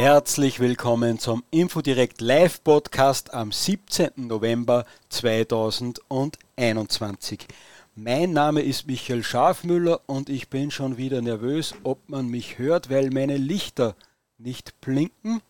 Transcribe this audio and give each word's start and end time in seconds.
Herzlich 0.00 0.60
willkommen 0.60 1.18
zum 1.18 1.44
Infodirect 1.50 2.22
Live 2.22 2.64
Podcast 2.64 3.34
am 3.34 3.52
17. 3.52 4.12
November 4.16 4.86
2021. 5.10 7.46
Mein 7.94 8.32
Name 8.32 8.62
ist 8.62 8.86
Michael 8.86 9.22
Schafmüller 9.22 10.00
und 10.06 10.30
ich 10.30 10.48
bin 10.48 10.70
schon 10.70 10.96
wieder 10.96 11.20
nervös, 11.20 11.74
ob 11.82 12.08
man 12.08 12.28
mich 12.28 12.56
hört, 12.56 12.88
weil 12.88 13.10
meine 13.10 13.36
Lichter 13.36 13.94
nicht 14.38 14.80
blinken. 14.80 15.42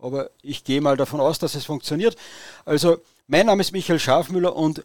Aber 0.00 0.30
ich 0.42 0.64
gehe 0.64 0.80
mal 0.80 0.96
davon 0.96 1.20
aus, 1.20 1.38
dass 1.38 1.54
es 1.54 1.64
funktioniert. 1.64 2.16
Also, 2.64 2.98
mein 3.28 3.46
Name 3.46 3.60
ist 3.60 3.70
Michael 3.70 4.00
Schafmüller 4.00 4.56
und 4.56 4.82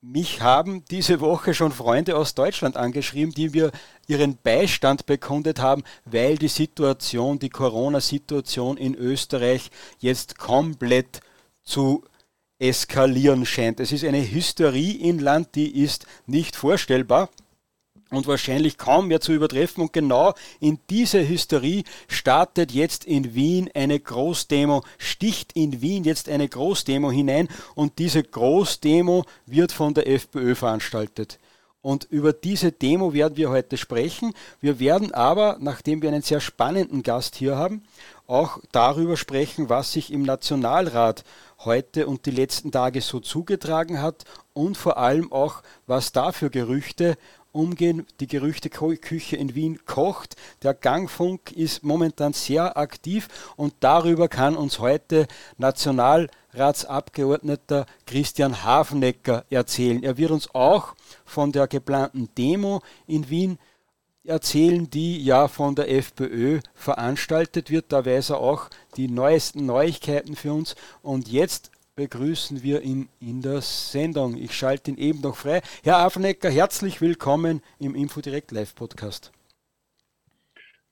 mich 0.00 0.40
haben 0.40 0.84
diese 0.90 1.20
Woche 1.20 1.54
schon 1.54 1.72
Freunde 1.72 2.16
aus 2.16 2.34
Deutschland 2.34 2.76
angeschrieben, 2.76 3.34
die 3.34 3.50
mir 3.50 3.72
ihren 4.06 4.36
Beistand 4.36 5.06
bekundet 5.06 5.58
haben, 5.58 5.82
weil 6.04 6.38
die 6.38 6.48
Situation, 6.48 7.38
die 7.38 7.50
Corona-Situation 7.50 8.76
in 8.76 8.94
Österreich 8.94 9.70
jetzt 9.98 10.38
komplett 10.38 11.20
zu 11.62 12.04
eskalieren 12.58 13.44
scheint. 13.44 13.80
Es 13.80 13.92
ist 13.92 14.04
eine 14.04 14.22
Hysterie 14.30 14.98
im 15.08 15.18
Land, 15.18 15.54
die 15.54 15.82
ist 15.82 16.06
nicht 16.26 16.56
vorstellbar 16.56 17.28
und 18.10 18.26
wahrscheinlich 18.26 18.78
kaum 18.78 19.08
mehr 19.08 19.20
zu 19.20 19.32
übertreffen. 19.32 19.82
Und 19.82 19.92
genau 19.92 20.34
in 20.60 20.78
diese 20.90 21.26
Hysterie 21.26 21.84
startet 22.08 22.72
jetzt 22.72 23.04
in 23.04 23.34
Wien 23.34 23.70
eine 23.74 23.98
Großdemo, 23.98 24.82
sticht 24.98 25.52
in 25.54 25.80
Wien 25.80 26.04
jetzt 26.04 26.28
eine 26.28 26.48
Großdemo 26.48 27.10
hinein 27.10 27.48
und 27.74 27.98
diese 27.98 28.22
Großdemo 28.22 29.24
wird 29.46 29.72
von 29.72 29.94
der 29.94 30.08
FPÖ 30.08 30.54
veranstaltet. 30.54 31.38
Und 31.80 32.04
über 32.10 32.32
diese 32.32 32.72
Demo 32.72 33.12
werden 33.12 33.36
wir 33.36 33.50
heute 33.50 33.76
sprechen. 33.76 34.34
Wir 34.60 34.80
werden 34.80 35.14
aber, 35.14 35.58
nachdem 35.60 36.02
wir 36.02 36.08
einen 36.08 36.22
sehr 36.22 36.40
spannenden 36.40 37.04
Gast 37.04 37.36
hier 37.36 37.56
haben, 37.56 37.82
auch 38.26 38.58
darüber 38.72 39.16
sprechen, 39.16 39.68
was 39.68 39.92
sich 39.92 40.12
im 40.12 40.22
Nationalrat 40.22 41.24
heute 41.60 42.06
und 42.06 42.26
die 42.26 42.30
letzten 42.30 42.72
Tage 42.72 43.00
so 43.00 43.20
zugetragen 43.20 44.02
hat 44.02 44.24
und 44.52 44.76
vor 44.76 44.98
allem 44.98 45.32
auch, 45.32 45.62
was 45.86 46.12
da 46.12 46.32
für 46.32 46.50
Gerüchte 46.50 47.16
umgehen. 47.52 48.06
Die 48.20 48.26
Gerüchteküche 48.26 49.36
in 49.36 49.54
Wien 49.54 49.84
kocht. 49.84 50.36
Der 50.62 50.74
Gangfunk 50.74 51.52
ist 51.52 51.82
momentan 51.82 52.32
sehr 52.32 52.76
aktiv 52.76 53.28
und 53.56 53.74
darüber 53.80 54.28
kann 54.28 54.56
uns 54.56 54.78
heute 54.78 55.26
Nationalratsabgeordneter 55.56 57.86
Christian 58.06 58.64
Hafenecker 58.64 59.44
erzählen. 59.50 60.02
Er 60.02 60.16
wird 60.16 60.30
uns 60.30 60.54
auch 60.54 60.94
von 61.24 61.52
der 61.52 61.66
geplanten 61.66 62.28
Demo 62.36 62.82
in 63.06 63.30
Wien 63.30 63.58
erzählen, 64.24 64.90
die 64.90 65.24
ja 65.24 65.48
von 65.48 65.74
der 65.74 65.90
FPÖ 65.90 66.60
veranstaltet 66.74 67.70
wird. 67.70 67.92
Da 67.92 68.04
weiß 68.04 68.30
er 68.30 68.38
auch 68.38 68.68
die 68.96 69.08
neuesten 69.08 69.66
Neuigkeiten 69.66 70.36
für 70.36 70.52
uns. 70.52 70.76
Und 71.02 71.28
jetzt 71.28 71.70
begrüßen 71.98 72.62
wir 72.62 72.82
ihn 72.82 73.08
in 73.18 73.42
der 73.42 73.60
Sendung. 73.60 74.36
Ich 74.36 74.56
schalte 74.56 74.92
ihn 74.92 74.98
eben 74.98 75.20
noch 75.20 75.34
frei. 75.34 75.62
Herr 75.82 75.98
Affenecker, 75.98 76.48
herzlich 76.48 77.00
willkommen 77.00 77.60
im 77.80 77.96
Infodirect 77.96 78.52
Live 78.52 78.76
Podcast. 78.76 79.32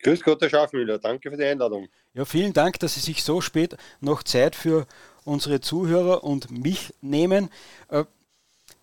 Grüß 0.03 0.21
Gott, 0.25 0.43
Herr 0.43 0.51
Schafmüller. 0.51 0.99
Danke 0.99 1.31
für 1.31 1.37
die 1.37 1.45
Einladung. 1.45 1.87
Ja, 2.13 2.25
vielen 2.25 2.53
Dank, 2.53 2.81
dass 2.81 2.95
Sie 2.95 3.01
sich 3.01 3.23
so 3.23 3.41
spät 3.41 3.77
noch 4.01 4.25
Zeit 4.25 4.57
für 4.57 4.89
unsere 5.23 5.61
Zuhörer 5.61 6.25
und 6.25 6.51
mich 6.51 6.93
nehmen. 7.03 7.51
Äh, 7.89 8.03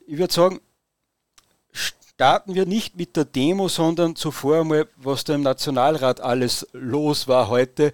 ich 0.07 0.17
würde 0.17 0.33
sagen, 0.33 0.61
starten 1.73 2.55
wir 2.55 2.66
nicht 2.66 2.95
mit 2.95 3.17
der 3.17 3.25
Demo, 3.25 3.67
sondern 3.67 4.16
zuvor 4.16 4.61
einmal, 4.61 4.88
was 4.95 5.25
da 5.25 5.35
im 5.35 5.41
Nationalrat 5.41 6.21
alles 6.21 6.69
los 6.71 7.27
war 7.27 7.49
heute. 7.49 7.91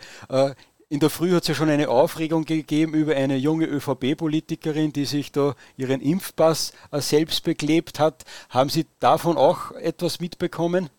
In 0.91 0.99
der 0.99 1.11
Früh 1.11 1.33
hat 1.33 1.43
es 1.43 1.49
ja 1.49 1.53
schon 1.53 1.69
eine 1.69 1.87
Aufregung 1.87 2.45
gegeben 2.45 2.95
über 2.95 3.15
eine 3.15 3.37
junge 3.37 3.67
ÖVP-Politikerin, 3.67 4.91
die 4.91 5.05
sich 5.05 5.31
da 5.31 5.55
ihren 5.77 6.01
Impfpass 6.01 6.73
äh, 6.91 6.99
selbst 6.99 7.43
beklebt 7.43 7.99
hat. 7.99 8.25
Haben 8.49 8.71
Sie 8.71 8.87
davon 8.99 9.37
auch 9.37 9.71
etwas 9.73 10.19
mitbekommen? 10.19 10.89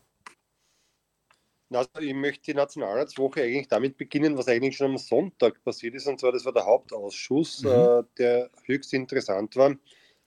Also 1.72 1.88
ich 2.00 2.14
möchte 2.14 2.52
die 2.52 2.54
Nationalratswoche 2.54 3.42
eigentlich 3.42 3.66
damit 3.66 3.96
beginnen, 3.96 4.38
was 4.38 4.46
eigentlich 4.46 4.76
schon 4.76 4.92
am 4.92 4.98
Sonntag 4.98 5.60
passiert 5.64 5.96
ist. 5.96 6.06
Und 6.06 6.20
zwar, 6.20 6.30
das 6.30 6.44
war 6.44 6.52
der 6.52 6.66
Hauptausschuss, 6.66 7.64
mhm. 7.64 7.70
äh, 7.70 8.02
der 8.16 8.50
höchst 8.66 8.92
interessant 8.92 9.56
war. 9.56 9.74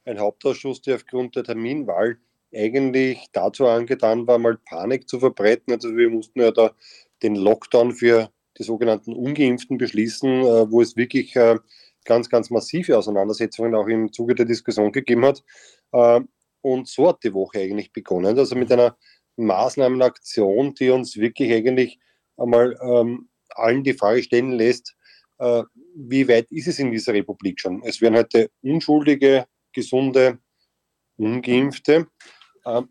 Ein 0.03 0.19
Hauptausschuss, 0.19 0.81
der 0.81 0.95
aufgrund 0.95 1.38
der 1.38 1.45
Terminwahl 1.45 2.18
eigentlich 2.53 3.30
dazu 3.31 3.66
angetan 3.68 4.28
war, 4.28 4.38
mal 4.40 4.57
Panik 4.57 5.07
zu 5.07 5.22
verbreiten. 5.22 5.74
Also 5.74 5.95
wir 5.95 6.09
mussten 6.09 6.41
ja 6.41 6.51
da 6.51 6.75
den 7.22 7.35
Lockdown 7.35 7.94
für 7.94 8.30
die 8.58 8.64
sogenannten 8.64 9.14
Ungeimpften 9.14 9.78
beschließen, 9.78 10.30
äh, 10.30 10.72
wo 10.72 10.81
es 10.81 10.96
wirklich 10.96 11.36
äh, 11.36 11.58
ganz, 12.06 12.30
ganz 12.30 12.50
massive 12.50 12.97
Auseinandersetzungen 12.97 13.75
auch 13.75 13.88
im 13.88 14.12
Zuge 14.12 14.36
der 14.36 14.46
Diskussion 14.46 14.91
gegeben 14.91 15.25
hat. 15.25 15.44
Äh, 15.91 16.22
und 16.62 16.88
so 16.88 17.09
hat 17.09 17.24
die 17.24 17.34
Woche 17.34 17.59
eigentlich 17.59 17.92
begonnen. 17.92 18.38
Also 18.38 18.56
mit 18.56 18.72
einer 18.72 18.97
Maßnahmenaktion, 19.36 20.74
die 20.75 20.90
uns 20.90 21.18
wirklich 21.18 21.52
eigentlich 21.52 22.00
einmal 22.38 22.78
ähm, 22.81 23.30
allen 23.50 23.84
die 23.84 23.94
Frage 23.94 24.24
stellen 24.24 24.53
lässt, 24.53 24.96
äh, 25.40 25.63
wie 25.96 26.28
weit 26.28 26.52
ist 26.52 26.68
es 26.68 26.80
in 26.80 26.92
dieser 26.92 27.13
Republik 27.13 27.59
schon? 27.59 27.81
Es 27.84 28.02
werden 28.02 28.18
heute 28.18 28.50
unschuldige, 28.62 29.46
gesunde, 29.74 30.40
ungeimpfte. 31.18 32.08
Äh, 32.66 32.81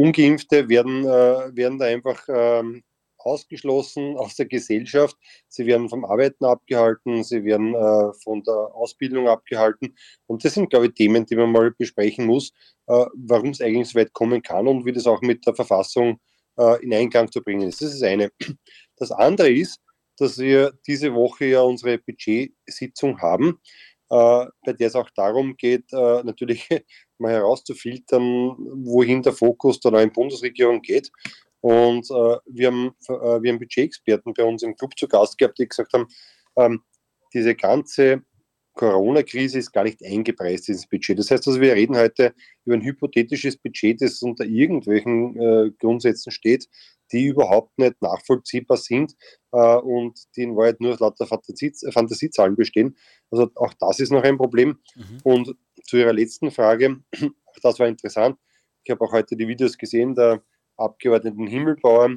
Ungeimpfte 0.00 0.68
werden, 0.68 1.04
äh, 1.04 1.56
werden 1.56 1.78
da 1.78 1.86
einfach 1.86 2.24
ähm, 2.28 2.82
ausgeschlossen 3.18 4.16
aus 4.16 4.36
der 4.36 4.46
Gesellschaft. 4.46 5.16
Sie 5.48 5.66
werden 5.66 5.88
vom 5.88 6.04
Arbeiten 6.04 6.44
abgehalten, 6.44 7.22
sie 7.22 7.44
werden 7.44 7.74
äh, 7.74 8.12
von 8.22 8.42
der 8.42 8.54
Ausbildung 8.74 9.28
abgehalten. 9.28 9.94
Und 10.26 10.44
das 10.44 10.54
sind, 10.54 10.70
glaube 10.70 10.86
ich, 10.86 10.94
Themen, 10.94 11.26
die 11.26 11.36
man 11.36 11.52
mal 11.52 11.70
besprechen 11.72 12.26
muss, 12.26 12.52
äh, 12.86 13.04
warum 13.14 13.50
es 13.50 13.60
eigentlich 13.60 13.88
so 13.88 13.98
weit 13.98 14.12
kommen 14.12 14.42
kann 14.42 14.66
und 14.66 14.84
wie 14.84 14.92
das 14.92 15.06
auch 15.06 15.20
mit 15.20 15.46
der 15.46 15.54
Verfassung 15.54 16.18
äh, 16.58 16.82
in 16.82 16.94
Einklang 16.94 17.30
zu 17.30 17.42
bringen 17.42 17.68
ist. 17.68 17.82
Das 17.82 17.94
ist 17.94 18.02
eine. 18.02 18.30
Das 18.96 19.12
andere 19.12 19.50
ist, 19.50 19.80
dass 20.18 20.36
wir 20.36 20.74
diese 20.86 21.14
Woche 21.14 21.46
ja 21.46 21.62
unsere 21.62 21.96
Budgetsitzung 21.96 23.18
haben, 23.22 23.58
bei 24.10 24.72
der 24.72 24.88
es 24.88 24.96
auch 24.96 25.08
darum 25.10 25.56
geht, 25.56 25.92
äh, 25.92 26.22
natürlich 26.24 26.68
mal 27.18 27.32
herauszufiltern, 27.32 28.56
wohin 28.84 29.22
der 29.22 29.32
Fokus 29.32 29.78
der 29.80 29.92
neuen 29.92 30.12
Bundesregierung 30.12 30.82
geht. 30.82 31.10
Und 31.60 32.10
äh, 32.10 32.36
wir, 32.46 32.68
haben, 32.68 32.90
äh, 33.08 33.42
wir 33.42 33.52
haben 33.52 33.58
Budgetexperten 33.58 34.34
bei 34.34 34.44
uns 34.44 34.62
im 34.62 34.74
Club 34.74 34.98
zu 34.98 35.06
Gast 35.06 35.38
gehabt, 35.38 35.58
die 35.58 35.68
gesagt 35.68 35.92
haben, 35.92 36.08
ähm, 36.56 36.82
diese 37.32 37.54
ganze 37.54 38.22
Corona-Krise 38.74 39.58
ist 39.58 39.72
gar 39.72 39.84
nicht 39.84 40.04
eingepreist 40.04 40.68
ins 40.68 40.88
Budget. 40.88 41.18
Das 41.18 41.30
heißt, 41.30 41.46
also 41.46 41.60
wir 41.60 41.74
reden 41.74 41.96
heute 41.96 42.34
über 42.64 42.76
ein 42.76 42.82
hypothetisches 42.82 43.58
Budget, 43.58 44.00
das 44.00 44.22
unter 44.22 44.44
irgendwelchen 44.44 45.38
äh, 45.38 45.70
Grundsätzen 45.78 46.30
steht, 46.30 46.66
die 47.12 47.26
überhaupt 47.26 47.78
nicht 47.78 48.00
nachvollziehbar 48.00 48.76
sind 48.76 49.14
äh, 49.52 49.76
und 49.76 50.18
die 50.36 50.42
in 50.42 50.56
Wahrheit 50.56 50.80
nur 50.80 50.92
aus 50.92 51.00
lauter 51.00 51.26
Fantasie, 51.26 51.72
Fantasiezahlen 51.92 52.56
bestehen. 52.56 52.96
Also 53.30 53.50
auch 53.56 53.74
das 53.78 54.00
ist 54.00 54.12
noch 54.12 54.22
ein 54.22 54.36
Problem. 54.36 54.78
Mhm. 54.94 55.18
Und 55.24 55.54
zu 55.84 55.96
Ihrer 55.96 56.12
letzten 56.12 56.50
Frage, 56.50 57.02
das 57.62 57.78
war 57.78 57.88
interessant. 57.88 58.38
Ich 58.84 58.90
habe 58.90 59.04
auch 59.04 59.12
heute 59.12 59.36
die 59.36 59.48
Videos 59.48 59.76
gesehen 59.76 60.14
der 60.14 60.42
Abgeordneten 60.76 61.46
Himmelbauer, 61.46 62.16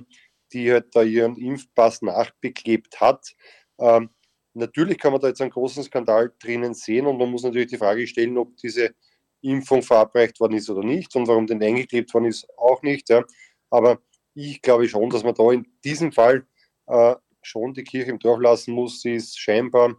die 0.53 0.71
halt 0.71 0.95
da 0.95 1.01
ihren 1.01 1.35
Impfpass 1.35 2.01
nachbeklebt 2.01 3.01
hat. 3.01 3.35
Ähm, 3.79 4.09
natürlich 4.53 4.97
kann 4.97 5.11
man 5.11 5.21
da 5.21 5.27
jetzt 5.27 5.41
einen 5.41 5.51
großen 5.51 5.83
Skandal 5.83 6.31
drinnen 6.39 6.73
sehen 6.73 7.07
und 7.07 7.17
man 7.17 7.29
muss 7.29 7.43
natürlich 7.43 7.67
die 7.67 7.77
Frage 7.77 8.07
stellen, 8.07 8.37
ob 8.37 8.55
diese 8.57 8.93
Impfung 9.41 9.81
verabreicht 9.81 10.39
worden 10.39 10.53
ist 10.53 10.69
oder 10.69 10.83
nicht 10.83 11.15
und 11.15 11.27
warum 11.27 11.47
denn 11.47 11.61
eingeklebt 11.61 12.13
worden 12.13 12.25
ist, 12.25 12.47
auch 12.57 12.81
nicht. 12.81 13.09
Ja. 13.09 13.23
Aber 13.69 13.99
ich 14.33 14.61
glaube 14.61 14.87
schon, 14.87 15.09
dass 15.09 15.23
man 15.23 15.35
da 15.35 15.51
in 15.51 15.65
diesem 15.83 16.11
Fall 16.11 16.45
äh, 16.87 17.15
schon 17.41 17.73
die 17.73 17.83
Kirche 17.83 18.11
im 18.11 18.19
Dorf 18.19 18.39
lassen 18.39 18.73
muss. 18.73 19.01
Sie 19.01 19.15
ist 19.15 19.39
scheinbar 19.39 19.95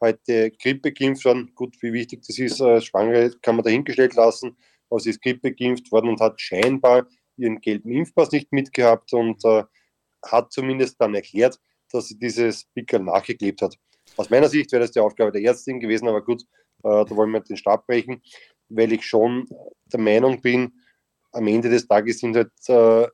heute 0.00 0.50
Grippe 0.50 0.92
geimpft 0.92 1.24
worden. 1.24 1.52
Gut, 1.54 1.76
wie 1.80 1.92
wichtig 1.92 2.22
das 2.26 2.38
ist, 2.38 2.60
äh, 2.60 2.80
Schwangere 2.80 3.30
kann 3.42 3.56
man 3.56 3.64
dahingestellt 3.64 4.14
lassen. 4.14 4.56
Aber 4.90 5.00
sie 5.00 5.10
ist 5.10 5.22
Grippe 5.22 5.52
geimpft 5.52 5.90
worden 5.92 6.10
und 6.10 6.20
hat 6.20 6.40
scheinbar 6.40 7.06
ihren 7.36 7.60
gelben 7.60 7.90
Impfpass 7.90 8.32
nicht 8.32 8.52
mitgehabt 8.52 9.12
und 9.12 9.44
äh, 9.44 9.64
hat 10.24 10.52
zumindest 10.52 11.00
dann 11.00 11.14
erklärt, 11.14 11.58
dass 11.90 12.08
sie 12.08 12.18
dieses 12.18 12.64
Pickel 12.74 13.00
nachgeklebt 13.00 13.62
hat. 13.62 13.76
Aus 14.16 14.30
meiner 14.30 14.48
Sicht 14.48 14.72
wäre 14.72 14.82
das 14.82 14.92
die 14.92 15.00
Aufgabe 15.00 15.32
der 15.32 15.42
Ärztin 15.42 15.80
gewesen, 15.80 16.08
aber 16.08 16.22
gut, 16.22 16.42
äh, 16.82 17.04
da 17.04 17.10
wollen 17.10 17.30
wir 17.30 17.40
den 17.40 17.56
Stab 17.56 17.86
brechen, 17.86 18.22
weil 18.68 18.92
ich 18.92 19.04
schon 19.04 19.46
der 19.86 20.00
Meinung 20.00 20.40
bin, 20.40 20.72
am 21.32 21.46
Ende 21.46 21.68
des 21.68 21.86
Tages 21.86 22.20
sind 22.20 22.36
halt 22.36 22.50
äh, 22.68 23.08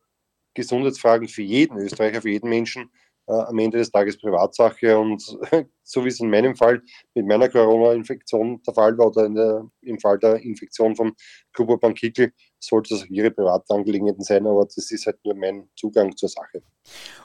Gesundheitsfragen 0.55 1.29
für 1.29 1.43
jeden 1.43 1.79
Österreicher, 1.79 2.23
für 2.23 2.31
jeden 2.31 2.49
Menschen 2.49 2.91
äh, 3.27 3.33
am 3.33 3.59
Ende 3.59 3.79
des 3.79 3.91
Tages 3.91 4.19
Privatsache 4.19 4.99
und 4.99 5.23
so 5.83 6.05
wie 6.05 6.09
es 6.09 6.21
in 6.21 6.31
meinem 6.31 6.57
Fall 6.57 6.83
mit 7.15 7.27
meiner 7.27 7.49
Corona-Infektion 7.49 8.61
der 8.67 8.75
Fall 8.75 8.97
war 8.99 9.09
oder 9.09 9.29
der, 9.29 9.69
im 9.83 9.99
Fall 10.01 10.19
der 10.19 10.37
Infektion 10.37 10.97
vom 10.97 11.15
Kuba-Bankickel, 11.55 12.33
sollte 12.59 12.95
es 12.95 13.09
ihre 13.09 13.31
Privatangelegenheiten 13.31 14.23
sein, 14.23 14.47
aber 14.47 14.65
das 14.65 14.91
ist 14.91 15.07
halt 15.07 15.19
nur 15.25 15.35
mein 15.35 15.69
Zugang 15.77 16.17
zur 16.17 16.29
Sache. 16.29 16.63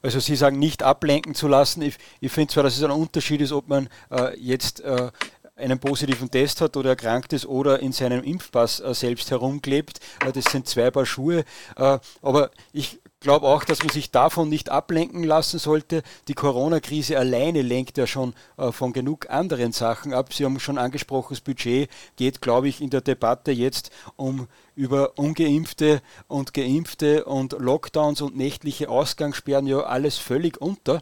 Also 0.01 0.19
Sie 0.19 0.35
sagen, 0.35 0.59
nicht 0.59 0.83
ablenken 0.83 1.33
zu 1.33 1.47
lassen. 1.47 1.81
Ich, 1.81 1.97
ich 2.19 2.31
finde 2.31 2.53
zwar, 2.53 2.63
dass 2.63 2.77
es 2.77 2.83
ein 2.83 2.91
Unterschied 2.91 3.41
ist, 3.41 3.51
ob 3.51 3.67
man 3.67 3.89
äh, 4.11 4.37
jetzt 4.37 4.81
äh, 4.81 5.09
einen 5.57 5.79
positiven 5.79 6.29
Test 6.29 6.61
hat 6.61 6.77
oder 6.77 6.91
erkrankt 6.91 7.33
ist 7.33 7.45
oder 7.45 7.79
in 7.79 7.91
seinem 7.91 8.23
Impfpass 8.23 8.79
äh, 8.79 8.93
selbst 8.93 9.31
herumklebt. 9.31 9.99
Äh, 10.25 10.31
das 10.31 10.45
sind 10.45 10.67
zwei 10.67 10.91
Paar 10.91 11.05
Schuhe. 11.05 11.43
Äh, 11.75 11.99
aber 12.21 12.51
ich 12.73 12.99
glaube 13.19 13.47
auch, 13.47 13.63
dass 13.63 13.79
man 13.79 13.89
sich 13.89 14.11
davon 14.11 14.47
nicht 14.47 14.69
ablenken 14.69 15.23
lassen 15.23 15.57
sollte. 15.57 16.03
Die 16.27 16.35
Corona-Krise 16.35 17.17
alleine 17.17 17.63
lenkt 17.63 17.97
ja 17.97 18.05
schon 18.05 18.35
von 18.55 18.93
genug 18.93 19.31
anderen 19.31 19.71
Sachen 19.71 20.13
ab. 20.13 20.31
Sie 20.31 20.45
haben 20.45 20.59
schon 20.59 20.77
angesprochen, 20.77 21.33
das 21.33 21.41
Budget 21.41 21.89
geht, 22.15 22.41
glaube 22.41 22.69
ich, 22.69 22.79
in 22.79 22.91
der 22.91 23.01
Debatte 23.01 23.51
jetzt 23.51 23.89
um 24.17 24.47
über 24.75 25.17
ungeimpfte 25.17 26.03
und 26.27 26.53
geimpfte 26.53 27.25
und 27.25 27.53
Lockdowns 27.53 28.21
und 28.21 28.37
nächtliche 28.37 28.87
Ausgangssperren 28.87 29.65
ja 29.65 29.79
alles 29.79 30.19
völlig 30.19 30.61
unter. 30.61 31.01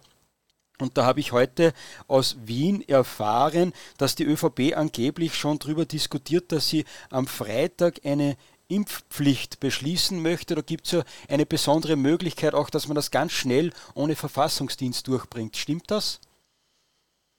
Und 0.80 0.98
da 0.98 1.06
habe 1.06 1.19
ich 1.19 1.31
heute 1.31 1.74
aus 2.07 2.38
Wien 2.45 2.81
erfahren, 2.88 3.74
dass 3.98 4.16
die 4.16 4.25
ÖVP 4.25 4.75
angeblich 4.75 5.36
schon 5.36 5.60
darüber 5.60 5.86
diskutiert, 5.86 6.51
dass 6.51 6.68
sie 6.69 6.86
am 7.10 7.27
Freitag 7.27 8.01
eine 8.04 8.38
Impfpflicht 8.68 9.60
beschließen 9.60 10.22
möchte. 10.22 10.56
Da 10.56 10.62
gibt 10.62 10.86
es 10.86 10.92
ja 10.92 11.04
eine 11.30 11.45
besondere 11.45 11.95
Möglichkeit 11.95 12.54
auch, 12.54 12.69
dass 12.69 12.88
man 12.88 12.95
das 12.95 13.12
ganz 13.12 13.31
schnell 13.31 13.72
ohne 13.94 14.16
Verfassungsdienst 14.16 15.07
durchbringt. 15.07 15.56
Stimmt 15.56 15.92
das? 15.92 16.19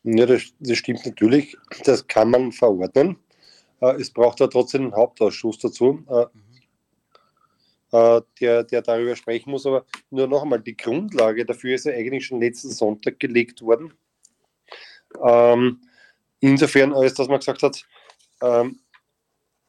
Ja, 0.05 0.25
das, 0.25 0.43
das 0.61 0.79
stimmt 0.79 1.05
natürlich. 1.05 1.57
Das 1.85 2.07
kann 2.07 2.31
man 2.31 2.53
verordnen. 2.53 3.17
Äh, 3.81 4.01
es 4.01 4.11
braucht 4.11 4.41
ja 4.41 4.47
trotzdem 4.47 4.85
einen 4.85 4.95
Hauptausschuss 4.95 5.59
dazu, 5.59 6.05
äh, 7.93 8.21
der, 8.41 8.65
der 8.65 8.83
darüber 8.83 9.17
sprechen 9.17 9.51
muss. 9.51 9.67
Aber 9.67 9.87
nur 10.11 10.27
noch 10.27 10.43
einmal, 10.43 10.61
die 10.61 10.77
Grundlage 10.77 11.45
dafür 11.45 11.75
ist 11.75 11.87
ja 11.87 11.93
eigentlich 11.93 12.27
schon 12.27 12.41
letzten 12.41 12.71
Sonntag 12.71 13.21
gelegt 13.21 13.63
worden. 13.63 13.95
Ähm, 15.25 15.81
insofern, 16.41 16.93
als 16.93 17.15
dass 17.15 17.29
man 17.29 17.39
gesagt 17.39 17.63
hat, 17.63 17.87
ähm, 18.43 18.81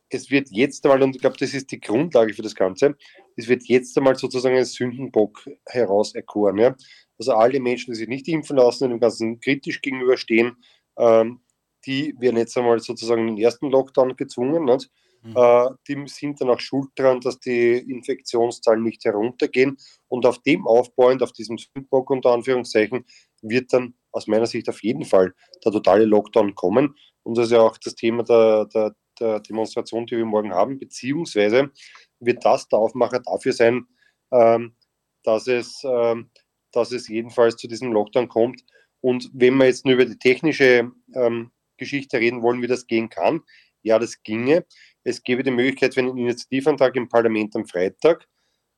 es 0.09 0.31
wird 0.31 0.49
jetzt 0.51 0.85
einmal, 0.85 1.03
und 1.03 1.15
ich 1.15 1.21
glaube, 1.21 1.37
das 1.37 1.53
ist 1.53 1.71
die 1.71 1.79
Grundlage 1.79 2.33
für 2.33 2.41
das 2.41 2.55
Ganze, 2.55 2.95
es 3.35 3.47
wird 3.47 3.63
jetzt 3.65 3.97
einmal 3.97 4.15
sozusagen 4.15 4.55
ein 4.55 4.65
Sündenbock 4.65 5.47
herauserkoren. 5.65 6.57
Ja? 6.57 6.75
Also 7.19 7.33
alle 7.33 7.59
Menschen, 7.59 7.91
die 7.91 7.97
sich 7.97 8.07
nicht 8.07 8.27
impfen 8.27 8.57
lassen 8.57 8.85
und 8.85 8.91
dem 8.91 8.99
Ganzen 8.99 9.39
kritisch 9.39 9.81
gegenüberstehen, 9.81 10.55
ähm, 10.97 11.41
die 11.85 12.15
werden 12.19 12.37
jetzt 12.37 12.57
einmal 12.57 12.79
sozusagen 12.79 13.27
in 13.27 13.35
den 13.35 13.43
ersten 13.43 13.69
Lockdown 13.69 14.15
gezwungen. 14.15 14.65
Nicht? 14.65 14.89
Mhm. 15.23 15.77
Die 15.87 16.07
sind 16.07 16.39
dann 16.39 16.49
auch 16.49 16.59
schuld 16.59 16.89
daran, 16.95 17.19
dass 17.19 17.39
die 17.39 17.77
Infektionszahlen 17.77 18.83
nicht 18.83 19.03
heruntergehen. 19.05 19.77
Und 20.07 20.25
auf 20.25 20.39
dem 20.39 20.65
aufbauend, 20.67 21.21
auf 21.23 21.31
diesem 21.31 21.57
Sündenbock 21.57 22.09
unter 22.09 22.31
Anführungszeichen, 22.31 23.05
wird 23.41 23.73
dann 23.73 23.95
aus 24.11 24.27
meiner 24.27 24.45
Sicht 24.45 24.69
auf 24.69 24.83
jeden 24.83 25.05
Fall 25.05 25.33
der 25.63 25.71
totale 25.71 26.05
Lockdown 26.05 26.55
kommen. 26.55 26.95
Und 27.23 27.37
das 27.37 27.47
ist 27.47 27.51
ja 27.51 27.61
auch 27.61 27.77
das 27.77 27.95
Thema 27.95 28.23
der, 28.23 28.65
der 28.65 28.95
der 29.19 29.39
Demonstration, 29.39 30.05
die 30.05 30.17
wir 30.17 30.25
morgen 30.25 30.53
haben, 30.53 30.79
beziehungsweise 30.79 31.71
wird 32.19 32.43
das 32.45 32.67
der 32.67 32.79
Aufmacher 32.79 33.19
dafür 33.19 33.53
sein, 33.53 33.85
ähm, 34.31 34.75
dass, 35.23 35.47
es, 35.47 35.81
ähm, 35.83 36.29
dass 36.71 36.91
es 36.91 37.07
jedenfalls 37.07 37.57
zu 37.57 37.67
diesem 37.67 37.91
Lockdown 37.91 38.27
kommt. 38.27 38.61
Und 39.01 39.29
wenn 39.33 39.57
wir 39.57 39.65
jetzt 39.65 39.85
nur 39.85 39.95
über 39.95 40.05
die 40.05 40.17
technische 40.17 40.91
ähm, 41.13 41.51
Geschichte 41.77 42.19
reden 42.19 42.41
wollen, 42.41 42.61
wie 42.61 42.67
das 42.67 42.87
gehen 42.87 43.09
kann, 43.09 43.41
ja, 43.83 43.99
das 43.99 44.21
ginge. 44.23 44.65
Es 45.07 45.23
gäbe 45.23 45.41
die 45.41 45.51
Möglichkeit 45.51 45.93
für 45.93 46.01
einen 46.01 46.17
Initiativantrag 46.17 46.93
im 46.97 47.07
Parlament 47.07 47.55
am 47.55 47.65
Freitag 47.65 48.27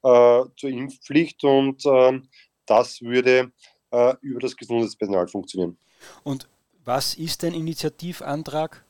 äh, 0.04 0.44
zur 0.58 0.70
Impfpflicht 0.70 1.44
und 1.44 1.84
äh, 1.88 2.22
das 2.68 3.02
würde 3.02 3.52
äh, 3.90 4.14
über 4.22 4.40
das 4.40 4.56
Gesundheitspersonal 4.56 5.28
funktionieren. 5.28 5.76
Und 6.24 6.48
was 6.86 7.16
ist 7.16 7.44
ein 7.44 7.56
Initiativantrag? 7.56 8.86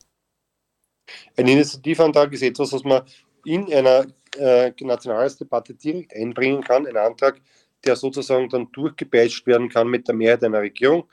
Ein 1.38 1.48
Initiativantrag 1.48 2.34
ist 2.34 2.44
etwas, 2.44 2.74
was 2.74 2.84
man 2.84 3.04
in 3.46 3.74
einer 3.74 4.08
äh, 4.38 4.74
Nationalratsdebatte 4.78 5.76
direkt 5.76 6.14
einbringen 6.14 6.62
kann, 6.62 6.86
ein 6.88 6.98
Antrag, 6.98 7.40
der 7.86 7.96
sozusagen 7.96 8.50
dann 8.50 8.70
durchgepeitscht 8.74 9.48
werden 9.48 9.70
kann 9.70 9.88
mit 9.88 10.06
der 10.10 10.16
Mehrheit 10.16 10.44
einer 10.44 10.60
Regierung, 10.60 11.08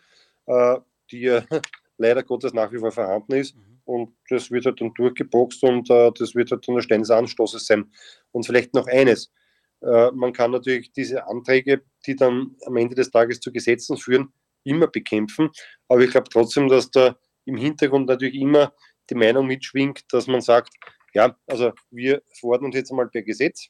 äh, 0.46 0.76
die 1.08 1.20
ja 1.20 1.44
leider 1.98 2.24
Gottes 2.24 2.52
nach 2.52 2.72
wie 2.72 2.78
vor 2.78 2.90
vorhanden 2.90 3.34
ist. 3.34 3.54
Mhm. 3.54 3.75
Und 3.86 4.14
das 4.28 4.50
wird 4.50 4.66
halt 4.66 4.80
dann 4.80 4.92
durchgeboxt 4.94 5.62
und 5.62 5.88
äh, 5.90 6.10
das 6.18 6.34
wird 6.34 6.50
halt 6.50 6.66
dann 6.66 6.74
der 6.74 6.82
Stein 6.82 7.00
des 7.00 7.10
Anstoßes 7.10 7.66
sein. 7.66 7.90
Und 8.32 8.44
vielleicht 8.44 8.74
noch 8.74 8.86
eines. 8.86 9.32
Äh, 9.80 10.10
man 10.10 10.32
kann 10.32 10.50
natürlich 10.50 10.92
diese 10.92 11.26
Anträge, 11.26 11.82
die 12.04 12.16
dann 12.16 12.56
am 12.66 12.76
Ende 12.76 12.94
des 12.94 13.10
Tages 13.10 13.40
zu 13.40 13.52
Gesetzen 13.52 13.96
führen, 13.96 14.32
immer 14.64 14.88
bekämpfen. 14.88 15.50
Aber 15.88 16.00
ich 16.02 16.10
glaube 16.10 16.28
trotzdem, 16.28 16.68
dass 16.68 16.90
da 16.90 17.16
im 17.44 17.56
Hintergrund 17.56 18.08
natürlich 18.08 18.34
immer 18.34 18.74
die 19.08 19.14
Meinung 19.14 19.46
mitschwingt, 19.46 20.04
dass 20.10 20.26
man 20.26 20.40
sagt, 20.40 20.74
ja, 21.14 21.36
also 21.46 21.72
wir 21.90 22.22
verordnen 22.38 22.66
uns 22.66 22.76
jetzt 22.76 22.90
einmal 22.90 23.08
per 23.08 23.22
Gesetz 23.22 23.68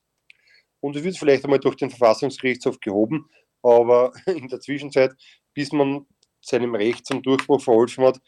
und 0.81 0.97
es 0.97 1.05
wird 1.05 1.17
vielleicht 1.17 1.45
einmal 1.45 1.61
durch 1.61 1.77
den 1.77 1.91
Verfassungsgerichtshof 1.91 2.81
gehoben, 2.81 3.29
aber 3.63 4.13
in 4.27 4.49
der 4.49 4.61
Zwischenzeit, 4.61 5.13
bis 5.55 5.73
man 5.73 6.07
seinem 6.47 6.75
Recht 6.75 7.07
zum 7.07 7.23
Durchbruch 7.23 7.61
verholfen 7.61 8.05
hat, 8.05 8.21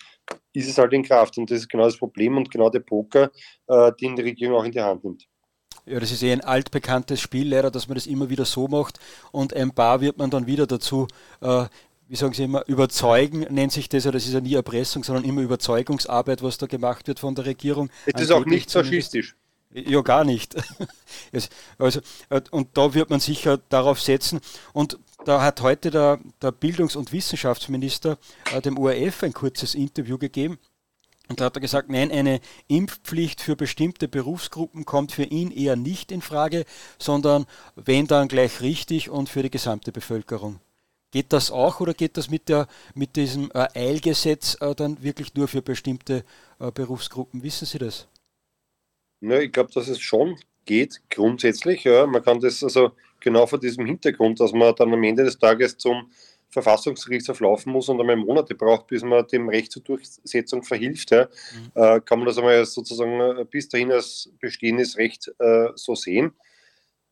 ist 0.52 0.68
es 0.68 0.78
halt 0.78 0.92
in 0.92 1.02
Kraft. 1.02 1.38
Und 1.38 1.50
das 1.50 1.60
ist 1.60 1.68
genau 1.68 1.84
das 1.84 1.96
Problem 1.96 2.36
und 2.36 2.50
genau 2.50 2.70
der 2.70 2.80
Poker, 2.80 3.30
äh, 3.66 3.92
den 4.00 4.16
die 4.16 4.22
Regierung 4.22 4.56
auch 4.56 4.64
in 4.64 4.72
die 4.72 4.80
Hand 4.80 5.04
nimmt. 5.04 5.24
Ja, 5.86 5.98
das 5.98 6.12
ist 6.12 6.22
eh 6.22 6.32
ein 6.32 6.42
altbekanntes 6.42 7.20
Spiel, 7.20 7.48
leider, 7.48 7.70
dass 7.70 7.88
man 7.88 7.94
das 7.94 8.06
immer 8.06 8.28
wieder 8.28 8.44
so 8.44 8.68
macht 8.68 9.00
und 9.32 9.54
ein 9.54 9.70
paar 9.70 10.02
wird 10.02 10.18
man 10.18 10.30
dann 10.30 10.46
wieder 10.46 10.66
dazu 10.66 11.08
äh, 11.40 11.64
wie 12.08 12.16
sagen 12.16 12.32
Sie 12.32 12.44
immer, 12.44 12.66
überzeugen 12.66 13.46
nennt 13.50 13.70
sich 13.70 13.88
das, 13.88 14.04
ja, 14.04 14.10
das 14.10 14.26
ist 14.26 14.32
ja 14.32 14.40
nie 14.40 14.54
Erpressung, 14.54 15.04
sondern 15.04 15.24
immer 15.24 15.42
Überzeugungsarbeit, 15.42 16.42
was 16.42 16.56
da 16.56 16.66
gemacht 16.66 17.06
wird 17.06 17.20
von 17.20 17.34
der 17.34 17.44
Regierung. 17.44 17.90
Es 18.06 18.22
ist 18.22 18.32
auch 18.32 18.46
nicht 18.46 18.70
faschistisch. 18.70 19.36
Ja, 19.70 20.00
gar 20.00 20.24
nicht. 20.24 20.56
also, 21.78 22.00
und 22.50 22.68
da 22.76 22.94
wird 22.94 23.10
man 23.10 23.20
sicher 23.20 23.58
darauf 23.68 24.00
setzen. 24.00 24.40
Und 24.72 24.98
da 25.24 25.42
hat 25.42 25.60
heute 25.60 25.90
der, 25.90 26.20
der 26.40 26.52
Bildungs- 26.52 26.96
und 26.96 27.12
Wissenschaftsminister 27.12 28.18
äh, 28.52 28.62
dem 28.62 28.78
ORF 28.78 29.22
ein 29.22 29.34
kurzes 29.34 29.74
Interview 29.74 30.16
gegeben. 30.16 30.58
Und 31.28 31.40
da 31.40 31.46
hat 31.46 31.56
er 31.56 31.60
gesagt, 31.60 31.90
nein, 31.90 32.10
eine 32.10 32.40
Impfpflicht 32.68 33.42
für 33.42 33.54
bestimmte 33.54 34.08
Berufsgruppen 34.08 34.86
kommt 34.86 35.12
für 35.12 35.24
ihn 35.24 35.50
eher 35.50 35.76
nicht 35.76 36.10
in 36.10 36.22
Frage, 36.22 36.64
sondern 36.98 37.44
wenn 37.76 38.06
dann 38.06 38.28
gleich 38.28 38.62
richtig 38.62 39.10
und 39.10 39.28
für 39.28 39.42
die 39.42 39.50
gesamte 39.50 39.92
Bevölkerung. 39.92 40.60
Geht 41.10 41.32
das 41.34 41.50
auch 41.50 41.80
oder 41.80 41.92
geht 41.92 42.16
das 42.16 42.30
mit, 42.30 42.48
der, 42.48 42.66
mit 42.94 43.16
diesem 43.16 43.50
äh, 43.52 43.68
Eilgesetz 43.74 44.56
äh, 44.60 44.74
dann 44.74 45.02
wirklich 45.02 45.34
nur 45.34 45.48
für 45.48 45.60
bestimmte 45.60 46.24
äh, 46.58 46.70
Berufsgruppen? 46.70 47.42
Wissen 47.42 47.66
Sie 47.66 47.78
das? 47.78 48.06
Ja, 49.20 49.40
ich 49.40 49.52
glaube, 49.52 49.70
dass 49.72 49.88
es 49.88 50.00
schon 50.00 50.36
geht, 50.64 51.00
grundsätzlich. 51.10 51.84
Ja. 51.84 52.06
Man 52.06 52.22
kann 52.22 52.40
das 52.40 52.62
also 52.62 52.92
genau 53.20 53.46
vor 53.46 53.58
diesem 53.58 53.86
Hintergrund, 53.86 54.40
dass 54.40 54.52
man 54.52 54.74
dann 54.76 54.92
am 54.92 55.02
Ende 55.02 55.24
des 55.24 55.38
Tages 55.38 55.76
zum 55.76 56.10
Verfassungsgerichtshof 56.50 57.40
laufen 57.40 57.72
muss 57.72 57.88
und 57.88 58.00
einmal 58.00 58.16
Monate 58.16 58.54
braucht, 58.54 58.86
bis 58.86 59.02
man 59.02 59.26
dem 59.26 59.48
Recht 59.48 59.72
zur 59.72 59.82
Durchsetzung 59.82 60.62
verhilft, 60.62 61.10
ja, 61.10 61.24
mhm. 61.26 61.70
äh, 61.74 62.00
kann 62.00 62.20
man 62.20 62.26
das 62.26 62.38
einmal 62.38 62.64
sozusagen 62.64 63.20
äh, 63.20 63.44
bis 63.44 63.68
dahin 63.68 63.92
als 63.92 64.30
bestehendes 64.40 64.96
Recht 64.96 65.30
äh, 65.38 65.68
so 65.74 65.94
sehen. 65.94 66.32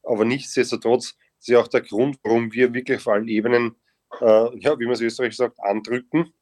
Aber 0.02 0.24
nichtsdestotrotz 0.24 1.16
ist 1.38 1.48
ja 1.48 1.60
auch 1.60 1.68
der 1.68 1.82
Grund, 1.82 2.18
warum 2.22 2.52
wir 2.52 2.72
wirklich 2.72 2.98
auf 2.98 3.08
allen 3.08 3.28
Ebenen 3.28 3.76
äh, 4.20 4.58
ja, 4.58 4.78
wie 4.78 4.84
man 4.84 4.94
es 4.94 5.00
österreichisch 5.00 5.36
sagt, 5.36 5.60
andrücken 5.60 6.32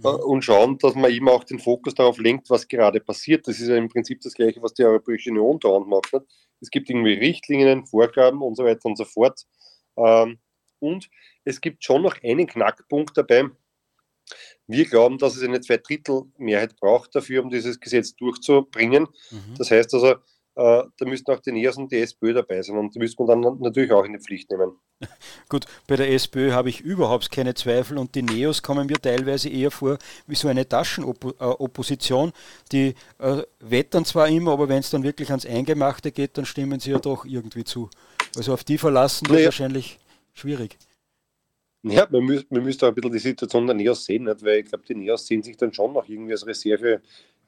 mhm. 0.00 0.06
äh, 0.06 0.22
und 0.22 0.44
schauen, 0.44 0.78
dass 0.78 0.94
man 0.94 1.10
eben 1.10 1.28
auch 1.28 1.44
den 1.44 1.58
Fokus 1.58 1.94
darauf 1.94 2.18
lenkt, 2.18 2.50
was 2.50 2.68
gerade 2.68 3.00
passiert. 3.00 3.46
Das 3.46 3.60
ist 3.60 3.68
ja 3.68 3.76
im 3.76 3.88
Prinzip 3.88 4.20
das 4.20 4.34
Gleiche, 4.34 4.62
was 4.62 4.74
die 4.74 4.84
Europäische 4.84 5.30
Union 5.30 5.58
dauernd 5.58 5.88
macht. 5.88 6.12
Nicht? 6.12 6.26
Es 6.60 6.70
gibt 6.70 6.90
irgendwie 6.90 7.14
Richtlinien, 7.14 7.86
Vorgaben 7.86 8.42
und 8.42 8.56
so 8.56 8.64
weiter 8.64 8.86
und 8.86 8.96
so 8.96 9.04
fort. 9.04 9.46
Ähm, 9.96 10.38
und 10.78 11.08
es 11.44 11.60
gibt 11.60 11.84
schon 11.84 12.02
noch 12.02 12.16
einen 12.22 12.46
Knackpunkt 12.46 13.16
dabei. 13.16 13.44
Wir 14.66 14.84
glauben, 14.84 15.18
dass 15.18 15.36
es 15.36 15.42
eine 15.42 15.60
Zweidrittelmehrheit 15.60 16.76
braucht 16.76 17.14
dafür, 17.14 17.42
um 17.42 17.50
dieses 17.50 17.80
Gesetz 17.80 18.14
durchzubringen. 18.14 19.08
Mhm. 19.30 19.54
Das 19.58 19.70
heißt 19.70 19.92
also, 19.94 20.16
da 20.54 21.04
müssten 21.04 21.30
auch 21.30 21.40
die 21.40 21.52
NEOS 21.52 21.76
und 21.76 21.92
die 21.92 21.98
SPÖ 21.98 22.34
dabei 22.34 22.60
sein 22.62 22.76
und 22.76 22.94
die 22.94 22.98
müsste 22.98 23.22
man 23.22 23.42
dann 23.42 23.58
natürlich 23.60 23.92
auch 23.92 24.04
in 24.04 24.12
die 24.12 24.18
Pflicht 24.18 24.50
nehmen. 24.50 24.72
Gut, 25.48 25.64
bei 25.86 25.96
der 25.96 26.12
SPÖ 26.12 26.52
habe 26.52 26.68
ich 26.68 26.80
überhaupt 26.80 27.30
keine 27.30 27.54
Zweifel 27.54 27.98
und 27.98 28.14
die 28.14 28.22
NEOS 28.22 28.62
kommen 28.62 28.86
mir 28.86 29.00
teilweise 29.00 29.48
eher 29.48 29.70
vor 29.70 29.98
wie 30.26 30.34
so 30.34 30.48
eine 30.48 30.68
Taschenopposition. 30.68 32.32
Die 32.72 32.94
äh, 33.18 33.42
wettern 33.60 34.04
zwar 34.04 34.28
immer, 34.28 34.52
aber 34.52 34.68
wenn 34.68 34.80
es 34.80 34.90
dann 34.90 35.02
wirklich 35.02 35.30
ans 35.30 35.46
Eingemachte 35.46 36.12
geht, 36.12 36.36
dann 36.36 36.44
stimmen 36.44 36.80
sie 36.80 36.90
ja 36.90 36.98
doch 36.98 37.24
irgendwie 37.24 37.64
zu. 37.64 37.88
Also 38.36 38.52
auf 38.52 38.64
die 38.64 38.78
verlassen 38.78 39.26
naja. 39.28 39.40
ist 39.40 39.44
wahrscheinlich 39.46 39.98
schwierig. 40.34 40.76
Ja, 41.82 42.06
man, 42.10 42.24
müß, 42.24 42.44
man 42.50 42.62
müsste 42.62 42.86
auch 42.86 42.90
ein 42.90 42.94
bisschen 42.94 43.12
die 43.12 43.18
Situation 43.18 43.66
der 43.66 43.74
NEOS 43.74 44.04
sehen, 44.04 44.24
nicht? 44.24 44.44
weil 44.44 44.58
ich 44.58 44.66
glaube, 44.66 44.84
die 44.86 44.94
NEOS 44.94 45.26
sehen 45.26 45.42
sich 45.42 45.56
dann 45.56 45.72
schon 45.72 45.94
noch 45.94 46.06
irgendwie 46.06 46.32
als 46.32 46.44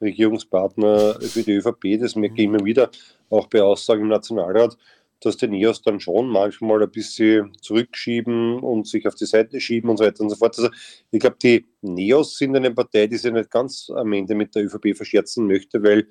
Reserve-Regierungspartner 0.01 1.19
für 1.21 1.43
die 1.43 1.53
ÖVP. 1.53 1.99
Das 1.99 2.15
merke 2.15 2.35
ich 2.37 2.45
immer 2.45 2.63
wieder, 2.63 2.89
auch 3.29 3.47
bei 3.47 3.61
Aussagen 3.61 4.03
im 4.03 4.07
Nationalrat, 4.09 4.77
dass 5.21 5.37
die 5.37 5.47
NEOS 5.47 5.81
dann 5.81 5.99
schon 5.99 6.27
manchmal 6.27 6.83
ein 6.83 6.91
bisschen 6.91 7.53
zurückschieben 7.61 8.59
und 8.59 8.87
sich 8.87 9.07
auf 9.07 9.15
die 9.15 9.25
Seite 9.25 9.59
schieben 9.59 9.89
und 9.89 9.97
so 9.97 10.05
weiter 10.05 10.21
und 10.21 10.29
so 10.29 10.35
fort. 10.35 10.57
Also 10.57 10.69
ich 11.11 11.19
glaube, 11.19 11.37
die 11.41 11.65
NEOS 11.81 12.37
sind 12.37 12.55
eine 12.55 12.71
Partei, 12.71 13.07
die 13.07 13.17
sich 13.17 13.31
nicht 13.31 13.49
ganz 13.49 13.89
am 13.95 14.11
Ende 14.13 14.35
mit 14.35 14.53
der 14.55 14.65
ÖVP 14.65 14.95
verscherzen 14.95 15.47
möchte, 15.47 15.81
weil 15.81 16.07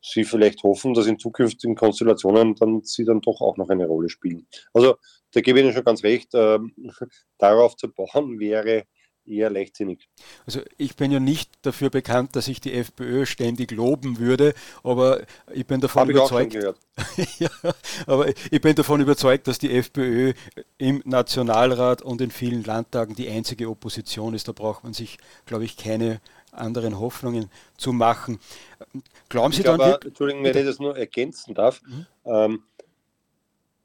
sie 0.00 0.24
vielleicht 0.24 0.62
hoffen, 0.62 0.94
dass 0.94 1.06
in 1.06 1.18
zukünftigen 1.18 1.74
Konstellationen 1.74 2.54
dann 2.54 2.82
sie 2.82 3.04
dann 3.04 3.20
doch 3.20 3.40
auch 3.40 3.56
noch 3.56 3.68
eine 3.68 3.86
Rolle 3.86 4.08
spielen. 4.08 4.46
Also 4.72 4.96
da 5.32 5.40
gebe 5.40 5.58
ich 5.58 5.64
Ihnen 5.64 5.74
schon 5.74 5.84
ganz 5.84 6.02
recht, 6.02 6.34
äh, 6.34 6.58
darauf 7.38 7.76
zu 7.76 7.88
bauen 7.88 8.38
wäre 8.38 8.84
eher 9.28 9.50
leichtsinnig. 9.50 10.08
Also 10.46 10.60
ich 10.76 10.96
bin 10.96 11.10
ja 11.10 11.20
nicht 11.20 11.50
dafür 11.62 11.90
bekannt, 11.90 12.36
dass 12.36 12.48
ich 12.48 12.60
die 12.60 12.72
FPÖ 12.72 13.26
ständig 13.26 13.70
loben 13.70 14.18
würde, 14.18 14.54
aber 14.82 15.22
ich 15.52 15.66
bin 15.66 15.80
davon 15.80 16.02
Hab 16.02 16.08
überzeugt. 16.08 16.54
ja, 17.38 17.50
aber 18.06 18.28
ich 18.28 18.60
bin 18.60 18.74
davon 18.74 19.00
überzeugt, 19.00 19.46
dass 19.46 19.58
die 19.58 19.70
FPÖ 19.72 20.32
im 20.78 21.02
Nationalrat 21.04 22.02
und 22.02 22.20
in 22.20 22.30
vielen 22.30 22.64
Landtagen 22.64 23.14
die 23.14 23.28
einzige 23.28 23.68
Opposition 23.68 24.34
ist. 24.34 24.48
Da 24.48 24.52
braucht 24.52 24.84
man 24.84 24.94
sich, 24.94 25.18
glaube 25.46 25.64
ich, 25.64 25.76
keine 25.76 26.20
anderen 26.52 26.98
Hoffnungen 26.98 27.50
zu 27.76 27.92
machen. 27.92 28.38
Glauben 29.28 29.52
Sie 29.52 29.60
ich 29.60 29.66
dann. 29.66 29.80
Aber, 29.80 30.02
Entschuldigung, 30.04 30.44
wenn 30.44 30.56
ich 30.56 30.64
das 30.64 30.78
nur 30.78 30.96
ergänzen 30.96 31.54
darf. 31.54 31.80
Mhm. 31.82 32.06
Ähm, 32.24 32.62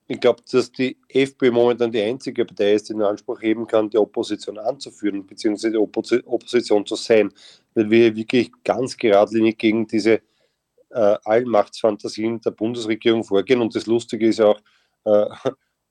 ich 0.07 0.19
glaube, 0.19 0.43
dass 0.51 0.71
die 0.71 0.97
FPÖ 1.07 1.51
momentan 1.51 1.91
die 1.91 2.01
einzige 2.01 2.45
Partei 2.45 2.73
ist, 2.73 2.89
die 2.89 2.93
in 2.93 3.01
Anspruch 3.01 3.41
heben 3.41 3.65
kann, 3.65 3.89
die 3.89 3.97
Opposition 3.97 4.57
anzuführen, 4.57 5.25
beziehungsweise 5.25 5.71
die 5.71 5.77
Oppos 5.77 6.11
Opposition 6.25 6.85
zu 6.85 6.95
sein, 6.95 7.31
weil 7.73 7.89
wir 7.89 8.15
wirklich 8.15 8.51
ganz 8.63 8.97
geradlinig 8.97 9.57
gegen 9.57 9.87
diese 9.87 10.21
äh, 10.89 11.17
Allmachtsfantasien 11.23 12.41
der 12.41 12.51
Bundesregierung 12.51 13.23
vorgehen. 13.23 13.61
Und 13.61 13.75
das 13.75 13.85
Lustige 13.85 14.27
ist 14.27 14.41
auch, 14.41 14.59
äh, 15.05 15.25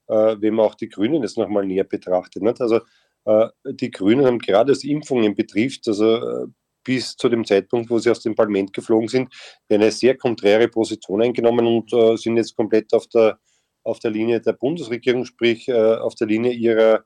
äh, 0.08 0.36
wenn 0.40 0.54
man 0.54 0.66
auch 0.66 0.74
die 0.74 0.88
Grünen 0.88 1.22
jetzt 1.22 1.38
nochmal 1.38 1.64
näher 1.64 1.84
betrachtet. 1.84 2.42
Nicht? 2.42 2.60
Also 2.60 2.80
äh, 3.24 3.48
die 3.64 3.90
Grünen 3.90 4.26
haben 4.26 4.38
gerade 4.38 4.72
was 4.72 4.84
Impfungen 4.84 5.34
betrifft, 5.34 5.88
also 5.88 6.16
äh, 6.16 6.46
bis 6.84 7.16
zu 7.16 7.28
dem 7.28 7.44
Zeitpunkt, 7.44 7.90
wo 7.90 7.98
sie 7.98 8.10
aus 8.10 8.20
dem 8.20 8.34
Parlament 8.34 8.72
geflogen 8.72 9.08
sind, 9.08 9.32
eine 9.68 9.90
sehr 9.90 10.16
konträre 10.16 10.68
Position 10.68 11.22
eingenommen 11.22 11.66
und 11.66 11.92
äh, 11.92 12.16
sind 12.16 12.36
jetzt 12.36 12.56
komplett 12.56 12.92
auf 12.92 13.06
der, 13.06 13.38
auf 13.84 13.98
der 13.98 14.10
Linie 14.10 14.40
der 14.40 14.52
Bundesregierung, 14.52 15.24
sprich 15.24 15.68
äh, 15.68 15.96
auf 15.96 16.14
der 16.14 16.26
Linie 16.26 16.52
ihrer 16.52 17.04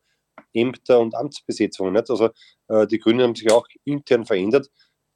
Ämter 0.52 1.00
und 1.00 1.14
Amtsbesetzungen. 1.14 1.92
Nicht? 1.92 2.10
Also 2.10 2.30
äh, 2.68 2.86
die 2.86 2.98
Grünen 2.98 3.22
haben 3.22 3.34
sich 3.34 3.50
auch 3.50 3.66
intern 3.84 4.24
verändert. 4.24 4.70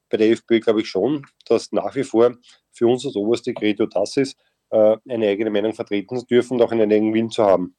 Bei 0.09 0.17
der 0.17 0.31
FPÖ 0.31 0.59
glaube 0.59 0.81
ich 0.81 0.89
schon, 0.89 1.25
dass 1.45 1.71
nach 1.71 1.95
wie 1.95 2.03
vor 2.03 2.35
für 2.71 2.87
uns 2.87 3.03
das 3.03 3.15
oberste 3.15 3.53
Credo 3.53 3.85
das 3.85 4.17
ist, 4.17 4.37
äh, 4.69 4.97
eine 5.07 5.27
eigene 5.27 5.49
Meinung 5.49 5.73
vertreten 5.73 6.17
zu 6.17 6.25
dürfen 6.25 6.55
und 6.55 6.63
auch 6.63 6.71
einen 6.71 6.91
eigenen 6.91 7.13
Willen 7.13 7.31
zu 7.31 7.43
haben. 7.43 7.75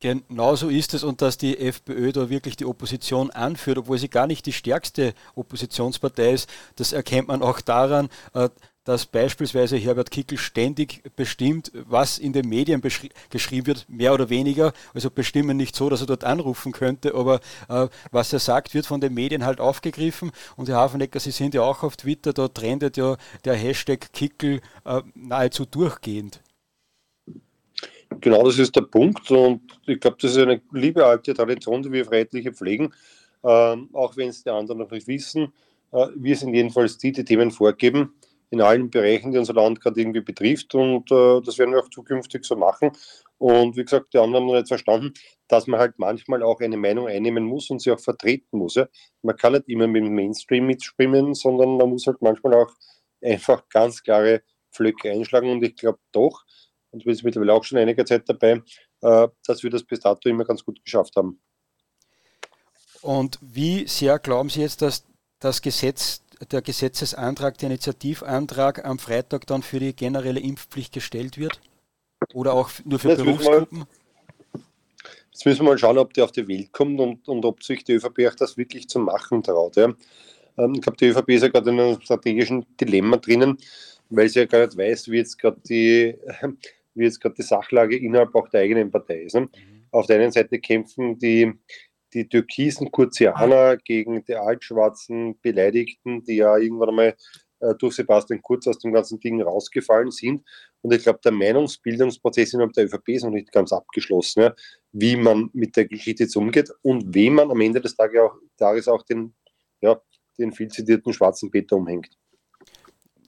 Genauso 0.00 0.68
ist 0.68 0.94
es 0.94 1.04
und 1.04 1.22
dass 1.22 1.38
die 1.38 1.56
FPÖ 1.56 2.10
da 2.10 2.28
wirklich 2.28 2.56
die 2.56 2.64
Opposition 2.64 3.30
anführt, 3.30 3.78
obwohl 3.78 3.98
sie 3.98 4.08
gar 4.08 4.26
nicht 4.26 4.46
die 4.46 4.52
stärkste 4.52 5.14
Oppositionspartei 5.36 6.32
ist, 6.32 6.50
das 6.74 6.92
erkennt 6.92 7.28
man 7.28 7.40
auch 7.40 7.60
daran, 7.60 8.08
dass 8.84 9.06
beispielsweise 9.06 9.76
Herbert 9.76 10.10
Kickel 10.10 10.38
ständig 10.38 11.02
bestimmt, 11.14 11.70
was 11.74 12.18
in 12.18 12.32
den 12.32 12.48
Medien 12.48 12.82
geschrieben 13.30 13.66
wird, 13.66 13.86
mehr 13.88 14.12
oder 14.12 14.28
weniger. 14.28 14.72
Also 14.92 15.10
bestimmen 15.10 15.56
nicht 15.56 15.76
so, 15.76 15.88
dass 15.88 16.00
er 16.00 16.06
dort 16.06 16.24
anrufen 16.24 16.72
könnte, 16.72 17.14
aber 17.14 17.40
äh, 17.68 17.88
was 18.10 18.32
er 18.32 18.40
sagt, 18.40 18.74
wird 18.74 18.86
von 18.86 19.00
den 19.00 19.14
Medien 19.14 19.44
halt 19.44 19.60
aufgegriffen. 19.60 20.32
Und 20.56 20.68
Herr 20.68 20.76
Hafenecker, 20.76 21.20
Sie 21.20 21.30
sind 21.30 21.54
ja 21.54 21.62
auch 21.62 21.82
auf 21.82 21.96
Twitter, 21.96 22.32
da 22.32 22.48
trendet 22.48 22.96
ja 22.96 23.16
der 23.44 23.54
Hashtag 23.54 24.12
Kickel 24.12 24.60
äh, 24.84 25.02
nahezu 25.14 25.64
durchgehend. 25.64 26.40
Genau 28.20 28.44
das 28.44 28.58
ist 28.58 28.76
der 28.76 28.82
Punkt 28.82 29.30
und 29.30 29.62
ich 29.86 29.98
glaube, 29.98 30.18
das 30.20 30.32
ist 30.32 30.38
eine 30.38 30.60
liebe 30.72 31.06
alte 31.06 31.32
Tradition, 31.32 31.82
die 31.82 31.92
wir 31.92 32.04
Freiheitliche 32.04 32.52
pflegen, 32.52 32.92
ähm, 33.42 33.88
auch 33.92 34.16
wenn 34.16 34.28
es 34.28 34.42
die 34.42 34.50
anderen 34.50 34.80
noch 34.80 34.90
nicht 34.90 35.06
wissen. 35.06 35.52
Äh, 35.92 36.08
wir 36.16 36.36
sind 36.36 36.52
jedenfalls 36.52 36.98
die, 36.98 37.12
die 37.12 37.24
Themen 37.24 37.50
vorgeben 37.50 38.12
in 38.52 38.60
allen 38.60 38.90
Bereichen, 38.90 39.32
die 39.32 39.38
unser 39.38 39.54
Land 39.54 39.80
gerade 39.80 39.98
irgendwie 39.98 40.20
betrifft 40.20 40.74
und 40.74 41.10
äh, 41.10 41.40
das 41.40 41.56
werden 41.56 41.72
wir 41.72 41.80
auch 41.80 41.88
zukünftig 41.88 42.44
so 42.44 42.54
machen. 42.54 42.92
Und 43.38 43.76
wie 43.76 43.82
gesagt, 43.82 44.12
die 44.12 44.18
anderen 44.18 44.44
haben 44.44 44.52
noch 44.52 44.58
nicht 44.58 44.68
verstanden, 44.68 45.14
dass 45.48 45.66
man 45.66 45.80
halt 45.80 45.98
manchmal 45.98 46.42
auch 46.42 46.60
eine 46.60 46.76
Meinung 46.76 47.08
einnehmen 47.08 47.44
muss 47.44 47.70
und 47.70 47.80
sie 47.80 47.90
auch 47.90 47.98
vertreten 47.98 48.58
muss. 48.58 48.74
Ja? 48.74 48.88
Man 49.22 49.36
kann 49.36 49.54
nicht 49.54 49.68
immer 49.68 49.86
mit 49.86 50.04
dem 50.04 50.14
Mainstream 50.14 50.66
mitschwimmen, 50.66 51.32
sondern 51.32 51.78
man 51.78 51.88
muss 51.88 52.06
halt 52.06 52.20
manchmal 52.20 52.54
auch 52.54 52.70
einfach 53.22 53.66
ganz 53.70 54.02
klare 54.02 54.42
Pflöcke 54.70 55.10
einschlagen 55.10 55.50
und 55.50 55.64
ich 55.64 55.74
glaube 55.74 56.00
doch, 56.12 56.44
und 56.90 57.06
wir 57.06 57.14
sind 57.14 57.24
mittlerweile 57.24 57.54
auch 57.54 57.64
schon 57.64 57.78
einige 57.78 58.04
Zeit 58.04 58.28
dabei, 58.28 58.62
äh, 59.00 59.28
dass 59.46 59.62
wir 59.62 59.70
das 59.70 59.82
bis 59.82 60.00
dato 60.00 60.28
immer 60.28 60.44
ganz 60.44 60.62
gut 60.62 60.84
geschafft 60.84 61.16
haben. 61.16 61.40
Und 63.00 63.38
wie 63.40 63.88
sehr 63.88 64.18
glauben 64.18 64.50
Sie 64.50 64.60
jetzt, 64.60 64.82
dass 64.82 65.06
das 65.40 65.62
Gesetz, 65.62 66.22
der 66.50 66.62
Gesetzesantrag, 66.62 67.58
der 67.58 67.68
Initiativantrag 67.70 68.84
am 68.84 68.98
Freitag 68.98 69.46
dann 69.46 69.62
für 69.62 69.78
die 69.78 69.94
generelle 69.94 70.40
Impfpflicht 70.40 70.92
gestellt 70.92 71.38
wird? 71.38 71.60
Oder 72.34 72.54
auch 72.54 72.70
nur 72.84 72.98
für 72.98 73.10
jetzt 73.10 73.24
Berufsgruppen? 73.24 73.78
Müssen 73.78 73.86
wir, 74.52 74.60
jetzt 75.30 75.46
müssen 75.46 75.60
wir 75.60 75.70
mal 75.70 75.78
schauen, 75.78 75.98
ob 75.98 76.14
der 76.14 76.24
auf 76.24 76.32
die 76.32 76.46
Welt 76.48 76.72
kommt 76.72 77.00
und, 77.00 77.28
und 77.28 77.44
ob 77.44 77.62
sich 77.62 77.84
die 77.84 77.92
ÖVP 77.94 78.26
auch 78.28 78.34
das 78.34 78.56
wirklich 78.56 78.88
zu 78.88 78.98
machen 78.98 79.42
traut. 79.42 79.76
Ja. 79.76 79.92
Ähm, 80.58 80.74
ich 80.74 80.82
glaube, 80.82 80.96
die 80.96 81.06
ÖVP 81.06 81.28
ist 81.30 81.42
ja 81.42 81.48
gerade 81.48 81.70
in 81.70 81.80
einem 81.80 82.00
strategischen 82.00 82.66
Dilemma 82.80 83.16
drinnen, 83.16 83.58
weil 84.10 84.28
sie 84.28 84.40
ja 84.40 84.46
gar 84.46 84.66
nicht 84.66 84.76
weiß, 84.76 85.10
wie 85.10 85.18
jetzt 85.18 85.38
gerade 85.38 85.60
die 85.68 86.16
wie 86.94 87.04
jetzt 87.04 87.20
gerade 87.20 87.34
die 87.34 87.42
Sachlage 87.42 87.96
innerhalb 87.96 88.34
auch 88.34 88.48
der 88.48 88.60
eigenen 88.60 88.90
Partei 88.90 89.22
ist. 89.22 89.34
Ne? 89.34 89.42
Mhm. 89.42 89.48
Auf 89.90 90.06
der 90.06 90.20
einen 90.20 90.32
Seite 90.32 90.58
kämpfen 90.58 91.18
die, 91.18 91.52
die 92.14 92.28
türkisen 92.28 92.90
Kurzianer 92.90 93.76
gegen 93.76 94.24
die 94.24 94.34
altschwarzen 94.34 95.40
Beleidigten, 95.40 96.24
die 96.24 96.36
ja 96.36 96.56
irgendwann 96.56 96.90
einmal 96.90 97.16
äh, 97.60 97.74
durch 97.76 97.94
Sebastian 97.94 98.42
Kurz 98.42 98.66
aus 98.66 98.78
dem 98.78 98.92
ganzen 98.92 99.20
Ding 99.20 99.40
rausgefallen 99.40 100.10
sind. 100.10 100.42
Und 100.82 100.92
ich 100.92 101.02
glaube, 101.02 101.20
der 101.24 101.32
Meinungsbildungsprozess 101.32 102.54
innerhalb 102.54 102.72
der 102.72 102.86
ÖVP 102.86 103.08
ist 103.10 103.24
noch 103.24 103.30
nicht 103.30 103.52
ganz 103.52 103.72
abgeschlossen, 103.72 104.42
ja? 104.42 104.54
wie 104.92 105.16
man 105.16 105.48
mit 105.52 105.76
der 105.76 105.86
Geschichte 105.86 106.24
jetzt 106.24 106.36
umgeht 106.36 106.70
und 106.82 107.14
wem 107.14 107.34
man 107.34 107.50
am 107.50 107.60
Ende 107.60 107.80
des 107.80 107.94
Tages 107.94 108.20
auch, 108.20 108.34
Tages 108.56 108.88
auch 108.88 109.02
den, 109.02 109.34
ja, 109.80 110.00
den 110.38 110.52
viel 110.52 110.68
zitierten 110.68 111.12
schwarzen 111.12 111.50
Peter 111.50 111.76
umhängt. 111.76 112.10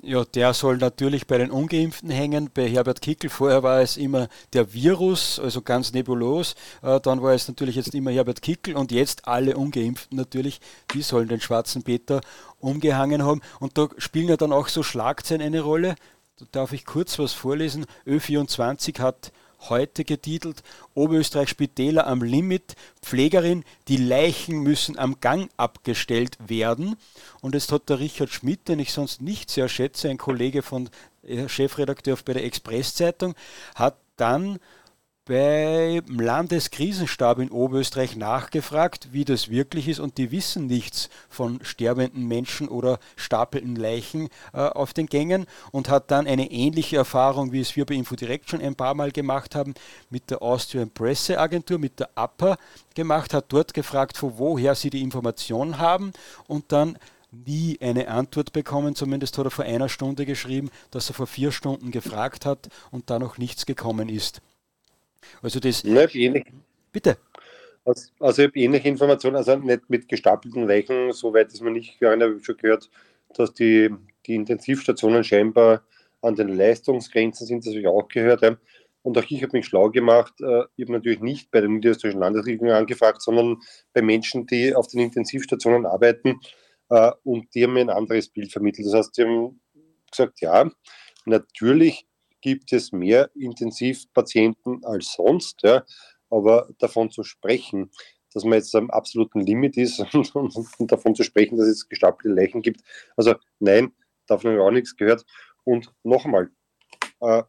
Ja, 0.07 0.23
der 0.23 0.53
soll 0.53 0.77
natürlich 0.77 1.27
bei 1.27 1.39
den 1.39 1.51
Ungeimpften 1.51 2.11
hängen. 2.11 2.51
Bei 2.53 2.69
Herbert 2.69 3.01
Kickel 3.01 3.31
vorher 3.31 3.63
war 3.63 3.81
es 3.81 3.97
immer 3.97 4.29
der 4.53 4.75
Virus, 4.75 5.39
also 5.39 5.63
ganz 5.63 5.95
nebulos. 5.95 6.57
Äh, 6.83 7.01
dann 7.01 7.23
war 7.23 7.33
es 7.33 7.49
natürlich 7.49 7.77
jetzt 7.77 7.95
immer 7.95 8.11
Herbert 8.11 8.43
Kickel 8.43 8.77
und 8.77 8.93
jetzt 8.93 9.27
alle 9.27 9.57
Ungeimpften 9.57 10.19
natürlich. 10.19 10.61
Die 10.93 11.01
sollen 11.01 11.29
den 11.29 11.41
schwarzen 11.41 11.85
Peter 11.85 12.21
umgehangen 12.59 13.25
haben. 13.25 13.41
Und 13.61 13.79
da 13.79 13.89
spielen 13.97 14.29
ja 14.29 14.37
dann 14.37 14.53
auch 14.53 14.69
so 14.69 14.83
Schlagzeilen 14.83 15.41
eine 15.41 15.63
Rolle. 15.63 15.95
Da 16.37 16.45
darf 16.53 16.75
ich 16.75 16.85
kurz 16.85 17.19
was 17.19 17.33
vorlesen. 17.33 17.87
Ö24 18.07 19.01
hat 19.01 19.33
heute 19.71 20.05
getitelt, 20.05 20.63
Oberösterreich 20.95 21.49
Spitäler 21.49 22.07
am 22.07 22.23
Limit, 22.23 22.77
Pflegerin, 23.03 23.65
die 23.89 23.97
Leichen 23.97 24.59
müssen 24.59 24.99
am 24.99 25.21
Gang 25.21 25.51
abgestellt 25.57 26.37
werden. 26.47 26.97
Und 27.41 27.55
jetzt 27.55 27.73
hat 27.73 27.89
der 27.89 28.01
Richard 28.01 28.31
Schmidt, 28.31 28.69
den 28.69 28.79
ich 28.79 28.93
sonst 28.93 29.21
nicht 29.21 29.51
sehr 29.51 29.69
schätze, 29.69 30.09
ein 30.09 30.19
Kollege 30.19 30.63
von 30.63 30.89
äh, 31.23 31.49
Chefredakteur 31.49 32.19
bei 32.25 32.33
der 32.33 32.45
Expresszeitung, 32.45 33.35
hat 33.75 33.97
dann 34.17 34.59
beim 35.27 36.21
Landeskrisenstab 36.21 37.39
in 37.39 37.51
Oberösterreich 37.51 38.15
nachgefragt, 38.15 39.09
wie 39.13 39.25
das 39.25 39.49
wirklich 39.49 39.89
ist 39.89 39.99
und 39.99 40.19
die 40.19 40.31
wissen 40.31 40.67
nichts 40.67 41.09
von 41.31 41.61
sterbenden 41.63 42.29
Menschen 42.29 42.69
oder 42.69 42.99
stapelnden 43.17 43.77
Leichen 43.77 44.29
äh, 44.53 44.59
auf 44.59 44.93
den 44.93 45.07
Gängen 45.07 45.47
und 45.73 45.89
hat 45.89 46.11
dann 46.11 46.27
eine 46.27 46.51
ähnliche 46.51 46.99
Erfahrung, 46.99 47.53
wie 47.53 47.61
es 47.61 47.75
wir 47.75 47.87
bei 47.87 47.95
Infodirect 47.95 48.51
schon 48.51 48.61
ein 48.61 48.75
paar 48.75 48.95
Mal 48.95 49.13
gemacht 49.13 49.55
haben, 49.55 49.73
mit 50.11 50.31
der 50.31 50.43
Austrian 50.43 50.91
Presseagentur, 50.91 51.79
mit 51.79 52.01
der 52.01 52.11
APA 52.17 52.59
gemacht, 52.95 53.33
hat 53.33 53.47
dort 53.49 53.73
gefragt, 53.73 54.19
von 54.19 54.37
woher 54.37 54.75
sie 54.75 54.91
die 54.91 55.01
Informationen 55.01 55.79
haben 55.79 56.13
und 56.47 56.71
dann 56.71 56.99
nie 57.33 57.79
eine 57.81 58.09
Antwort 58.09 58.53
bekommen. 58.53 58.95
Zumindest 58.95 59.39
hat 59.39 59.47
er 59.47 59.51
vor 59.51 59.65
einer 59.65 59.89
Stunde 59.89 60.27
geschrieben, 60.27 60.71
dass 60.91 61.09
er 61.09 61.15
vor 61.15 61.27
vier 61.27 61.51
Stunden 61.51 61.91
gefragt 61.93 62.45
hat 62.45 62.69
und 62.91 63.09
da 63.09 63.19
noch 63.19 63.39
nichts 63.39 63.65
gekommen 63.65 64.11
ist. 64.11 64.43
Also 65.43 65.61
das. 65.61 65.83
Ja, 65.83 66.07
ähnlich. 66.13 66.47
Bitte. 66.93 67.17
Also, 67.85 68.09
also 68.19 68.43
ich 68.43 68.49
habe 68.49 68.59
ähnliche 68.59 68.89
Informationen, 68.89 69.37
also 69.37 69.57
nicht 69.57 69.91
mit 69.91 70.09
gestapelten 70.09 70.67
Leichen, 70.67 71.13
soweit 71.13 71.53
ist 71.53 71.61
man 71.61 71.75
nicht 71.75 71.99
gegangen, 71.99 72.23
habe 72.23 72.37
ich 72.37 72.45
schon 72.45 72.57
gehört, 72.57 72.89
dass 73.35 73.53
die, 73.53 73.91
die 74.27 74.35
Intensivstationen 74.37 75.23
scheinbar 75.23 75.83
an 76.23 76.35
den 76.35 76.49
Leistungsgrenzen 76.49 77.47
sind, 77.47 77.67
das 77.67 77.73
habe 77.73 77.81
ich 77.81 77.87
auch 77.87 78.09
gehört. 78.09 78.43
Ja. 78.43 78.57
Und 79.03 79.19
auch 79.19 79.25
ich 79.29 79.43
habe 79.43 79.55
mich 79.55 79.67
schlau 79.67 79.91
gemacht. 79.91 80.33
Äh, 80.41 80.63
ich 80.77 80.87
habe 80.87 80.93
natürlich 80.93 81.21
nicht 81.21 81.51
bei 81.51 81.61
der 81.61 81.69
Niederösterreichischen 81.69 82.21
Landesregierung 82.21 82.71
angefragt, 82.71 83.21
sondern 83.21 83.59
bei 83.93 84.01
Menschen, 84.01 84.47
die 84.47 84.75
auf 84.75 84.87
den 84.87 85.01
Intensivstationen 85.01 85.85
arbeiten. 85.85 86.41
Äh, 86.89 87.13
und 87.23 87.55
die 87.55 87.65
haben 87.65 87.75
mir 87.75 87.83
ein 87.83 87.91
anderes 87.91 88.31
Bild 88.31 88.51
vermittelt. 88.51 88.87
Das 88.87 88.95
heißt, 88.95 89.19
die 89.19 89.23
haben 89.25 89.61
gesagt, 90.11 90.41
ja, 90.41 90.71
natürlich 91.27 92.07
gibt 92.45 92.75
es 92.75 92.93
mehr 92.93 93.31
Intensivpatienten 93.35 94.85
als 94.85 95.15
sonst, 95.15 95.63
ja, 95.63 95.83
aber 96.29 96.69
davon 96.79 97.11
zu 97.11 97.25
sprechen, 97.25 97.91
dass 98.35 98.45
man 98.45 98.59
jetzt 98.59 98.75
am 98.75 98.91
absoluten 98.91 99.41
Limit 99.41 99.79
ist 99.79 99.99
und, 100.15 100.35
und, 100.37 100.55
und 100.79 100.93
davon 100.93 101.15
zu 101.15 101.23
sprechen, 101.23 101.57
dass 101.57 101.67
es 101.67 101.89
gestapelte 101.89 102.35
Leichen 102.35 102.61
gibt, 102.61 102.83
also 103.17 103.35
nein, 103.61 103.93
davon 104.27 104.51
habe 104.51 104.61
ich 104.61 104.67
auch 104.67 104.71
nichts 104.71 104.95
gehört. 104.95 105.25
Und 105.65 105.91
noch 106.03 106.27
einmal, 106.27 106.51
äh, 107.21 107.43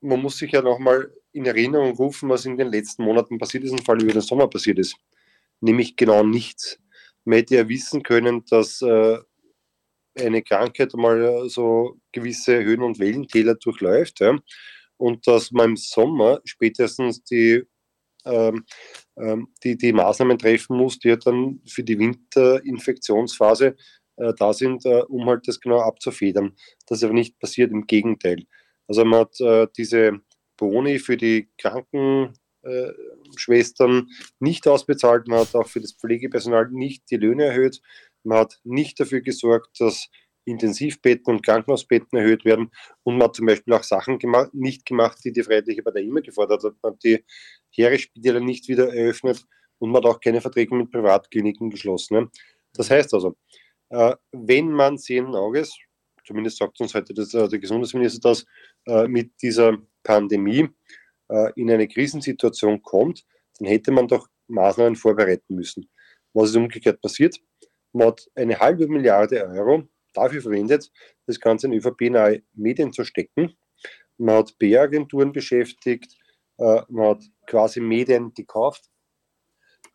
man 0.00 0.22
muss 0.22 0.38
sich 0.38 0.52
ja 0.52 0.62
nochmal 0.62 1.12
in 1.32 1.44
Erinnerung 1.44 1.94
rufen, 1.96 2.30
was 2.30 2.46
in 2.46 2.56
den 2.56 2.68
letzten 2.68 3.04
Monaten 3.04 3.36
passiert 3.36 3.64
ist 3.64 3.72
und 3.72 3.84
vor 3.84 3.94
allem 3.94 4.04
über 4.04 4.14
den 4.14 4.22
Sommer 4.22 4.48
passiert 4.48 4.78
ist. 4.78 4.96
Nämlich 5.60 5.94
genau 5.94 6.22
nichts. 6.24 6.78
Man 7.24 7.40
hätte 7.40 7.56
ja 7.56 7.68
wissen 7.68 8.02
können, 8.02 8.46
dass 8.46 8.80
äh, 8.80 9.18
eine 10.18 10.42
Krankheit 10.42 10.92
mal 10.94 11.48
so 11.48 11.98
gewisse 12.12 12.62
Höhen- 12.62 12.82
und 12.82 12.98
Wellentäler 12.98 13.54
durchläuft 13.54 14.20
ja, 14.20 14.38
und 14.96 15.26
dass 15.26 15.50
man 15.52 15.70
im 15.70 15.76
Sommer 15.76 16.40
spätestens 16.44 17.22
die, 17.24 17.62
ähm, 18.24 18.64
ähm, 19.16 19.48
die, 19.64 19.76
die 19.76 19.92
Maßnahmen 19.92 20.38
treffen 20.38 20.76
muss, 20.76 20.98
die 20.98 21.08
ja 21.08 21.16
dann 21.16 21.60
für 21.66 21.82
die 21.82 21.98
Winterinfektionsphase 21.98 23.76
äh, 24.16 24.34
da 24.36 24.52
sind, 24.52 24.84
äh, 24.84 25.02
um 25.08 25.26
halt 25.26 25.48
das 25.48 25.60
genau 25.60 25.80
abzufedern. 25.80 26.54
Das 26.86 26.98
ist 26.98 27.04
aber 27.04 27.14
nicht 27.14 27.38
passiert, 27.38 27.70
im 27.70 27.86
Gegenteil. 27.86 28.44
Also 28.86 29.04
man 29.04 29.20
hat 29.20 29.40
äh, 29.40 29.66
diese 29.76 30.20
Boni 30.56 30.98
für 30.98 31.16
die 31.16 31.48
Krankenschwestern 31.58 34.08
nicht 34.40 34.66
ausbezahlt, 34.66 35.28
man 35.28 35.40
hat 35.40 35.54
auch 35.54 35.68
für 35.68 35.80
das 35.80 35.92
Pflegepersonal 35.92 36.68
nicht 36.70 37.08
die 37.10 37.16
Löhne 37.16 37.44
erhöht, 37.44 37.80
man 38.28 38.38
hat 38.38 38.60
nicht 38.62 39.00
dafür 39.00 39.20
gesorgt, 39.20 39.80
dass 39.80 40.08
Intensivbetten 40.44 41.32
und 41.32 41.44
Krankenhausbetten 41.44 42.18
erhöht 42.18 42.44
werden 42.44 42.70
und 43.02 43.18
man 43.18 43.28
hat 43.28 43.36
zum 43.36 43.46
Beispiel 43.46 43.74
auch 43.74 43.82
Sachen 43.82 44.18
gemacht, 44.18 44.54
nicht 44.54 44.86
gemacht, 44.86 45.18
die 45.24 45.32
die 45.32 45.42
Freiheitliche 45.42 45.82
Partei 45.82 46.02
immer 46.02 46.22
gefordert 46.22 46.64
hat. 46.64 46.74
Man 46.82 46.92
hat 46.92 47.04
die 47.04 47.24
Heeresspitäler 47.70 48.40
nicht 48.40 48.68
wieder 48.68 48.94
eröffnet 48.94 49.44
und 49.78 49.90
man 49.90 50.02
hat 50.02 50.10
auch 50.10 50.20
keine 50.20 50.40
Verträge 50.40 50.74
mit 50.74 50.90
Privatkliniken 50.90 51.70
geschlossen. 51.70 52.30
Das 52.72 52.90
heißt 52.90 53.12
also, 53.14 53.36
äh, 53.90 54.14
wenn 54.32 54.70
man 54.70 54.98
sehenden 54.98 55.34
Auges, 55.34 55.76
zumindest 56.26 56.58
sagt 56.58 56.80
uns 56.80 56.94
heute 56.94 57.14
das, 57.14 57.30
der 57.30 57.48
Gesundheitsminister 57.48 58.20
das, 58.20 58.44
äh, 58.86 59.08
mit 59.08 59.32
dieser 59.42 59.76
Pandemie 60.02 60.68
äh, 61.28 61.52
in 61.56 61.70
eine 61.70 61.88
Krisensituation 61.88 62.82
kommt, 62.82 63.24
dann 63.58 63.68
hätte 63.68 63.90
man 63.90 64.08
doch 64.08 64.28
Maßnahmen 64.48 64.96
vorbereiten 64.96 65.54
müssen. 65.54 65.90
Was 66.32 66.50
ist 66.50 66.56
umgekehrt 66.56 67.00
passiert? 67.00 67.38
Man 67.98 68.06
hat 68.06 68.30
eine 68.36 68.60
halbe 68.60 68.86
Milliarde 68.86 69.44
Euro 69.48 69.82
dafür 70.14 70.40
verwendet, 70.40 70.88
das 71.26 71.40
Ganze 71.40 71.66
in 71.66 71.72
ÖVP-nahe 71.72 72.42
Medien 72.54 72.92
zu 72.92 73.02
stecken. 73.02 73.56
Man 74.18 74.36
hat 74.36 74.56
PR-Agenturen 74.56 75.32
beschäftigt, 75.32 76.16
äh, 76.58 76.82
man 76.88 77.08
hat 77.08 77.24
quasi 77.48 77.80
Medien 77.80 78.32
gekauft. 78.34 78.88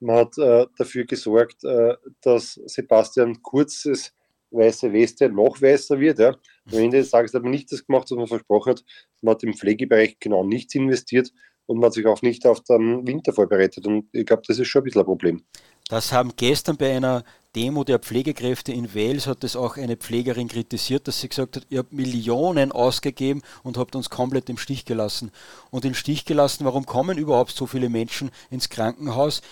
Man 0.01 0.17
hat 0.17 0.37
äh, 0.37 0.67
dafür 0.77 1.05
gesorgt, 1.05 1.63
äh, 1.63 1.95
dass 2.19 2.55
Sebastian 2.65 3.41
Kurzes 3.41 4.13
weiße 4.51 4.91
Weste 4.91 5.29
noch 5.29 5.61
weißer 5.61 5.97
wird. 5.97 6.19
Ja. 6.19 6.35
Am 6.73 6.79
Ende 6.79 6.97
des 6.97 7.09
Tages 7.09 7.33
hat 7.33 7.43
man 7.43 7.51
nicht 7.51 7.71
das 7.71 7.87
gemacht, 7.87 8.11
was 8.11 8.17
man 8.17 8.27
versprochen 8.27 8.71
hat. 8.71 8.83
Man 9.21 9.35
hat 9.35 9.43
im 9.43 9.53
Pflegebereich 9.53 10.17
genau 10.19 10.43
nichts 10.43 10.75
investiert 10.75 11.31
und 11.67 11.77
man 11.77 11.85
hat 11.85 11.93
sich 11.93 12.05
auch 12.05 12.21
nicht 12.21 12.45
auf 12.45 12.59
den 12.65 13.07
Winter 13.07 13.31
vorbereitet. 13.31 13.87
Und 13.87 14.09
ich 14.11 14.25
glaube, 14.25 14.43
das 14.45 14.59
ist 14.59 14.67
schon 14.67 14.81
ein 14.81 14.83
bisschen 14.83 15.01
ein 15.01 15.05
Problem. 15.05 15.45
Das 15.93 16.11
haben 16.11 16.33
gestern 16.35 16.75
bei 16.75 16.97
einer 16.97 17.23
Demo 17.55 17.83
der 17.83 17.99
Pflegekräfte 17.99 18.71
in 18.71 18.95
Wales 18.95 19.27
hat 19.27 19.43
es 19.43 19.55
auch 19.55 19.77
eine 19.77 19.95
Pflegerin 19.95 20.47
kritisiert, 20.47 21.07
dass 21.07 21.21
sie 21.21 21.29
gesagt 21.29 21.55
hat, 21.55 21.67
ihr 21.69 21.77
habt 21.77 21.93
Millionen 21.93 22.71
ausgegeben 22.71 23.43
und 23.61 23.77
habt 23.77 23.95
uns 23.95 24.09
komplett 24.09 24.49
im 24.49 24.57
Stich 24.57 24.85
gelassen. 24.85 25.29
Und 25.69 25.85
im 25.85 25.93
Stich 25.93 26.25
gelassen, 26.25 26.65
warum 26.65 26.87
kommen 26.87 27.19
überhaupt 27.19 27.51
so 27.51 27.67
viele 27.67 27.89
Menschen 27.89 28.31
ins 28.49 28.69
Krankenhaus? 28.69 29.43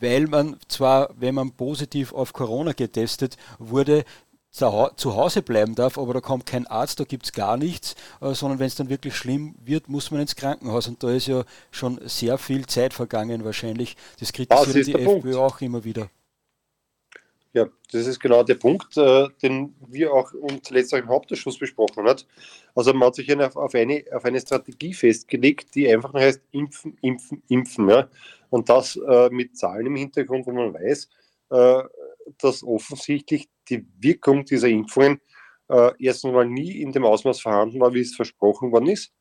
Weil 0.00 0.26
man 0.26 0.56
zwar, 0.68 1.10
wenn 1.18 1.34
man 1.34 1.52
positiv 1.52 2.14
auf 2.14 2.32
Corona 2.32 2.72
getestet 2.72 3.36
wurde, 3.58 4.06
zu 4.50 5.14
Hause 5.14 5.42
bleiben 5.42 5.74
darf, 5.74 5.98
aber 5.98 6.14
da 6.14 6.20
kommt 6.20 6.46
kein 6.46 6.66
Arzt, 6.66 6.98
da 7.00 7.04
gibt 7.04 7.26
es 7.26 7.32
gar 7.32 7.56
nichts, 7.56 7.94
äh, 8.20 8.34
sondern 8.34 8.58
wenn 8.58 8.66
es 8.66 8.74
dann 8.74 8.88
wirklich 8.88 9.14
schlimm 9.14 9.54
wird, 9.64 9.88
muss 9.88 10.10
man 10.10 10.20
ins 10.20 10.36
Krankenhaus. 10.36 10.88
Und 10.88 11.02
da 11.02 11.10
ist 11.10 11.26
ja 11.26 11.44
schon 11.70 12.00
sehr 12.04 12.38
viel 12.38 12.66
Zeit 12.66 12.94
vergangen 12.94 13.44
wahrscheinlich. 13.44 13.96
Das 14.18 14.32
kritisiert 14.32 14.86
die 14.86 14.94
FPÖ 14.94 15.04
Punkt. 15.04 15.34
auch 15.36 15.60
immer 15.60 15.84
wieder. 15.84 16.10
Ja, 17.54 17.66
das 17.92 18.06
ist 18.06 18.20
genau 18.20 18.42
der 18.42 18.56
Punkt, 18.56 18.96
äh, 18.96 19.26
den 19.42 19.74
wir 19.86 20.12
auch 20.12 20.32
zuletzt 20.62 20.92
auch 20.94 20.98
im 20.98 21.08
Hauptausschuss 21.08 21.58
besprochen 21.58 22.06
haben. 22.06 22.20
Also 22.74 22.92
man 22.92 23.08
hat 23.08 23.14
sich 23.14 23.34
auf, 23.34 23.56
auf, 23.56 23.74
eine, 23.74 24.04
auf 24.12 24.24
eine 24.24 24.40
Strategie 24.40 24.92
festgelegt, 24.92 25.74
die 25.74 25.92
einfach 25.92 26.12
nur 26.12 26.22
heißt 26.22 26.42
impfen, 26.52 26.96
impfen, 27.00 27.42
impfen. 27.48 27.88
Ja? 27.88 28.08
Und 28.50 28.68
das 28.68 28.96
äh, 28.96 29.30
mit 29.30 29.56
Zahlen 29.56 29.86
im 29.86 29.96
Hintergrund, 29.96 30.46
wo 30.46 30.52
man 30.52 30.74
weiß, 30.74 31.08
dass 32.36 32.62
offensichtlich 32.62 33.48
die 33.70 33.86
Wirkung 33.98 34.44
dieser 34.44 34.68
Impfungen 34.68 35.20
äh, 35.68 35.92
erstens 35.98 36.32
mal 36.32 36.46
nie 36.46 36.80
in 36.80 36.92
dem 36.92 37.04
Ausmaß 37.04 37.40
vorhanden 37.40 37.80
war, 37.80 37.94
wie 37.94 38.00
es 38.00 38.14
versprochen 38.14 38.72
worden 38.72 38.88
ist. 38.88 39.12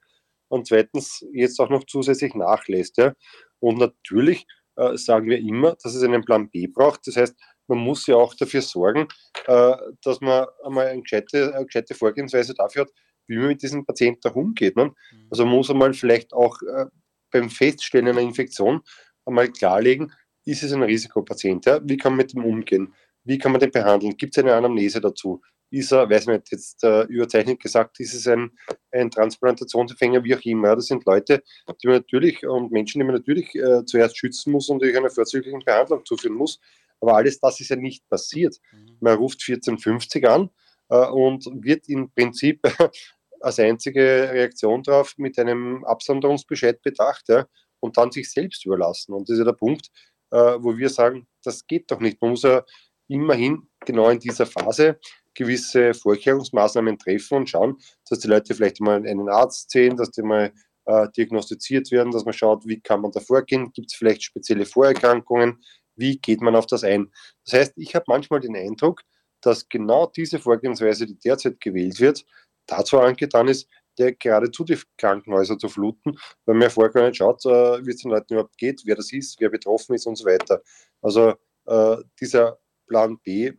Und 0.49 0.67
zweitens 0.67 1.25
jetzt 1.33 1.59
auch 1.59 1.69
noch 1.69 1.83
zusätzlich 1.85 2.33
nachlässt. 2.33 2.97
Ja? 2.97 3.13
Und 3.59 3.79
natürlich 3.79 4.45
äh, 4.77 4.95
sagen 4.97 5.29
wir 5.29 5.39
immer, 5.39 5.75
dass 5.83 5.93
es 5.93 6.03
einen 6.03 6.23
Plan 6.23 6.49
B 6.49 6.67
braucht. 6.67 7.05
Das 7.05 7.17
heißt, 7.17 7.35
man 7.67 7.79
muss 7.79 8.07
ja 8.07 8.15
auch 8.15 8.33
dafür 8.33 8.61
sorgen, 8.61 9.07
äh, 9.45 9.75
dass 10.01 10.21
man 10.21 10.47
einmal 10.63 10.87
eine 10.87 11.01
gescheite, 11.01 11.53
eine 11.53 11.65
gescheite 11.65 11.95
Vorgehensweise 11.95 12.53
dafür 12.53 12.83
hat, 12.83 12.91
wie 13.27 13.37
man 13.37 13.47
mit 13.47 13.61
diesen 13.61 13.85
Patienten 13.85 14.29
umgeht. 14.29 14.77
Ne? 14.77 14.85
Mhm. 14.85 15.27
Also 15.29 15.45
man 15.45 15.55
muss 15.55 15.69
einmal 15.69 15.93
vielleicht 15.93 16.33
auch 16.33 16.61
äh, 16.61 16.85
beim 17.31 17.49
Feststellen 17.49 18.07
einer 18.07 18.21
Infektion 18.21 18.81
einmal 19.25 19.49
klarlegen, 19.51 20.13
ist 20.45 20.63
es 20.63 20.71
ein 20.71 20.83
Risikopatient? 20.83 21.65
Ja? 21.65 21.81
Wie 21.83 21.97
kann 21.97 22.13
man 22.13 22.17
mit 22.17 22.33
dem 22.33 22.45
umgehen? 22.45 22.93
Wie 23.27 23.37
kann 23.37 23.51
man 23.51 23.59
den 23.59 23.71
behandeln? 23.71 24.15
Gibt 24.15 24.37
es 24.37 24.43
eine 24.43 24.53
Anamnese 24.53 25.01
dazu? 25.01 25.41
Ist 25.69 25.91
er, 25.91 26.09
weiß 26.09 26.27
man 26.27 26.41
jetzt 26.49 26.81
äh, 26.83 27.03
überzeichnet 27.03 27.59
gesagt, 27.59 27.99
ist 27.99 28.13
es 28.13 28.25
ein, 28.25 28.51
ein 28.91 29.11
Transplantationsempfänger, 29.11 30.23
wie 30.23 30.33
auch 30.33 30.45
immer. 30.45 30.77
Das 30.77 30.85
sind 30.85 31.05
Leute, 31.05 31.43
die 31.81 31.87
man 31.87 31.97
natürlich 31.97 32.47
und 32.47 32.71
Menschen, 32.71 32.99
die 32.99 33.05
man 33.05 33.15
natürlich 33.15 33.53
äh, 33.53 33.83
zuerst 33.85 34.17
schützen 34.17 34.53
muss 34.53 34.69
und 34.69 34.81
durch 34.81 34.95
eine 34.95 35.09
vorzügliche 35.09 35.57
Behandlung 35.65 36.05
zuführen 36.05 36.35
muss. 36.35 36.59
Aber 37.01 37.17
alles 37.17 37.39
das 37.41 37.59
ist 37.59 37.69
ja 37.69 37.75
nicht 37.75 38.07
passiert. 38.07 38.55
Mhm. 38.71 38.97
Man 39.01 39.17
ruft 39.17 39.41
1450 39.45 40.25
an 40.27 40.49
äh, 40.89 41.05
und 41.07 41.45
wird 41.51 41.89
im 41.89 42.09
Prinzip 42.11 42.61
als 43.41 43.59
einzige 43.59 44.29
Reaktion 44.31 44.83
darauf 44.83 45.17
mit 45.17 45.37
einem 45.37 45.83
Absonderungsbescheid 45.83 46.81
bedacht 46.81 47.25
ja, 47.27 47.45
und 47.81 47.97
dann 47.97 48.11
sich 48.11 48.31
selbst 48.31 48.65
überlassen. 48.65 49.13
Und 49.13 49.27
das 49.27 49.33
ist 49.33 49.39
ja 49.39 49.45
der 49.45 49.51
Punkt, 49.51 49.89
äh, 50.31 50.57
wo 50.59 50.77
wir 50.77 50.89
sagen, 50.89 51.27
das 51.43 51.67
geht 51.67 51.91
doch 51.91 51.99
nicht. 51.99 52.21
Man 52.21 52.31
muss 52.31 52.43
ja 52.43 52.63
immerhin 53.07 53.67
genau 53.85 54.09
in 54.09 54.19
dieser 54.19 54.45
Phase 54.45 54.99
gewisse 55.33 55.93
Vorkehrungsmaßnahmen 55.93 56.97
treffen 56.97 57.39
und 57.39 57.49
schauen, 57.49 57.77
dass 58.09 58.19
die 58.19 58.27
Leute 58.27 58.55
vielleicht 58.55 58.81
mal 58.81 58.95
einen 58.95 59.29
Arzt 59.29 59.69
sehen, 59.69 59.95
dass 59.95 60.11
die 60.11 60.23
mal 60.23 60.51
äh, 60.85 61.07
diagnostiziert 61.15 61.91
werden, 61.91 62.11
dass 62.11 62.25
man 62.25 62.33
schaut, 62.33 62.65
wie 62.65 62.79
kann 62.79 63.01
man 63.01 63.11
da 63.11 63.19
vorgehen, 63.19 63.71
gibt 63.71 63.91
es 63.91 63.97
vielleicht 63.97 64.23
spezielle 64.23 64.65
Vorerkrankungen, 64.65 65.61
wie 65.95 66.17
geht 66.17 66.41
man 66.41 66.55
auf 66.55 66.65
das 66.65 66.83
ein. 66.83 67.11
Das 67.45 67.59
heißt, 67.59 67.73
ich 67.77 67.93
habe 67.93 68.05
manchmal 68.07 68.39
den 68.39 68.55
Eindruck, 68.55 69.01
dass 69.41 69.69
genau 69.69 70.07
diese 70.07 70.39
Vorgehensweise, 70.39 71.05
die 71.05 71.19
derzeit 71.19 71.59
gewählt 71.59 71.99
wird, 71.99 72.25
dazu 72.65 72.99
angetan 72.99 73.47
ist, 73.47 73.67
der 73.97 74.13
geradezu 74.13 74.63
die 74.63 74.77
Krankenhäuser 74.97 75.57
zu 75.57 75.69
fluten, 75.69 76.17
weil 76.45 76.55
man 76.55 76.69
vorher 76.69 76.91
gar 76.91 77.07
nicht 77.07 77.17
schaut, 77.17 77.45
äh, 77.45 77.85
wie 77.85 77.91
es 77.91 78.01
den 78.01 78.11
Leuten 78.11 78.33
überhaupt 78.33 78.57
geht, 78.57 78.81
wer 78.85 78.95
das 78.95 79.11
ist, 79.11 79.39
wer 79.39 79.49
betroffen 79.49 79.95
ist 79.95 80.05
und 80.05 80.15
so 80.15 80.25
weiter. 80.25 80.61
Also 81.01 81.33
äh, 81.65 81.97
dieser 82.19 82.59
Plan 82.87 83.19
B, 83.19 83.51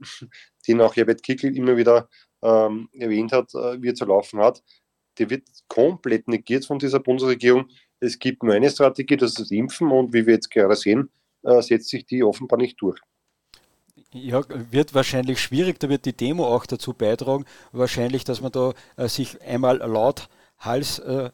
den 0.67 0.81
auch 0.81 0.97
Herbert 0.97 1.23
Kickel 1.23 1.57
immer 1.57 1.77
wieder 1.77 2.09
ähm, 2.43 2.89
erwähnt 2.93 3.33
hat, 3.33 3.55
äh, 3.55 3.81
wie 3.83 3.89
er 3.89 3.95
zu 3.95 4.05
laufen 4.05 4.41
hat, 4.41 4.63
der 5.19 5.31
wird 5.31 5.49
komplett 5.69 6.29
negiert 6.29 6.65
von 6.65 6.79
dieser 6.79 7.01
Bundesregierung. 7.01 7.69
Es 8.01 8.19
gibt 8.19 8.43
nur 8.43 8.55
eine 8.55 8.71
Strategie, 8.71 9.17
das 9.17 9.31
ist 9.31 9.41
das 9.41 9.51
Impfen 9.51 9.91
und 9.91 10.13
wie 10.13 10.27
wir 10.27 10.35
jetzt 10.35 10.51
gerade 10.51 10.77
sehen, 10.77 11.11
äh, 11.43 11.61
setzt 11.63 11.89
sich 11.89 12.07
die 12.07 12.23
offenbar 12.23 12.59
nicht 12.59 12.81
durch. 12.81 13.01
Ja, 14.13 14.43
wird 14.71 14.95
wahrscheinlich 14.95 15.41
schwierig, 15.41 15.81
da 15.81 15.89
wird 15.89 16.07
die 16.07 16.17
Demo 16.17 16.47
auch 16.47 16.65
dazu 16.65 16.95
beitragen, 16.95 17.45
wahrscheinlich, 17.73 18.25
dass 18.25 18.41
man 18.41 18.53
da 18.53 18.73
äh, 18.97 19.09
sich 19.09 19.41
einmal 19.43 19.79
laut 19.79 20.29
Hals 20.59 20.99
äh, 21.01 21.31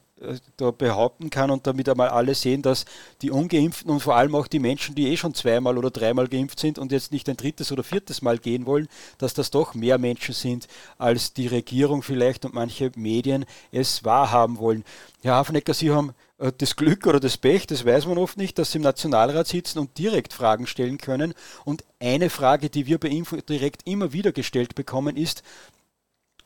da 0.57 0.71
behaupten 0.71 1.31
kann 1.31 1.51
und 1.51 1.67
damit 1.67 1.89
einmal 1.89 2.09
alle 2.09 2.35
sehen, 2.35 2.63
dass 2.63 2.85
die 3.23 3.31
Ungeimpften 3.31 3.91
und 3.91 4.01
vor 4.01 4.17
allem 4.17 4.35
auch 4.35 4.47
die 4.47 4.61
Menschen, 4.61 4.95
die 4.95 5.09
eh 5.09 5.17
schon 5.17 5.35
zweimal 5.35 5.77
oder 5.77 5.91
dreimal 5.91 6.29
geimpft 6.29 6.61
sind 6.61 6.79
und 6.79 6.93
jetzt 6.93 7.13
nicht 7.13 7.29
ein 7.29 7.37
drittes 7.37 7.73
oder 7.73 7.83
viertes 7.83 8.23
Mal 8.23 8.39
gehen 8.39 8.67
wollen, 8.67 8.89
dass 9.19 9.35
das 9.35 9.51
doch 9.51 9.75
mehr 9.75 9.99
Menschen 9.99 10.35
sind, 10.35 10.69
als 10.99 11.33
die 11.33 11.49
Regierung 11.49 12.03
vielleicht 12.03 12.45
und 12.45 12.55
manche 12.55 12.93
Medien 12.97 13.45
es 13.73 14.05
wahrhaben 14.05 14.59
wollen. 14.59 14.85
Herr 15.23 15.35
Hafenecker, 15.35 15.75
Sie 15.75 15.91
haben 15.91 16.15
äh, 16.39 16.53
das 16.57 16.77
Glück 16.77 17.07
oder 17.07 17.21
das 17.21 17.37
Pech, 17.37 17.67
das 17.67 17.85
weiß 17.85 18.07
man 18.07 18.19
oft 18.19 18.37
nicht, 18.37 18.59
dass 18.59 18.73
sie 18.73 18.79
im 18.79 18.85
Nationalrat 18.85 19.49
sitzen 19.49 19.79
und 19.79 19.99
direkt 19.99 20.33
Fragen 20.33 20.67
stellen 20.67 20.99
können. 20.99 21.35
Und 21.65 21.85
eine 21.99 22.31
Frage, 22.31 22.71
die 22.71 22.87
wir 22.87 22.99
bei 22.99 23.09
Info 23.09 23.37
direkt 23.37 23.87
immer 23.87 24.13
wieder 24.13 24.33
gestellt 24.33 24.75
bekommen, 24.75 25.17
ist, 25.17 25.43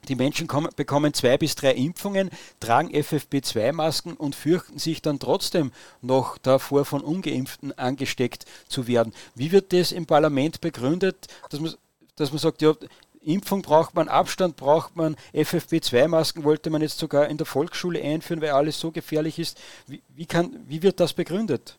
die 0.09 0.15
Menschen 0.15 0.47
kommen, 0.47 0.71
bekommen 0.77 1.13
zwei 1.13 1.37
bis 1.37 1.55
drei 1.55 1.75
Impfungen, 1.75 2.31
tragen 2.61 2.91
FFP2-Masken 2.91 4.15
und 4.15 4.35
fürchten 4.35 4.79
sich 4.79 5.03
dann 5.03 5.19
trotzdem 5.19 5.73
noch 6.03 6.39
davor, 6.39 6.85
von 6.85 7.03
Ungeimpften 7.03 7.77
angesteckt 7.79 8.45
zu 8.69 8.87
werden. 8.87 9.13
Wie 9.35 9.53
wird 9.53 9.73
das 9.73 9.93
im 9.93 10.07
Parlament 10.07 10.61
begründet, 10.61 11.27
dass 11.51 11.61
man, 11.61 11.75
dass 12.17 12.31
man 12.31 12.39
sagt, 12.39 12.63
ja, 12.63 12.75
Impfung 13.21 13.63
braucht 13.63 13.95
man, 13.95 14.09
Abstand 14.09 14.57
braucht 14.57 14.97
man, 14.97 15.17
FFP2-Masken 15.35 16.45
wollte 16.45 16.71
man 16.71 16.83
jetzt 16.83 16.99
sogar 16.99 17.29
in 17.29 17.37
der 17.37 17.47
Volksschule 17.47 18.01
einführen, 18.01 18.41
weil 18.41 18.51
alles 18.51 18.79
so 18.81 18.91
gefährlich 18.91 19.39
ist. 19.39 19.61
Wie, 19.87 20.01
wie, 20.15 20.27
kann, 20.27 20.65
wie 20.67 20.83
wird 20.83 21.01
das 21.01 21.13
begründet? 21.13 21.79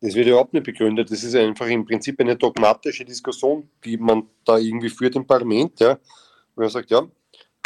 Das 0.00 0.14
wird 0.14 0.26
überhaupt 0.26 0.52
nicht 0.52 0.64
begründet. 0.64 1.10
Das 1.10 1.22
ist 1.22 1.34
einfach 1.34 1.66
im 1.66 1.84
Prinzip 1.84 2.18
eine 2.20 2.36
dogmatische 2.36 3.04
Diskussion, 3.04 3.68
die 3.84 3.96
man 3.96 4.26
da 4.44 4.58
irgendwie 4.58 4.88
führt 4.88 5.14
im 5.14 5.26
Parlament, 5.26 5.78
ja, 5.80 5.98
wo 6.60 6.64
man 6.64 6.70
sagt, 6.70 6.90
ja, 6.90 7.08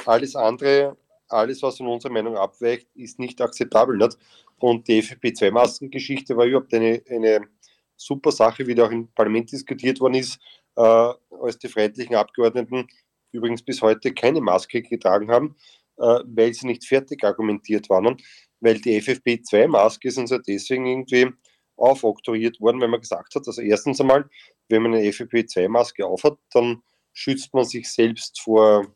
alles 0.07 0.37
andere, 0.37 0.97
alles, 1.29 1.63
was 1.63 1.79
von 1.79 1.89
unserer 1.89 2.13
Meinung 2.13 2.37
abweicht, 2.37 2.89
ist 2.95 3.19
nicht 3.19 3.41
akzeptabel. 3.41 3.97
Nicht? 3.97 4.17
Und 4.59 4.87
die 4.87 5.03
FFP2-Maskengeschichte 5.03 6.37
war 6.37 6.47
überhaupt 6.47 6.73
eine, 6.73 7.03
eine 7.11 7.49
super 7.97 8.31
Sache, 8.31 8.67
wie 8.67 8.75
da 8.75 8.87
auch 8.87 8.91
im 8.91 9.09
Parlament 9.09 9.51
diskutiert 9.51 10.01
worden 10.01 10.15
ist 10.15 10.39
äh, 10.77 10.81
als 10.81 11.59
die 11.59 11.69
freiheitlichen 11.69 12.15
Abgeordneten 12.15 12.87
übrigens 13.33 13.63
bis 13.63 13.83
heute 13.83 14.15
keine 14.15 14.41
Maske 14.41 14.81
getragen 14.81 15.29
haben, 15.29 15.57
äh, 15.99 16.21
weil 16.25 16.55
sie 16.55 16.69
nicht 16.69 16.85
fertig 16.85 17.25
argumentiert 17.25 17.91
waren. 17.91 18.17
Weil 18.61 18.81
die 18.81 19.03
FFP2-Maske 19.03 20.09
ist 20.09 20.19
uns 20.19 20.31
ja 20.31 20.39
deswegen 20.39 20.87
irgendwie 20.87 21.31
aufoktroyiert 21.77 22.61
worden, 22.61 22.81
weil 22.81 22.89
man 22.89 23.01
gesagt 23.01 23.35
hat, 23.35 23.47
also 23.49 23.61
erstens 23.61 24.01
einmal, 24.01 24.31
wenn 24.69 24.83
man 24.83 24.95
eine 24.95 25.09
FFP2-Maske 25.09 26.07
aufhat, 26.07 26.39
dann 26.53 26.83
schützt 27.15 27.55
man 27.55 27.65
sich 27.65 27.91
selbst 27.91 28.41
vor 28.41 28.87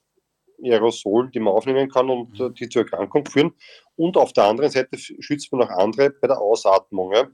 Aerosolen, 0.62 1.30
die 1.30 1.40
man 1.40 1.54
aufnehmen 1.54 1.88
kann 1.88 2.10
und 2.10 2.38
mhm. 2.38 2.54
die 2.54 2.68
zur 2.68 2.82
Erkrankung 2.82 3.24
führen. 3.26 3.54
Und 3.96 4.16
auf 4.16 4.32
der 4.32 4.44
anderen 4.44 4.70
Seite 4.70 4.98
schützt 4.98 5.50
man 5.52 5.62
auch 5.62 5.70
andere 5.70 6.10
bei 6.10 6.26
der 6.26 6.40
Ausatmung. 6.40 7.12
Ja. 7.14 7.28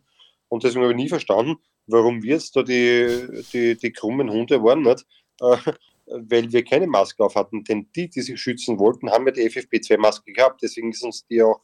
Und 0.48 0.62
deswegen 0.62 0.84
habe 0.84 0.92
ich 0.92 0.98
nie 0.98 1.08
verstanden, 1.08 1.56
warum 1.86 2.22
wir 2.22 2.34
jetzt 2.34 2.54
da 2.54 2.62
die, 2.62 3.44
die, 3.52 3.76
die 3.76 3.92
krummen 3.92 4.30
Hunde 4.30 4.62
waren, 4.62 4.82
nicht? 4.82 5.04
Äh, 5.40 5.56
weil 6.06 6.52
wir 6.52 6.62
keine 6.64 6.86
Maske 6.86 7.24
auf 7.24 7.34
hatten. 7.34 7.64
Denn 7.64 7.88
die, 7.96 8.08
die 8.08 8.20
sich 8.20 8.38
schützen 8.38 8.78
wollten, 8.78 9.10
haben 9.10 9.26
ja 9.26 9.32
die 9.32 9.48
FFP2-Maske 9.48 10.32
gehabt. 10.32 10.62
Deswegen 10.62 10.90
ist 10.90 11.02
uns 11.02 11.26
die 11.26 11.42
auch 11.42 11.60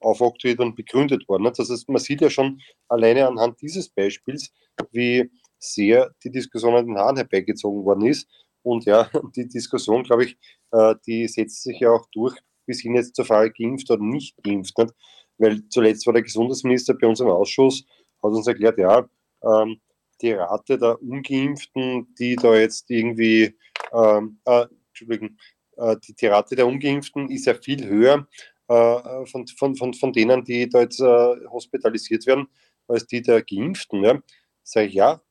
aufoktroyiert 0.00 0.60
und 0.60 0.76
begründet 0.76 1.28
worden. 1.28 1.42
Nicht? 1.42 1.58
Das 1.58 1.70
heißt, 1.70 1.88
man 1.88 2.00
sieht 2.00 2.20
ja 2.20 2.30
schon 2.30 2.60
alleine 2.88 3.26
anhand 3.26 3.60
dieses 3.60 3.88
Beispiels, 3.88 4.52
wie 4.92 5.30
sehr 5.58 6.14
die 6.24 6.30
Diskussion 6.30 6.74
an 6.74 6.86
den 6.86 6.96
Haaren 6.96 7.16
herbeigezogen 7.16 7.84
worden 7.84 8.06
ist. 8.06 8.28
Und 8.62 8.84
ja, 8.84 9.10
die 9.36 9.48
Diskussion, 9.48 10.02
glaube 10.02 10.24
ich, 10.24 10.38
äh, 10.72 10.94
die 11.06 11.26
setzt 11.28 11.62
sich 11.62 11.80
ja 11.80 11.90
auch 11.90 12.06
durch, 12.12 12.36
bis 12.66 12.80
hin 12.80 12.94
jetzt 12.94 13.16
zur 13.16 13.24
Frage 13.24 13.52
geimpft 13.52 13.90
oder 13.90 14.02
nicht 14.02 14.36
geimpft. 14.42 14.76
Nicht? 14.78 14.94
Weil 15.38 15.68
zuletzt 15.68 16.06
war 16.06 16.12
der 16.12 16.22
Gesundheitsminister 16.22 16.94
bei 16.94 17.06
uns 17.06 17.20
im 17.20 17.28
Ausschuss, 17.28 17.84
hat 18.22 18.32
uns 18.32 18.46
erklärt, 18.46 18.78
ja, 18.78 19.08
ähm, 19.42 19.80
die 20.20 20.32
Rate 20.32 20.78
der 20.78 21.00
Ungeimpften, 21.02 22.14
die 22.18 22.36
da 22.36 22.54
jetzt 22.54 22.90
irgendwie, 22.90 23.56
ähm, 23.92 24.38
äh, 24.44 24.66
Entschuldigung, 24.88 25.38
äh, 25.76 25.96
die, 26.06 26.14
die, 26.14 26.26
Rate 26.26 26.56
der 26.56 26.66
Ungeimpften 26.66 27.30
ist 27.30 27.46
ja 27.46 27.54
viel 27.54 27.86
höher 27.86 28.28
äh, 28.68 29.26
von, 29.26 29.46
von, 29.46 29.74
von, 29.76 29.94
von 29.94 30.12
denen, 30.12 30.44
die 30.44 30.68
da 30.68 30.80
jetzt 30.80 31.00
äh, 31.00 31.36
hospitalisiert 31.48 32.26
werden, 32.26 32.46
als 32.86 33.06
die 33.06 33.22
der 33.22 33.42
Geimpften. 33.42 34.04
Ja. 34.04 34.20
Sage 34.62 34.88
ich 34.88 34.94
ja, 34.94 35.22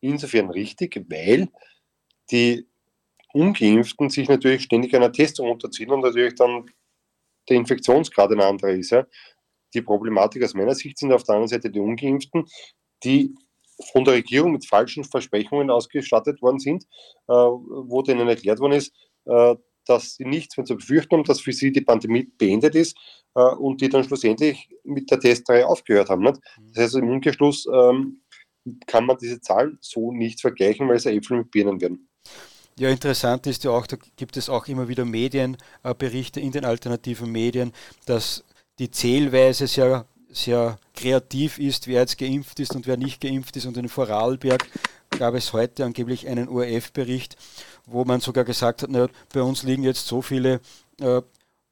insofern 0.00 0.50
richtig, 0.50 1.04
weil 1.10 1.48
die 2.30 2.68
Ungeimpften 3.36 4.08
sich 4.08 4.28
natürlich 4.28 4.62
ständig 4.62 4.94
einer 4.96 5.12
Testung 5.12 5.50
unterziehen 5.50 5.90
und 5.90 6.00
natürlich 6.00 6.34
dann 6.34 6.70
der 7.48 7.56
Infektionsgrad 7.58 8.32
ein 8.32 8.40
anderer 8.40 8.70
ist. 8.70 8.90
Ja. 8.90 9.06
Die 9.74 9.82
Problematik 9.82 10.42
aus 10.42 10.54
meiner 10.54 10.74
Sicht 10.74 10.98
sind 10.98 11.12
auf 11.12 11.22
der 11.24 11.34
anderen 11.34 11.48
Seite 11.48 11.70
die 11.70 11.80
Ungeimpften, 11.80 12.46
die 13.04 13.34
von 13.92 14.04
der 14.04 14.14
Regierung 14.14 14.52
mit 14.52 14.66
falschen 14.66 15.04
Versprechungen 15.04 15.70
ausgestattet 15.70 16.40
worden 16.40 16.58
sind, 16.58 16.84
äh, 17.28 17.32
wo 17.32 18.02
denen 18.02 18.26
erklärt 18.26 18.58
worden 18.58 18.72
ist, 18.72 18.94
äh, 19.26 19.54
dass 19.84 20.14
sie 20.14 20.24
nichts 20.24 20.56
mehr 20.56 20.64
zu 20.64 20.76
befürchten 20.76 21.16
haben, 21.16 21.24
dass 21.24 21.40
für 21.40 21.52
sie 21.52 21.70
die 21.70 21.82
Pandemie 21.82 22.32
beendet 22.38 22.74
ist 22.74 22.96
äh, 23.34 23.40
und 23.40 23.82
die 23.82 23.90
dann 23.90 24.02
schlussendlich 24.02 24.68
mit 24.82 25.10
der 25.10 25.20
Testreihe 25.20 25.66
aufgehört 25.66 26.08
haben. 26.08 26.22
Nicht? 26.22 26.40
Das 26.72 26.84
heißt, 26.84 26.96
im 26.96 27.10
Umkehrschluss 27.10 27.68
ähm, 27.72 28.22
kann 28.86 29.04
man 29.04 29.18
diese 29.18 29.40
Zahlen 29.42 29.76
so 29.82 30.10
nicht 30.10 30.40
vergleichen, 30.40 30.88
weil 30.88 30.96
es 30.96 31.06
Äpfel 31.06 31.38
mit 31.38 31.50
Birnen 31.50 31.80
werden. 31.80 32.08
Ja, 32.78 32.90
interessant 32.90 33.46
ist 33.46 33.64
ja 33.64 33.70
auch, 33.70 33.86
da 33.86 33.96
gibt 34.16 34.36
es 34.36 34.50
auch 34.50 34.66
immer 34.66 34.86
wieder 34.88 35.04
Medienberichte 35.06 36.40
in 36.40 36.52
den 36.52 36.66
alternativen 36.66 37.32
Medien, 37.32 37.72
dass 38.04 38.44
die 38.78 38.90
Zählweise 38.90 39.66
sehr 39.66 40.06
sehr 40.36 40.78
kreativ 40.94 41.58
ist, 41.58 41.86
wer 41.86 42.00
jetzt 42.00 42.18
geimpft 42.18 42.60
ist 42.60 42.74
und 42.76 42.86
wer 42.86 42.96
nicht 42.96 43.20
geimpft 43.20 43.56
ist. 43.56 43.66
Und 43.66 43.76
in 43.76 43.88
Vorarlberg 43.88 44.68
gab 45.10 45.34
es 45.34 45.52
heute 45.52 45.84
angeblich 45.84 46.28
einen 46.28 46.48
ORF-Bericht, 46.48 47.36
wo 47.86 48.04
man 48.04 48.20
sogar 48.20 48.44
gesagt 48.44 48.82
hat, 48.82 48.90
na, 48.90 49.08
bei 49.32 49.42
uns 49.42 49.62
liegen 49.62 49.82
jetzt 49.82 50.06
so 50.06 50.20
viele 50.22 50.60
äh, 51.00 51.22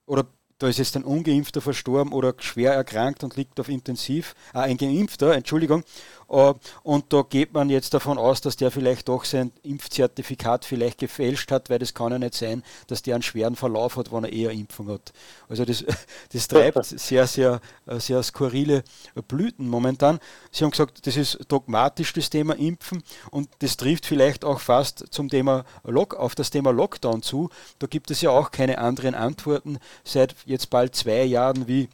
oder 0.07 0.27
da 0.59 0.69
ist 0.69 0.79
jetzt 0.79 0.97
ein 0.97 1.05
Ungeimpfter 1.05 1.61
verstorben 1.61 2.13
oder 2.13 2.35
schwer 2.39 2.73
erkrankt 2.73 3.25
und 3.25 3.37
liegt 3.37 3.59
auf 3.61 3.69
Intensiv, 3.69 4.35
äh, 4.55 4.59
ein 4.59 4.77
Geimpfter, 4.77 5.35
Entschuldigung, 5.35 5.83
äh, 6.24 6.24
und 6.27 7.13
da 7.13 7.23
geht 7.23 7.53
man 7.53 7.69
jetzt 7.71 7.95
davon 7.95 8.19
aus, 8.19 8.41
dass 8.41 8.57
der 8.57 8.71
vielleicht 8.71 9.09
doch 9.09 9.25
sein 9.25 9.53
Impfzertifikat 9.63 10.65
vielleicht 10.65 10.99
gefälscht 10.99 11.51
hat, 11.51 11.71
weil 11.71 11.79
das 11.79 11.95
kann 11.95 12.13
ja 12.13 12.19
nicht 12.19 12.35
sein, 12.35 12.63
dass 12.87 13.03
der 13.03 13.15
einen 13.15 13.23
schweren 13.23 13.57
Verlauf 13.57 13.97
hat, 13.97 14.13
wenn 14.13 14.25
er 14.25 14.33
eher 14.33 14.51
Impfung 14.51 14.89
hat. 14.89 15.13
Also 15.49 15.65
das, 15.65 15.85
das 16.33 16.49
treibt 16.49 16.85
sehr, 16.85 17.27
sehr, 17.27 17.61
äh, 17.87 18.01
sehr 18.01 18.23
skurrile 18.23 18.85
Blüten 19.29 19.69
momentan. 19.69 20.19
Sie 20.51 20.65
haben 20.65 20.71
gesagt, 20.71 21.07
das 21.07 21.17
ist 21.17 21.39
dogmatisch 21.49 22.13
das 22.13 22.31
Thema 22.31 22.55
Impfen 22.55 23.03
und 23.31 23.49
das 23.59 23.77
trifft 23.77 24.07
vielleicht 24.07 24.45
auch 24.45 24.61
fast 24.61 25.13
zum 25.13 25.29
Thema 25.29 25.65
Lock, 25.85 26.15
auf 26.15 26.35
das 26.35 26.51
Thema 26.51 26.73
Lockdown 26.73 27.23
zu. 27.23 27.51
Da 27.79 27.87
gibt 27.87 28.11
es 28.11 28.21
ja 28.21 28.31
auch 28.31 28.51
keine 28.51 28.79
anderen 28.79 29.15
Antworten 29.15 29.79
seit 30.05 30.35
jetzt 30.47 30.71
bald 30.71 30.95
zwei 30.95 31.25
Jahren 31.25 31.69
wie 31.69 31.89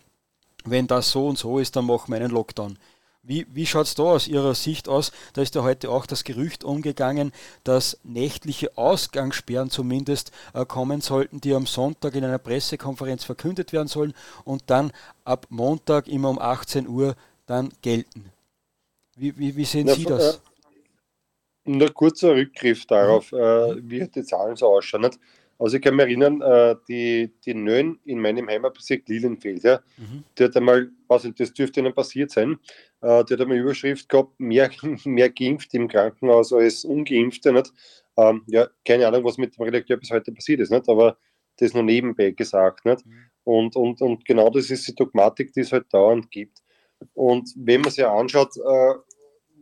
wenn 0.64 0.86
das 0.86 1.10
so 1.10 1.26
und 1.26 1.38
so 1.38 1.58
ist, 1.58 1.76
dann 1.76 1.86
machen 1.86 2.12
wir 2.12 2.16
einen 2.16 2.30
Lockdown. 2.30 2.78
Wie, 3.22 3.46
wie 3.52 3.66
schaut 3.66 3.86
es 3.86 3.94
da 3.94 4.04
aus 4.04 4.28
Ihrer 4.28 4.54
Sicht 4.54 4.88
aus? 4.88 5.12
Da 5.34 5.42
ist 5.42 5.54
ja 5.54 5.62
heute 5.62 5.90
auch 5.90 6.06
das 6.06 6.24
Gerücht 6.24 6.64
umgegangen, 6.64 7.32
dass 7.64 7.98
nächtliche 8.02 8.78
Ausgangssperren 8.78 9.70
zumindest 9.70 10.32
äh, 10.54 10.64
kommen 10.64 11.02
sollten, 11.02 11.40
die 11.40 11.54
am 11.54 11.66
Sonntag 11.66 12.14
in 12.14 12.24
einer 12.24 12.38
Pressekonferenz 12.38 13.24
verkündet 13.24 13.74
werden 13.74 13.88
sollen 13.88 14.14
und 14.44 14.62
dann 14.68 14.90
ab 15.24 15.46
Montag 15.50 16.08
immer 16.08 16.30
um 16.30 16.38
18 16.38 16.88
Uhr 16.88 17.14
dann 17.44 17.70
gelten. 17.82 18.32
Wie, 19.16 19.36
wie, 19.36 19.54
wie 19.54 19.64
sehen 19.66 19.86
Na, 19.86 19.94
Sie 19.94 20.04
das? 20.04 20.36
Äh, 20.36 20.38
nur 21.66 21.92
kurzer 21.92 22.34
Rückgriff 22.34 22.86
darauf, 22.86 23.32
mhm. 23.32 23.38
äh, 23.38 23.90
wie 23.90 24.08
die 24.08 24.24
Zahlen 24.24 24.56
so 24.56 24.66
ausschauen. 24.66 25.02
Nicht? 25.02 25.18
Also 25.60 25.76
ich 25.76 25.82
kann 25.82 25.94
mich 25.94 26.06
erinnern, 26.06 26.40
äh, 26.40 26.74
die, 26.88 27.34
die 27.44 27.52
Nön 27.52 28.00
in 28.06 28.18
meinem 28.18 28.48
Heimatbezirk 28.48 29.06
Lilienfeld, 29.06 29.62
ja, 29.62 29.80
mhm. 29.98 30.24
die 30.38 30.44
hat 30.44 30.56
einmal, 30.56 30.90
was 31.06 31.28
das 31.36 31.52
dürfte 31.52 31.80
Ihnen 31.80 31.92
passiert 31.92 32.30
sein, 32.30 32.58
äh, 33.02 33.22
die 33.24 33.34
hat 33.34 33.42
einmal 33.42 33.58
Überschrift 33.58 34.08
gehabt, 34.08 34.40
mehr, 34.40 34.70
mehr 35.04 35.28
geimpft 35.28 35.74
im 35.74 35.86
Krankenhaus 35.86 36.54
als 36.54 36.86
ungeimpfte. 36.86 37.52
Nicht? 37.52 37.72
Ähm, 38.16 38.42
ja, 38.46 38.68
keine 38.86 39.06
Ahnung, 39.06 39.22
was 39.24 39.36
mit 39.36 39.54
dem 39.58 39.64
Redakteur 39.64 39.98
bis 39.98 40.10
heute 40.10 40.32
passiert 40.32 40.60
ist, 40.60 40.70
nicht? 40.70 40.88
aber 40.88 41.18
das 41.58 41.74
nur 41.74 41.82
nebenbei 41.82 42.30
gesagt. 42.30 42.86
Nicht? 42.86 43.04
Mhm. 43.04 43.30
Und, 43.44 43.76
und, 43.76 44.00
und 44.00 44.24
genau 44.24 44.48
das 44.48 44.70
ist 44.70 44.88
die 44.88 44.94
Dogmatik, 44.94 45.52
die 45.52 45.60
es 45.60 45.72
halt 45.72 45.92
dauernd 45.92 46.30
gibt. 46.30 46.62
Und 47.12 47.52
wenn 47.56 47.82
man 47.82 47.90
sich 47.90 48.06
anschaut, 48.06 48.56
äh, 48.56 48.94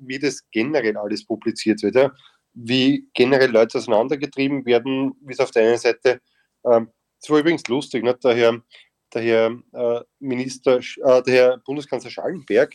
wie 0.01 0.21
das 0.21 0.49
generell 0.53 0.97
alles 0.97 1.25
publiziert 1.25 1.83
wird, 1.83 1.97
ja, 1.97 2.13
wie 2.61 3.09
generell 3.15 3.51
Leute 3.51 3.79
auseinandergetrieben 3.79 4.67
werden, 4.67 5.15
wie 5.21 5.33
es 5.33 5.41
auf 5.41 5.53
der 5.53 5.69
einen 5.69 5.79
Seite, 5.79 6.21
ähm, 6.65 6.91
das 7.21 7.31
war 7.31 7.39
übrigens 7.39 7.67
lustig, 7.69 8.03
nicht? 8.03 8.25
der 8.25 8.35
Herr, 8.35 8.63
der 9.15 9.23
Herr 9.23 9.59
äh, 9.73 10.05
Minister, 10.19 10.79
äh, 10.79 11.23
der 11.23 11.35
Herr 11.35 11.59
Bundeskanzler 11.59 12.11
Schallenberg 12.11 12.75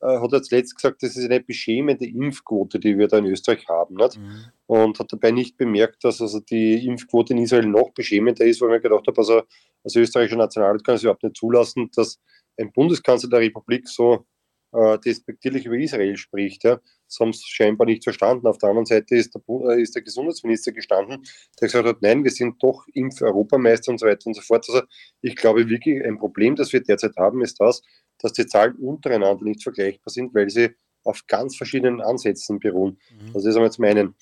äh, 0.00 0.18
hat 0.18 0.32
jetzt 0.32 0.50
letzt 0.50 0.74
gesagt, 0.74 1.02
das 1.02 1.16
ist 1.16 1.24
eine 1.24 1.40
beschämende 1.40 2.06
Impfquote, 2.06 2.80
die 2.80 2.98
wir 2.98 3.06
da 3.06 3.18
in 3.18 3.26
Österreich 3.26 3.68
haben. 3.68 3.94
Nicht? 3.94 4.18
Mhm. 4.18 4.44
Und 4.66 4.98
hat 4.98 5.12
dabei 5.12 5.30
nicht 5.30 5.56
bemerkt, 5.56 6.02
dass 6.04 6.20
also 6.20 6.40
die 6.40 6.86
Impfquote 6.86 7.32
in 7.32 7.38
Israel 7.40 7.66
noch 7.66 7.90
beschämender 7.92 8.44
ist, 8.44 8.60
weil 8.60 8.68
ich 8.68 8.74
mir 8.74 8.80
gedacht 8.80 9.06
habe, 9.06 9.18
also 9.18 9.42
als 9.84 9.96
österreichischer 9.96 10.38
Nationalrat 10.38 10.84
kann 10.84 10.96
es 10.96 11.02
überhaupt 11.02 11.22
nicht 11.22 11.36
zulassen, 11.36 11.90
dass 11.94 12.18
ein 12.58 12.72
Bundeskanzler 12.72 13.30
der 13.30 13.40
Republik 13.40 13.88
so 13.88 14.26
äh, 14.72 14.98
despektierlich 14.98 15.66
über 15.66 15.76
Israel 15.76 16.16
spricht. 16.16 16.64
Ja. 16.64 16.80
Das 17.06 17.18
haben 17.18 17.32
sie 17.32 17.44
scheinbar 17.46 17.86
nicht 17.86 18.04
verstanden. 18.04 18.46
Auf 18.46 18.58
der 18.58 18.68
anderen 18.68 18.86
Seite 18.86 19.16
ist 19.16 19.34
der, 19.34 19.42
äh, 19.68 19.82
ist 19.82 19.94
der 19.94 20.02
Gesundheitsminister 20.02 20.72
gestanden, 20.72 21.22
der 21.60 21.68
gesagt 21.68 21.86
hat, 21.86 22.02
nein, 22.02 22.22
wir 22.22 22.30
sind 22.30 22.62
doch 22.62 22.86
Impf-Europameister 22.94 23.90
und 23.90 23.98
so 23.98 24.06
weiter 24.06 24.26
und 24.26 24.34
so 24.34 24.42
fort. 24.42 24.64
Also 24.68 24.82
ich 25.22 25.36
glaube 25.36 25.68
wirklich, 25.68 26.04
ein 26.04 26.18
Problem, 26.18 26.54
das 26.56 26.72
wir 26.72 26.82
derzeit 26.82 27.16
haben, 27.16 27.42
ist 27.42 27.60
das, 27.60 27.82
dass 28.18 28.32
die 28.32 28.46
Zahlen 28.46 28.76
untereinander 28.76 29.44
nicht 29.44 29.62
vergleichbar 29.62 30.12
sind, 30.12 30.34
weil 30.34 30.50
sie 30.50 30.70
auf 31.04 31.26
ganz 31.26 31.56
verschiedenen 31.56 32.00
Ansätzen 32.00 32.60
beruhen. 32.60 32.98
Mhm. 33.10 33.32
Das 33.32 33.44
ist 33.44 33.56
einmal 33.56 33.72
zum 33.72 33.84
einen. 33.84 34.14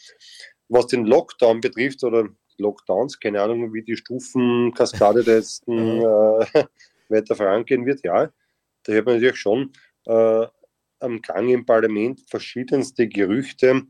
Was 0.68 0.86
den 0.86 1.04
Lockdown 1.04 1.60
betrifft 1.60 2.04
oder 2.04 2.28
Lockdowns, 2.58 3.18
keine 3.18 3.42
Ahnung, 3.42 3.72
wie 3.72 3.82
die 3.82 3.96
Stufenkaskade 3.96 5.24
da 5.24 5.32
jetzt 5.36 5.66
äh, 5.66 5.72
weiter 7.08 7.34
vorangehen 7.34 7.86
wird, 7.86 8.04
ja, 8.04 8.30
da 8.84 8.92
hört 8.92 9.06
man 9.06 9.16
natürlich 9.16 9.36
schon 9.36 9.72
äh, 10.06 10.46
am 11.00 11.22
Gang 11.22 11.48
im 11.50 11.64
Parlament 11.64 12.22
verschiedenste 12.28 13.08
Gerüchte, 13.08 13.82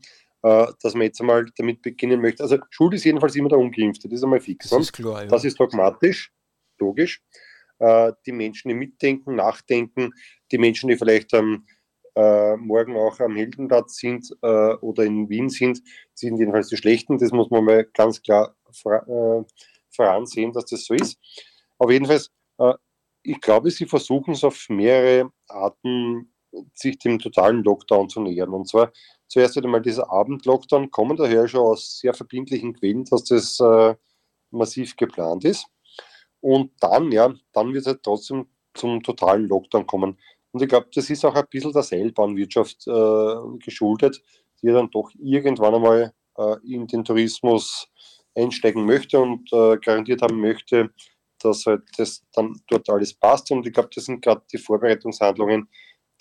äh, 0.43 0.67
dass 0.83 0.95
man 0.95 1.03
jetzt 1.03 1.21
einmal 1.21 1.47
damit 1.57 1.83
beginnen 1.83 2.21
möchte. 2.21 2.43
Also 2.43 2.59
Schuld 2.71 2.95
ist 2.95 3.05
jedenfalls 3.05 3.37
immer 3.37 3.49
der 3.49 3.59
Ungeimpfte, 3.59 4.09
das 4.09 4.19
ist 4.19 4.25
einmal 4.25 4.41
fix. 4.41 4.69
Das 4.69 4.81
ist, 4.81 4.93
klar, 4.93 5.23
ja. 5.23 5.29
das 5.29 5.45
ist 5.45 5.59
dogmatisch, 5.59 6.33
logisch. 6.79 7.23
Äh, 7.79 8.13
die 8.27 8.33
Menschen, 8.33 8.69
die 8.69 8.75
mitdenken, 8.75 9.37
nachdenken, 9.37 10.11
die 10.51 10.59
Menschen, 10.59 10.89
die 10.89 10.97
vielleicht 10.97 11.33
am 11.35 11.65
äh, 12.19 12.57
morgen 12.57 12.97
auch 12.97 13.21
am 13.21 13.37
Heldenplatz 13.37 13.99
sind 13.99 14.29
äh, 14.43 14.75
oder 14.75 15.05
in 15.05 15.29
Wien 15.29 15.49
sind, 15.49 15.81
sind 16.15 16.39
jedenfalls 16.39 16.69
die 16.69 16.77
Schlechten. 16.77 17.17
Das 17.19 17.31
muss 17.31 17.51
man 17.51 17.65
mal 17.65 17.85
ganz 17.95 18.21
klar 18.21 18.57
vor, 18.73 19.07
äh, 19.07 19.45
voransehen, 19.91 20.53
dass 20.53 20.67
das 20.67 20.85
so 20.85 20.95
ist. 20.95 21.19
Aber 21.79 21.93
jedenfalls, 21.93 22.27
äh, 22.27 22.31
ich 23.23 23.41
glaube, 23.41 23.71
sie 23.71 23.87
versuchen 23.87 24.33
es 24.35 24.45
auf 24.45 24.69
mehrere 24.69 25.31
Arten, 25.49 26.33
sich 26.75 26.99
dem 26.99 27.19
totalen 27.19 27.63
Lockdown 27.63 28.09
zu 28.09 28.21
nähern. 28.21 28.51
Und 28.51 28.69
zwar 28.69 28.93
zuerst 29.27 29.59
einmal 29.59 29.83
dieser 29.83 30.11
Abend-Lockdown 30.11 30.91
kommen, 30.91 31.17
da 31.17 31.27
höre 31.27 31.45
ich 31.45 31.51
schon 31.51 31.61
aus 31.61 31.99
sehr 31.99 32.15
verbindlichen 32.15 32.75
Quellen, 32.75 33.05
dass 33.05 33.25
das 33.25 33.61
äh, 33.61 33.95
massiv 34.51 34.97
geplant 34.97 35.45
ist. 35.45 35.67
Und 36.41 36.73
dann, 36.81 37.13
ja, 37.13 37.35
dann 37.53 37.73
wird 37.75 37.83
es 37.83 37.87
halt 37.89 38.03
trotzdem 38.03 38.47
zum 38.75 39.03
totalen 39.03 39.49
Lockdown 39.49 39.87
kommen. 39.87 40.19
Und 40.53 40.63
ich 40.63 40.69
glaube, 40.69 40.89
das 40.95 41.11
ist 41.11 41.25
auch 41.25 41.35
ein 41.35 41.45
bisschen 41.51 41.73
der 41.73 41.83
Seilbahnwirtschaft 41.83 42.87
äh, 42.87 43.59
geschuldet, 43.59 44.23
die 44.63 44.69
dann 44.69 44.91
doch 44.91 45.11
irgendwann 45.19 45.75
einmal 45.75 46.15
äh, 46.37 46.57
in 46.65 46.87
den 46.87 47.05
Tourismus 47.05 47.89
einsteigen 48.35 48.87
möchte 48.87 49.21
und 49.21 49.53
äh, 49.53 49.77
garantiert 49.79 50.23
haben 50.23 50.41
möchte, 50.41 50.91
dass 51.45 51.67
halt 51.67 51.83
das 51.97 52.25
dann 52.33 52.61
dort 52.69 52.89
alles 52.89 53.15
passt. 53.15 53.51
Und 53.51 53.67
ich 53.67 53.73
glaube, 53.73 53.91
das 53.95 54.05
sind 54.05 54.23
gerade 54.23 54.43
die 54.53 54.59
Vorbereitungshandlungen, 54.59 55.69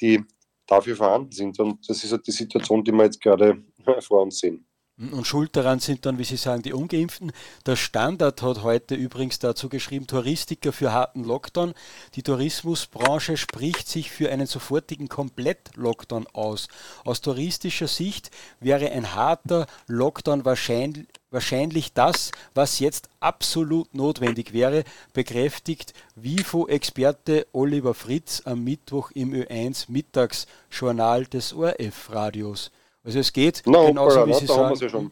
die 0.01 0.23
dafür 0.67 0.95
vorhanden 0.95 1.31
sind. 1.31 1.59
Und 1.59 1.89
das 1.89 2.03
ist 2.03 2.11
halt 2.11 2.27
die 2.27 2.31
Situation, 2.31 2.83
die 2.83 2.91
wir 2.91 3.05
jetzt 3.05 3.21
gerade 3.21 3.63
vor 4.01 4.23
uns 4.23 4.39
sehen. 4.39 4.66
Und 4.99 5.27
schuld 5.27 5.55
daran 5.55 5.79
sind 5.79 6.07
dann, 6.07 6.17
wie 6.17 6.23
Sie 6.23 6.37
sagen, 6.37 6.63
die 6.63 6.73
Ungeimpften. 6.73 7.31
Der 7.67 7.75
Standard 7.75 8.41
hat 8.41 8.63
heute 8.63 8.95
übrigens 8.95 9.37
dazu 9.37 9.69
geschrieben, 9.69 10.07
Touristiker 10.07 10.73
für 10.73 10.91
harten 10.91 11.23
Lockdown. 11.23 11.75
Die 12.15 12.23
Tourismusbranche 12.23 13.37
spricht 13.37 13.87
sich 13.87 14.09
für 14.09 14.31
einen 14.31 14.47
sofortigen 14.47 15.07
Komplett-Lockdown 15.07 16.25
aus. 16.33 16.67
Aus 17.05 17.21
touristischer 17.21 17.87
Sicht 17.87 18.31
wäre 18.59 18.89
ein 18.89 19.13
harter 19.13 19.67
Lockdown 19.85 20.45
wahrscheinlich, 20.45 21.05
wahrscheinlich 21.29 21.93
das, 21.93 22.31
was 22.55 22.79
jetzt 22.79 23.07
absolut 23.19 23.93
notwendig 23.93 24.51
wäre, 24.51 24.83
bekräftigt 25.13 25.93
WIFO-Experte 26.15 27.45
Oliver 27.51 27.93
Fritz 27.93 28.41
am 28.45 28.63
Mittwoch 28.63 29.11
im 29.11 29.31
Ö1 29.31 29.91
Mittagsjournal 29.91 31.27
des 31.27 31.53
ORF-Radios. 31.53 32.71
Also 33.07 33.19
es 33.19 33.31
geht 33.31 33.63
no, 33.65 33.87
genauso 33.87 34.27
wie 34.27 34.33
Sie 34.33 34.45
sagen. 34.47 35.11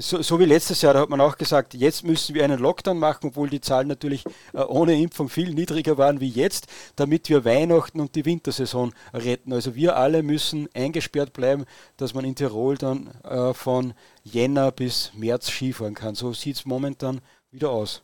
So, 0.00 0.20
so, 0.20 0.38
wie 0.38 0.44
letztes 0.44 0.82
Jahr, 0.82 0.92
da 0.92 1.00
hat 1.00 1.08
man 1.08 1.22
auch 1.22 1.38
gesagt, 1.38 1.72
jetzt 1.72 2.04
müssen 2.04 2.34
wir 2.34 2.44
einen 2.44 2.58
Lockdown 2.58 2.98
machen, 2.98 3.28
obwohl 3.28 3.48
die 3.48 3.62
Zahlen 3.62 3.88
natürlich 3.88 4.26
äh, 4.52 4.58
ohne 4.58 5.00
Impfung 5.00 5.30
viel 5.30 5.54
niedriger 5.54 5.96
waren 5.96 6.20
wie 6.20 6.28
jetzt, 6.28 6.66
damit 6.96 7.30
wir 7.30 7.46
Weihnachten 7.46 7.98
und 7.98 8.14
die 8.14 8.26
Wintersaison 8.26 8.92
retten. 9.14 9.54
Also 9.54 9.74
wir 9.76 9.96
alle 9.96 10.22
müssen 10.22 10.68
eingesperrt 10.74 11.32
bleiben, 11.32 11.64
dass 11.96 12.12
man 12.12 12.26
in 12.26 12.34
Tirol 12.34 12.76
dann 12.76 13.10
äh, 13.22 13.54
von 13.54 13.94
Jänner 14.22 14.70
bis 14.70 15.12
März 15.14 15.48
Skifahren 15.48 15.94
kann. 15.94 16.14
So 16.14 16.34
sieht 16.34 16.56
es 16.56 16.66
momentan 16.66 17.22
wieder 17.50 17.70
aus. 17.70 18.02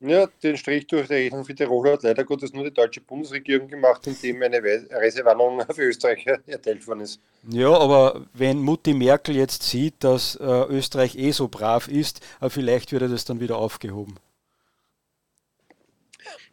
Ja, 0.00 0.28
den 0.44 0.56
Strich 0.56 0.86
durch 0.86 1.08
die 1.08 1.14
Rechnung 1.14 1.44
für 1.44 1.56
Tirol 1.56 1.90
hat 1.90 2.04
leider 2.04 2.22
Gottes 2.22 2.52
nur 2.52 2.62
die 2.62 2.72
deutsche 2.72 3.00
Bundesregierung 3.00 3.66
gemacht, 3.66 4.06
indem 4.06 4.40
eine 4.42 4.62
Reisewarnung 4.62 5.60
für 5.74 5.82
Österreicher 5.82 6.38
erteilt 6.46 6.86
worden 6.86 7.00
ist. 7.00 7.20
Ja, 7.50 7.70
aber 7.70 8.26
wenn 8.32 8.60
Mutti 8.60 8.94
Merkel 8.94 9.34
jetzt 9.34 9.64
sieht, 9.64 10.04
dass 10.04 10.36
äh, 10.36 10.44
Österreich 10.44 11.16
eh 11.16 11.32
so 11.32 11.48
brav 11.48 11.88
ist, 11.88 12.20
äh, 12.40 12.48
vielleicht 12.48 12.92
wird 12.92 13.02
das 13.02 13.24
dann 13.24 13.40
wieder 13.40 13.56
aufgehoben. 13.56 14.14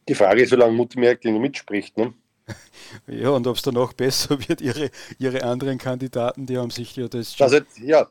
Die 0.08 0.16
Frage 0.16 0.42
ist, 0.42 0.52
wie 0.52 0.56
lange 0.56 0.74
Mutti 0.74 1.00
Merkel 1.00 1.32
mitspricht. 1.38 1.98
Ne? 1.98 2.16
ja, 3.08 3.30
und 3.30 3.46
ob 3.46 3.58
es 3.58 3.62
dann 3.62 3.76
noch 3.76 3.94
besser 3.94 4.40
wird, 4.48 4.60
ihre, 4.60 4.90
ihre 5.20 5.44
anderen 5.44 5.78
Kandidaten, 5.78 6.48
die 6.48 6.58
haben 6.58 6.72
sich 6.72 6.96
ja 6.96 7.08
das. 7.08 7.40
Also, 7.40 7.60
ja, 7.80 8.08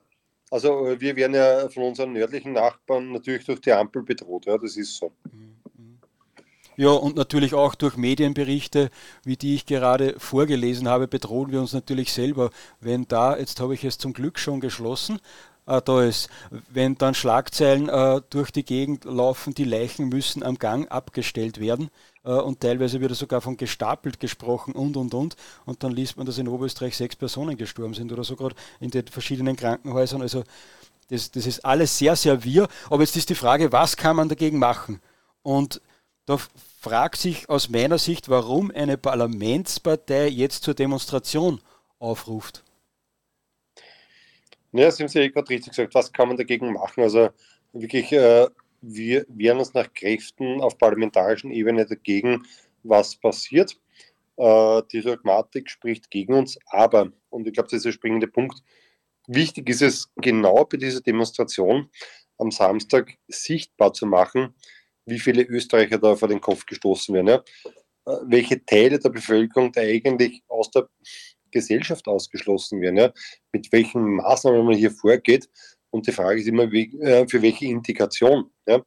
also 0.51 0.87
äh, 0.87 1.01
wir 1.01 1.17
werden 1.17 1.35
ja 1.35 1.69
von 1.69 1.85
unseren 1.85 2.13
nördlichen 2.13 2.53
Nachbarn 2.53 3.13
natürlich 3.13 3.45
durch 3.45 3.61
die 3.61 3.73
Ampel 3.73 4.03
bedroht, 4.03 4.47
ja, 4.47 4.59
das 4.59 4.77
ist 4.77 4.97
so. 4.97 5.13
Ja, 6.77 6.91
und 6.91 7.15
natürlich 7.15 7.55
auch 7.55 7.77
durch 7.77 7.97
Medienberichte, 7.97 8.91
wie 9.23 9.37
die 9.37 9.55
ich 9.55 9.65
gerade 9.65 10.19
vorgelesen 10.19 10.89
habe, 10.89 11.07
bedrohen 11.07 11.53
wir 11.53 11.61
uns 11.61 11.73
natürlich 11.73 12.13
selber. 12.13 12.51
Wenn 12.81 13.07
da, 13.07 13.37
jetzt 13.39 13.61
habe 13.61 13.75
ich 13.75 13.85
es 13.85 13.97
zum 13.97 14.13
Glück 14.13 14.41
schon 14.41 14.59
geschlossen, 14.59 15.21
äh, 15.67 15.81
da 15.83 16.03
ist, 16.03 16.29
wenn 16.71 16.97
dann 16.97 17.15
Schlagzeilen 17.15 17.89
äh, 17.89 18.21
durch 18.29 18.51
die 18.51 18.65
Gegend 18.65 19.05
laufen, 19.05 19.55
die 19.55 19.65
Leichen 19.65 20.09
müssen 20.09 20.43
am 20.43 20.59
Gang 20.59 20.91
abgestellt 20.91 21.61
werden 21.61 21.91
und 22.31 22.61
teilweise 22.61 23.01
wird 23.01 23.15
sogar 23.15 23.41
von 23.41 23.57
gestapelt 23.57 24.19
gesprochen 24.19 24.75
und 24.75 24.97
und 24.97 25.15
und 25.15 25.37
und 25.67 25.83
dann 25.83 25.93
liest 25.93 26.17
man, 26.17 26.27
dass 26.27 26.39
in 26.39 26.49
Oberösterreich 26.49 26.97
sechs 26.97 27.17
Personen 27.17 27.57
gestorben 27.57 27.95
sind 27.95 28.13
oder 28.13 28.25
so 28.25 28.35
gerade 28.37 28.57
in 28.81 28.91
den 28.91 29.07
verschiedenen 29.07 29.57
Krankenhäusern. 29.57 30.23
Also 30.23 30.45
das, 31.09 31.31
das 31.31 31.47
ist 31.47 31.65
alles 31.65 31.99
sehr, 31.99 32.17
sehr 32.17 32.43
wir. 32.45 32.69
Aber 32.89 33.03
jetzt 33.03 33.17
ist 33.17 33.29
die 33.29 33.35
Frage, 33.35 33.73
was 33.73 33.97
kann 33.97 34.17
man 34.17 34.29
dagegen 34.29 34.59
machen? 34.59 35.01
Und 35.43 35.81
da 36.27 36.39
fragt 36.81 37.19
sich 37.19 37.49
aus 37.51 37.69
meiner 37.69 37.99
Sicht, 37.99 38.29
warum 38.29 38.71
eine 38.71 38.97
Parlamentspartei 38.97 40.29
jetzt 40.29 40.65
zur 40.65 40.75
Demonstration 40.75 41.61
aufruft. 41.99 42.65
Ja, 44.73 44.91
Sie 44.91 45.05
haben 45.05 45.17
eh 45.17 45.29
gerade 45.29 45.51
richtig 45.51 45.71
gesagt, 45.71 45.95
was 45.95 46.13
kann 46.13 46.29
man 46.29 46.37
dagegen 46.37 46.73
machen? 46.73 47.03
Also 47.03 47.31
wirklich, 47.73 48.11
äh, 48.13 48.49
wir 48.87 49.25
wehren 49.29 49.59
uns 49.59 49.75
nach 49.75 49.93
Kräften 49.93 50.61
auf 50.61 50.79
parlamentarischen 50.79 51.51
Ebene 51.51 51.87
dagegen, 51.87 52.45
was 52.83 53.17
passiert. 53.17 53.77
Äh, 54.37 54.83
die 54.93 55.01
Dogmatik 55.01 55.71
spricht 55.71 56.11
gegen 56.11 56.35
uns, 56.35 56.59
aber, 56.67 57.13
und 57.31 57.47
ich 57.47 57.53
glaube, 57.53 57.69
das 57.69 57.79
ist 57.79 57.87
der 57.87 57.93
springende 57.93 58.29
Punkt, 58.29 58.63
wichtig 59.27 59.69
ist 59.71 59.83
es 59.83 60.11
genau 60.17 60.65
bei 60.65 60.77
dieser 60.77 61.01
Demonstration 61.01 61.89
am 62.39 62.51
Samstag 62.51 63.17
sichtbar 63.29 63.93
zu 63.93 64.07
machen, 64.07 64.55
wie 65.07 65.19
viele 65.19 65.43
Österreicher 65.43 65.99
da 65.99 66.17
vor 66.17 66.29
den 66.29 66.41
Kopf 66.41 66.67
gestoßen 66.67 67.15
werden. 67.15 67.29
Ja? 67.29 67.45
Äh, 68.07 68.19
welche 68.27 68.65
Teile 68.65 68.99
der 68.99 69.11
Bevölkerung 69.11 69.73
da 69.73 69.81
eigentlich 69.81 70.43
aus 70.49 70.71
der 70.71 70.89
Gesellschaft 71.51 72.07
ausgeschlossen 72.09 72.81
werden, 72.81 72.97
ja, 72.97 73.13
mit 73.53 73.73
welchen 73.73 74.17
Maßnahmen 74.17 74.65
man 74.65 74.75
hier 74.75 74.91
vorgeht. 74.91 75.49
Und 75.95 76.09
die 76.09 76.13
Frage 76.13 76.41
ist 76.41 76.49
immer, 76.49 76.73
wie, 76.73 76.93
äh, 77.03 77.25
für 77.29 77.41
welche 77.41 77.67
Integration. 77.67 78.51
Ja. 78.67 78.83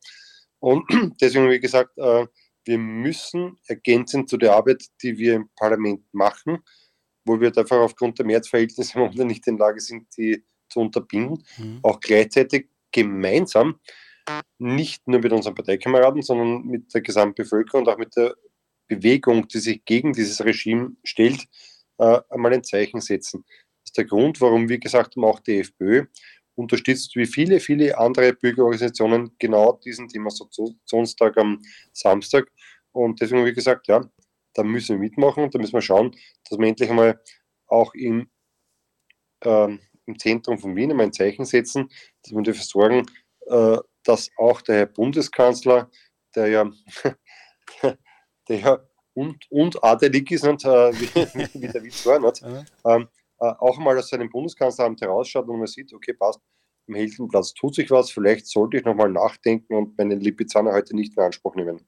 Und 0.60 0.84
deswegen, 1.22 1.50
wie 1.50 1.60
gesagt, 1.62 1.98
äh, 1.98 2.28
wir 2.66 2.78
müssen 2.78 3.58
ergänzend 3.66 4.30
zu 4.30 4.36
der 4.36 4.54
Arbeit, 4.54 4.84
die 5.02 5.18
wir 5.18 5.36
im 5.36 5.50
Parlament 5.56 6.02
machen, 6.12 6.58
wo 7.24 7.40
wir 7.40 7.58
einfach 7.58 7.78
aufgrund 7.78 8.20
der 8.20 8.26
Mehrheitsverhältnisse 8.26 9.00
momentan 9.00 9.28
nicht 9.28 9.48
in 9.48 9.58
der 9.58 9.68
Lage 9.68 9.80
sind, 9.80 10.06
die 10.18 10.44
zu 10.68 10.82
unterbinden, 10.82 11.46
mhm. 11.58 11.80
auch 11.82 12.02
gleichzeitig 12.02 12.68
gemeinsam, 12.92 13.80
nicht 14.58 15.08
nur 15.08 15.22
mit 15.22 15.32
unseren 15.32 15.56
Parteikameraden, 15.56 16.22
sondern 16.22 16.66
mit 16.66 16.94
der 16.94 17.00
Gesamtbevölkerung 17.00 17.84
und 17.84 17.90
auch 17.90 17.98
mit 17.98 18.18
der 18.18 18.36
Bewegung, 18.90 19.48
die 19.48 19.60
sich 19.60 19.86
gegen 19.86 20.12
dieses 20.12 20.44
Regime 20.44 20.98
stellt, 21.06 21.46
äh, 22.00 22.20
einmal 22.30 22.54
ein 22.54 22.66
Zeichen 22.66 23.00
setzen. 23.00 23.46
Das 23.48 23.92
ist 23.92 23.98
der 23.98 24.06
Grund, 24.06 24.42
warum 24.42 24.68
wir 24.68 24.78
gesagt 24.78 25.16
haben, 25.16 25.24
auch 25.24 25.40
die 25.40 25.60
FPÖ 25.60 26.08
unterstützt 26.58 27.16
wie 27.16 27.26
viele, 27.26 27.60
viele 27.60 27.98
andere 27.98 28.34
Bürgerorganisationen 28.34 29.32
genau 29.38 29.80
diesen 29.84 30.08
Demonstrationstag 30.08 31.38
am 31.38 31.62
Samstag. 31.94 32.52
Und 32.92 33.22
deswegen, 33.22 33.46
wie 33.46 33.54
gesagt, 33.54 33.88
ja, 33.88 34.10
da 34.54 34.64
müssen 34.64 34.96
wir 34.96 35.00
mitmachen, 35.00 35.50
da 35.52 35.60
müssen 35.60 35.74
wir 35.74 35.82
schauen, 35.82 36.16
dass 36.50 36.58
wir 36.58 36.68
endlich 36.68 36.90
einmal 36.90 37.22
auch 37.68 37.94
im, 37.94 38.30
ähm, 39.44 39.80
im 40.08 40.18
Zentrum 40.18 40.58
von 40.58 40.76
Wien 40.76 40.92
einmal 40.92 41.06
ein 41.06 41.14
Zeichen 41.14 41.46
setzen, 41.46 41.90
dass 42.24 42.34
wir 42.34 42.42
dafür 42.42 42.64
sorgen, 42.64 43.06
äh, 43.46 43.78
dass 44.04 44.32
auch 44.38 44.62
der 44.62 44.76
Herr 44.78 44.86
Bundeskanzler, 44.88 45.92
der 46.36 46.48
ja, 46.48 46.72
der 48.50 48.60
ja 48.60 48.80
und, 49.14 49.50
und 49.52 49.84
adelig 49.84 50.32
ist, 50.32 50.44
und, 50.44 50.64
äh, 50.66 50.68
wie, 50.94 51.62
wie, 51.62 51.68
der 51.68 51.84
Witz 51.84 52.06
war, 52.06 52.20
nicht? 52.20 52.42
Ähm, 52.44 53.02
äh, 53.02 53.06
auch 53.38 53.78
mal 53.78 53.98
aus 53.98 54.10
seinem 54.10 54.30
Bundeskanzleramt 54.30 55.02
herausschaut 55.02 55.48
und 55.48 55.58
man 55.58 55.68
sieht, 55.68 55.94
okay, 55.94 56.14
passt, 56.14 56.42
im 56.88 56.96
Heldenplatz 56.96 57.54
tut 57.54 57.76
sich 57.76 57.92
was, 57.92 58.12
vielleicht 58.12 58.48
sollte 58.48 58.78
ich 58.78 58.86
nochmal 58.86 59.10
nachdenken 59.10 59.76
und 59.76 59.98
meinen 59.98 60.20
Lipizzaner 60.20 60.74
heute 60.74 60.96
nicht 60.96 61.16
in 61.18 61.24
Anspruch 61.24 61.56
nehmen. 61.56 61.82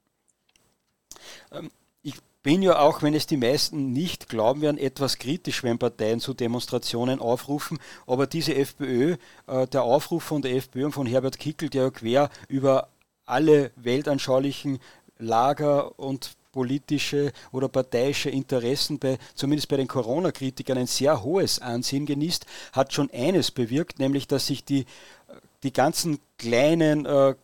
Ähm, 1.52 1.70
ich 2.02 2.14
bin 2.42 2.62
ja 2.62 2.78
auch, 2.78 3.02
wenn 3.02 3.14
es 3.14 3.26
die 3.26 3.36
meisten 3.36 3.92
nicht 3.92 4.28
glauben 4.28 4.60
werden, 4.60 4.78
etwas 4.78 5.18
kritisch, 5.18 5.62
wenn 5.62 5.78
Parteien 5.78 6.20
zu 6.20 6.34
Demonstrationen 6.34 7.20
aufrufen. 7.20 7.78
Aber 8.06 8.26
diese 8.26 8.54
FPÖ, 8.54 9.16
äh, 9.46 9.66
der 9.66 9.82
Aufruf 9.82 10.22
von 10.22 10.42
der 10.42 10.54
FPÖ 10.54 10.86
und 10.86 10.92
von 10.92 11.06
Herbert 11.06 11.38
Kickel, 11.38 11.70
der 11.70 11.84
ja 11.84 11.90
quer 11.90 12.30
über 12.48 12.88
alle 13.30 13.70
weltanschaulichen 13.76 14.80
Lager 15.20 15.98
und 15.98 16.32
politische 16.52 17.32
oder 17.52 17.68
parteiische 17.68 18.30
Interessen 18.30 18.98
bei, 18.98 19.18
zumindest 19.34 19.68
bei 19.68 19.76
den 19.76 19.88
Corona-Kritikern, 19.88 20.78
ein 20.78 20.86
sehr 20.86 21.22
hohes 21.22 21.60
Ansehen 21.60 22.06
genießt, 22.06 22.46
hat 22.72 22.92
schon 22.92 23.10
eines 23.12 23.50
bewirkt, 23.50 23.98
nämlich 23.98 24.26
dass 24.26 24.46
sich 24.46 24.64
die, 24.64 24.86
die 25.62 25.72
ganzen 25.72 26.18
kleinen 26.38 27.06
äh, 27.06 27.34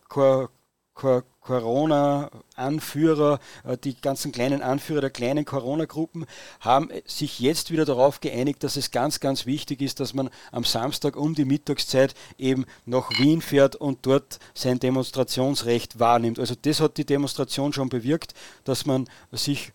Corona-Anführer, 0.97 3.39
äh, 3.63 3.77
die 3.77 3.95
ganzen 3.99 4.31
kleinen 4.31 4.61
Anführer 4.61 5.01
der 5.01 5.11
kleinen 5.11 5.45
Corona-Gruppen 5.45 6.25
haben 6.59 6.89
sich 7.05 7.39
jetzt 7.39 7.71
wieder 7.71 7.85
darauf 7.85 8.19
geeinigt, 8.19 8.63
dass 8.63 8.77
es 8.77 8.91
ganz, 8.91 9.19
ganz 9.19 9.45
wichtig 9.45 9.81
ist, 9.81 9.99
dass 9.99 10.13
man 10.13 10.29
am 10.51 10.63
Samstag 10.63 11.15
um 11.15 11.35
die 11.35 11.45
Mittagszeit 11.45 12.15
eben 12.37 12.65
nach 12.85 13.09
Wien 13.19 13.41
fährt 13.41 13.75
und 13.75 14.05
dort 14.05 14.39
sein 14.53 14.79
Demonstrationsrecht 14.79 15.99
wahrnimmt. 15.99 16.39
Also 16.39 16.55
das 16.59 16.81
hat 16.81 16.97
die 16.97 17.05
Demonstration 17.05 17.73
schon 17.73 17.89
bewirkt, 17.89 18.33
dass 18.63 18.85
man 18.85 19.07
sich 19.31 19.73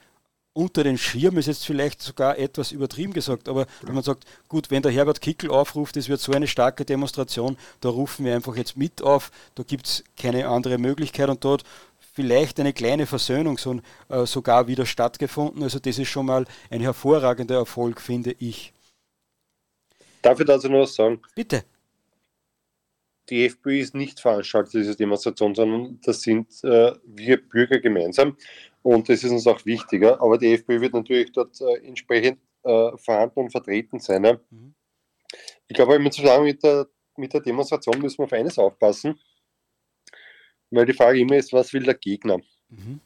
unter 0.55 0.85
den 0.85 0.99
Schirm 0.99 1.39
ist 1.39 1.47
jetzt 1.47 1.65
vielleicht 1.65 2.03
sogar 2.03 2.39
etwas 2.39 2.73
übertrieben 2.73 3.13
gesagt, 3.13 3.49
aber 3.49 3.67
wenn 3.83 3.95
man 3.95 4.05
sagt, 4.05 4.25
gut, 4.49 4.71
wenn 4.71 4.83
der 4.83 4.93
Herbert 4.93 5.21
Kickel 5.21 5.51
aufruft, 5.51 5.97
es 5.97 6.09
wird 6.09 6.21
so 6.21 6.33
eine 6.33 6.47
starke 6.47 6.85
Demonstration, 6.85 7.57
da 7.81 7.89
rufen 7.89 8.27
wir 8.27 8.35
einfach 8.35 8.57
jetzt 8.57 8.77
mit 8.77 9.03
auf, 9.03 9.31
da 9.55 9.63
gibt 9.63 9.87
es 9.87 10.05
keine 10.17 10.49
andere 10.49 10.79
Möglichkeit 10.79 11.31
und 11.31 11.45
dort 11.45 11.65
vielleicht 12.15 12.61
eine 12.61 12.73
kleine 12.73 13.07
Versöhnung 13.07 13.57
so, 13.59 13.81
äh, 14.09 14.27
sogar 14.27 14.67
wieder 14.67 14.85
stattgefunden. 14.85 15.63
Also 15.63 15.79
das 15.79 15.99
ist 15.99 16.09
schon 16.09 16.27
mal 16.27 16.45
ein 16.71 16.81
hervorragender 16.81 17.57
Erfolg, 17.57 18.01
finde 18.01 18.37
ich. 18.39 18.73
Darf 20.21 20.39
ich 20.39 20.47
dazu 20.47 20.69
noch 20.69 20.81
was 20.81 20.95
sagen? 20.95 21.21
Bitte. 21.35 21.65
Die 23.31 23.47
FPÖ 23.47 23.79
ist 23.79 23.95
nicht 23.95 24.21
veranstaltet, 24.21 24.75
diese 24.75 24.97
Demonstration, 24.97 25.55
sondern 25.55 26.01
das 26.05 26.23
sind 26.23 26.49
äh, 26.65 26.93
wir 27.05 27.41
Bürger 27.49 27.79
gemeinsam. 27.79 28.37
Und 28.83 29.09
das 29.09 29.23
ist 29.23 29.31
uns 29.31 29.47
auch 29.47 29.65
wichtiger. 29.65 30.21
Aber 30.21 30.39
die 30.39 30.53
FPÖ 30.53 30.81
wird 30.81 30.95
natürlich 30.95 31.33
dort 31.33 31.61
äh, 31.61 31.87
entsprechend 31.87 32.39
äh, 32.65 32.97
vorhanden 32.97 33.41
und 33.41 33.51
vertreten 33.51 34.01
sein. 34.01 34.25
Ja. 34.25 34.41
Mhm. 34.51 34.75
Ich 35.69 35.77
glaube, 35.77 35.95
im 35.95 36.11
Zusammenhang 36.11 36.45
mit 36.45 36.63
der, 36.63 36.87
mit 37.17 37.33
der 37.33 37.41
Demonstration 37.41 38.01
müssen 38.01 38.19
wir 38.19 38.25
auf 38.25 38.33
eines 38.33 38.59
aufpassen, 38.59 39.19
weil 40.71 40.87
die 40.87 40.93
Frage 40.93 41.21
immer 41.21 41.37
ist, 41.37 41.53
was 41.53 41.73
will 41.73 41.83
der 41.83 41.95
Gegner? 41.95 42.39
Mhm. 42.69 43.01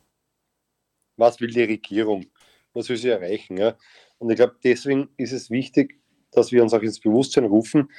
Was 1.17 1.41
will 1.41 1.51
die 1.51 1.63
Regierung? 1.63 2.27
Was 2.73 2.89
will 2.89 2.97
sie 2.97 3.09
erreichen? 3.09 3.57
Ja? 3.57 3.77
Und 4.19 4.31
ich 4.31 4.37
glaube, 4.37 4.57
deswegen 4.63 5.09
ist 5.17 5.33
es 5.33 5.51
wichtig, 5.51 5.99
dass 6.31 6.53
wir 6.53 6.63
uns 6.63 6.75
auch 6.75 6.83
ins 6.83 7.01
Bewusstsein 7.01 7.45
rufen, 7.45 7.91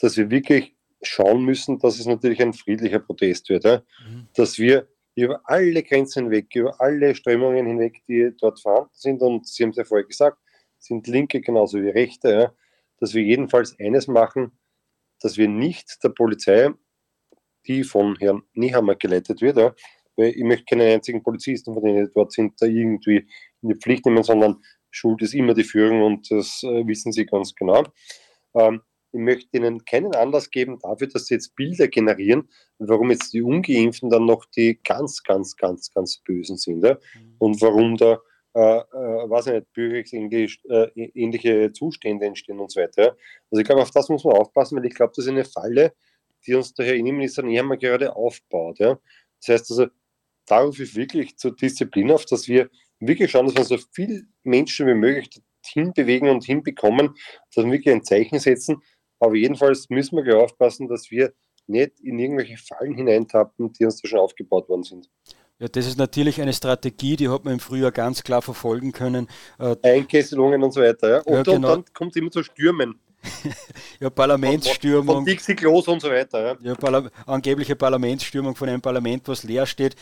dass 0.00 0.16
wir 0.16 0.30
wirklich 0.30 0.74
schauen 1.02 1.44
müssen, 1.44 1.78
dass 1.78 1.98
es 1.98 2.06
natürlich 2.06 2.42
ein 2.42 2.52
friedlicher 2.52 2.98
Protest 2.98 3.48
wird. 3.48 3.64
Ja? 3.64 3.82
Mhm. 4.06 4.28
Dass 4.34 4.58
wir 4.58 4.88
über 5.24 5.40
alle 5.44 5.82
Grenzen 5.82 6.24
hinweg, 6.24 6.54
über 6.54 6.80
alle 6.80 7.14
Strömungen 7.14 7.66
hinweg, 7.66 8.02
die 8.06 8.32
dort 8.38 8.60
vorhanden 8.60 8.90
sind. 8.92 9.22
Und 9.22 9.46
Sie 9.46 9.62
haben 9.62 9.70
es 9.70 9.76
ja 9.76 9.84
vorher 9.84 10.06
gesagt, 10.06 10.38
sind 10.78 11.06
Linke 11.06 11.40
genauso 11.40 11.80
wie 11.80 11.88
Rechte, 11.88 12.30
ja, 12.30 12.52
dass 12.98 13.14
wir 13.14 13.22
jedenfalls 13.22 13.78
eines 13.80 14.08
machen, 14.08 14.58
dass 15.20 15.38
wir 15.38 15.48
nicht 15.48 16.02
der 16.04 16.10
Polizei, 16.10 16.70
die 17.66 17.82
von 17.82 18.16
Herrn 18.16 18.42
Nehammer 18.52 18.94
geleitet 18.94 19.40
wird, 19.40 19.56
ja, 19.56 19.74
weil 20.16 20.30
ich 20.30 20.44
möchte 20.44 20.66
keinen 20.66 20.92
einzigen 20.92 21.22
Polizisten, 21.22 21.74
von 21.74 21.82
denen 21.82 22.10
dort 22.14 22.32
sind, 22.32 22.60
da 22.60 22.66
irgendwie 22.66 23.26
in 23.62 23.70
die 23.70 23.74
Pflicht 23.74 24.06
nehmen, 24.06 24.22
sondern 24.22 24.62
Schuld 24.90 25.22
ist 25.22 25.34
immer 25.34 25.54
die 25.54 25.64
Führung 25.64 26.02
und 26.02 26.30
das 26.30 26.62
äh, 26.62 26.86
wissen 26.86 27.12
Sie 27.12 27.26
ganz 27.26 27.54
genau. 27.54 27.84
Ähm, 28.54 28.82
ich 29.12 29.20
möchte 29.20 29.56
ihnen 29.56 29.84
keinen 29.84 30.14
Anlass 30.14 30.50
geben 30.50 30.78
dafür, 30.80 31.06
dass 31.08 31.26
sie 31.26 31.34
jetzt 31.34 31.54
Bilder 31.54 31.88
generieren, 31.88 32.48
warum 32.78 33.10
jetzt 33.10 33.32
die 33.32 33.42
Ungeimpften 33.42 34.10
dann 34.10 34.26
noch 34.26 34.44
die 34.46 34.78
ganz, 34.82 35.22
ganz, 35.22 35.56
ganz, 35.56 35.92
ganz 35.92 36.18
Bösen 36.18 36.56
sind. 36.56 36.84
Ja? 36.84 36.94
Mhm. 36.94 37.36
Und 37.38 37.62
warum 37.62 37.96
da, 37.96 38.18
äh, 38.54 38.78
äh, 38.78 39.30
weiß 39.30 39.46
ich 39.46 39.52
nicht, 39.54 39.72
bürgerrechtsähnliche 39.72 41.64
äh, 41.64 41.72
Zustände 41.72 42.26
entstehen 42.26 42.58
und 42.58 42.70
so 42.70 42.80
weiter. 42.80 43.16
Also 43.50 43.60
ich 43.60 43.64
glaube, 43.64 43.82
auf 43.82 43.90
das 43.90 44.08
muss 44.08 44.24
man 44.24 44.34
aufpassen, 44.34 44.76
weil 44.76 44.86
ich 44.86 44.94
glaube, 44.94 45.12
das 45.14 45.24
ist 45.24 45.30
eine 45.30 45.44
Falle, 45.44 45.94
die 46.46 46.54
uns 46.54 46.74
der 46.74 46.86
Herr 46.86 46.94
Innenminister 46.94 47.42
Nehammer 47.42 47.76
gerade 47.76 48.14
aufbaut. 48.14 48.78
Ja? 48.78 48.98
Das 49.40 49.48
heißt 49.48 49.70
also, 49.70 49.86
da 50.46 50.60
rufe 50.60 50.84
ich 50.84 50.94
wirklich 50.94 51.36
zur 51.36 51.54
Disziplin 51.56 52.10
auf, 52.10 52.24
dass 52.24 52.48
wir 52.48 52.70
wirklich 53.00 53.30
schauen, 53.30 53.46
dass 53.46 53.56
wir 53.56 53.64
so 53.64 53.78
viele 53.92 54.22
Menschen 54.42 54.86
wie 54.86 54.94
möglich 54.94 55.28
hinbewegen 55.64 56.28
und 56.28 56.44
hinbekommen, 56.44 57.14
dass 57.54 57.64
wir 57.64 57.72
wirklich 57.72 57.94
ein 57.94 58.04
Zeichen 58.04 58.38
setzen, 58.38 58.82
aber 59.20 59.34
jedenfalls 59.34 59.88
müssen 59.90 60.16
wir 60.16 60.24
gleich 60.24 60.36
aufpassen, 60.36 60.88
dass 60.88 61.10
wir 61.10 61.32
nicht 61.66 62.00
in 62.00 62.18
irgendwelche 62.18 62.56
Fallen 62.56 62.94
hineintappen, 62.94 63.72
die 63.72 63.84
uns 63.84 64.00
da 64.00 64.08
schon 64.08 64.18
aufgebaut 64.18 64.68
worden 64.68 64.84
sind. 64.84 65.10
Ja, 65.58 65.68
das 65.68 65.86
ist 65.86 65.96
natürlich 65.98 66.40
eine 66.40 66.52
Strategie, 66.52 67.16
die 67.16 67.28
hat 67.28 67.44
man 67.44 67.54
im 67.54 67.60
Frühjahr 67.60 67.90
ganz 67.90 68.22
klar 68.22 68.42
verfolgen 68.42 68.92
können. 68.92 69.26
Äh, 69.58 69.76
Einkesselungen 69.82 70.62
und 70.62 70.72
so 70.72 70.82
weiter. 70.82 71.08
Ja. 71.08 71.20
Und, 71.22 71.34
ja, 71.34 71.42
genau. 71.42 71.54
und 71.54 71.62
dann 71.62 71.94
kommt 71.94 72.10
es 72.10 72.16
immer 72.20 72.30
zu 72.30 72.42
Stürmen. 72.42 73.00
ja, 74.00 74.10
Parlamentsstürmung. 74.10 75.16
Von, 75.16 75.24
Dixie 75.24 75.54
Klos 75.54 75.88
und 75.88 76.00
so 76.00 76.10
weiter. 76.10 76.44
Ja, 76.44 76.56
ja 76.60 76.74
Parla 76.74 77.10
angebliche 77.26 77.74
Parlamentsstürmung 77.74 78.54
von 78.54 78.68
einem 78.68 78.82
Parlament, 78.82 79.26
was 79.28 79.42
leer 79.42 79.66
steht, 79.66 79.96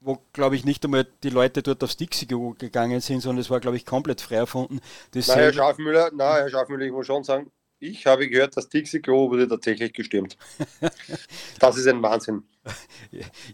wo, 0.00 0.18
glaube 0.32 0.56
ich, 0.56 0.64
nicht 0.64 0.84
einmal 0.84 1.06
die 1.22 1.30
Leute 1.30 1.62
dort 1.62 1.82
aufs 1.82 1.96
Dixie 1.96 2.26
gegangen 2.26 3.00
sind, 3.00 3.20
sondern 3.20 3.40
es 3.40 3.50
war, 3.50 3.60
glaube 3.60 3.78
ich, 3.78 3.86
komplett 3.86 4.20
frei 4.20 4.36
erfunden. 4.36 4.80
Das 5.12 5.28
nein, 5.28 5.38
Herr 5.38 5.52
Schafmüller, 5.52 6.10
nein, 6.14 6.42
Herr 6.42 6.50
Schafmüller, 6.50 6.84
ich 6.84 6.92
muss 6.92 7.06
schon 7.06 7.24
sagen, 7.24 7.50
ich 7.80 8.06
habe 8.06 8.28
gehört, 8.28 8.56
das 8.56 8.68
Dixie-Klo 8.68 9.30
wurde 9.30 9.48
tatsächlich 9.48 9.92
gestürmt. 9.92 10.36
das 11.60 11.76
ist 11.76 11.86
ein 11.86 12.02
Wahnsinn. 12.02 12.42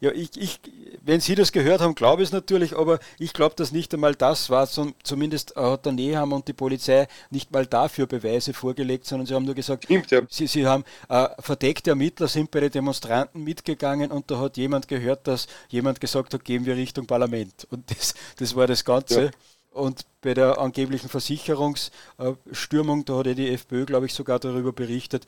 Ja, 0.01 0.11
ich, 0.11 0.31
ich, 0.37 0.61
wenn 1.03 1.21
Sie 1.21 1.37
das 1.37 1.53
gehört 1.53 1.81
haben, 1.81 1.95
glaube 1.95 2.23
ich 2.23 2.29
es 2.29 2.33
natürlich, 2.33 2.77
aber 2.77 2.99
ich 3.19 3.33
glaube, 3.33 3.55
dass 3.55 3.71
nicht 3.71 3.95
einmal 3.95 4.17
das 4.17 4.51
war, 4.51 4.67
zumindest 4.67 5.55
hat 5.55 5.87
der 5.87 5.93
Nehammer 5.93 6.37
und 6.37 6.49
die 6.49 6.53
Polizei 6.53 7.07
nicht 7.31 7.53
mal 7.53 7.65
dafür 7.65 8.07
Beweise 8.07 8.53
vorgelegt, 8.53 9.07
sondern 9.07 9.27
sie 9.27 9.35
haben 9.35 9.45
nur 9.45 9.55
gesagt, 9.55 9.85
Stimmt, 9.85 10.11
ja. 10.11 10.23
sie, 10.29 10.49
sie 10.49 10.67
haben 10.67 10.83
äh, 11.09 11.29
verdeckte 11.39 11.91
Ermittler 11.91 12.27
sind 12.27 12.51
bei 12.51 12.61
den 12.61 12.73
Demonstranten 12.73 13.45
mitgegangen 13.45 14.11
und 14.11 14.31
da 14.31 14.41
hat 14.41 14.57
jemand 14.57 14.89
gehört, 14.89 15.29
dass 15.29 15.47
jemand 15.69 16.01
gesagt 16.01 16.35
hat, 16.35 16.45
gehen 16.45 16.67
wir 16.67 16.75
Richtung 16.77 17.07
Parlament. 17.07 17.69
Und 17.71 17.89
das, 17.91 18.15
das 18.37 18.57
war 18.57 18.67
das 18.67 18.85
Ganze. 18.85 19.27
Ja. 19.27 19.31
Und 19.75 20.07
bei 20.21 20.35
der 20.35 20.59
angeblichen 20.59 21.09
Versicherungsstürmung, 21.09 23.05
da 23.05 23.19
hat 23.19 23.27
ja 23.27 23.35
die 23.35 23.51
FPÖ, 23.51 23.85
glaube 23.85 24.07
ich, 24.07 24.15
sogar 24.15 24.39
darüber 24.39 24.73
berichtet, 24.73 25.27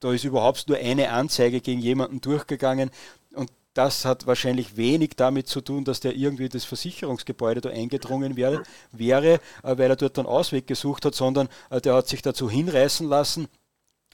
da 0.00 0.10
ist 0.10 0.24
überhaupt 0.24 0.68
nur 0.68 0.78
eine 0.78 1.10
Anzeige 1.10 1.60
gegen 1.60 1.80
jemanden 1.80 2.22
durchgegangen. 2.22 2.90
Und 3.34 3.50
das 3.74 4.06
hat 4.06 4.26
wahrscheinlich 4.26 4.78
wenig 4.78 5.10
damit 5.16 5.48
zu 5.48 5.60
tun, 5.60 5.84
dass 5.84 6.00
der 6.00 6.16
irgendwie 6.16 6.48
das 6.48 6.64
Versicherungsgebäude 6.64 7.60
da 7.60 7.68
eingedrungen 7.68 8.36
wäre, 8.36 8.62
äh, 8.94 9.38
weil 9.62 9.90
er 9.90 9.96
dort 9.96 10.18
einen 10.18 10.26
Ausweg 10.26 10.66
gesucht 10.66 11.04
hat, 11.04 11.14
sondern 11.14 11.48
äh, 11.68 11.80
der 11.80 11.94
hat 11.94 12.08
sich 12.08 12.22
dazu 12.22 12.50
hinreißen 12.50 13.06
lassen, 13.06 13.48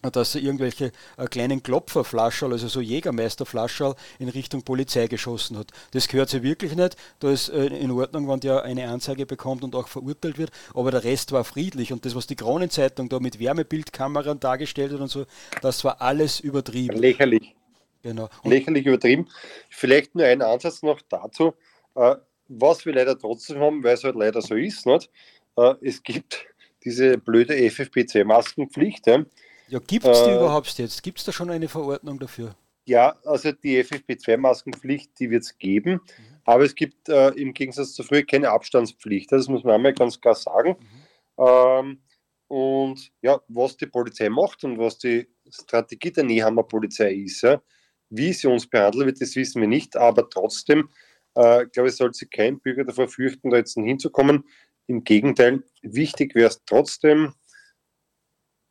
dass 0.03 0.35
er 0.35 0.43
irgendwelche 0.43 0.93
äh, 1.17 1.27
kleinen 1.27 1.63
Klopferflascherl, 1.63 2.53
also 2.53 2.69
so 2.69 2.81
Jägermeisterflascherl, 2.81 3.95
in 4.19 4.29
Richtung 4.29 4.63
Polizei 4.63 5.07
geschossen 5.07 5.59
hat. 5.59 5.73
Das 5.93 6.09
gehört 6.09 6.29
sich 6.29 6.43
wirklich 6.43 6.77
nicht. 6.77 6.97
Da 7.21 7.31
ist 7.31 7.49
äh, 7.49 7.67
in 7.67 7.91
Ordnung, 7.91 8.29
wenn 8.29 8.41
der 8.41 8.63
eine 8.63 8.89
Anzeige 8.89 9.27
bekommt 9.27 9.65
und 9.65 9.75
auch 9.75 9.89
verurteilt 9.89 10.39
wird. 10.39 10.51
Aber 10.75 10.91
der 10.91 11.05
Rest 11.05 11.33
war 11.33 11.45
friedlich. 11.45 11.93
Und 11.93 12.05
das, 12.05 12.15
was 12.15 12.27
die 12.27 12.37
Kronenzeitung 12.37 13.09
da 13.09 13.19
mit 13.21 13.41
Wärmebildkameran 13.41 14.41
dargestellt 14.41 14.93
hat 14.93 15.01
und 15.01 15.11
so, 15.11 15.27
das 15.63 15.85
war 15.85 16.01
alles 16.01 16.41
übertrieben. 16.41 16.97
Lächerlich. 16.97 17.55
Genau. 18.03 18.29
Und 18.43 18.51
Lächerlich 18.51 18.87
übertrieben. 18.87 19.29
Vielleicht 19.69 20.15
nur 20.15 20.27
ein 20.27 20.43
Ansatz 20.43 20.83
noch 20.83 21.01
dazu, 21.09 21.55
äh, 21.95 22.17
was 22.49 22.87
wir 22.87 22.95
leider 22.95 23.19
trotzdem 23.19 23.59
haben, 23.59 23.83
weil 23.83 23.95
es 23.95 24.05
halt 24.05 24.17
leider 24.17 24.41
so 24.41 24.55
ist. 24.55 24.87
Nicht? 24.87 25.11
Äh, 25.57 25.75
es 25.83 26.03
gibt 26.03 26.47
diese 26.85 27.19
blöde 27.19 27.55
FFP2-Maskenpflicht. 27.55 29.07
Ja? 29.07 29.25
Ja, 29.69 29.79
gibt 29.81 30.07
es 30.07 30.23
die 30.25 30.31
äh, 30.31 30.37
überhaupt 30.37 30.79
jetzt? 30.79 31.03
Gibt 31.03 31.19
es 31.19 31.25
da 31.25 31.33
schon 31.33 31.51
eine 31.51 31.69
Verordnung 31.69 32.19
dafür? 32.19 32.55
Ja, 32.87 33.17
also 33.25 33.53
die 33.53 33.83
FFP2-Maskenpflicht, 33.85 35.11
die 35.19 35.31
wird 35.31 35.43
es 35.43 35.59
geben. 35.59 35.93
Mhm. 35.93 36.39
Aber 36.45 36.65
es 36.65 36.75
gibt 36.75 37.09
äh, 37.11 37.29
im 37.31 37.53
Gegensatz 37.53 37.93
zu 37.93 38.03
früher 38.03 38.23
keine 38.23 38.51
Abstandspflicht. 38.51 39.31
Das 39.31 39.49
muss 39.49 39.63
man 39.65 39.75
einmal 39.75 39.93
ganz 39.93 40.19
klar 40.21 40.35
sagen. 40.35 40.77
Mhm. 40.79 41.45
Ähm, 41.47 42.03
und 42.49 43.13
ja, 43.21 43.41
was 43.49 43.77
die 43.77 43.87
Polizei 43.87 44.31
macht 44.31 44.65
und 44.65 44.79
was 44.79 44.99
die 44.99 45.29
Strategie 45.51 46.11
der 46.11 46.25
Nehammer 46.25 46.63
Polizei 46.63 47.13
ist, 47.13 47.43
ja, 47.43 47.61
wie 48.09 48.33
sie 48.33 48.47
uns 48.47 48.67
behandeln 48.67 49.07
wird, 49.07 49.21
das 49.21 49.37
wissen 49.37 49.61
wir 49.61 49.69
nicht, 49.69 49.97
aber 49.97 50.29
trotzdem, 50.31 50.89
äh, 51.35 51.67
glaube 51.67 51.91
ich, 51.91 51.97
sollte 51.97 52.17
sich 52.17 52.31
kein 52.31 52.59
Bürger 52.59 52.85
davor 52.85 53.09
fürchten, 53.09 53.51
da 53.51 53.59
jetzt 53.59 53.75
hinzukommen. 53.75 54.45
Im 54.87 55.05
Gegenteil, 55.05 55.63
wichtig 55.83 56.35
wäre 56.35 56.49
es 56.49 56.63
trotzdem, 56.65 57.35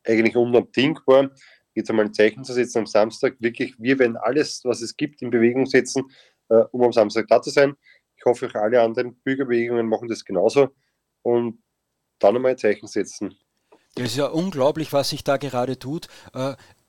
eigentlich 0.07 0.35
unabdingbar, 0.35 1.31
jetzt 1.73 1.89
einmal 1.89 2.05
ein 2.05 2.13
Zeichen 2.13 2.43
zu 2.43 2.53
setzen 2.53 2.79
am 2.79 2.85
Samstag. 2.85 3.35
Wirklich, 3.39 3.75
wir 3.77 3.99
werden 3.99 4.17
alles, 4.17 4.61
was 4.63 4.81
es 4.81 4.95
gibt, 4.97 5.21
in 5.21 5.29
Bewegung 5.29 5.65
setzen, 5.65 6.03
äh, 6.49 6.63
um 6.71 6.83
am 6.83 6.91
Samstag 6.91 7.27
da 7.27 7.41
zu 7.41 7.49
sein. 7.49 7.75
Ich 8.15 8.25
hoffe, 8.25 8.47
auch 8.47 8.55
alle 8.55 8.81
anderen 8.81 9.15
Bürgerbewegungen 9.21 9.87
machen 9.87 10.07
das 10.07 10.25
genauso 10.25 10.69
und 11.21 11.61
dann 12.19 12.35
einmal 12.35 12.51
ein 12.51 12.57
Zeichen 12.57 12.87
setzen. 12.87 13.35
Das 13.95 14.07
ist 14.07 14.17
ja 14.17 14.27
unglaublich, 14.27 14.93
was 14.93 15.09
sich 15.09 15.23
da 15.23 15.37
gerade 15.37 15.79
tut. 15.79 16.07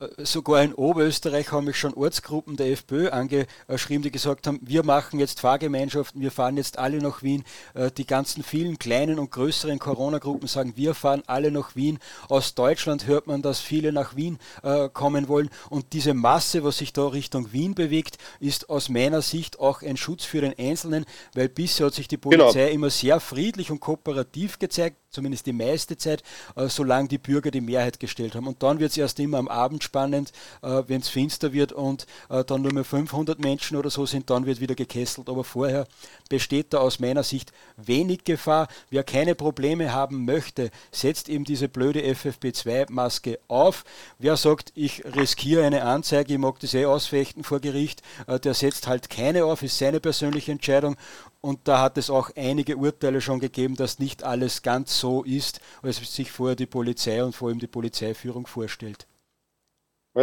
Äh, 0.01 0.25
sogar 0.25 0.63
in 0.63 0.75
Oberösterreich 0.75 1.51
haben 1.51 1.65
mich 1.65 1.77
schon 1.77 1.95
Ortsgruppen 1.95 2.57
der 2.57 2.71
FPÖ 2.71 3.09
angeschrieben, 3.11 4.03
die 4.03 4.11
gesagt 4.11 4.47
haben, 4.47 4.61
wir 4.63 4.85
machen 4.85 5.19
jetzt 5.19 5.41
Fahrgemeinschaften, 5.41 6.21
wir 6.21 6.31
fahren 6.31 6.57
jetzt 6.57 6.79
alle 6.79 6.99
nach 6.99 7.23
Wien. 7.23 7.45
Äh, 7.75 7.91
die 7.91 8.07
ganzen 8.07 8.43
vielen 8.43 8.79
kleinen 8.79 9.19
und 9.19 9.31
größeren 9.31 9.79
Corona-Gruppen 9.79 10.47
sagen, 10.47 10.75
wir 10.77 10.95
fahren 10.95 11.23
alle 11.27 11.51
nach 11.51 11.75
Wien. 11.75 11.99
Aus 12.29 12.55
Deutschland 12.55 13.07
hört 13.07 13.27
man, 13.27 13.43
dass 13.43 13.61
viele 13.61 13.93
nach 13.93 14.15
Wien 14.15 14.39
äh, 14.63 14.89
kommen 14.89 15.27
wollen. 15.29 15.51
Und 15.69 15.93
diese 15.93 16.15
Masse, 16.15 16.63
was 16.63 16.79
sich 16.79 16.93
da 16.93 17.09
Richtung 17.09 17.53
Wien 17.53 17.75
bewegt, 17.75 18.19
ist 18.39 18.71
aus 18.71 18.89
meiner 18.89 19.23
Sicht 19.23 19.59
auch 19.59 19.83
ein 19.83 19.97
Schutz 19.97 20.25
für 20.25 20.41
den 20.41 20.55
Einzelnen, 20.59 21.07
weil 21.35 21.49
bisher 21.49 21.87
hat 21.87 21.95
sich 21.95 22.07
die 22.07 22.21
genau. 22.21 22.45
Polizei 22.45 22.67
genau. 22.67 22.75
immer 22.75 22.91
sehr 22.91 23.19
friedlich 23.19 23.71
und 23.71 23.81
kooperativ 23.81 24.59
gezeigt, 24.61 24.97
zumindest 25.11 25.47
die 25.47 25.53
meiste 25.53 25.97
Zeit, 25.97 26.23
äh, 26.55 26.69
solange 26.69 27.09
die 27.09 27.19
Bürger 27.19 27.51
die 27.51 27.61
Mehrheit 27.61 27.99
gestellt 27.99 28.37
haben. 28.37 28.47
Und 28.47 28.63
dann 28.63 28.79
wird 28.79 28.93
es 28.93 28.97
erst 28.97 29.19
immer 29.19 29.39
am 29.39 29.49
Abend 29.49 29.88
spannend, 29.89 30.33
äh, 30.63 30.83
wenn 30.87 31.01
es 31.01 31.09
finster 31.09 31.53
wird 31.53 31.73
und 31.73 32.07
äh, 32.29 32.45
dann 32.45 32.63
nur 32.63 32.73
mehr 32.73 32.85
500 32.85 33.39
Menschen 33.39 33.77
oder 33.77 33.91
so 33.91 34.07
sind, 34.07 34.31
dann 34.31 34.47
wird 34.47 34.61
wieder 34.61 34.75
gekesselt. 34.75 35.29
Aber 35.29 35.45
vorher 35.45 35.87
besteht 36.29 36.73
da 36.73 36.79
aus 36.79 36.99
meiner 37.01 37.23
Sicht 37.23 37.53
wenig 37.77 38.25
Gefahr. 38.25 38.69
Wer 38.91 39.03
keine 39.03 39.35
Probleme 39.35 39.93
haben 39.93 40.25
möchte, 40.25 40.71
setzt 40.93 41.29
eben 41.29 41.45
diese 41.45 41.69
blöde 41.69 42.01
FFP2-Maske 42.01 43.39
auf. 43.49 43.85
Wer 44.19 44.37
sagt, 44.37 44.73
ich 44.75 45.05
riskiere 45.05 45.65
eine 45.65 45.85
Anzeige, 45.85 46.35
ich 46.35 46.39
mag 46.39 46.61
das 46.61 46.75
eh 46.75 46.85
ausfechten 46.85 47.45
vor 47.45 47.61
Gericht, 47.61 48.03
äh, 48.27 48.39
der 48.39 48.55
setzt 48.55 48.87
halt 48.87 49.09
keine 49.09 49.47
auf, 49.47 49.63
ist 49.63 49.79
seine 49.79 50.01
persönliche 50.01 50.53
Entscheidung. 50.53 50.97
Und 51.41 51.67
da 51.69 51.81
hat 51.81 51.97
es 51.99 52.11
auch 52.11 52.31
einige 52.37 52.77
Urteile 52.77 53.21
schon 53.21 53.41
gegeben, 53.41 53.77
dass 53.77 53.99
nicht 53.99 54.25
alles 54.25 54.63
ganz 54.63 54.99
so 54.99 55.23
ist, 55.25 55.61
als 55.83 55.97
sich 56.15 56.31
vorher 56.33 56.57
die 56.57 56.67
Polizei 56.67 57.23
und 57.25 57.35
vor 57.35 57.49
allem 57.49 57.59
die 57.59 57.67
Polizeiführung 57.67 58.47
vorstellt. 58.47 59.08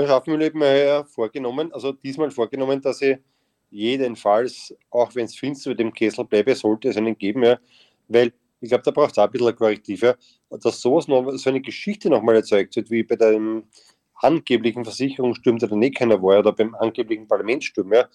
Ich 0.03 0.09
habe 0.09 0.37
mir 0.37 0.45
eben 0.45 1.07
vorgenommen, 1.07 1.71
also 1.73 1.91
diesmal 1.91 2.31
vorgenommen, 2.31 2.81
dass 2.81 3.01
ich 3.01 3.17
jedenfalls, 3.69 4.75
auch 4.89 5.13
wenn 5.15 5.25
es 5.25 5.35
finster 5.35 5.71
mit 5.71 5.79
dem 5.79 5.93
Kessel 5.93 6.25
bleibe, 6.25 6.55
sollte 6.55 6.89
es 6.89 6.97
einen 6.97 7.17
geben, 7.17 7.43
ja, 7.43 7.59
weil 8.07 8.33
ich 8.61 8.69
glaube, 8.69 8.83
da 8.83 8.91
braucht 8.91 9.11
es 9.11 9.17
auch 9.17 9.25
ein 9.25 9.31
bisschen 9.31 9.47
ein 9.47 9.55
Korrektiv, 9.55 10.01
ja, 10.01 10.15
dass 10.49 10.81
sowas 10.81 11.07
noch, 11.07 11.29
so 11.37 11.49
eine 11.49 11.61
Geschichte 11.61 12.09
nochmal 12.09 12.35
erzeugt 12.35 12.75
wird, 12.75 12.89
wie 12.89 13.03
bei 13.03 13.15
dem 13.15 13.65
angeblichen 14.15 14.83
Versicherungssturm, 14.83 15.59
der 15.59 15.69
dann 15.69 15.81
eh 15.81 15.91
keiner 15.91 16.21
war, 16.21 16.39
oder 16.39 16.53
beim 16.53 16.73
angeblichen 16.75 17.27
Parlamentssturm. 17.27 17.93
Ja. 17.93 18.09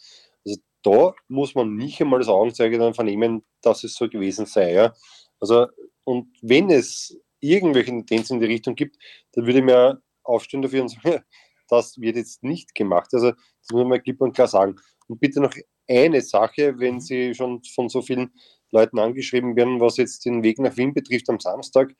Also 0.45 0.61
da 0.83 1.15
muss 1.29 1.55
man 1.55 1.77
nicht 1.77 2.01
einmal 2.01 2.21
das 2.21 2.29
Augenzeuge 2.29 2.79
dann 2.79 2.95
vernehmen, 2.95 3.43
dass 3.63 3.85
es 3.85 3.95
so 3.95 4.09
gewesen 4.09 4.47
sei. 4.47 4.73
Ja. 4.73 4.95
Also, 5.39 5.67
und 6.05 6.29
wenn 6.43 6.71
es 6.71 7.19
irgendwelche 7.41 7.91
Tendenzen 7.91 8.35
in 8.35 8.41
die 8.41 8.47
Richtung 8.47 8.75
gibt, 8.75 8.97
dann 9.33 9.47
würde 9.47 9.59
ich 9.59 9.65
mir 9.65 10.03
aufstehen 10.23 10.63
dafür 10.63 10.83
und 10.83 10.89
sagen, 10.89 11.23
das 11.71 12.01
wird 12.01 12.17
jetzt 12.17 12.43
nicht 12.43 12.75
gemacht. 12.75 13.11
Also 13.13 13.31
das 13.31 13.71
muss 13.73 13.87
man 13.87 14.03
klipp 14.03 14.21
und 14.21 14.33
klar 14.35 14.49
sagen. 14.49 14.77
Und 15.09 15.21
bitte 15.21 15.41
noch 15.41 15.55
eine 15.89 16.21
Sache, 16.21 16.79
wenn 16.79 16.95
mhm. 16.95 17.01
Sie 17.01 17.35
schon 17.35 17.63
von 17.75 17.89
so 17.89 18.03
vielen 18.03 18.33
Leuten 18.71 18.99
angeschrieben 18.99 19.57
werden, 19.57 19.81
was 19.81 19.97
jetzt 19.97 20.25
den 20.25 20.43
Weg 20.43 20.59
nach 20.59 20.77
Wien 20.77 20.95
betrifft 20.95 21.29
am 21.29 21.41
Samstag. 21.41 21.95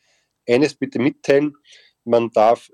Eines 0.49 0.75
bitte 0.75 0.99
mitteilen, 0.99 1.57
man 2.05 2.31
darf 2.31 2.71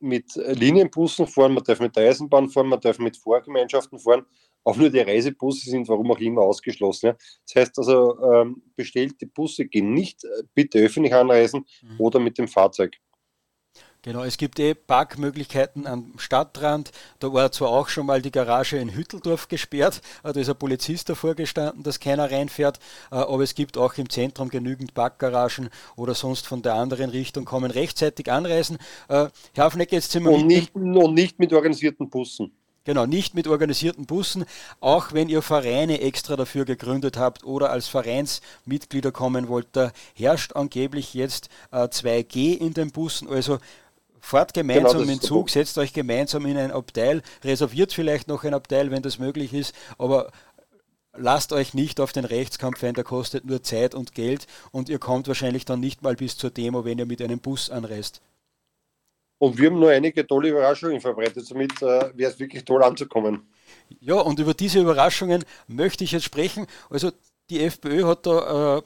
mit 0.00 0.34
Linienbussen 0.36 1.26
fahren, 1.26 1.54
man 1.54 1.64
darf 1.64 1.80
mit 1.80 1.96
der 1.96 2.08
Eisenbahn 2.08 2.48
fahren, 2.48 2.68
man 2.68 2.80
darf 2.80 2.98
mit 2.98 3.16
Vorgemeinschaften 3.16 3.98
fahren. 3.98 4.24
Auch 4.64 4.76
nur 4.76 4.90
die 4.90 5.00
Reisebusse 5.00 5.70
sind 5.70 5.88
warum 5.88 6.10
auch 6.10 6.18
immer 6.18 6.42
ausgeschlossen. 6.42 7.06
Ja. 7.06 7.16
Das 7.46 7.54
heißt 7.56 7.78
also, 7.78 8.20
ähm, 8.22 8.62
bestellte 8.76 9.26
Busse 9.26 9.66
gehen 9.66 9.92
nicht, 9.92 10.24
äh, 10.24 10.42
bitte 10.54 10.78
öffentlich 10.78 11.14
anreisen 11.14 11.64
mhm. 11.82 11.96
oder 11.98 12.20
mit 12.20 12.38
dem 12.38 12.48
Fahrzeug. 12.48 12.96
Genau, 14.08 14.24
es 14.24 14.38
gibt 14.38 14.58
eh 14.58 14.72
Parkmöglichkeiten 14.72 15.86
am 15.86 16.14
Stadtrand. 16.16 16.92
Da 17.18 17.30
war 17.30 17.52
zwar 17.52 17.68
auch 17.68 17.90
schon 17.90 18.06
mal 18.06 18.22
die 18.22 18.30
Garage 18.30 18.78
in 18.78 18.94
Hütteldorf 18.94 19.48
gesperrt, 19.48 20.00
äh, 20.24 20.32
da 20.32 20.40
ist 20.40 20.48
ein 20.48 20.56
Polizist 20.56 21.10
davor 21.10 21.34
gestanden, 21.34 21.82
dass 21.82 22.00
keiner 22.00 22.30
reinfährt, 22.30 22.78
äh, 23.12 23.16
aber 23.16 23.42
es 23.42 23.54
gibt 23.54 23.76
auch 23.76 23.92
im 23.98 24.08
Zentrum 24.08 24.48
genügend 24.48 24.94
Parkgaragen 24.94 25.68
oder 25.94 26.14
sonst 26.14 26.46
von 26.46 26.62
der 26.62 26.72
anderen 26.72 27.10
Richtung 27.10 27.44
kommen, 27.44 27.70
rechtzeitig 27.70 28.32
anreisen. 28.32 28.78
Äh, 29.08 29.26
Herr 29.52 29.64
Hafneck, 29.64 29.92
jetzt 29.92 30.10
sind 30.10 30.24
wir 30.24 30.30
und 30.30 30.46
nicht, 30.46 30.74
und 30.74 31.12
nicht 31.12 31.38
mit 31.38 31.52
organisierten 31.52 32.08
Bussen. 32.08 32.50
Genau, 32.84 33.04
nicht 33.04 33.34
mit 33.34 33.46
organisierten 33.46 34.06
Bussen, 34.06 34.46
auch 34.80 35.12
wenn 35.12 35.28
ihr 35.28 35.42
Vereine 35.42 36.00
extra 36.00 36.36
dafür 36.36 36.64
gegründet 36.64 37.18
habt 37.18 37.44
oder 37.44 37.70
als 37.70 37.88
Vereinsmitglieder 37.88 39.12
kommen 39.12 39.48
wollt. 39.48 39.66
Da 39.72 39.92
herrscht 40.14 40.56
angeblich 40.56 41.12
jetzt 41.12 41.50
äh, 41.70 41.88
2G 41.88 42.56
in 42.56 42.72
den 42.72 42.90
Bussen, 42.90 43.28
also 43.28 43.58
Fahrt 44.20 44.54
gemeinsam 44.54 45.00
genau, 45.00 45.12
in 45.12 45.20
Zug, 45.20 45.50
setzt 45.50 45.78
euch 45.78 45.92
gemeinsam 45.92 46.46
in 46.46 46.56
ein 46.56 46.70
Abteil, 46.70 47.22
reserviert 47.44 47.92
vielleicht 47.92 48.28
noch 48.28 48.44
ein 48.44 48.54
Abteil, 48.54 48.90
wenn 48.90 49.02
das 49.02 49.18
möglich 49.18 49.52
ist, 49.54 49.74
aber 49.96 50.30
lasst 51.16 51.52
euch 51.52 51.74
nicht 51.74 52.00
auf 52.00 52.12
den 52.12 52.24
Rechtskampf 52.24 52.82
ein, 52.84 52.94
der 52.94 53.04
kostet 53.04 53.44
nur 53.44 53.62
Zeit 53.62 53.94
und 53.94 54.14
Geld 54.14 54.46
und 54.72 54.88
ihr 54.88 54.98
kommt 54.98 55.28
wahrscheinlich 55.28 55.64
dann 55.64 55.80
nicht 55.80 56.02
mal 56.02 56.16
bis 56.16 56.36
zur 56.36 56.50
Demo, 56.50 56.84
wenn 56.84 56.98
ihr 56.98 57.06
mit 57.06 57.22
einem 57.22 57.40
Bus 57.40 57.70
anreist. 57.70 58.20
Und 59.38 59.56
wir 59.56 59.70
haben 59.70 59.78
nur 59.78 59.90
einige 59.90 60.26
tolle 60.26 60.48
Überraschungen 60.48 61.00
verbreitet, 61.00 61.46
somit 61.46 61.80
äh, 61.80 62.10
wäre 62.14 62.32
es 62.32 62.40
wirklich 62.40 62.64
toll 62.64 62.82
anzukommen. 62.82 63.46
Ja, 64.00 64.16
und 64.16 64.38
über 64.40 64.52
diese 64.52 64.80
Überraschungen 64.80 65.44
möchte 65.68 66.02
ich 66.02 66.12
jetzt 66.12 66.24
sprechen. 66.24 66.66
Also 66.90 67.12
die 67.48 67.62
FPÖ 67.62 68.04
hat 68.04 68.26
da 68.26 68.78
äh, 68.78 68.82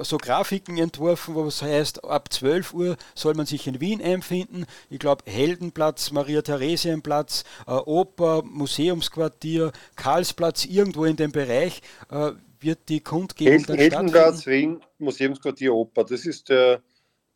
so 0.00 0.16
Grafiken 0.16 0.78
entworfen, 0.78 1.34
wo 1.34 1.46
es 1.46 1.62
heißt, 1.62 2.04
ab 2.04 2.32
12 2.32 2.74
Uhr 2.74 2.96
soll 3.14 3.34
man 3.34 3.46
sich 3.46 3.66
in 3.66 3.80
Wien 3.80 4.02
einfinden. 4.02 4.66
Ich 4.88 4.98
glaube, 4.98 5.24
Heldenplatz, 5.26 6.10
Maria-Theresienplatz, 6.12 7.44
äh, 7.66 7.72
Oper, 7.72 8.42
Museumsquartier, 8.42 9.72
Karlsplatz, 9.96 10.64
irgendwo 10.64 11.04
in 11.04 11.16
dem 11.16 11.32
Bereich 11.32 11.82
äh, 12.10 12.32
wird 12.60 12.88
die 12.88 13.00
Kundgebung 13.00 13.52
Hel 13.52 13.62
dann 13.66 13.76
Heldenplatz, 13.76 14.46
Wien, 14.46 14.80
Museumsquartier, 14.98 15.74
Oper. 15.74 16.04
Das 16.04 16.24
ist 16.24 16.48
der, 16.48 16.80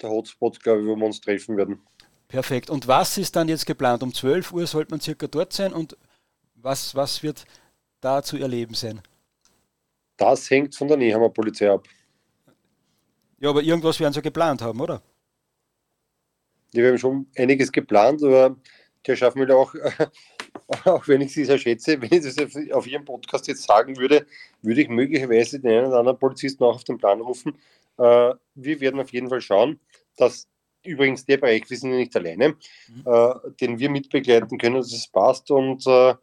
der 0.00 0.10
Hotspot, 0.10 0.62
glaube 0.62 0.80
ich, 0.80 0.86
wo 0.86 0.96
wir 0.96 1.06
uns 1.06 1.20
treffen 1.20 1.56
werden. 1.56 1.80
Perfekt. 2.28 2.70
Und 2.70 2.88
was 2.88 3.18
ist 3.18 3.36
dann 3.36 3.48
jetzt 3.48 3.66
geplant? 3.66 4.02
Um 4.02 4.12
12 4.12 4.52
Uhr 4.52 4.66
sollte 4.66 4.90
man 4.90 5.00
circa 5.00 5.26
dort 5.26 5.52
sein 5.52 5.72
und 5.72 5.96
was, 6.54 6.94
was 6.94 7.22
wird 7.22 7.44
da 8.00 8.22
zu 8.22 8.36
erleben 8.36 8.74
sein? 8.74 9.00
Das 10.16 10.50
hängt 10.50 10.74
von 10.74 10.88
der 10.88 10.96
Nehammer 10.96 11.28
Polizei 11.28 11.70
ab. 11.70 11.86
Ja, 13.38 13.50
aber 13.50 13.62
irgendwas 13.62 14.00
werden 14.00 14.14
sie 14.14 14.22
geplant 14.22 14.62
haben, 14.62 14.80
oder? 14.80 15.02
Ja, 16.72 16.82
wir 16.82 16.90
haben 16.90 16.98
schon 16.98 17.26
einiges 17.36 17.70
geplant, 17.70 18.22
aber 18.22 18.56
der 19.06 19.16
Schaffmüller 19.16 19.56
auch, 19.56 19.74
auch 20.84 21.06
wenn 21.06 21.20
ich 21.20 21.32
sie 21.32 21.44
sehr 21.44 21.58
schätze, 21.58 22.00
wenn 22.00 22.12
ich 22.12 22.22
das 22.22 22.36
auf 22.72 22.86
Ihrem 22.86 23.04
Podcast 23.04 23.46
jetzt 23.46 23.64
sagen 23.64 23.96
würde, 23.96 24.26
würde 24.62 24.80
ich 24.80 24.88
möglicherweise 24.88 25.60
den 25.60 25.70
einen 25.70 25.86
oder 25.86 25.98
anderen 25.98 26.18
Polizisten 26.18 26.64
auch 26.64 26.76
auf 26.76 26.84
den 26.84 26.98
Plan 26.98 27.20
rufen. 27.20 27.54
Äh, 27.98 28.34
wir 28.54 28.80
werden 28.80 29.00
auf 29.00 29.12
jeden 29.12 29.28
Fall 29.28 29.40
schauen, 29.40 29.80
dass 30.16 30.48
übrigens 30.84 31.24
der 31.24 31.36
Bereich, 31.36 31.68
wir 31.68 31.76
sind 31.76 31.90
ja 31.90 31.96
nicht 31.96 32.16
alleine, 32.16 32.50
mhm. 32.50 33.04
Äh, 33.04 33.34
den 33.60 33.78
wir 33.78 33.90
mitbegleiten 33.90 34.58
können, 34.58 34.76
dass 34.76 34.92
es 34.92 35.08
passt 35.08 35.50
und 35.50 35.86
äh, 35.86 36.14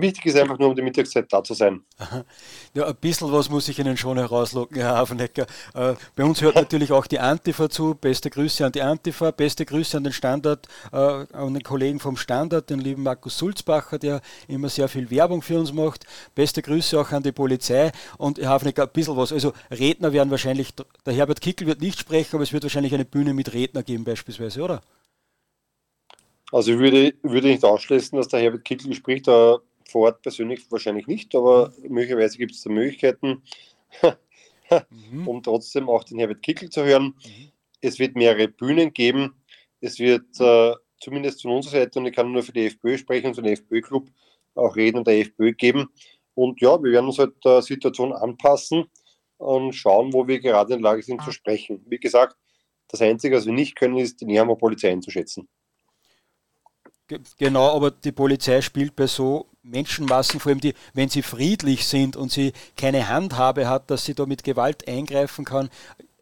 Wichtig 0.00 0.26
ist 0.26 0.36
einfach 0.36 0.58
nur, 0.58 0.68
um 0.68 0.76
die 0.76 0.82
Mittagszeit 0.82 1.32
da 1.32 1.42
zu 1.42 1.54
sein. 1.54 1.82
Ja, 2.74 2.86
ein 2.86 2.96
bisschen 2.96 3.32
was 3.32 3.48
muss 3.48 3.68
ich 3.68 3.78
Ihnen 3.78 3.96
schon 3.96 4.18
herauslocken, 4.18 4.76
Herr 4.76 4.96
Hafenecker. 4.96 5.46
Äh, 5.74 5.94
bei 6.14 6.24
uns 6.24 6.40
hört 6.42 6.54
natürlich 6.54 6.92
auch 6.92 7.06
die 7.06 7.18
Antifa 7.18 7.68
zu. 7.68 7.94
Beste 7.94 8.30
Grüße 8.30 8.64
an 8.64 8.72
die 8.72 8.82
Antifa, 8.82 9.30
beste 9.30 9.64
Grüße 9.64 9.96
an 9.96 10.04
den 10.04 10.12
Standard, 10.12 10.68
äh, 10.92 10.96
an 10.96 11.54
den 11.54 11.62
Kollegen 11.62 11.98
vom 11.98 12.16
Standard, 12.16 12.70
den 12.70 12.78
lieben 12.78 13.02
Markus 13.02 13.38
Sulzbacher, 13.38 13.98
der 13.98 14.20
immer 14.46 14.68
sehr 14.68 14.88
viel 14.88 15.10
Werbung 15.10 15.42
für 15.42 15.58
uns 15.58 15.72
macht. 15.72 16.04
Beste 16.34 16.62
Grüße 16.62 17.00
auch 17.00 17.10
an 17.10 17.22
die 17.22 17.32
Polizei 17.32 17.90
und 18.18 18.38
Herr 18.38 18.50
Hafenecker, 18.50 18.84
ein 18.84 18.92
bisschen 18.92 19.16
was. 19.16 19.32
Also 19.32 19.52
Redner 19.70 20.12
werden 20.12 20.30
wahrscheinlich, 20.30 20.74
der 21.06 21.14
Herbert 21.14 21.40
Kickel 21.40 21.66
wird 21.66 21.80
nicht 21.80 21.98
sprechen, 21.98 22.36
aber 22.36 22.42
es 22.42 22.52
wird 22.52 22.62
wahrscheinlich 22.62 22.94
eine 22.94 23.04
Bühne 23.04 23.34
mit 23.34 23.52
Redner 23.52 23.82
geben 23.82 24.04
beispielsweise, 24.04 24.62
oder? 24.62 24.80
Also 26.50 26.72
ich 26.72 26.78
würde, 26.78 27.14
würde 27.22 27.48
nicht 27.48 27.64
ausschließen, 27.64 28.16
dass 28.16 28.28
der 28.28 28.40
Herbert 28.40 28.64
Kickel 28.64 28.94
spricht, 28.94 29.28
aber 29.28 29.62
vor 29.88 30.06
Ort 30.06 30.22
persönlich 30.22 30.70
wahrscheinlich 30.70 31.06
nicht, 31.06 31.34
aber 31.34 31.72
möglicherweise 31.88 32.38
gibt 32.38 32.52
es 32.52 32.62
da 32.62 32.70
Möglichkeiten, 32.70 33.42
mhm. 34.90 35.26
um 35.26 35.42
trotzdem 35.42 35.88
auch 35.88 36.04
den 36.04 36.18
Herbert 36.18 36.42
Kickel 36.42 36.70
zu 36.70 36.84
hören. 36.84 37.14
Mhm. 37.24 37.52
Es 37.80 37.98
wird 37.98 38.16
mehrere 38.16 38.48
Bühnen 38.48 38.92
geben. 38.92 39.34
Es 39.80 39.98
wird 39.98 40.40
äh, 40.40 40.74
zumindest 41.00 41.42
von 41.42 41.52
unserer 41.52 41.80
Seite, 41.80 41.98
und 41.98 42.06
ich 42.06 42.14
kann 42.14 42.30
nur 42.30 42.42
für 42.42 42.52
die 42.52 42.66
FPÖ 42.66 42.98
sprechen, 42.98 43.34
für 43.34 43.42
den 43.42 43.52
FPÖ-Club 43.52 44.08
auch 44.54 44.76
reden 44.76 44.98
und 44.98 45.06
der 45.06 45.20
FPÖ 45.20 45.52
geben. 45.52 45.88
Und 46.34 46.60
ja, 46.60 46.82
wir 46.82 46.92
werden 46.92 47.06
uns 47.06 47.18
halt 47.18 47.34
der 47.44 47.62
Situation 47.62 48.12
anpassen 48.12 48.86
und 49.38 49.72
schauen, 49.72 50.12
wo 50.12 50.26
wir 50.26 50.40
gerade 50.40 50.74
in 50.74 50.82
der 50.82 50.90
Lage 50.90 51.02
sind 51.02 51.22
zu 51.22 51.32
sprechen. 51.32 51.84
Wie 51.86 51.98
gesagt, 51.98 52.36
das 52.88 53.00
Einzige, 53.02 53.36
was 53.36 53.46
wir 53.46 53.52
nicht 53.52 53.76
können, 53.76 53.98
ist, 53.98 54.20
die 54.20 54.24
Nähe 54.24 54.44
Polizei 54.56 54.90
einzuschätzen. 54.90 55.48
Genau, 57.38 57.74
aber 57.74 57.90
die 57.90 58.12
Polizei 58.12 58.60
spielt 58.60 58.94
bei 58.94 59.06
so 59.06 59.46
Menschenmassen, 59.62 60.40
vor 60.40 60.50
allem 60.50 60.60
die, 60.60 60.74
wenn 60.92 61.08
sie 61.08 61.22
friedlich 61.22 61.86
sind 61.86 62.16
und 62.16 62.30
sie 62.30 62.52
keine 62.76 63.08
Handhabe 63.08 63.68
hat, 63.68 63.90
dass 63.90 64.04
sie 64.04 64.14
da 64.14 64.26
mit 64.26 64.44
Gewalt 64.44 64.86
eingreifen 64.86 65.44
kann, 65.44 65.70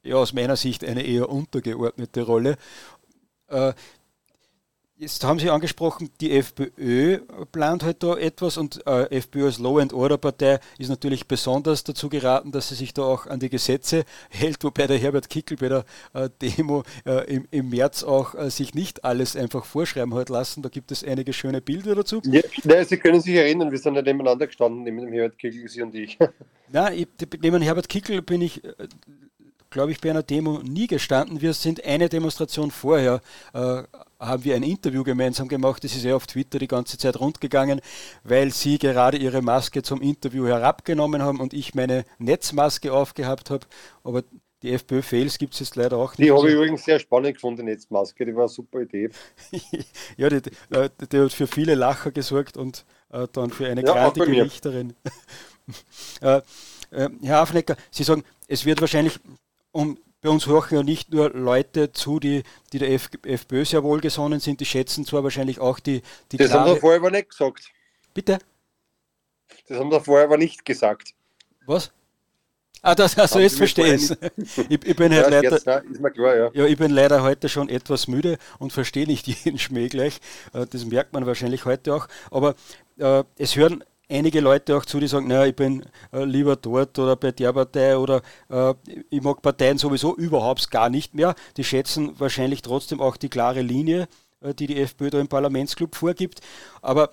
ja 0.03 0.17
aus 0.17 0.33
meiner 0.33 0.57
Sicht 0.57 0.85
eine 0.85 1.03
eher 1.03 1.29
untergeordnete 1.29 2.23
Rolle. 2.23 2.57
Äh, 3.49 3.73
Jetzt 4.99 5.23
haben 5.25 5.39
Sie 5.39 5.51
angesprochen, 5.51 6.09
die 6.23 6.33
FPÖ 6.33 7.19
plant 7.53 7.83
halt 7.83 8.03
da 8.03 8.17
etwas 8.17 8.57
und 8.57 8.87
äh, 8.87 9.15
FPÖ 9.15 9.45
als 9.45 9.59
Law 9.59 9.79
and 9.79 9.93
Order 9.93 10.17
Partei 10.17 10.59
ist 10.79 10.89
natürlich 10.89 11.29
besonders 11.29 11.85
dazu 11.85 12.09
geraten, 12.09 12.51
dass 12.51 12.71
sie 12.71 12.77
sich 12.77 12.95
da 12.95 13.03
auch 13.03 13.27
an 13.27 13.39
die 13.39 13.51
Gesetze 13.51 14.05
hält, 14.31 14.65
wobei 14.65 14.87
der 14.87 14.97
Herbert 14.97 15.29
Kickel 15.29 15.59
bei 15.59 15.69
der 15.69 15.85
äh, 16.15 16.31
Demo 16.41 16.83
äh, 17.05 17.31
im, 17.31 17.47
im, 17.51 17.69
März 17.69 18.05
auch 18.05 18.35
äh, 18.35 18.49
sich 18.49 18.73
nicht 18.73 19.05
alles 19.05 19.37
einfach 19.37 19.67
vorschreiben 19.67 20.15
hat 20.15 20.31
lassen. 20.31 20.63
Da 20.63 20.71
gibt 20.71 20.91
es 20.91 21.05
einige 21.05 21.35
schöne 21.35 21.61
Bilder 21.61 21.95
dazu. 21.95 22.23
Ja, 22.25 22.41
nein, 22.65 22.87
Sie 22.87 22.97
können 22.97 23.21
sich 23.21 23.35
erinnern, 23.35 23.71
wir 23.71 23.79
sind 23.79 23.97
ja 23.97 24.03
nebeneinander 24.03 24.47
gestanden, 24.47 24.83
neben 24.83 24.97
dem 24.97 25.13
Herbert 25.13 25.39
Kickel, 25.39 25.69
Sie 25.69 25.83
und 25.83 25.95
ich. 25.95 26.17
Nein, 26.73 27.07
neben 27.43 27.61
Herbert 27.61 27.91
Kickel 27.91 28.23
bin 28.23 28.41
ich 28.41 28.65
äh, 28.65 28.73
glaube 29.69 29.93
ich, 29.93 30.01
bei 30.01 30.09
einer 30.09 30.23
Demo 30.23 30.61
nie 30.63 30.87
gestanden. 30.87 31.43
Wir 31.43 31.53
sind 31.53 31.85
eine 31.85 32.09
Demonstration 32.09 32.71
vorher, 32.71 33.21
äh, 33.53 33.83
haben 34.19 34.45
wir 34.45 34.55
ein 34.55 34.63
Interview 34.63 35.03
gemeinsam 35.03 35.49
gemacht. 35.49 35.85
Das 35.85 35.95
ist 35.95 36.05
ja 36.05 36.17
auf 36.17 36.27
Twitter 36.27 36.59
die 36.59 36.69
ganze 36.69 36.99
Zeit 36.99 37.19
rundgegangen, 37.21 37.81
weil 38.25 38.53
Sie 38.53 38.79
gerade 38.79 39.17
Ihre 39.17 39.43
Maske 39.43 39.83
zum 39.83 40.01
Interview 40.01 40.47
herabgenommen 40.47 41.23
haben 41.23 41.41
und 41.41 41.55
ich 41.55 41.75
meine 41.75 42.05
Netzmaske 42.19 42.93
aufgehabt 42.93 43.51
habe. 43.51 43.67
Aber 44.05 44.23
die 44.63 44.73
FPÖ-Fails 44.73 45.39
gibt 45.39 45.55
es 45.55 45.61
jetzt 45.61 45.77
leider 45.77 45.99
auch 45.99 46.17
nicht. 46.17 46.29
Die 46.29 46.33
habe 46.33 46.49
ich 46.49 46.55
übrigens 46.55 46.85
sehr 46.85 46.99
spannend 46.99 47.35
gefunden, 47.35 47.59
die 47.59 47.73
Netzmaske, 47.73 48.25
die 48.25 48.35
war 48.35 48.45
eine 48.45 48.49
super 48.49 48.81
Idee. 48.81 49.11
ja, 50.17 50.29
die, 50.29 50.43
die, 50.43 50.51
äh, 50.75 50.89
die, 51.11 51.19
hat 51.21 51.33
für 51.33 51.47
viele 51.47 51.75
Lacher 51.75 52.11
gesorgt 52.11 52.57
und 52.57 52.87
äh, 53.13 53.27
dann 53.33 53.51
für 53.51 53.67
eine 53.67 53.85
ja, 53.85 54.09
Richterin. 54.09 54.95
äh, 56.23 56.41
äh, 56.91 57.11
Herr 57.23 57.41
Afnecker, 57.41 57.77
Sie 57.91 58.03
sagen, 58.03 58.25
es 58.49 58.65
wird 58.65 58.81
wahrscheinlich 58.81 59.19
um 59.73 59.99
bei 60.23 60.29
uns 60.29 60.47
hören 60.47 60.67
ja 60.71 60.83
nicht 60.83 61.13
nur 61.13 61.31
Leute 61.31 61.93
zu, 61.93 62.19
die, 62.19 62.43
die 62.73 62.79
der 62.79 62.91
F 62.91 63.11
FPÖ 63.25 63.65
sehr 63.65 63.83
wohlgesonnen 63.83 64.41
sind, 64.41 64.61
die 64.61 64.65
schätzen 64.65 65.05
zwar 65.05 65.23
wahrscheinlich 65.23 65.61
auch 65.61 65.79
die. 65.79 66.03
die 66.33 66.37
das 66.37 66.53
haben 66.53 66.67
wir 66.67 66.77
vorher 66.77 67.01
aber 67.01 67.11
nicht 67.11 67.31
gesagt. 67.31 67.71
Bitte? 68.15 68.39
Das 69.69 69.79
haben 69.79 69.91
wir 69.91 70.01
vorher 70.01 70.25
aber 70.25 70.39
nicht 70.39 70.65
gesagt. 70.65 71.15
Was? 71.67 71.93
Ah, 72.83 72.95
das, 72.95 73.19
also 73.19 73.41
jetzt 73.41 73.57
verstehe 73.57 73.95
ich 73.97 74.11
ich 74.69 74.97
bin 74.97 75.13
halt 75.13 75.25
ja, 75.25 75.29
leider, 75.29 75.51
jetzt, 75.51 75.65
klar, 75.65 75.83
ja. 76.37 76.51
ja. 76.55 76.67
ich 76.67 76.77
bin 76.77 76.93
leider 76.93 77.23
heute 77.23 77.49
schon 77.49 77.69
etwas 77.69 78.07
müde 78.07 78.39
und 78.59 78.73
verstehe 78.73 79.07
nicht 79.07 79.27
jeden 79.45 79.59
Schmäh 79.59 79.89
gleich. 79.89 80.21
Äh, 80.53 80.67
das 80.67 80.85
merkt 80.85 81.13
man 81.13 81.27
wahrscheinlich 81.27 81.65
heute 81.65 81.95
auch. 81.95 82.07
Aber 82.31 82.55
äh, 82.99 83.25
es 83.39 83.57
hören 83.57 83.83
einige 84.09 84.41
Leute 84.41 84.77
auch 84.77 84.85
zu, 84.85 85.01
die 85.01 85.09
sagen, 85.09 85.29
naja, 85.29 85.47
ich 85.47 85.57
bin 85.57 85.85
äh, 86.13 86.25
lieber 86.25 86.57
dort 86.57 86.99
oder 86.99 87.17
bei 87.17 87.33
der 87.33 87.53
Partei 87.53 87.97
oder 87.97 88.23
äh, 88.49 88.75
ich 89.11 89.23
mag 89.23 89.43
Parteien 89.43 89.79
sowieso 89.79 90.15
überhaupt 90.17 90.71
gar 90.71 90.89
nicht 90.89 91.15
mehr. 91.15 91.35
Die 91.57 91.65
schätzen 91.65 92.19
wahrscheinlich 92.19 92.63
trotzdem 92.63 93.01
auch 93.01 93.17
die 93.17 93.29
klare 93.29 93.63
Linie, 93.63 94.09
äh, 94.41 94.55
die 94.55 94.67
die 94.67 94.81
FPÖ 94.81 95.11
da 95.11 95.21
im 95.21 95.29
Parlamentsclub 95.29 95.95
vorgibt. 95.95 96.41
Aber 96.83 97.11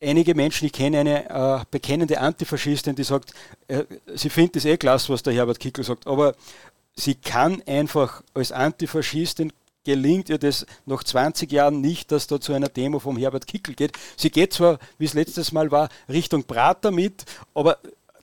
einige 0.00 0.34
Menschen, 0.34 0.66
ich 0.66 0.72
kenne 0.72 1.00
eine 1.00 1.30
äh, 1.30 1.64
bekennende 1.70 2.20
Antifaschistin, 2.20 2.94
die 2.94 3.04
sagt, 3.04 3.32
äh, 3.68 3.84
sie 4.14 4.30
findet 4.30 4.56
es 4.56 4.64
eh 4.64 4.76
klasse, 4.76 5.12
was 5.12 5.22
der 5.22 5.34
Herbert 5.34 5.60
Kickl 5.60 5.82
sagt, 5.82 6.06
aber 6.06 6.34
sie 6.94 7.14
kann 7.14 7.62
einfach 7.66 8.22
als 8.34 8.52
Antifaschistin 8.52 9.52
gelingt 9.84 10.28
ihr 10.28 10.38
das 10.38 10.66
nach 10.86 11.04
20 11.04 11.50
Jahren 11.50 11.80
nicht, 11.80 12.12
dass 12.12 12.26
da 12.26 12.40
zu 12.40 12.52
einer 12.52 12.68
Demo 12.68 12.98
vom 12.98 13.16
Herbert 13.16 13.46
Kickel 13.46 13.74
geht. 13.74 13.92
Sie 14.16 14.30
geht 14.30 14.52
zwar, 14.52 14.78
wie 14.98 15.06
es 15.06 15.14
letztes 15.14 15.52
Mal 15.52 15.70
war, 15.70 15.88
Richtung 16.08 16.44
Prater 16.44 16.90
mit, 16.90 17.24
aber 17.54 17.78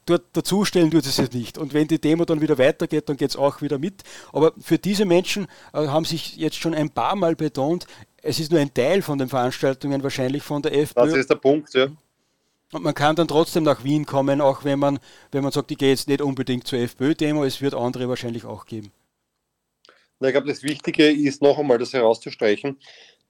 dort 0.06 0.24
dazustellen 0.34 0.92
tut 0.92 1.06
es 1.06 1.18
jetzt 1.18 1.34
nicht. 1.34 1.58
Und 1.58 1.74
wenn 1.74 1.88
die 1.88 2.00
Demo 2.00 2.26
dann 2.26 2.42
wieder 2.42 2.58
weitergeht, 2.58 3.10
dann 3.10 3.18
geht 3.18 3.32
es 3.32 3.36
auch 3.36 3.62
wieder 3.62 3.78
mit. 3.78 4.04
Aber 4.32 4.54
für 4.60 4.78
diese 4.78 5.06
Menschen 5.06 5.48
äh, 5.74 5.88
haben 5.88 6.06
sich 6.06 6.38
jetzt 6.38 6.58
schon 6.58 6.74
ein 6.74 6.90
paar 6.90 7.16
Mal 7.16 7.36
betont, 7.36 7.88
es 8.22 8.40
ist 8.40 8.52
nur 8.52 8.60
ein 8.60 8.74
Teil 8.74 9.02
von 9.02 9.18
den 9.18 9.30
Veranstaltungen 9.30 10.04
wahrscheinlich 10.04 10.44
von 10.44 10.62
der 10.62 10.76
FPÖ. 10.76 11.06
Das 11.06 11.14
ist 11.14 11.30
der 11.30 11.36
Punkt, 11.36 11.74
ja. 11.74 11.88
Und 12.74 12.84
man 12.84 12.94
kann 12.94 13.16
dann 13.16 13.30
trotzdem 13.30 13.64
nach 13.64 13.86
Wien 13.86 14.06
kommen, 14.06 14.42
auch 14.42 14.66
wenn 14.66 14.80
man, 14.80 15.00
wenn 15.32 15.44
man 15.44 15.54
sagt, 15.54 15.72
ich 15.72 15.78
gehe 15.78 15.90
jetzt 15.90 16.10
nicht 16.10 16.22
unbedingt 16.22 16.68
zur 16.68 16.80
FPÖ-Demo, 16.80 17.46
es 17.46 17.62
wird 17.62 17.74
andere 17.74 18.10
wahrscheinlich 18.10 18.44
auch 18.44 18.66
geben. 18.66 18.92
Ich 20.20 20.32
glaube, 20.32 20.48
das 20.48 20.64
Wichtige 20.64 21.12
ist 21.12 21.44
noch 21.44 21.60
einmal, 21.60 21.78
das 21.78 21.94
herauszustreichen, 21.94 22.80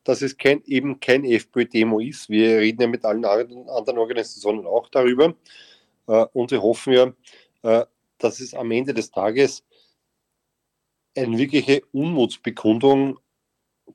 dass 0.06 0.22
es 0.22 0.38
kein, 0.38 0.64
eben 0.66 1.02
kein 1.02 1.26
FPÖ-Demo 1.26 2.00
ist. 2.00 2.30
Wir 2.30 2.60
reden 2.60 2.82
ja 2.82 2.88
mit 2.88 3.04
allen 3.04 3.26
anderen 3.26 3.98
Organisationen 3.98 4.66
auch 4.66 4.88
darüber. 4.88 5.36
Äh, 6.08 6.26
und 6.32 6.52
wir 6.52 6.62
hoffen 6.62 6.94
ja, 6.94 7.14
äh, 7.64 7.86
dass 8.20 8.40
es 8.40 8.54
am 8.54 8.72
Ende 8.72 8.94
des 8.94 9.12
Tages 9.12 9.66
eine 11.14 11.38
wirkliche 11.38 11.82
Unmutsbekundung 11.92 13.20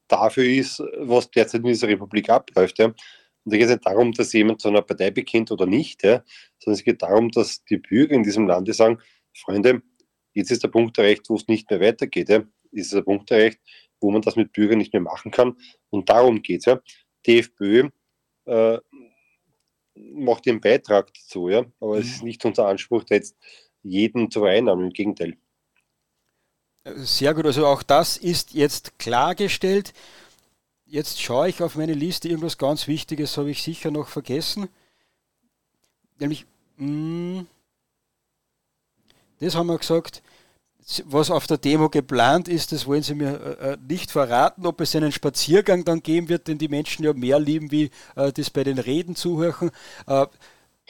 dafür 0.09 0.45
ist, 0.45 0.81
was 0.99 1.31
derzeit 1.31 1.63
in 1.63 1.69
dieser 1.69 1.89
Republik 1.89 2.29
abläuft. 2.29 2.79
Ja. 2.79 2.87
Und 2.87 2.97
da 3.45 3.57
geht 3.57 3.67
es 3.67 3.71
nicht 3.71 3.87
darum, 3.87 4.13
dass 4.13 4.35
jemand 4.35 4.61
zu 4.61 4.69
einer 4.69 4.83
Partei 4.83 5.11
bekennt 5.11 5.51
oder 5.51 5.65
nicht, 5.65 6.05
ja, 6.05 6.23
sondern 6.59 6.79
es 6.79 6.85
geht 6.85 7.01
darum, 7.01 7.31
dass 7.31 7.65
die 7.65 7.79
Bürger 7.79 8.15
in 8.15 8.23
diesem 8.23 8.47
Lande 8.47 8.75
sagen, 8.75 8.99
Freunde, 9.35 9.83
jetzt 10.35 10.51
ist 10.51 10.63
der 10.63 10.69
Punkt 10.69 10.99
erreicht, 10.99 11.31
wo 11.31 11.37
es 11.37 11.49
nicht 11.49 11.71
mehr 11.71 11.81
weitergeht. 11.81 12.29
Ja 12.29 12.45
ist 12.73 12.93
der 12.93 13.03
Punkt 13.03 13.31
erreicht, 13.31 13.61
wo 14.01 14.11
man 14.11 14.23
das 14.23 14.37
mit 14.37 14.53
Bürgern 14.53 14.79
nicht 14.79 14.93
mehr 14.93 15.03
machen 15.03 15.31
kann. 15.31 15.57
Und 15.91 16.09
darum 16.09 16.43
geht 16.43 16.61
es 16.61 16.65
ja. 16.67 16.81
Die 17.27 17.39
FPÖ 17.39 17.89
äh, 18.47 18.79
macht 19.95 20.47
ihren 20.47 20.61
Beitrag 20.61 21.13
dazu, 21.15 21.49
ja. 21.49 21.65
Aber 21.81 21.95
mhm. 21.95 22.01
es 22.01 22.09
ist 22.09 22.23
nicht 22.23 22.45
unser 22.45 22.67
Anspruch, 22.67 23.05
da 23.05 23.15
jetzt 23.15 23.37
jeden 23.83 24.31
zu 24.31 24.41
vereinnahmen. 24.41 24.87
Im 24.87 24.93
Gegenteil. 24.93 25.37
Sehr 26.85 27.33
gut, 27.35 27.47
also 27.47 27.67
auch 27.67 27.83
das 27.83 28.17
ist 28.17 28.55
jetzt 28.55 28.99
klargestellt. 28.99 29.93
Jetzt 30.85 31.23
schaue 31.23 31.49
ich 31.49 31.63
auf 31.63 31.77
meine 31.77 31.95
Liste, 31.95 32.29
irgendwas 32.29 32.59
ganz 32.59 32.89
Wichtiges 32.89 33.39
habe 33.39 33.51
ich 33.51 33.63
sicher 33.63 33.91
noch 33.91 34.09
vergessen. 34.09 34.69
Nämlich, 36.19 36.45
mh, 36.77 36.87
hm, 37.39 37.47
das 39.41 39.55
haben 39.55 39.69
wir 39.69 39.79
gesagt, 39.79 40.23
was 41.07 41.31
auf 41.31 41.47
der 41.47 41.59
Demo 41.59 41.89
geplant 41.89 42.49
ist, 42.49 42.73
das 42.73 42.87
wollen 42.87 43.03
Sie 43.03 43.15
mir 43.15 43.59
äh, 43.61 43.73
äh, 43.73 43.77
nicht 43.89 44.11
verraten, 44.11 44.67
ob 44.67 44.81
es 44.81 44.97
einen 44.97 45.13
Spaziergang 45.13 45.85
dann 45.85 46.03
geben 46.03 46.29
wird, 46.29 46.49
den 46.49 46.59
die 46.59 46.69
Menschen 46.69 47.05
ja 47.05 47.13
mehr 47.13 47.39
lieben, 47.39 47.71
wie 47.71 47.91
äh, 48.17 48.33
das 48.33 48.51
bei 48.51 48.65
den 48.65 48.79
Reden 48.79 49.15
zuhören. 49.15 49.71
Äh, 50.07 50.13
Haben 50.13 50.31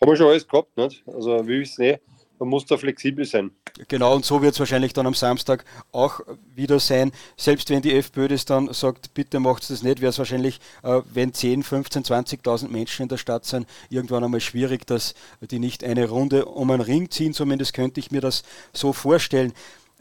wir 0.01 0.17
schon 0.17 0.29
alles 0.29 0.49
gehabt, 0.49 0.77
nicht? 0.77 1.03
Also 1.07 1.47
wir 1.47 1.61
wissen 1.61 1.83
eh, 1.83 1.99
man 2.43 2.49
muss 2.49 2.67
da 2.67 2.77
flexibel 2.77 3.25
sein. 3.25 3.53
Genau, 3.87 4.17
und 4.17 4.25
so 4.25 4.43
wird 4.43 4.55
es 4.55 4.59
wahrscheinlich 4.59 4.93
dann 4.93 5.07
am 5.07 5.15
Samstag 5.15 5.65
auch 5.93 6.21
wieder 6.57 6.81
sein. 6.81 7.13
Selbst 7.37 7.71
wenn 7.71 7.83
die 7.83 7.95
FPÖ 7.95 8.27
das 8.27 8.45
dann 8.45 8.73
sagt, 8.73 9.15
bitte 9.15 9.39
macht 9.39 9.63
es 9.63 9.69
das 9.69 9.85
nicht, 9.85 10.01
wäre 10.01 10.11
es 10.11 10.19
wahrscheinlich, 10.19 10.59
äh, 10.83 11.03
wenn 11.15 11.33
10, 11.33 11.63
15, 11.63 12.03
20.000 12.03 12.69
Menschen 12.69 13.03
in 13.03 13.09
der 13.09 13.17
Stadt 13.17 13.45
sind, 13.45 13.69
irgendwann 13.91 14.25
einmal 14.25 14.41
schwierig, 14.41 14.89
dass 14.89 15.15
die 15.41 15.61
nicht 15.61 15.85
eine 15.85 16.09
Runde 16.09 16.47
um 16.47 16.69
einen 16.73 16.81
Ring 16.81 17.11
ziehen. 17.11 17.33
Zumindest 17.33 17.75
könnte 17.75 18.01
ich 18.01 18.11
mir 18.11 18.21
das 18.21 18.43
so 18.73 18.93
vorstellen. 18.93 19.53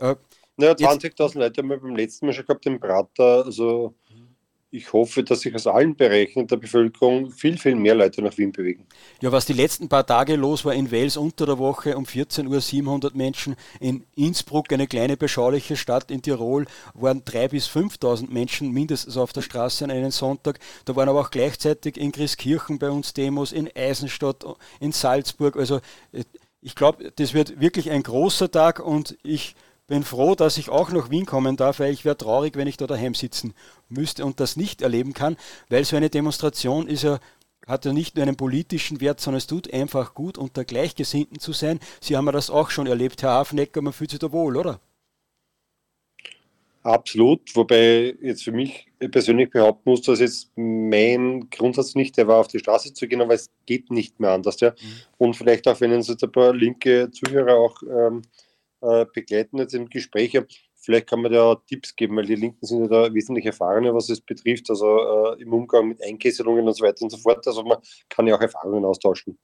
Äh, 0.02 0.16
naja, 0.58 0.74
20.000 0.74 1.40
Leute 1.40 1.62
haben 1.62 1.70
wir 1.70 1.80
beim 1.80 1.96
letzten 1.96 2.26
Mal 2.26 2.34
schon 2.34 2.46
gehabt 2.46 2.66
im 2.66 2.80
Prater. 2.80 3.46
Also 3.46 3.96
ich 4.74 4.94
hoffe, 4.94 5.24
dass 5.24 5.42
sich 5.42 5.54
aus 5.54 5.68
allen 5.68 5.96
Bereichen 5.96 6.48
der 6.48 6.56
Bevölkerung 6.56 7.30
viel, 7.30 7.58
viel 7.58 7.76
mehr 7.76 7.94
Leute 7.94 8.22
nach 8.22 8.38
Wien 8.38 8.54
bewegen. 8.54 8.88
Ja, 9.20 9.32
was 9.32 9.46
die 9.46 9.54
letzten 9.54 9.90
paar 9.90 10.06
Tage 10.06 10.38
los 10.38 10.64
war 10.64 10.74
in 10.74 10.92
Wels 10.92 11.18
unter 11.18 11.46
der 11.46 11.58
Woche 11.58 11.98
um 11.98 12.06
14 12.06 12.48
Uhr 12.48 12.62
700 12.62 13.14
Menschen, 13.14 13.58
in 13.82 14.06
Innsbruck, 14.16 14.72
eine 14.72 14.88
kleine 14.88 15.18
beschauliche 15.18 15.76
Stadt 15.76 16.10
in 16.10 16.22
Tirol, 16.22 16.66
waren 16.94 17.22
3.000 17.24 17.48
bis 17.50 17.68
5.000 17.68 18.32
Menschen 18.32 18.72
mindestens 18.72 19.18
auf 19.18 19.34
der 19.34 19.42
Straße 19.42 19.84
an 19.84 19.92
einem 19.92 20.12
Sonntag. 20.12 20.60
Da 20.86 20.96
waren 20.96 21.10
aber 21.10 21.20
auch 21.20 21.32
gleichzeitig 21.32 21.98
in 21.98 22.14
Christkirchen 22.14 22.80
bei 22.80 22.90
uns 22.90 23.14
Demos, 23.14 23.52
in 23.52 23.70
Eisenstadt, 23.76 24.46
in 24.80 24.94
Salzburg. 24.94 25.58
Also 25.58 25.82
äh, 26.14 26.24
ich 26.62 26.76
glaube, 26.76 27.12
das 27.14 27.34
wird 27.34 27.60
wirklich 27.60 27.92
ein 27.92 28.04
großer 28.04 28.50
Tag 28.50 28.80
und 28.80 29.18
ich 29.24 29.56
bin 29.92 30.04
froh, 30.04 30.36
dass 30.36 30.58
ich 30.58 30.70
auch 30.70 30.90
nach 30.92 31.10
Wien 31.10 31.26
kommen 31.26 31.58
darf, 31.58 31.82
weil 31.82 31.92
ich 31.92 32.06
wäre 32.06 32.16
traurig, 32.16 32.56
wenn 32.56 32.66
ich 32.66 32.78
da 32.78 32.88
daheim 32.88 33.14
sitzen 33.14 33.54
müsste 33.90 34.24
und 34.24 34.40
das 34.40 34.56
nicht 34.56 34.82
erleben 34.82 35.14
kann, 35.14 35.36
weil 35.68 35.84
so 35.84 35.98
eine 35.98 36.10
Demonstration 36.10 36.88
ist 36.88 37.04
ja 37.04 37.20
hat 37.68 37.84
ja 37.84 37.92
nicht 37.92 38.16
nur 38.16 38.24
einen 38.24 38.38
politischen 38.38 39.02
Wert, 39.02 39.20
sondern 39.20 39.40
es 39.40 39.48
tut 39.48 39.72
einfach 39.74 40.14
gut, 40.14 40.38
unter 40.38 40.64
Gleichgesinnten 40.64 41.40
zu 41.40 41.52
sein. 41.52 41.82
Sie 42.00 42.16
haben 42.16 42.26
ja 42.26 42.32
das 42.32 42.50
auch 42.50 42.70
schon 42.70 42.88
erlebt, 42.88 43.22
Herr 43.22 43.32
Hafenecker, 43.32 43.82
man 43.82 43.92
fühlt 43.92 44.12
sich 44.12 44.20
da 44.20 44.32
wohl, 44.32 44.56
oder? 44.56 44.80
Absolut, 46.84 47.54
wobei 47.54 48.16
jetzt 48.22 48.46
für 48.46 48.54
mich 48.54 48.88
persönlich 49.12 49.50
behaupten 49.50 49.90
muss, 49.90 50.04
dass 50.04 50.22
jetzt 50.22 50.52
mein 50.56 51.50
Grundsatz 51.50 51.96
nicht 51.96 52.16
der 52.16 52.30
war, 52.30 52.38
auf 52.38 52.48
die 52.48 52.60
Straße 52.60 52.94
zu 52.94 53.10
gehen, 53.10 53.22
aber 53.22 53.34
es 53.34 53.50
geht 53.66 53.92
nicht 53.92 54.22
mehr 54.22 54.32
anders. 54.32 54.58
Ja? 54.62 54.70
Mhm. 54.70 54.76
Und 55.18 55.36
vielleicht 55.36 55.68
auch, 55.68 55.82
wenn 55.82 55.92
uns 55.92 56.08
jetzt 56.08 56.24
ein 56.24 56.32
paar 56.32 56.54
linke 56.54 57.12
Zuhörer 57.12 57.56
auch 57.56 57.84
ähm, 57.84 58.22
äh, 58.82 59.06
begleiten 59.06 59.58
jetzt 59.58 59.74
im 59.74 59.90
Gespräch, 59.90 60.38
vielleicht 60.76 61.08
kann 61.08 61.22
man 61.22 61.32
da 61.32 61.56
Tipps 61.68 61.96
geben, 61.96 62.18
weil 62.18 62.26
die 62.26 62.36
Linken 62.36 62.66
sind 62.66 62.82
ja 62.82 62.88
da 62.88 63.14
wesentlich 63.14 63.46
erfahrener, 63.46 63.94
was 63.94 64.10
es 64.10 64.22
betrifft, 64.22 64.70
also 64.70 65.34
äh, 65.34 65.42
im 65.42 65.54
Umgang 65.54 65.88
mit 65.88 66.04
Einkesselungen 66.04 66.68
und 66.68 66.74
so 66.74 66.84
weiter 66.84 67.04
und 67.04 67.10
so 67.10 67.18
fort. 67.18 67.46
Also 67.48 67.64
man 67.64 67.78
kann 68.10 68.28
ja 68.28 68.36
auch 68.36 68.42
Erfahrungen 68.42 68.86
austauschen. 68.86 69.38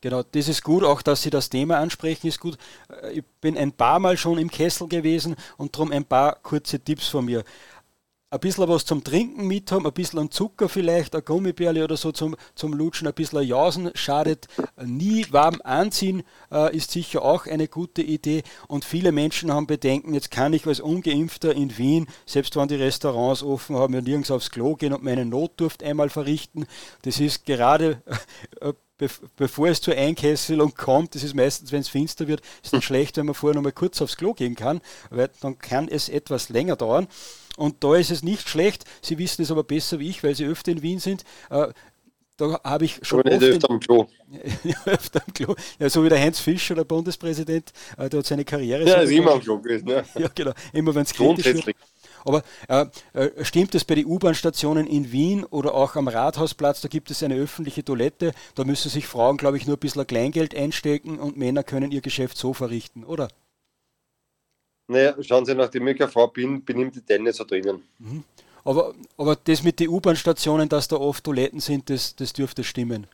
Genau, 0.00 0.22
das 0.22 0.46
ist 0.46 0.62
gut, 0.62 0.84
auch 0.84 1.02
dass 1.02 1.22
Sie 1.22 1.30
das 1.30 1.50
Thema 1.50 1.78
ansprechen, 1.78 2.28
ist 2.28 2.38
gut. 2.38 2.56
Äh, 3.02 3.18
ich 3.18 3.24
bin 3.40 3.58
ein 3.58 3.72
paar 3.72 3.98
Mal 3.98 4.16
schon 4.16 4.38
im 4.38 4.50
Kessel 4.50 4.86
gewesen 4.86 5.34
und 5.56 5.74
darum 5.74 5.90
ein 5.90 6.04
paar 6.04 6.36
kurze 6.36 6.78
Tipps 6.78 7.08
von 7.08 7.24
mir. 7.24 7.42
Ein 8.30 8.40
bisschen 8.40 8.68
was 8.68 8.84
zum 8.84 9.02
Trinken 9.02 9.46
mit 9.46 9.72
haben, 9.72 9.86
ein 9.86 9.92
bisschen 9.94 10.30
Zucker 10.30 10.68
vielleicht, 10.68 11.14
eine 11.14 11.22
Gummibärle 11.22 11.82
oder 11.82 11.96
so 11.96 12.12
zum, 12.12 12.36
zum 12.54 12.74
Lutschen, 12.74 13.08
ein 13.08 13.14
bisschen 13.14 13.42
Jausen 13.42 13.90
schadet 13.94 14.48
nie. 14.84 15.24
Warm 15.30 15.62
anziehen 15.64 16.22
äh, 16.52 16.76
ist 16.76 16.90
sicher 16.90 17.22
auch 17.22 17.46
eine 17.46 17.68
gute 17.68 18.02
Idee. 18.02 18.42
Und 18.66 18.84
viele 18.84 19.12
Menschen 19.12 19.50
haben 19.50 19.66
Bedenken, 19.66 20.12
jetzt 20.12 20.30
kann 20.30 20.52
ich 20.52 20.66
als 20.66 20.80
Ungeimpfter 20.80 21.54
in 21.54 21.78
Wien, 21.78 22.06
selbst 22.26 22.54
wenn 22.56 22.68
die 22.68 22.74
Restaurants 22.74 23.42
offen 23.42 23.76
haben, 23.76 23.94
ja 23.94 24.02
nirgends 24.02 24.30
aufs 24.30 24.50
Klo 24.50 24.74
gehen 24.74 24.92
und 24.92 25.02
meine 25.02 25.24
Notdurft 25.24 25.82
einmal 25.82 26.10
verrichten. 26.10 26.66
Das 27.02 27.20
ist 27.20 27.46
gerade 27.46 28.02
äh, 28.60 28.74
bevor 29.36 29.68
es 29.68 29.80
zur 29.80 29.94
Einkesselung 29.94 30.74
kommt, 30.74 31.14
das 31.14 31.22
ist 31.22 31.34
meistens, 31.34 31.72
wenn 31.72 31.80
es 31.80 31.88
finster 31.88 32.28
wird, 32.28 32.42
ist 32.62 32.74
dann 32.74 32.82
schlecht, 32.82 33.16
wenn 33.16 33.24
man 33.24 33.34
vorher 33.34 33.54
noch 33.54 33.62
mal 33.62 33.72
kurz 33.72 34.02
aufs 34.02 34.18
Klo 34.18 34.34
gehen 34.34 34.54
kann, 34.54 34.82
weil 35.08 35.30
dann 35.40 35.58
kann 35.58 35.88
es 35.88 36.10
etwas 36.10 36.50
länger 36.50 36.76
dauern. 36.76 37.08
Und 37.58 37.82
da 37.82 37.96
ist 37.96 38.12
es 38.12 38.22
nicht 38.22 38.48
schlecht, 38.48 38.84
Sie 39.02 39.18
wissen 39.18 39.42
es 39.42 39.50
aber 39.50 39.64
besser 39.64 39.98
wie 39.98 40.08
ich, 40.08 40.22
weil 40.22 40.34
Sie 40.34 40.46
öfter 40.46 40.70
in 40.70 40.80
Wien 40.80 41.00
sind. 41.00 41.24
Äh, 41.50 41.68
da 42.36 42.60
habe 42.62 42.84
ich 42.84 43.00
schon 43.02 43.18
aber 43.18 43.30
nicht 43.30 43.42
öfter 43.42 43.68
am 43.68 43.80
Klo. 43.80 44.06
öfter 44.84 45.20
am 45.26 45.34
Klo. 45.34 45.56
Ja, 45.80 45.90
so 45.90 46.04
wie 46.04 46.08
der 46.08 46.20
Heinz 46.20 46.38
Fischer, 46.38 46.76
der 46.76 46.84
Bundespräsident, 46.84 47.72
äh, 47.96 48.08
der 48.08 48.20
hat 48.20 48.26
seine 48.26 48.44
Karriere. 48.44 48.84
Ja, 48.84 48.98
so 48.98 49.02
ist 49.02 49.10
immer 49.10 49.32
am 49.32 49.40
Klo 49.40 49.58
gewesen. 49.58 49.88
Ne? 49.88 50.04
Ja, 50.16 50.28
genau. 50.32 50.52
Immer 50.72 50.94
wenn 50.94 51.02
es 51.02 51.12
kritisch 51.12 51.46
wird. 51.46 51.76
Aber 52.24 52.42
äh, 52.68 52.86
äh, 53.14 53.44
stimmt 53.44 53.74
es 53.74 53.84
bei 53.84 53.96
den 53.96 54.06
U-Bahn-Stationen 54.06 54.86
in 54.86 55.10
Wien 55.10 55.44
oder 55.44 55.74
auch 55.74 55.96
am 55.96 56.06
Rathausplatz, 56.06 56.80
da 56.80 56.88
gibt 56.88 57.10
es 57.10 57.24
eine 57.24 57.34
öffentliche 57.34 57.84
Toilette, 57.84 58.32
da 58.54 58.64
müssen 58.64 58.88
sich 58.88 59.06
Frauen, 59.06 59.36
glaube 59.36 59.56
ich, 59.56 59.66
nur 59.66 59.76
ein 59.76 59.80
bisschen 59.80 60.06
Kleingeld 60.06 60.54
einstecken 60.54 61.18
und 61.18 61.36
Männer 61.36 61.64
können 61.64 61.90
ihr 61.90 62.02
Geschäft 62.02 62.36
so 62.36 62.54
verrichten, 62.54 63.04
oder? 63.04 63.28
Naja, 64.88 65.14
schauen 65.22 65.44
Sie, 65.44 65.54
nachdem 65.54 65.86
ich 65.86 65.98
keine 65.98 66.10
Frau 66.10 66.26
bin, 66.28 66.62
im 66.66 66.92
Detail 66.92 67.20
nicht 67.20 67.36
so 67.36 67.44
drinnen. 67.44 67.82
Mhm. 67.98 68.24
Aber, 68.64 68.94
aber 69.16 69.36
das 69.36 69.62
mit 69.62 69.78
den 69.80 69.88
U-Bahn-Stationen, 69.88 70.68
dass 70.68 70.88
da 70.88 70.96
oft 70.96 71.24
Toiletten 71.24 71.60
sind, 71.60 71.90
das, 71.90 72.16
das 72.16 72.32
dürfte 72.32 72.64
stimmen. 72.64 73.06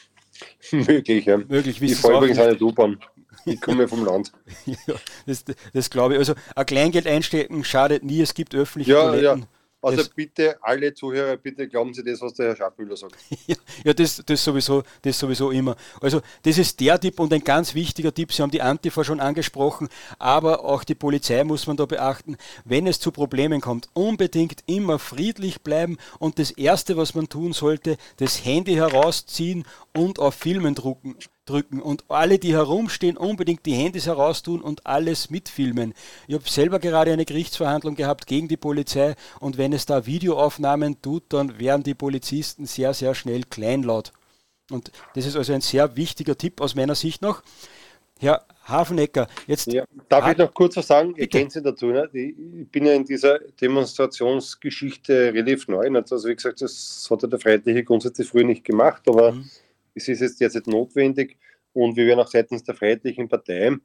Möglich, 0.70 1.24
ja. 1.24 1.38
Möglich, 1.38 1.80
ich 1.80 1.96
fahre 1.96 2.18
übrigens 2.18 2.38
eine 2.38 2.58
U-Bahn. 2.58 3.00
Ich 3.46 3.60
komme 3.60 3.88
vom 3.88 4.04
Land. 4.04 4.32
ja, 4.66 4.94
das, 5.26 5.44
das 5.72 5.88
glaube 5.90 6.14
ich. 6.14 6.18
Also 6.18 6.34
ein 6.54 6.66
Kleingeld 6.66 7.06
einstecken 7.06 7.64
schadet 7.64 8.04
nie, 8.04 8.20
es 8.20 8.34
gibt 8.34 8.54
öffentliche 8.54 8.92
ja, 8.92 9.10
Toiletten. 9.10 9.40
Ja. 9.40 9.46
Also 9.80 9.98
das, 9.98 10.08
bitte, 10.08 10.58
alle 10.60 10.92
Zuhörer, 10.92 11.36
bitte 11.36 11.68
glauben 11.68 11.94
Sie 11.94 12.02
das, 12.02 12.20
was 12.20 12.34
der 12.34 12.48
Herr 12.48 12.56
Schaffmüller 12.56 12.96
sagt. 12.96 13.14
ja, 13.84 13.92
das, 13.94 14.22
das, 14.26 14.42
sowieso, 14.42 14.82
das 15.02 15.16
sowieso 15.16 15.52
immer. 15.52 15.76
Also 16.00 16.20
das 16.42 16.58
ist 16.58 16.80
der 16.80 16.98
Tipp 16.98 17.20
und 17.20 17.32
ein 17.32 17.44
ganz 17.44 17.74
wichtiger 17.74 18.12
Tipp. 18.12 18.32
Sie 18.32 18.42
haben 18.42 18.50
die 18.50 18.60
Antifa 18.60 19.04
schon 19.04 19.20
angesprochen, 19.20 19.88
aber 20.18 20.64
auch 20.64 20.82
die 20.82 20.96
Polizei 20.96 21.44
muss 21.44 21.68
man 21.68 21.76
da 21.76 21.86
beachten. 21.86 22.36
Wenn 22.64 22.88
es 22.88 22.98
zu 22.98 23.12
Problemen 23.12 23.60
kommt, 23.60 23.88
unbedingt 23.92 24.64
immer 24.66 24.98
friedlich 24.98 25.62
bleiben 25.62 25.96
und 26.18 26.40
das 26.40 26.50
Erste, 26.50 26.96
was 26.96 27.14
man 27.14 27.28
tun 27.28 27.52
sollte, 27.52 27.98
das 28.16 28.44
Handy 28.44 28.74
herausziehen 28.74 29.64
und 29.94 30.18
auf 30.18 30.34
Filmen 30.34 30.74
drucken 30.74 31.16
drücken 31.48 31.80
und 31.80 32.04
alle, 32.08 32.38
die 32.38 32.52
herumstehen, 32.52 33.16
unbedingt 33.16 33.64
die 33.66 33.74
Handys 33.74 34.06
heraustun 34.06 34.60
und 34.60 34.86
alles 34.86 35.30
mitfilmen. 35.30 35.94
Ich 36.26 36.34
habe 36.34 36.48
selber 36.48 36.78
gerade 36.78 37.12
eine 37.12 37.24
Gerichtsverhandlung 37.24 37.94
gehabt 37.94 38.26
gegen 38.26 38.48
die 38.48 38.56
Polizei 38.56 39.14
und 39.40 39.58
wenn 39.58 39.72
es 39.72 39.86
da 39.86 40.06
Videoaufnahmen 40.06 41.00
tut, 41.02 41.24
dann 41.30 41.58
werden 41.58 41.82
die 41.82 41.94
Polizisten 41.94 42.66
sehr, 42.66 42.94
sehr 42.94 43.14
schnell 43.14 43.44
kleinlaut. 43.44 44.12
Und 44.70 44.92
das 45.14 45.24
ist 45.24 45.36
also 45.36 45.52
ein 45.52 45.62
sehr 45.62 45.96
wichtiger 45.96 46.36
Tipp 46.36 46.60
aus 46.60 46.74
meiner 46.74 46.94
Sicht 46.94 47.22
noch. 47.22 47.42
Herr 48.20 48.44
Hafenecker, 48.64 49.28
jetzt. 49.46 49.72
Ja, 49.72 49.84
darf 50.08 50.24
ha 50.24 50.32
ich 50.32 50.38
noch 50.38 50.52
kurz 50.52 50.76
was 50.76 50.88
sagen? 50.88 51.16
Ergänzen 51.16 51.62
dazu. 51.62 51.86
Ne? 51.86 52.08
Ich 52.12 52.68
bin 52.68 52.84
ja 52.84 52.92
in 52.92 53.04
dieser 53.04 53.38
Demonstrationsgeschichte 53.60 55.32
relativ 55.32 55.68
neu. 55.68 55.88
Also, 55.94 56.28
wie 56.28 56.34
gesagt, 56.34 56.60
das 56.60 57.06
hat 57.08 57.22
ja 57.22 57.28
der 57.28 57.38
Freiheitliche 57.38 57.84
grundsätzlich 57.84 58.28
früher 58.28 58.44
nicht 58.44 58.64
gemacht, 58.64 59.02
aber 59.06 59.32
mhm 59.32 59.48
es 59.98 60.08
ist 60.08 60.20
jetzt 60.20 60.40
derzeit 60.40 60.66
notwendig 60.66 61.38
und 61.72 61.96
wir 61.96 62.06
werden 62.06 62.20
auch 62.20 62.28
seitens 62.28 62.64
der 62.64 62.74
Freiheitlichen 62.74 63.28
Partei 63.28 63.76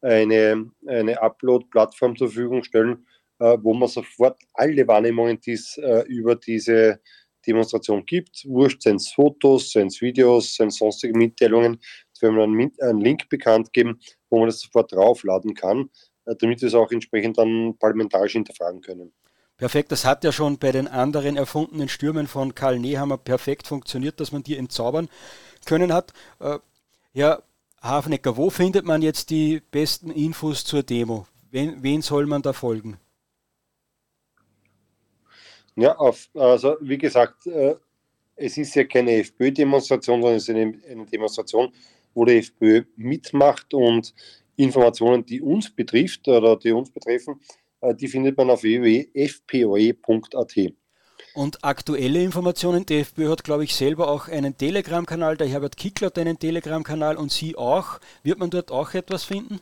eine, 0.00 0.70
eine 0.86 1.20
Upload-Plattform 1.20 2.16
zur 2.16 2.28
Verfügung 2.28 2.62
stellen, 2.62 3.06
äh, 3.40 3.56
wo 3.60 3.74
man 3.74 3.88
sofort 3.88 4.40
alle 4.54 4.86
Wahrnehmungen, 4.86 5.40
die 5.40 5.52
es 5.52 5.76
äh, 5.78 6.04
über 6.08 6.36
diese 6.36 7.00
Demonstration 7.46 8.04
gibt, 8.04 8.44
wurscht, 8.46 8.82
seien 8.82 8.96
es 8.96 9.12
Fotos, 9.12 9.72
seien 9.72 9.86
es 9.88 10.00
Videos, 10.00 10.54
seien 10.54 10.68
es 10.68 10.76
sonstige 10.76 11.16
Mitteilungen, 11.16 11.80
werden 12.20 12.36
wir 12.36 12.42
einen, 12.44 12.72
einen 12.80 13.00
Link 13.00 13.28
bekannt 13.28 13.72
geben, 13.72 14.00
wo 14.28 14.40
man 14.40 14.48
das 14.48 14.60
sofort 14.60 14.92
draufladen 14.92 15.54
kann, 15.54 15.88
äh, 16.26 16.34
damit 16.36 16.60
wir 16.60 16.68
es 16.68 16.74
auch 16.74 16.90
entsprechend 16.90 17.38
dann 17.38 17.76
parlamentarisch 17.78 18.32
hinterfragen 18.32 18.80
können. 18.80 19.12
Perfekt, 19.58 19.90
das 19.90 20.04
hat 20.04 20.22
ja 20.22 20.30
schon 20.30 20.58
bei 20.58 20.70
den 20.70 20.86
anderen 20.86 21.36
erfundenen 21.36 21.88
Stürmen 21.88 22.28
von 22.28 22.54
Karl 22.54 22.78
Nehammer 22.78 23.18
perfekt 23.18 23.66
funktioniert, 23.66 24.20
dass 24.20 24.30
man 24.30 24.44
die 24.44 24.56
entzaubern 24.56 25.08
können 25.66 25.92
hat. 25.92 26.12
Äh, 26.38 26.60
Herr 27.12 27.42
Hafnecker, 27.82 28.36
wo 28.36 28.50
findet 28.50 28.84
man 28.84 29.02
jetzt 29.02 29.30
die 29.30 29.60
besten 29.72 30.12
Infos 30.12 30.64
zur 30.64 30.84
Demo? 30.84 31.26
Wen, 31.50 31.82
wen 31.82 32.02
soll 32.02 32.26
man 32.26 32.40
da 32.40 32.52
folgen? 32.52 32.98
Ja, 35.74 35.96
auf, 35.96 36.28
also 36.34 36.76
wie 36.80 36.98
gesagt, 36.98 37.48
äh, 37.48 37.74
es 38.36 38.56
ist 38.58 38.76
ja 38.76 38.84
keine 38.84 39.12
FPÖ-Demonstration, 39.14 40.22
sondern 40.22 40.36
es 40.36 40.48
ist 40.48 40.54
eine, 40.54 40.78
eine 40.88 41.04
Demonstration, 41.06 41.72
wo 42.14 42.24
die 42.24 42.38
FPÖ 42.38 42.84
mitmacht 42.96 43.74
und 43.74 44.14
Informationen, 44.54 45.26
die 45.26 45.40
uns 45.40 45.68
betrifft 45.70 46.28
oder 46.28 46.56
die 46.56 46.70
uns 46.70 46.90
betreffen, 46.90 47.40
die 47.82 48.08
findet 48.08 48.36
man 48.36 48.50
auf 48.50 48.62
www.fpoe.at. 48.62 50.56
Und 51.34 51.64
aktuelle 51.64 52.22
Informationen, 52.22 52.84
die 52.86 52.98
FPÖ 52.98 53.30
hat, 53.30 53.44
glaube 53.44 53.64
ich, 53.64 53.74
selber 53.74 54.08
auch 54.08 54.28
einen 54.28 54.56
Telegram-Kanal, 54.56 55.36
der 55.36 55.46
Herbert 55.46 55.76
Kickler 55.76 56.06
hat 56.06 56.18
einen 56.18 56.38
Telegram-Kanal 56.38 57.16
und 57.16 57.30
Sie 57.30 57.56
auch. 57.56 58.00
Wird 58.22 58.38
man 58.38 58.50
dort 58.50 58.70
auch 58.72 58.94
etwas 58.94 59.24
finden? 59.24 59.60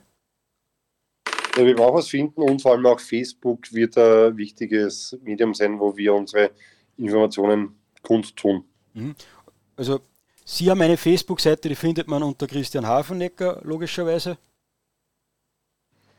Ja, 1.55 1.63
wir 1.65 1.77
werden 1.77 1.81
auch 1.81 1.93
was 1.93 2.07
finden 2.07 2.41
und 2.41 2.61
vor 2.61 2.73
allem 2.73 2.85
auch 2.85 2.99
Facebook 2.99 3.71
wird 3.73 3.97
ein 3.97 4.37
wichtiges 4.37 5.17
Medium 5.23 5.53
sein, 5.53 5.79
wo 5.79 5.95
wir 5.97 6.13
unsere 6.13 6.51
Informationen 6.97 7.79
kundtun. 8.01 8.63
Mhm. 8.93 9.15
Also 9.75 9.99
Sie 10.45 10.69
haben 10.69 10.81
eine 10.81 10.97
Facebook-Seite, 10.97 11.67
die 11.67 11.75
findet 11.75 12.07
man 12.07 12.23
unter 12.23 12.47
Christian 12.47 12.87
Hafenecker, 12.87 13.59
logischerweise. 13.63 14.37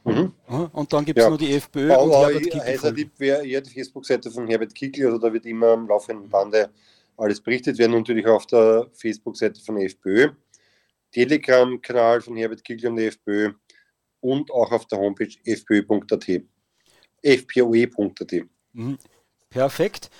Mhm. 0.08 0.32
Und 0.72 0.92
dann 0.92 1.04
gibt 1.04 1.18
es 1.18 1.24
ja. 1.24 1.30
noch 1.30 1.38
die 1.38 1.54
FPÖ 1.54 1.92
aber 1.92 2.02
und 2.02 2.12
Herbert 2.12 2.42
Kickl. 2.42 2.60
Also 2.60 2.90
Tipp 2.90 3.10
wäre 3.18 3.46
eher 3.46 3.60
die 3.60 3.70
Facebook-Seite 3.70 4.30
von 4.30 4.46
Herbert 4.46 4.74
Kickl, 4.74 5.06
also 5.06 5.18
da 5.18 5.32
wird 5.32 5.46
immer 5.46 5.68
am 5.68 5.86
laufenden 5.88 6.28
Bande 6.28 6.70
alles 7.16 7.40
berichtet 7.40 7.78
werden, 7.78 7.92
natürlich 7.92 8.26
auf 8.26 8.46
der 8.46 8.88
Facebook-Seite 8.94 9.60
von 9.60 9.76
der 9.76 9.86
FPÖ, 9.86 10.30
Telegram-Kanal 11.12 12.20
von 12.20 12.36
Herbert 12.36 12.64
Kickl 12.64 12.88
und 12.88 12.96
der 12.96 13.08
FPÖ 13.08 13.52
und 14.20 14.50
auch 14.50 14.70
auf 14.72 14.86
der 14.86 14.98
Homepage 14.98 15.30
fpö.at. 15.44 16.42
fpoe.at. 17.22 18.32
Mhm. 18.72 18.98
Perfekt. 19.50 20.10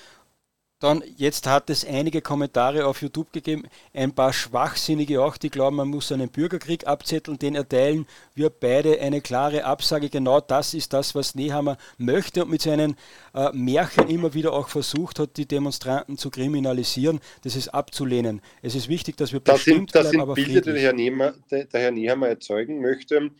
Dann, 0.81 1.03
jetzt 1.17 1.49
hat 1.49 1.71
es 1.71 1.85
einige 1.85 2.23
Kommentare 2.23 2.87
auf 2.87 3.03
YouTube 3.03 3.33
gegeben, 3.33 3.65
ein 3.93 4.15
paar 4.15 4.33
Schwachsinnige 4.33 5.21
auch, 5.21 5.37
die 5.37 5.51
glauben, 5.51 5.75
man 5.75 5.89
muss 5.89 6.13
einen 6.13 6.29
Bürgerkrieg 6.29 6.87
abzetteln, 6.87 7.37
den 7.37 7.57
erteilen 7.57 8.07
wir 8.37 8.49
beide 8.49 9.01
eine 9.01 9.21
klare 9.21 9.65
Absage. 9.65 10.09
Genau 10.09 10.41
das 10.41 10.75
ist 10.75 10.93
das, 10.93 11.17
was 11.17 11.35
Nehammer 11.35 11.79
möchte 11.97 12.45
und 12.45 12.51
mit 12.51 12.63
seinen 12.63 12.95
äh, 13.35 13.51
Märchen 13.53 14.09
immer 14.09 14.35
wieder 14.35 14.53
auch 14.53 14.69
versucht 14.69 15.19
hat, 15.19 15.37
die 15.37 15.47
Demonstranten 15.47 16.17
zu 16.17 16.31
kriminalisieren. 16.31 17.19
Das 17.43 17.57
ist 17.57 17.71
abzulehnen. 17.71 18.41
Es 18.63 18.77
ist 18.77 18.89
wichtig, 18.89 19.17
dass 19.17 19.33
wir 19.33 19.41
das 19.41 19.57
bestimmt 19.57 19.91
sind, 19.91 19.95
das 19.97 20.13
bleiben, 20.13 20.35
sind 20.37 20.45
Bilder, 20.47 20.61
die 20.61 20.73
der 20.75 20.81
Herr, 20.81 20.93
Nehammer, 20.93 21.35
der, 21.51 21.65
der 21.65 21.81
Herr 21.81 21.91
Nehammer 21.91 22.29
erzeugen 22.29 22.81
möchte 22.81 23.33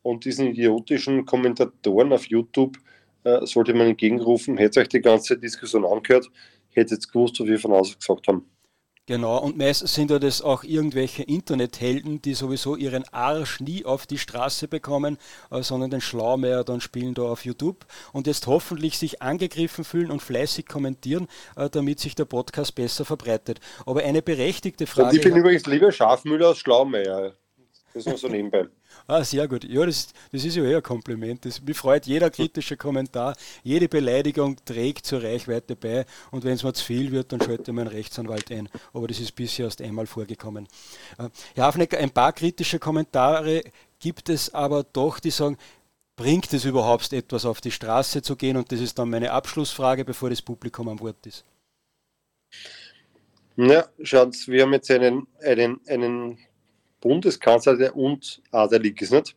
und 0.00 0.24
diesen 0.24 0.46
idiotischen 0.46 1.26
Kommentatoren 1.26 2.14
auf 2.14 2.24
YouTube 2.24 2.78
äh, 3.24 3.44
sollte 3.44 3.74
man 3.74 3.88
entgegenrufen, 3.88 4.56
hätte 4.56 4.80
euch 4.80 4.88
die 4.88 5.00
ganze 5.00 5.36
Diskussion 5.36 5.84
angehört, 5.84 6.30
hätte 6.76 6.94
jetzt 6.94 7.12
gewusst, 7.12 7.40
was 7.40 7.46
wir 7.46 7.58
von 7.58 7.72
außen 7.72 7.98
gesagt 7.98 8.28
haben. 8.28 8.44
Genau, 9.08 9.38
und 9.38 9.56
meistens 9.56 9.94
sind 9.94 10.10
ja 10.10 10.18
das 10.18 10.42
auch 10.42 10.64
irgendwelche 10.64 11.22
Internethelden, 11.22 12.20
die 12.22 12.34
sowieso 12.34 12.74
ihren 12.74 13.04
Arsch 13.12 13.60
nie 13.60 13.84
auf 13.84 14.04
die 14.04 14.18
Straße 14.18 14.66
bekommen, 14.66 15.16
äh, 15.52 15.62
sondern 15.62 15.90
den 15.90 16.00
Schlaumeier 16.00 16.64
dann 16.64 16.80
spielen 16.80 17.14
da 17.14 17.22
auf 17.22 17.44
YouTube 17.44 17.86
und 18.12 18.26
jetzt 18.26 18.48
hoffentlich 18.48 18.98
sich 18.98 19.22
angegriffen 19.22 19.84
fühlen 19.84 20.10
und 20.10 20.22
fleißig 20.22 20.66
kommentieren, 20.66 21.28
äh, 21.54 21.70
damit 21.70 22.00
sich 22.00 22.16
der 22.16 22.24
Podcast 22.24 22.74
besser 22.74 23.04
verbreitet. 23.04 23.60
Aber 23.86 24.02
eine 24.02 24.22
berechtigte 24.22 24.88
Frage. 24.88 25.10
Und 25.10 25.16
ich 25.16 25.22
bin 25.22 25.36
übrigens 25.36 25.66
lieber 25.66 25.92
Schafmüller 25.92 26.48
als 26.48 26.58
Schlaumeier. 26.58 27.36
Das 27.96 28.04
nur 28.04 28.18
so 28.18 28.28
nebenbei. 28.28 28.66
Ah, 29.08 29.22
sehr 29.22 29.46
gut. 29.46 29.64
Ja, 29.64 29.86
das, 29.86 30.08
das 30.32 30.44
ist 30.44 30.56
ja 30.56 30.64
eher 30.64 30.78
ein 30.78 30.82
Kompliment. 30.82 31.44
Das, 31.44 31.62
mich 31.62 31.76
freut 31.76 32.06
jeder 32.06 32.28
kritische 32.28 32.76
Kommentar, 32.76 33.36
jede 33.62 33.88
Beleidigung 33.88 34.56
trägt 34.64 35.06
zur 35.06 35.22
Reichweite 35.22 35.76
bei 35.76 36.04
und 36.30 36.44
wenn 36.44 36.54
es 36.54 36.64
mir 36.64 36.72
zu 36.72 36.84
viel 36.84 37.12
wird, 37.12 37.32
dann 37.32 37.40
schalte 37.40 37.70
ich 37.70 37.74
meinen 37.74 37.86
Rechtsanwalt 37.86 38.50
ein. 38.50 38.68
Aber 38.92 39.06
das 39.06 39.20
ist 39.20 39.32
bisher 39.32 39.66
erst 39.66 39.80
einmal 39.80 40.06
vorgekommen. 40.06 40.66
Äh, 41.18 41.28
Herr 41.54 41.64
Hafnecker, 41.64 41.98
ein 41.98 42.10
paar 42.10 42.32
kritische 42.32 42.78
Kommentare 42.78 43.62
gibt 43.98 44.28
es 44.28 44.52
aber 44.52 44.82
doch, 44.82 45.20
die 45.20 45.30
sagen, 45.30 45.56
bringt 46.16 46.52
es 46.52 46.64
überhaupt 46.64 47.12
etwas 47.12 47.46
auf 47.46 47.60
die 47.60 47.70
Straße 47.70 48.22
zu 48.22 48.36
gehen? 48.36 48.56
Und 48.56 48.72
das 48.72 48.80
ist 48.80 48.98
dann 48.98 49.08
meine 49.08 49.30
Abschlussfrage, 49.30 50.04
bevor 50.04 50.30
das 50.30 50.42
Publikum 50.42 50.88
am 50.88 51.00
Wort 51.00 51.26
ist. 51.26 51.44
Ja, 53.56 53.86
schaut, 54.02 54.34
wir 54.48 54.62
haben 54.64 54.72
jetzt 54.74 54.90
einen, 54.90 55.26
einen, 55.42 55.80
einen 55.88 56.38
Bundeskanzler, 57.00 57.76
der 57.76 57.96
unadelig 57.96 59.00
ist. 59.02 59.12
Nicht? 59.12 59.36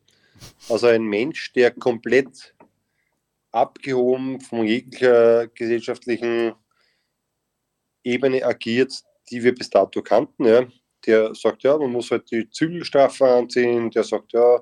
Also 0.69 0.87
ein 0.87 1.03
Mensch, 1.03 1.53
der 1.53 1.71
komplett 1.71 2.55
abgehoben 3.51 4.39
von 4.41 4.65
jeglicher 4.65 5.47
gesellschaftlichen 5.47 6.53
Ebene 8.03 8.45
agiert, 8.45 8.93
die 9.29 9.43
wir 9.43 9.53
bis 9.53 9.69
dato 9.69 10.01
kannten. 10.01 10.45
Ja. 10.45 10.67
Der 11.05 11.33
sagt, 11.33 11.63
ja, 11.63 11.77
man 11.77 11.91
muss 11.91 12.11
halt 12.11 12.29
die 12.31 12.49
Zügelstrafe 12.49 13.25
anziehen, 13.25 13.89
der 13.89 14.03
sagt, 14.03 14.33
ja, 14.33 14.57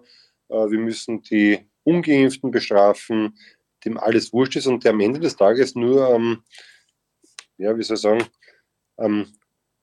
äh, 0.50 0.70
wir 0.70 0.80
müssen 0.80 1.22
die 1.22 1.68
Ungeimpften 1.84 2.52
bestrafen, 2.52 3.38
dem 3.86 3.98
alles 3.98 4.34
wurscht 4.34 4.56
ist 4.56 4.68
und 4.68 4.84
der 4.84 4.92
am 4.92 5.00
Ende 5.00 5.20
des 5.20 5.36
Tages 5.36 5.76
nur, 5.76 6.10
ähm, 6.10 6.44
ja, 7.58 7.78
wie 7.78 7.84
soll 7.84 7.96
ich 7.96 8.02
sagen, 8.02 8.26
ähm, 9.00 9.28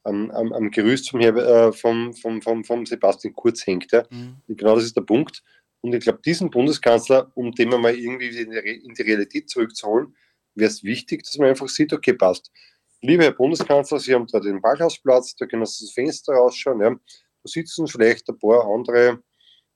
am, 0.05 0.30
am, 0.30 0.52
am 0.52 0.70
Gerüst 0.70 1.11
vom, 1.11 1.20
äh, 1.20 1.72
vom, 1.72 2.12
vom, 2.14 2.40
vom, 2.42 2.64
vom 2.64 2.86
Sebastian 2.86 3.34
Kurz 3.34 3.66
hängt. 3.66 3.90
Ja. 3.92 4.05
Mhm. 4.11 4.36
Genau 4.48 4.76
das 4.76 4.84
ist 4.84 4.96
der 4.96 5.02
Punkt. 5.02 5.42
Und 5.80 5.94
ich 5.94 6.05
glaube, 6.05 6.20
diesen 6.24 6.50
Bundeskanzler, 6.50 7.30
um 7.34 7.52
den 7.52 7.68
mal 7.68 7.94
irgendwie 7.94 8.28
in 8.28 8.50
die, 8.50 8.86
in 8.86 8.94
die 8.94 9.02
Realität 9.02 9.50
zurückzuholen, 9.50 10.14
wäre 10.55 10.70
es 10.70 10.82
wichtig, 10.82 11.24
dass 11.24 11.36
man 11.36 11.48
einfach 11.48 11.68
sieht, 11.68 11.92
okay, 11.92 12.14
passt. 12.14 12.50
Lieber 13.02 13.24
Herr 13.24 13.32
Bundeskanzler, 13.32 13.98
Sie 13.98 14.14
haben 14.14 14.26
da 14.26 14.40
den 14.40 14.62
Ballhausplatz, 14.62 15.36
da 15.36 15.46
können 15.46 15.66
Sie 15.66 15.84
das 15.84 15.92
Fenster 15.92 16.32
rausschauen. 16.32 16.80
Ja. 16.80 16.90
Da 16.90 16.98
sitzen 17.44 17.86
vielleicht 17.86 18.28
ein 18.30 18.38
paar 18.38 18.64
andere 18.66 19.22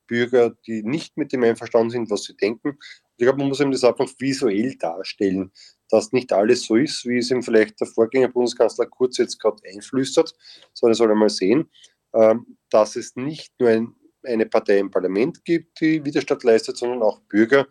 Bürger, 0.08 0.56
die 0.66 0.82
nicht 0.82 1.16
mit 1.16 1.32
dem 1.32 1.44
einverstanden 1.44 1.90
sind, 1.90 2.10
was 2.10 2.24
sie 2.24 2.36
denken. 2.36 2.78
Ich 3.16 3.24
glaube, 3.24 3.38
man 3.38 3.48
muss 3.48 3.60
ihm 3.60 3.70
das 3.70 3.84
einfach 3.84 4.08
visuell 4.18 4.74
darstellen 4.76 5.52
dass 5.88 6.12
nicht 6.12 6.32
alles 6.32 6.64
so 6.64 6.76
ist, 6.76 7.06
wie 7.06 7.18
es 7.18 7.30
ihm 7.30 7.42
vielleicht 7.42 7.80
der 7.80 7.86
Vorgänger 7.86 8.28
Bundeskanzler 8.28 8.86
Kurz 8.86 9.18
jetzt 9.18 9.40
gerade 9.40 9.62
einflüstert, 9.66 10.34
sondern 10.74 10.92
er 10.92 10.96
soll 10.96 11.10
einmal 11.10 11.30
sehen, 11.30 11.70
ähm, 12.14 12.58
dass 12.70 12.96
es 12.96 13.16
nicht 13.16 13.52
nur 13.58 13.70
ein, 13.70 13.94
eine 14.24 14.46
Partei 14.46 14.78
im 14.78 14.90
Parlament 14.90 15.44
gibt, 15.44 15.80
die 15.80 16.04
Widerstand 16.04 16.44
leistet, 16.44 16.76
sondern 16.76 17.02
auch 17.02 17.20
Bürger, 17.20 17.66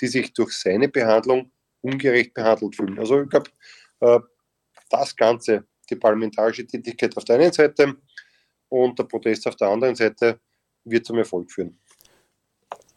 die 0.00 0.06
sich 0.06 0.32
durch 0.32 0.52
seine 0.52 0.88
Behandlung 0.88 1.50
ungerecht 1.80 2.34
behandelt 2.34 2.76
fühlen. 2.76 2.98
Also 2.98 3.22
ich 3.22 3.28
glaube, 3.28 3.50
äh, 4.00 4.20
das 4.88 5.14
Ganze, 5.14 5.66
die 5.90 5.96
parlamentarische 5.96 6.66
Tätigkeit 6.66 7.16
auf 7.16 7.24
der 7.24 7.36
einen 7.36 7.52
Seite 7.52 7.96
und 8.68 8.98
der 8.98 9.04
Protest 9.04 9.46
auf 9.46 9.56
der 9.56 9.68
anderen 9.68 9.94
Seite, 9.94 10.40
wird 10.90 11.06
zum 11.06 11.18
Erfolg 11.18 11.50
führen. 11.50 11.78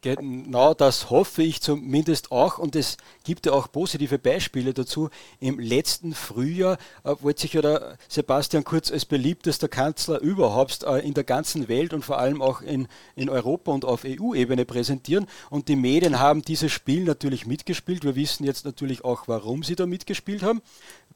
Genau 0.04 0.74
das 0.74 1.12
hoffe 1.12 1.44
ich 1.44 1.62
zumindest 1.62 2.32
auch 2.32 2.58
und 2.58 2.76
es 2.76 2.98
gibt 3.24 3.46
ja 3.46 3.52
auch 3.52 3.72
positive 3.72 4.18
Beispiele 4.18 4.74
dazu. 4.74 5.12
Im 5.39 5.60
letzten 5.60 6.16
Frühjahr 6.16 6.80
äh, 7.04 7.14
wollte 7.20 7.42
sich 7.42 7.54
ja 7.54 7.62
der 7.62 8.00
Sebastian 8.08 8.64
Kurz 8.64 8.92
als 8.92 9.06
beliebtester 9.06 9.68
Kanzler 9.68 10.20
überhaupt 10.20 10.82
äh, 10.86 11.06
in 11.06 11.14
der 11.14 11.24
ganzen 11.24 11.68
Welt 11.68 11.94
und 11.94 12.04
vor 12.04 12.18
allem 12.18 12.42
auch 12.42 12.64
in, 12.64 12.88
in 13.16 13.30
Europa 13.30 13.72
und 13.72 13.86
auf 13.86 14.04
EU-Ebene 14.04 14.66
präsentieren 14.66 15.28
und 15.52 15.68
die 15.68 15.76
Medien 15.76 16.20
haben 16.20 16.42
dieses 16.42 16.72
Spiel 16.72 17.04
natürlich 17.04 17.46
mitgespielt. 17.46 18.04
Wir 18.04 18.16
wissen 18.16 18.44
jetzt 18.44 18.66
natürlich 18.66 19.06
auch, 19.06 19.28
warum 19.28 19.62
sie 19.62 19.76
da 19.76 19.86
mitgespielt 19.86 20.42
haben 20.42 20.64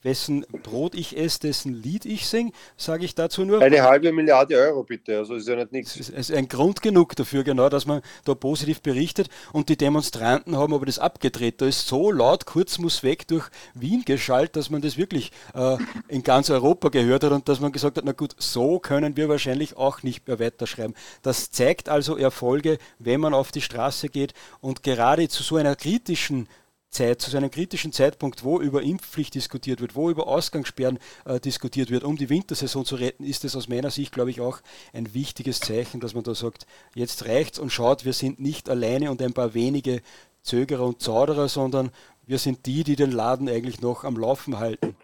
wessen 0.06 0.45
Brot 0.64 0.95
ich 0.95 1.18
esse, 1.18 1.41
dessen 1.41 1.74
Lied 1.74 2.06
ich 2.06 2.28
singe, 2.28 2.51
sage 2.78 3.03
ich 3.03 3.16
dazu 3.16 3.43
nur. 3.43 3.62
Eine 3.62 3.82
halbe 3.82 4.14
Milliarde 4.14 4.56
Euro 4.56 4.84
bitte, 4.84 5.18
also 5.18 5.36
ist 5.36 5.47
ja 5.47 5.56
nicht 5.56 5.74
nichts. 5.74 5.99
Es 5.99 6.10
ist 6.10 6.32
ein 6.32 6.47
Grund 6.47 6.82
genug 6.82 7.16
dafür, 7.16 7.43
genau, 7.43 7.68
dass 7.68 7.86
man 7.86 8.01
da 8.24 8.36
positiv 8.36 8.82
berichtet 8.82 9.30
und 9.51 9.68
die 9.68 9.76
Demonstranten 9.76 10.56
haben 10.56 10.74
aber 10.74 10.86
das 10.86 10.99
abgedreht. 10.99 11.60
Da 11.60 11.66
ist 11.66 11.88
so 11.88 12.12
laut, 12.12 12.45
kurz 12.45 12.78
muss 12.78 13.03
weg 13.03 13.28
durch 13.28 13.49
Wien 13.74 14.03
geschaltet, 14.06 14.56
dass 14.56 14.70
man 14.70 14.82
das 14.82 14.95
wirklich 14.97 15.32
äh, 15.53 15.78
in 16.08 16.24
ganz 16.24 16.49
Europa 16.49 16.89
gehört 16.89 17.24
hat 17.24 17.32
und 17.32 17.49
dass 17.49 17.60
man 17.60 17.72
gesagt 17.72 17.97
hat, 17.97 18.06
na 18.06 18.14
gut, 18.14 18.36
so 18.38 18.80
können 18.80 19.18
wir 19.18 19.28
wahrscheinlich 19.28 19.76
auch 19.76 20.03
nicht 20.03 20.28
mehr 20.28 20.39
weiterschreiben. 20.39 20.93
Das 21.24 21.51
zeigt 21.51 21.89
also 21.89 22.16
Erfolge, 22.16 22.78
wenn 22.99 23.20
man 23.20 23.34
auf 23.34 23.51
die 23.51 23.62
Straße 23.62 24.10
geht 24.10 24.34
und 24.62 24.84
gerade 24.84 25.28
zu 25.28 25.41
so 25.41 25.56
einer 25.56 25.76
kritischen 25.76 26.47
Zeit, 26.96 27.22
zu 27.22 27.36
einem 27.36 27.52
kritischen 27.52 27.91
Zeitpunkt, 27.91 28.43
wo 28.43 28.60
über 28.60 28.82
Impfpflicht 28.82 29.36
diskutiert 29.36 29.82
wird, 29.82 29.96
wo 29.96 30.10
über 30.10 30.28
Ausgangssperren 30.28 31.00
äh, 31.26 31.39
diskutiert 31.39 31.91
wird, 31.91 32.04
um 32.04 32.18
die 32.18 32.30
Wintersaison 32.30 32.86
zu 32.86 32.96
retten, 32.96 33.24
ist 33.24 33.46
es 33.46 33.56
aus 33.56 33.68
meiner 33.68 33.91
Sicht, 33.91 34.14
glaube 34.14 34.32
ich, 34.32 34.41
auch 34.41 34.62
ein 34.93 35.14
wichtiges 35.14 35.60
Zeichen, 35.60 36.00
dass 36.00 36.14
man 36.14 36.24
da 36.24 36.34
sagt, 36.34 36.66
jetzt 36.96 37.26
reicht's 37.26 37.60
und 37.60 37.72
schaut, 37.72 38.06
wir 38.06 38.14
sind 38.14 38.39
nicht 38.39 38.70
alleine 38.70 39.12
und 39.12 39.22
ein 39.22 39.34
paar 39.34 39.54
wenige 39.54 40.02
Zögerer 40.41 40.86
und 40.86 41.02
Zauderer, 41.02 41.50
sondern 41.50 41.91
wir 42.26 42.39
sind 42.39 42.66
die, 42.66 42.84
die 42.84 42.96
den 42.96 43.12
Laden 43.12 43.50
eigentlich 43.50 43.82
noch 43.82 44.04
am 44.04 44.18
Laufen 44.18 44.58
halten. 44.58 44.96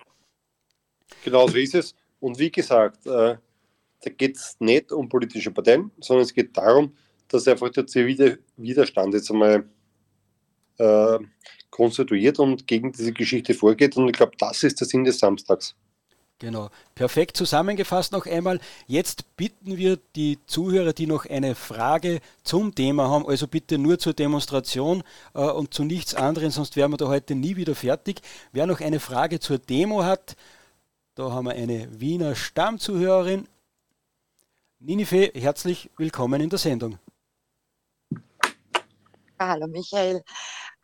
Genau 1.24 1.48
so 1.48 1.58
ist 1.58 1.76
es. 1.76 1.96
Und 2.20 2.40
wie 2.40 2.52
gesagt, 2.52 3.06
äh, 3.06 3.36
da 4.02 4.10
geht 4.10 4.38
es 4.38 4.56
nicht 4.60 4.92
um 4.92 5.10
politische 5.10 5.52
Parteien, 5.52 5.92
sondern 6.00 6.24
es 6.24 6.34
geht 6.34 6.56
darum, 6.58 6.96
dass 7.28 7.48
einfach 7.48 7.70
der 7.70 7.86
zivile 7.88 8.40
Widerstand 8.58 9.14
jetzt 9.14 9.30
einmal 9.32 9.70
äh, 10.78 11.20
konstituiert 11.72 12.38
und 12.40 12.68
gegen 12.68 12.92
diese 12.92 13.14
Geschichte 13.14 13.54
vorgeht. 13.54 13.98
Und 13.98 14.08
ich 14.08 14.14
glaube, 14.14 14.34
das 14.38 14.64
ist 14.64 14.80
der 14.80 14.88
Sinn 14.88 15.04
des 15.04 15.20
Samstags. 15.20 15.76
Genau. 16.42 16.70
Perfekt 16.96 17.38
zusammengefasst 17.38 18.12
noch 18.12 18.26
einmal. 18.26 18.60
Jetzt 18.88 19.38
bitten 19.38 19.78
wir 19.78 20.00
die 20.16 20.40
Zuhörer, 20.48 20.92
die 20.92 21.06
noch 21.06 21.28
eine 21.28 21.54
Frage 21.54 22.20
zum 22.44 22.74
Thema 22.74 23.10
haben, 23.10 23.28
also 23.28 23.48
bitte 23.48 23.78
nur 23.78 24.00
zur 24.00 24.14
Demonstration 24.14 25.04
äh, 25.36 25.42
und 25.42 25.72
zu 25.72 25.84
nichts 25.84 26.16
anderem, 26.16 26.50
sonst 26.50 26.76
wären 26.76 26.92
wir 26.92 26.98
da 26.98 27.08
heute 27.08 27.36
nie 27.36 27.58
wieder 27.58 27.76
fertig. 27.76 28.22
Wer 28.54 28.66
noch 28.66 28.82
eine 28.82 29.00
Frage 29.00 29.40
zur 29.40 29.60
Demo 29.60 30.04
hat, 30.04 30.36
da 31.14 31.30
haben 31.30 31.46
wir 31.46 31.54
eine 31.54 31.88
Wiener 32.00 32.34
Stammzuhörerin. 32.34 33.48
Ninife, 34.80 35.32
herzlich 35.36 35.92
willkommen 35.96 36.42
in 36.42 36.50
der 36.50 36.58
Sendung. 36.58 36.98
Hallo 39.38 39.68
Michael. 39.68 40.24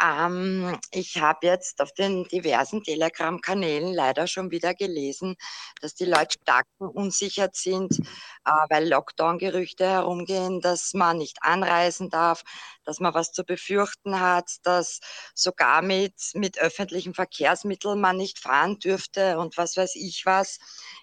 Ähm, 0.02 0.78
ich 0.92 1.18
habe 1.18 1.48
jetzt 1.48 1.82
auf 1.82 1.92
den 1.94 2.26
diversen 2.26 2.84
Telegram-Kanälen 2.84 3.94
leider 3.94 4.28
schon 4.28 4.52
wieder 4.52 4.74
gelesen, 4.76 5.36
dass 5.82 5.96
die 5.96 6.06
Leute 6.06 6.38
stark 6.42 6.68
verunsichert 6.78 7.56
sind, 7.56 7.98
äh, 8.46 8.52
weil 8.70 8.88
Lockdown-Gerüchte 8.88 9.88
herumgehen, 9.88 10.62
dass 10.62 10.94
man 10.94 11.18
nicht 11.18 11.38
anreisen 11.42 12.10
darf, 12.10 12.44
dass 12.84 13.00
man 13.00 13.14
was 13.14 13.32
zu 13.32 13.44
befürchten 13.44 14.20
hat, 14.20 14.58
dass 14.64 15.00
sogar 15.34 15.82
mit, 15.82 16.14
mit 16.36 16.60
öffentlichen 16.60 17.14
Verkehrsmitteln 17.14 18.00
man 18.00 18.18
nicht 18.18 18.40
fahren 18.40 18.80
dürfte 18.80 19.40
und 19.40 19.58
was 19.58 19.78
weiß 19.78 19.96
ich 19.96 20.26
was. 20.26 20.60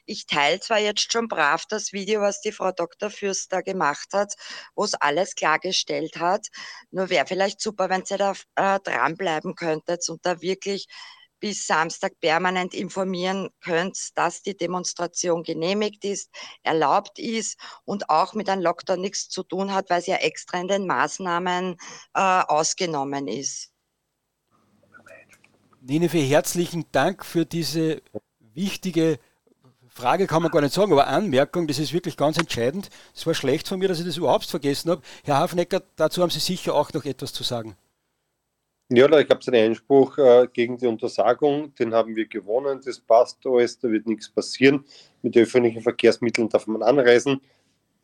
Ich 0.07 0.27
teile 0.27 0.61
zwar 0.61 0.79
jetzt 0.79 1.13
schon 1.13 1.29
brav 1.29 1.67
das 1.67 1.93
Video, 1.93 2.21
was 2.21 2.41
die 2.41 2.53
Frau 2.53 2.73
Dr. 2.73 3.11
Fürst 3.11 3.53
da 3.53 3.61
gemacht 3.61 4.09
hat, 4.13 4.35
wo 4.75 4.85
es 4.85 4.95
alles 4.95 5.35
klargestellt 5.35 6.17
hat. 6.17 6.49
Nur 6.91 7.11
wäre 7.11 7.27
vielleicht 7.27 7.61
super, 7.61 7.91
wenn 7.91 8.05
sie 8.05 8.17
da 8.17 8.35
äh, 8.57 8.79
dranbleiben 8.85 9.55
könntet 9.55 10.09
und 10.09 10.25
da 10.25 10.41
wirklich 10.41 10.87
bis 11.41 11.67
Samstag 11.67 12.19
permanent 12.21 12.73
informieren 12.73 13.51
könnt, 13.61 13.99
dass 14.15 14.41
die 14.43 14.57
Demonstration 14.57 15.43
genehmigt 15.43 16.05
ist, 16.05 16.31
erlaubt 16.63 17.19
ist 17.19 17.59
und 17.85 18.09
auch 18.09 18.33
mit 18.33 18.49
einem 18.49 18.63
Lockdown 18.63 19.01
nichts 19.01 19.29
zu 19.29 19.43
tun 19.43 19.75
hat, 19.75 19.91
weil 19.91 20.01
es 20.01 20.07
ja 20.07 20.17
extra 20.17 20.59
in 20.59 20.69
den 20.69 20.87
Maßnahmen 20.87 21.77
äh, 22.15 22.21
ausgenommen 22.21 23.29
ist. 23.29 23.71
Nineve, 25.83 26.17
herzlichen 26.19 26.87
Dank 26.93 27.27
für 27.27 27.45
diese 27.45 28.01
wichtige 28.39 29.19
Frage 29.87 30.27
kann 30.27 30.43
man 30.43 30.51
gar 30.51 30.63
nicht 30.63 30.75
sagen, 30.75 30.93
aber 30.93 31.07
Anmerkung, 31.07 31.67
das 31.67 31.79
ist 31.79 31.93
wirklich 31.93 32.17
ganz 32.17 32.39
entscheidend. 32.39 32.89
Es 33.15 33.27
war 33.27 33.35
schlecht 33.35 33.69
von 33.69 33.79
mir, 33.79 33.89
dass 33.89 34.01
ich 34.01 34.07
das 34.07 34.17
überhaupt 34.17 34.47
vergessen 34.47 34.91
habe. 34.91 35.03
Herr 35.23 35.37
Hafnecker, 35.37 35.83
dazu 35.97 36.23
haben 36.23 36.31
Sie 36.31 36.41
sicher 36.41 36.75
auch 36.75 36.93
noch 36.95 37.05
etwas 37.05 37.35
zu 37.35 37.43
sagen. 37.43 37.77
Ja, 38.91 39.09
da 39.09 39.23
gab 39.23 39.41
es 39.41 39.49
einen 39.49 39.71
Einspruch 39.71 40.19
äh, 40.19 40.47
gegen 40.53 40.77
die 40.77 40.87
Untersagung, 40.87 41.75
den 41.77 41.95
haben 41.95 42.15
wir 42.15 42.27
gewonnen, 42.27 42.83
das 42.85 43.01
passt 43.01 43.39
alles, 43.47 43.79
da 43.79 43.91
wird 43.91 44.07
nichts 44.07 44.29
passieren. 44.31 44.85
Mit 45.23 45.37
öffentlichen 45.39 45.81
Verkehrsmitteln 45.81 46.51
darf 46.51 46.67
man 46.67 46.83
anreisen. 46.83 47.41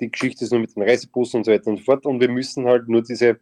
Die 0.00 0.10
Geschichte 0.10 0.44
ist 0.44 0.52
nur 0.52 0.60
mit 0.60 0.74
den 0.74 0.82
Reisebussen 0.82 1.38
und 1.38 1.44
so 1.44 1.52
weiter 1.52 1.66
und 1.66 1.78
so 1.78 1.84
fort. 1.84 2.06
Und 2.06 2.18
wir 2.20 2.30
müssen 2.30 2.64
halt 2.64 2.88
nur 2.88 3.02
diese 3.02 3.38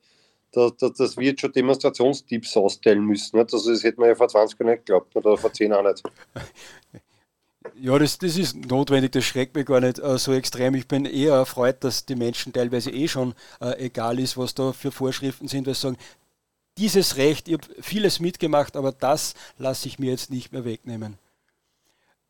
Dass, 0.52 0.76
dass, 0.78 0.94
dass 0.94 1.18
wir 1.18 1.28
jetzt 1.28 1.42
schon 1.42 1.52
Demonstrationstipps 1.52 2.58
ausstellen 2.58 3.06
müssen. 3.06 3.38
Nicht? 3.38 3.54
Also 3.54 3.72
das 3.72 3.84
hätte 3.84 4.00
man 4.00 4.10
ja 4.10 4.16
vor 4.16 4.28
20 4.28 4.60
Jahren 4.60 4.72
nicht 4.72 4.86
geglaubt 4.86 5.16
oder 5.16 5.38
vor 5.38 5.52
10 5.52 5.72
Jahren 5.72 5.88
nicht. 5.88 6.04
Ja, 7.76 7.98
das, 8.00 8.18
das 8.18 8.38
ist 8.38 8.56
notwendig, 8.56 9.12
das 9.12 9.24
schreckt 9.24 9.56
mich 9.56 9.68
gar 9.68 9.80
nicht 9.80 10.00
äh, 10.00 10.18
so 10.18 10.34
extrem. 10.34 10.74
Ich 10.74 10.88
bin 10.88 11.06
eher 11.06 11.34
erfreut, 11.34 11.84
dass 11.84 12.06
die 12.06 12.16
Menschen 12.16 12.54
teilweise 12.54 12.90
eh 12.90 13.08
schon 13.08 13.36
äh, 13.60 13.86
egal 13.86 14.20
ist, 14.20 14.36
was 14.36 14.56
da 14.56 14.74
für 14.74 14.92
Vorschriften 14.92 15.48
sind, 15.48 15.68
weil 15.68 15.76
sie 15.76 15.82
sagen, 15.82 15.98
dieses 16.78 17.18
Recht, 17.18 17.48
ich 17.48 17.54
habe 17.54 17.68
vieles 17.82 18.20
mitgemacht, 18.20 18.76
aber 18.76 18.92
das 18.92 19.36
lasse 19.58 19.88
ich 19.88 20.00
mir 20.00 20.12
jetzt 20.12 20.32
nicht 20.32 20.52
mehr 20.52 20.66
wegnehmen. 20.66 21.18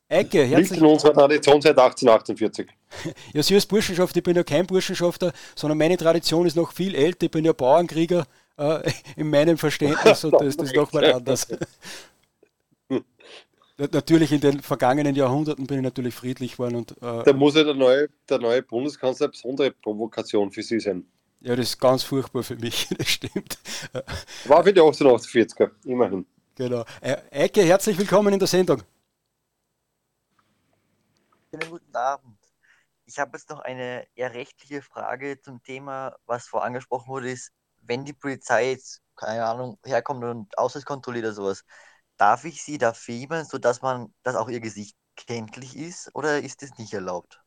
Eike, 0.10 0.44
herzlich 0.44 0.72
Liegt 0.72 0.82
in 0.82 0.88
unserer 0.88 1.14
Tradition 1.14 1.62
seit 1.62 1.78
1848. 1.78 2.68
Ja, 3.34 3.44
Sie 3.44 3.56
als 3.56 3.66
Burschenschaft, 3.66 4.16
ich 4.16 4.24
bin 4.24 4.36
ja 4.36 4.44
kein 4.44 4.66
Burschenschafter, 4.66 5.34
sondern 5.56 5.78
meine 5.78 5.98
Tradition 5.98 6.46
ist 6.46 6.56
noch 6.56 6.72
viel 6.72 6.96
älter. 6.96 7.26
Ich 7.26 7.32
bin 7.32 7.46
ja 7.46 7.54
Bauernkrieger 7.54 8.26
äh, 8.58 8.92
in 9.16 9.30
meinem 9.30 9.58
Verständnis 9.58 10.24
und 10.24 10.34
das, 10.34 10.58
das 10.58 10.68
ist 10.68 10.76
nochmal 10.76 11.14
anders. 11.14 11.48
natürlich 13.78 14.32
in 14.32 14.42
den 14.42 14.62
vergangenen 14.62 15.16
Jahrhunderten 15.16 15.66
bin 15.66 15.78
ich 15.78 15.84
natürlich 15.84 16.14
friedlich 16.14 16.54
geworden. 16.54 16.76
Und, 16.76 16.92
äh, 17.02 17.24
da 17.24 17.34
muss 17.34 17.56
ja 17.56 17.64
der 17.64 17.74
neue, 17.74 18.10
der 18.30 18.40
neue 18.40 18.62
Bundeskanzler 18.62 19.26
eine 19.26 19.32
besondere 19.32 19.72
Provokation 19.72 20.52
für 20.52 20.64
Sie 20.64 20.80
sein. 20.80 21.06
Ja, 21.42 21.56
das 21.56 21.70
ist 21.70 21.80
ganz 21.80 22.04
furchtbar 22.04 22.44
für 22.44 22.56
mich, 22.56 22.88
das 22.98 23.08
stimmt. 23.08 23.58
War 24.46 24.64
für 24.64 24.74
die 24.74 24.80
1848er, 24.80 25.72
immerhin. 25.86 26.26
Genau. 26.56 26.86
Äh, 27.02 27.18
Eike, 27.32 27.64
herzlich 27.64 27.98
willkommen 27.98 28.34
in 28.34 28.40
der 28.40 28.48
Sendung. 28.48 28.84
Schönen 31.50 31.70
guten 31.70 31.96
Abend. 31.96 32.41
Ich 33.12 33.20
habe 33.20 33.38
jetzt 33.38 33.50
noch 33.50 33.60
eine 33.60 34.08
eher 34.16 34.34
rechtliche 34.34 34.82
Frage 34.82 35.42
zum 35.42 35.62
Thema, 35.64 36.16
was 36.28 36.48
vorangesprochen 36.48 37.10
wurde, 37.10 37.30
ist, 37.30 37.52
wenn 37.82 38.06
die 38.06 38.14
Polizei 38.14 38.70
jetzt, 38.72 39.02
keine 39.18 39.46
Ahnung, 39.46 39.78
herkommt 39.86 40.24
und 40.24 40.58
Ausweis 40.58 40.86
kontrolliert 40.86 41.26
oder 41.26 41.34
sowas, 41.34 41.66
darf 42.16 42.46
ich 42.46 42.64
sie 42.64 42.78
da 42.78 42.94
filmen, 42.94 43.44
sodass 43.44 43.82
man, 43.82 44.14
dass 44.24 44.36
auch 44.36 44.48
ihr 44.48 44.62
Gesicht 44.62 44.96
kenntlich 45.18 45.76
ist 45.76 46.10
oder 46.16 46.40
ist 46.42 46.62
das 46.62 46.78
nicht 46.78 46.94
erlaubt? 46.94 47.42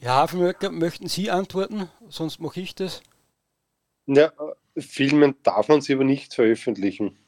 Herr 0.00 0.14
Hafenmöcker, 0.14 0.70
möchten 0.70 1.08
Sie 1.08 1.30
antworten? 1.30 1.90
Sonst 2.08 2.40
mache 2.40 2.60
ich 2.60 2.74
das. 2.74 3.02
Ja, 4.06 4.32
filmen 4.78 5.34
darf 5.42 5.68
man 5.68 5.80
sie 5.80 5.94
aber 5.94 6.04
nicht 6.04 6.34
veröffentlichen. 6.34 7.18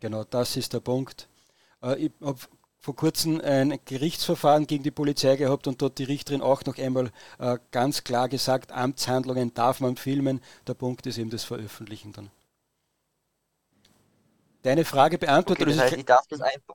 Genau, 0.00 0.24
das 0.24 0.56
ist 0.56 0.72
der 0.72 0.80
Punkt. 0.80 1.28
Äh, 1.82 2.06
ich 2.06 2.12
habe 2.20 2.40
vor 2.80 2.96
kurzem 2.96 3.40
ein 3.42 3.78
Gerichtsverfahren 3.84 4.66
gegen 4.66 4.82
die 4.82 4.90
Polizei 4.90 5.36
gehabt 5.36 5.66
und 5.66 5.82
dort 5.82 5.98
die 5.98 6.04
Richterin 6.04 6.40
auch 6.40 6.64
noch 6.64 6.78
einmal 6.78 7.10
äh, 7.38 7.58
ganz 7.70 8.04
klar 8.04 8.28
gesagt, 8.28 8.72
Amtshandlungen 8.72 9.52
darf 9.54 9.80
man 9.80 9.96
filmen. 9.96 10.40
Der 10.66 10.74
Punkt 10.74 11.06
ist 11.06 11.18
eben 11.18 11.30
das 11.30 11.44
Veröffentlichen 11.44 12.12
dann. 12.12 12.30
Deine 14.62 14.84
Frage 14.84 15.18
beantwortet. 15.18 15.68
Okay, 15.68 15.76
das 15.76 15.84
heißt, 15.84 15.96
ich 15.96 16.04
darf 16.06 16.26
das 16.28 16.40
einfach, 16.40 16.74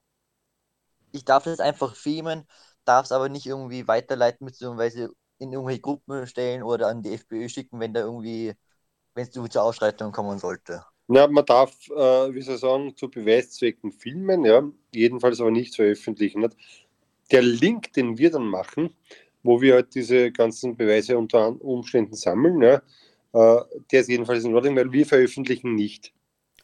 ich 1.12 1.26
darf 1.26 1.44
das 1.44 1.60
einfach 1.60 1.96
filmen, 1.96 2.48
darf 2.84 3.06
es 3.06 3.12
aber 3.12 3.30
nicht 3.30 3.46
irgendwie 3.46 3.88
weiterleiten, 3.88 4.46
beziehungsweise 4.46 5.10
in 5.40 5.54
irgendwelche 5.54 5.82
Gruppen 5.82 6.28
stellen 6.28 6.64
oder 6.64 6.88
an 6.88 7.02
die 7.02 7.14
FPÖ 7.14 7.50
schicken, 7.50 7.80
wenn 7.80 7.94
da 7.94 8.02
irgendwie, 8.02 8.54
wenn 9.16 9.28
es 9.28 9.32
zu 9.32 9.42
Ausschreitungen 9.62 10.14
kommen 10.14 10.40
sollte. 10.40 10.86
Ja, 11.08 11.28
man 11.28 11.46
darf, 11.46 11.88
äh, 11.90 12.34
wie 12.34 12.42
soll 12.42 12.56
ich 12.56 12.62
sagen, 12.62 12.96
zu 12.96 13.10
Beweiszwecken 13.10 13.92
filmen, 13.92 14.44
ja, 14.44 14.64
jedenfalls 14.94 15.40
aber 15.40 15.52
nicht 15.52 15.76
veröffentlichen. 15.76 16.42
Nicht? 16.42 16.58
Der 17.32 17.42
Link, 17.42 17.94
den 17.94 18.18
wir 18.18 18.32
dann 18.32 18.48
machen, 18.48 18.90
wo 19.44 19.62
wir 19.62 19.76
halt 19.76 19.94
diese 19.94 20.32
ganzen 20.32 20.76
Beweise 20.76 21.18
unter 21.18 21.62
Umständen 21.62 22.16
sammeln, 22.16 22.62
ja, 22.62 22.82
äh, 23.34 23.62
der 23.92 24.02
ist 24.02 24.10
jedenfalls 24.10 24.44
in 24.44 24.56
Ordnung, 24.56 24.76
weil 24.76 24.92
wir 24.92 25.06
veröffentlichen 25.06 25.76
nicht. 25.76 26.12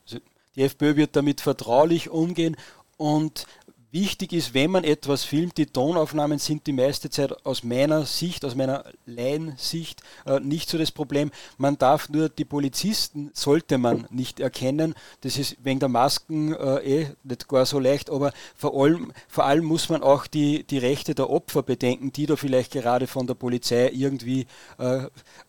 Also 0.05 0.19
die 0.55 0.63
FPÖ 0.63 0.95
wird 0.95 1.15
damit 1.15 1.41
vertraulich 1.41 2.09
umgehen 2.09 2.57
und 2.97 3.45
Wichtig 3.93 4.31
ist, 4.31 4.53
wenn 4.53 4.71
man 4.71 4.85
etwas 4.85 5.25
filmt, 5.25 5.57
die 5.57 5.65
Tonaufnahmen 5.65 6.39
sind 6.39 6.65
die 6.65 6.71
meiste 6.71 7.09
Zeit 7.09 7.45
aus 7.45 7.61
meiner 7.65 8.05
Sicht, 8.05 8.45
aus 8.45 8.55
meiner 8.55 8.85
Laiensicht 9.05 10.01
äh, 10.25 10.39
nicht 10.39 10.69
so 10.69 10.77
das 10.77 10.93
Problem. 10.93 11.29
Man 11.57 11.77
darf 11.77 12.07
nur 12.07 12.29
die 12.29 12.45
Polizisten, 12.45 13.31
sollte 13.33 13.77
man 13.77 14.07
nicht 14.09 14.39
erkennen. 14.39 14.95
Das 15.21 15.37
ist 15.37 15.57
wegen 15.61 15.81
der 15.81 15.89
Masken 15.89 16.53
äh, 16.53 17.01
eh 17.01 17.07
nicht 17.23 17.49
gar 17.49 17.65
so 17.65 17.79
leicht, 17.79 18.09
aber 18.09 18.31
vor 18.55 18.81
allem, 18.81 19.11
vor 19.27 19.43
allem 19.43 19.65
muss 19.65 19.89
man 19.89 20.03
auch 20.03 20.25
die, 20.25 20.63
die 20.63 20.77
Rechte 20.77 21.13
der 21.13 21.29
Opfer 21.29 21.61
bedenken, 21.61 22.13
die 22.13 22.27
da 22.27 22.37
vielleicht 22.37 22.71
gerade 22.71 23.07
von 23.07 23.27
der 23.27 23.33
Polizei 23.33 23.91
irgendwie 23.93 24.47
äh, 24.79 25.03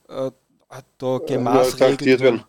äh 0.09 0.33
da 0.99 1.19
gemaßregelt 1.19 2.21
werden. 2.21 2.45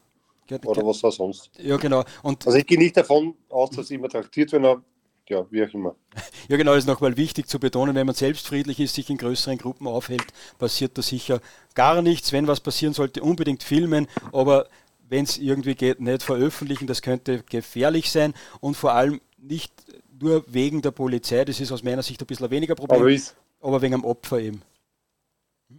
Oder 0.64 0.86
was 0.86 1.04
auch 1.04 1.12
sonst. 1.12 1.52
Ja, 1.58 1.78
genau. 1.78 2.04
Und 2.22 2.46
also 2.48 2.58
ich 2.58 2.66
gehe 2.66 2.78
nicht 2.78 2.98
davon 2.98 3.36
aus, 3.50 3.72
dass 3.72 3.90
sie 3.90 3.96
immer 3.96 4.10
traktiert 4.10 4.52
werden, 4.54 4.82
ja, 5.30 5.46
wie 5.50 5.64
auch 5.64 5.74
immer. 5.74 5.96
Ja, 6.50 6.58
genau, 6.58 6.74
das 6.74 6.84
ist 6.84 6.88
nochmal 6.88 7.16
wichtig 7.16 7.48
zu 7.48 7.58
betonen, 7.58 7.96
wenn 7.96 8.06
man 8.06 8.16
selbst 8.16 8.48
friedlich 8.48 8.78
ist, 8.82 8.96
sich 8.96 9.10
in 9.10 9.18
größeren 9.18 9.58
Gruppen 9.58 9.88
aufhält, 9.88 10.26
passiert 10.60 10.98
da 10.98 11.02
sicher 11.02 11.40
gar 11.74 12.02
nichts. 12.02 12.34
Wenn 12.34 12.48
was 12.48 12.60
passieren 12.60 12.94
sollte, 12.94 13.24
unbedingt 13.24 13.64
filmen, 13.64 14.08
aber 14.34 14.68
wenn 15.08 15.24
es 15.24 15.38
irgendwie 15.38 15.76
geht, 15.76 16.02
nicht 16.02 16.22
veröffentlichen, 16.22 16.86
das 16.86 17.02
könnte 17.02 17.44
gefährlich 17.44 18.12
sein 18.12 18.34
und 18.60 18.76
vor 18.76 18.92
allem 18.92 19.22
nicht 19.38 19.72
nur 20.20 20.44
wegen 20.48 20.82
der 20.82 20.92
Polizei, 20.92 21.46
das 21.46 21.62
ist 21.62 21.72
aus 21.72 21.82
meiner 21.82 22.04
Sicht 22.04 22.22
ein 22.22 22.28
bisschen 22.28 22.52
weniger 22.52 22.76
Problem, 22.76 23.02
aber, 23.02 23.68
aber 23.68 23.82
wegen 23.82 23.94
am 23.94 24.06
Opfer 24.06 24.40
eben. 24.40 24.62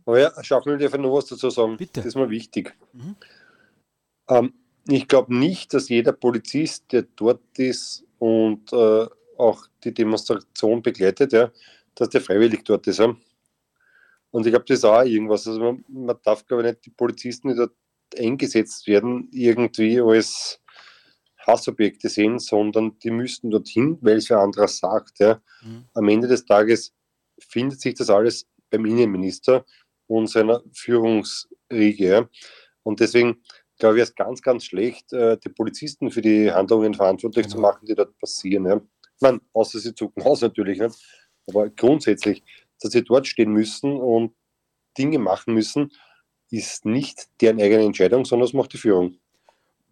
Aber 0.07 0.21
ja, 0.21 0.45
Schaffner 0.45 0.77
darf 0.77 0.97
noch 0.97 1.15
was 1.15 1.27
dazu 1.27 1.51
sagen. 1.51 1.77
Bitte. 1.77 2.01
Das 2.01 2.07
ist 2.07 2.15
mal 2.15 2.31
wichtig. 2.31 2.75
Mhm. 2.93 3.17
Ähm, 4.29 4.55
ich 4.89 5.09
glaube 5.09 5.35
nicht, 5.35 5.73
dass 5.75 5.89
jeder 5.89 6.13
Polizist, 6.13 6.93
der 6.93 7.03
dort 7.17 7.59
ist 7.59 8.05
und 8.19 8.73
äh, 8.73 9.07
auch 9.39 9.67
die 9.83 9.95
Demonstration 9.95 10.83
begleitet, 10.83 11.33
ja, 11.33 11.51
dass 11.95 12.09
der 12.11 12.21
freiwillig 12.21 12.65
dort 12.65 12.87
ist. 12.87 12.99
Ja. 12.99 13.15
Und 14.31 14.47
ich 14.47 14.53
glaube, 14.53 14.65
das 14.67 14.79
ist 14.79 14.85
auch 14.85 15.03
irgendwas. 15.03 15.47
Also 15.47 15.61
man, 15.61 15.85
man 15.89 16.17
darf, 16.25 16.45
glaube 16.47 16.63
ich, 16.63 16.71
nicht 16.71 16.87
die 16.87 16.91
Polizisten, 16.91 17.49
die 17.49 17.55
dort 17.55 17.73
eingesetzt 18.19 18.87
werden, 18.87 19.29
irgendwie 19.33 20.01
als 20.01 20.61
Hassobjekte 21.47 22.09
sehen, 22.09 22.39
sondern 22.39 22.99
die 22.99 23.11
müssten 23.11 23.51
dorthin, 23.51 23.99
weil 24.01 24.17
es 24.17 24.31
wer 24.31 24.39
anderes 24.39 24.79
sagt. 24.79 25.19
Ja. 25.21 25.41
Mhm. 25.63 25.85
Am 25.95 26.09
Ende 26.09 26.29
des 26.29 26.45
Tages 26.45 26.95
findet 27.39 27.81
sich 27.81 27.95
das 27.95 28.11
alles 28.11 28.47
beim 28.71 28.87
Innenminister 28.87 29.65
und 30.07 30.29
seiner 30.29 30.63
Führungsriege. 30.73 32.09
Ja. 32.09 32.29
Und 32.83 33.01
deswegen 33.01 33.43
glaube 33.79 33.95
ich, 33.95 33.99
wäre 33.99 34.09
es 34.09 34.15
ganz, 34.15 34.43
ganz 34.43 34.65
schlecht, 34.65 35.13
äh, 35.13 35.39
die 35.39 35.49
Polizisten 35.49 36.11
für 36.11 36.23
die 36.23 36.51
Handlungen 36.51 36.95
verantwortlich 36.95 37.47
genau. 37.47 37.57
zu 37.57 37.61
machen, 37.61 37.87
die 37.87 37.95
dort 37.95 38.19
passieren. 38.19 38.67
Ja. 38.67 38.81
Man, 39.21 39.41
außer 39.53 39.79
sie 39.79 39.95
zucken 39.95 40.23
aus 40.23 40.41
natürlich 40.41 40.79
nicht. 40.79 40.97
Aber 41.47 41.69
grundsätzlich 41.71 42.43
dass 42.81 42.93
sie 42.93 43.03
dort 43.03 43.27
stehen 43.27 43.53
müssen 43.53 43.97
und 43.97 44.35
Dinge 44.97 45.19
machen 45.19 45.55
müssen, 45.55 45.93
ist 46.51 46.85
nicht 46.85 47.29
deren 47.41 47.61
eigene 47.61 47.85
Entscheidung, 47.85 48.25
sondern 48.25 48.47
das 48.47 48.53
macht 48.53 48.75
die 48.75 48.79
Führung. 48.79 49.17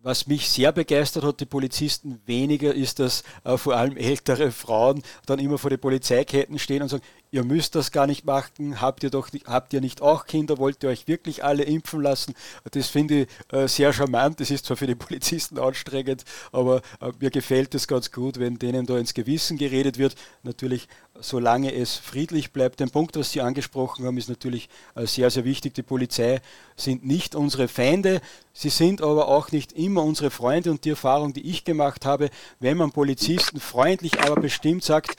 Was 0.03 0.27
mich 0.27 0.51
sehr 0.51 0.73
begeistert 0.73 1.25
hat, 1.25 1.41
die 1.41 1.47
Polizisten 1.47 2.21
weniger, 2.27 2.75
ist, 2.75 2.99
dass 2.99 3.23
äh, 3.45 3.57
vor 3.57 3.77
allem 3.77 3.97
ältere 3.97 4.51
Frauen 4.51 5.03
dann 5.27 5.39
immer 5.39 5.59
vor 5.59 5.71
den 5.71 5.81
Polizeiketten 5.81 6.59
stehen 6.59 6.83
und 6.83 6.89
sagen, 6.89 7.05
ihr 7.33 7.45
müsst 7.45 7.75
das 7.75 7.91
gar 7.91 8.07
nicht 8.07 8.27
machen, 8.27 8.81
habt 8.81 9.03
ihr 9.03 9.11
doch 9.11 9.31
habt 9.47 9.73
ihr 9.73 9.81
nicht 9.81 10.03
auch 10.03 10.27
Kinder, 10.27 10.59
wollt 10.59 10.83
ihr 10.85 10.91
euch 10.91 11.09
wirklich 11.09 11.43
alle 11.43 11.65
impfen 11.65 12.03
lassen? 12.03 12.35
Das 12.71 12.89
finde 12.89 13.23
ich 13.23 13.29
äh, 13.53 13.67
sehr 13.67 13.93
charmant, 13.95 14.39
das 14.39 14.51
ist 14.51 14.67
zwar 14.67 14.77
für 14.77 14.87
die 14.87 14.95
Polizisten 14.95 15.59
anstrengend, 15.59 16.25
aber 16.53 16.83
äh, 17.01 17.11
mir 17.21 17.31
gefällt 17.31 17.75
es 17.75 17.89
ganz 17.89 18.13
gut, 18.13 18.39
wenn 18.39 18.59
denen 18.59 18.85
da 18.85 18.99
ins 18.99 19.15
Gewissen 19.15 19.57
geredet 19.57 19.97
wird. 19.97 20.15
Natürlich, 20.43 20.89
solange 21.19 21.75
es 21.75 21.97
friedlich 21.97 22.53
bleibt. 22.53 22.81
Der 22.81 22.87
Punkt, 22.87 23.17
was 23.17 23.33
Sie 23.33 23.41
angesprochen 23.41 24.05
haben, 24.05 24.19
ist 24.19 24.29
natürlich 24.29 24.69
äh, 24.95 25.07
sehr, 25.07 25.31
sehr 25.31 25.47
wichtig. 25.47 25.73
Die 25.75 25.83
Polizei 25.83 26.43
sind 26.77 27.07
nicht 27.07 27.35
unsere 27.35 27.67
Feinde, 27.67 28.21
sie 28.53 28.69
sind 28.69 29.01
aber 29.01 29.29
auch 29.29 29.53
nicht 29.53 29.73
immer 29.73 30.05
unsere 30.05 30.31
Freunde 30.31 30.71
und 30.71 30.85
die 30.85 30.91
Erfahrung, 30.91 31.33
die 31.33 31.49
ich 31.49 31.65
gemacht 31.65 32.05
habe, 32.05 32.29
wenn 32.61 32.77
man 32.77 32.93
Polizisten 32.93 33.59
freundlich, 33.59 34.21
aber 34.21 34.39
bestimmt 34.39 34.85
sagt, 34.85 35.17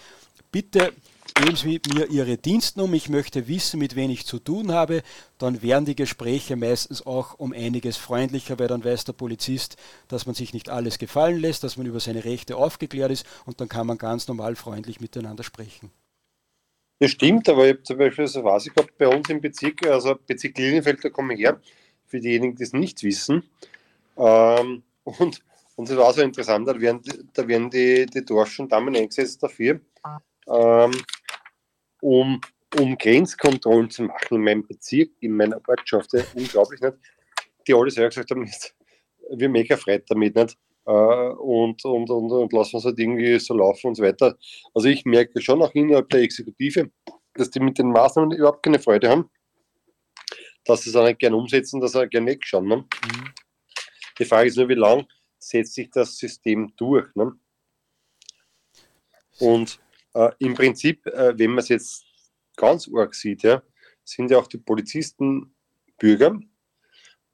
bitte 0.51 0.93
geben 1.33 1.55
Sie 1.55 1.81
mir 1.93 2.09
Ihre 2.09 2.37
Dienstnummer, 2.37 2.93
ich 2.93 3.09
möchte 3.09 3.47
wissen, 3.47 3.79
mit 3.79 3.95
wem 3.95 4.09
ich 4.09 4.25
zu 4.25 4.39
tun 4.39 4.71
habe, 4.71 5.03
dann 5.37 5.61
werden 5.61 5.85
die 5.85 5.95
Gespräche 5.95 6.55
meistens 6.55 7.05
auch 7.05 7.39
um 7.39 7.53
einiges 7.53 7.97
freundlicher, 7.97 8.59
weil 8.59 8.67
dann 8.67 8.83
weiß 8.83 9.05
der 9.05 9.13
Polizist, 9.13 9.77
dass 10.07 10.25
man 10.25 10.35
sich 10.35 10.53
nicht 10.53 10.69
alles 10.69 10.99
gefallen 10.99 11.39
lässt, 11.39 11.63
dass 11.63 11.77
man 11.77 11.85
über 11.85 11.99
seine 11.99 12.25
Rechte 12.25 12.57
aufgeklärt 12.57 13.11
ist 13.11 13.25
und 13.45 13.59
dann 13.61 13.69
kann 13.69 13.87
man 13.87 13.97
ganz 13.97 14.27
normal 14.27 14.55
freundlich 14.55 15.01
miteinander 15.01 15.43
sprechen. 15.43 15.91
Das 16.99 17.11
stimmt, 17.11 17.49
aber 17.49 17.65
ich 17.65 17.73
habe 17.73 17.83
zum 17.83 17.97
Beispiel 17.97 18.27
so 18.27 18.43
was 18.43 18.65
ich 18.65 18.73
gehabt 18.73 18.97
bei 18.97 19.07
uns 19.07 19.29
im 19.29 19.41
Bezirk, 19.41 19.85
also 19.87 20.15
Bezirk 20.25 20.57
Lilienfeld, 20.57 21.03
da 21.03 21.09
komme 21.09 21.33
ich 21.33 21.41
her, 21.41 21.59
für 22.05 22.19
diejenigen, 22.19 22.55
die 22.55 22.63
es 22.63 22.73
nicht 22.73 23.03
wissen. 23.03 23.43
Ähm, 24.17 24.83
und, 25.03 25.41
und 25.75 25.89
das 25.89 25.97
war 25.97 26.13
so 26.13 26.21
interessant, 26.21 26.67
da 26.67 26.79
werden, 26.79 27.01
da 27.33 27.47
werden 27.47 27.69
die, 27.69 28.05
die 28.05 28.23
Dorschen 28.23 28.69
Damen 28.69 28.95
eingesetzt 28.95 29.41
dafür, 29.41 29.81
ähm, 30.47 30.91
um, 32.03 32.41
um 32.77 32.97
Grenzkontrollen 32.97 33.89
zu 33.89 34.03
machen 34.03 34.35
in 34.35 34.41
meinem 34.41 34.67
Bezirk, 34.67 35.11
in 35.21 35.35
meiner 35.35 35.59
Ortschaft. 35.67 36.11
unglaublich 36.35 36.81
nicht. 36.81 36.95
Die 37.65 37.73
alle 37.73 37.89
selber 37.89 38.09
gesagt 38.09 38.31
haben, 38.31 38.49
wir 39.37 39.49
mega 39.49 39.77
frei 39.77 40.03
damit 40.05 40.35
nicht. 40.35 40.57
Äh, 40.85 40.91
und, 40.91 41.83
und, 41.85 42.09
und, 42.09 42.31
und 42.31 42.53
lassen 42.53 42.75
uns 42.75 42.85
halt 42.85 42.99
irgendwie 42.99 43.39
so 43.39 43.53
laufen 43.53 43.87
und 43.87 43.95
so 43.95 44.03
weiter. 44.03 44.37
Also 44.73 44.89
ich 44.89 45.05
merke 45.05 45.41
schon 45.41 45.61
auch 45.61 45.73
innerhalb 45.73 46.09
der 46.09 46.21
Exekutive, 46.21 46.91
dass 47.35 47.49
die 47.49 47.61
mit 47.61 47.77
den 47.77 47.89
Maßnahmen 47.91 48.37
überhaupt 48.37 48.63
keine 48.63 48.79
Freude 48.79 49.09
haben, 49.09 49.29
dass 50.65 50.81
sie 50.81 50.89
es 50.89 50.95
auch 50.97 51.05
nicht 51.05 51.19
gerne 51.19 51.37
umsetzen, 51.37 51.79
dass 51.79 51.93
sie 51.93 52.03
auch 52.03 52.09
gerne 52.09 52.31
wegschauen. 52.31 52.67
Ne? 52.67 52.77
Mhm. 52.77 53.29
Die 54.19 54.25
Frage 54.25 54.49
ist 54.49 54.57
nur, 54.57 54.67
wie 54.67 54.73
lange 54.73 55.07
setzt 55.39 55.75
sich 55.75 55.89
das 55.89 56.17
System 56.17 56.73
durch? 56.75 57.07
Ne? 57.15 57.31
Und 59.39 59.79
äh, 60.13 60.31
Im 60.39 60.53
Prinzip, 60.53 61.05
äh, 61.07 61.37
wenn 61.37 61.51
man 61.51 61.59
es 61.59 61.69
jetzt 61.69 62.05
ganz 62.55 62.89
arg 62.93 63.15
sieht, 63.15 63.43
ja, 63.43 63.61
sind 64.03 64.31
ja 64.31 64.37
auch 64.37 64.47
die 64.47 64.57
Polizisten 64.57 65.55
Bürger. 65.97 66.39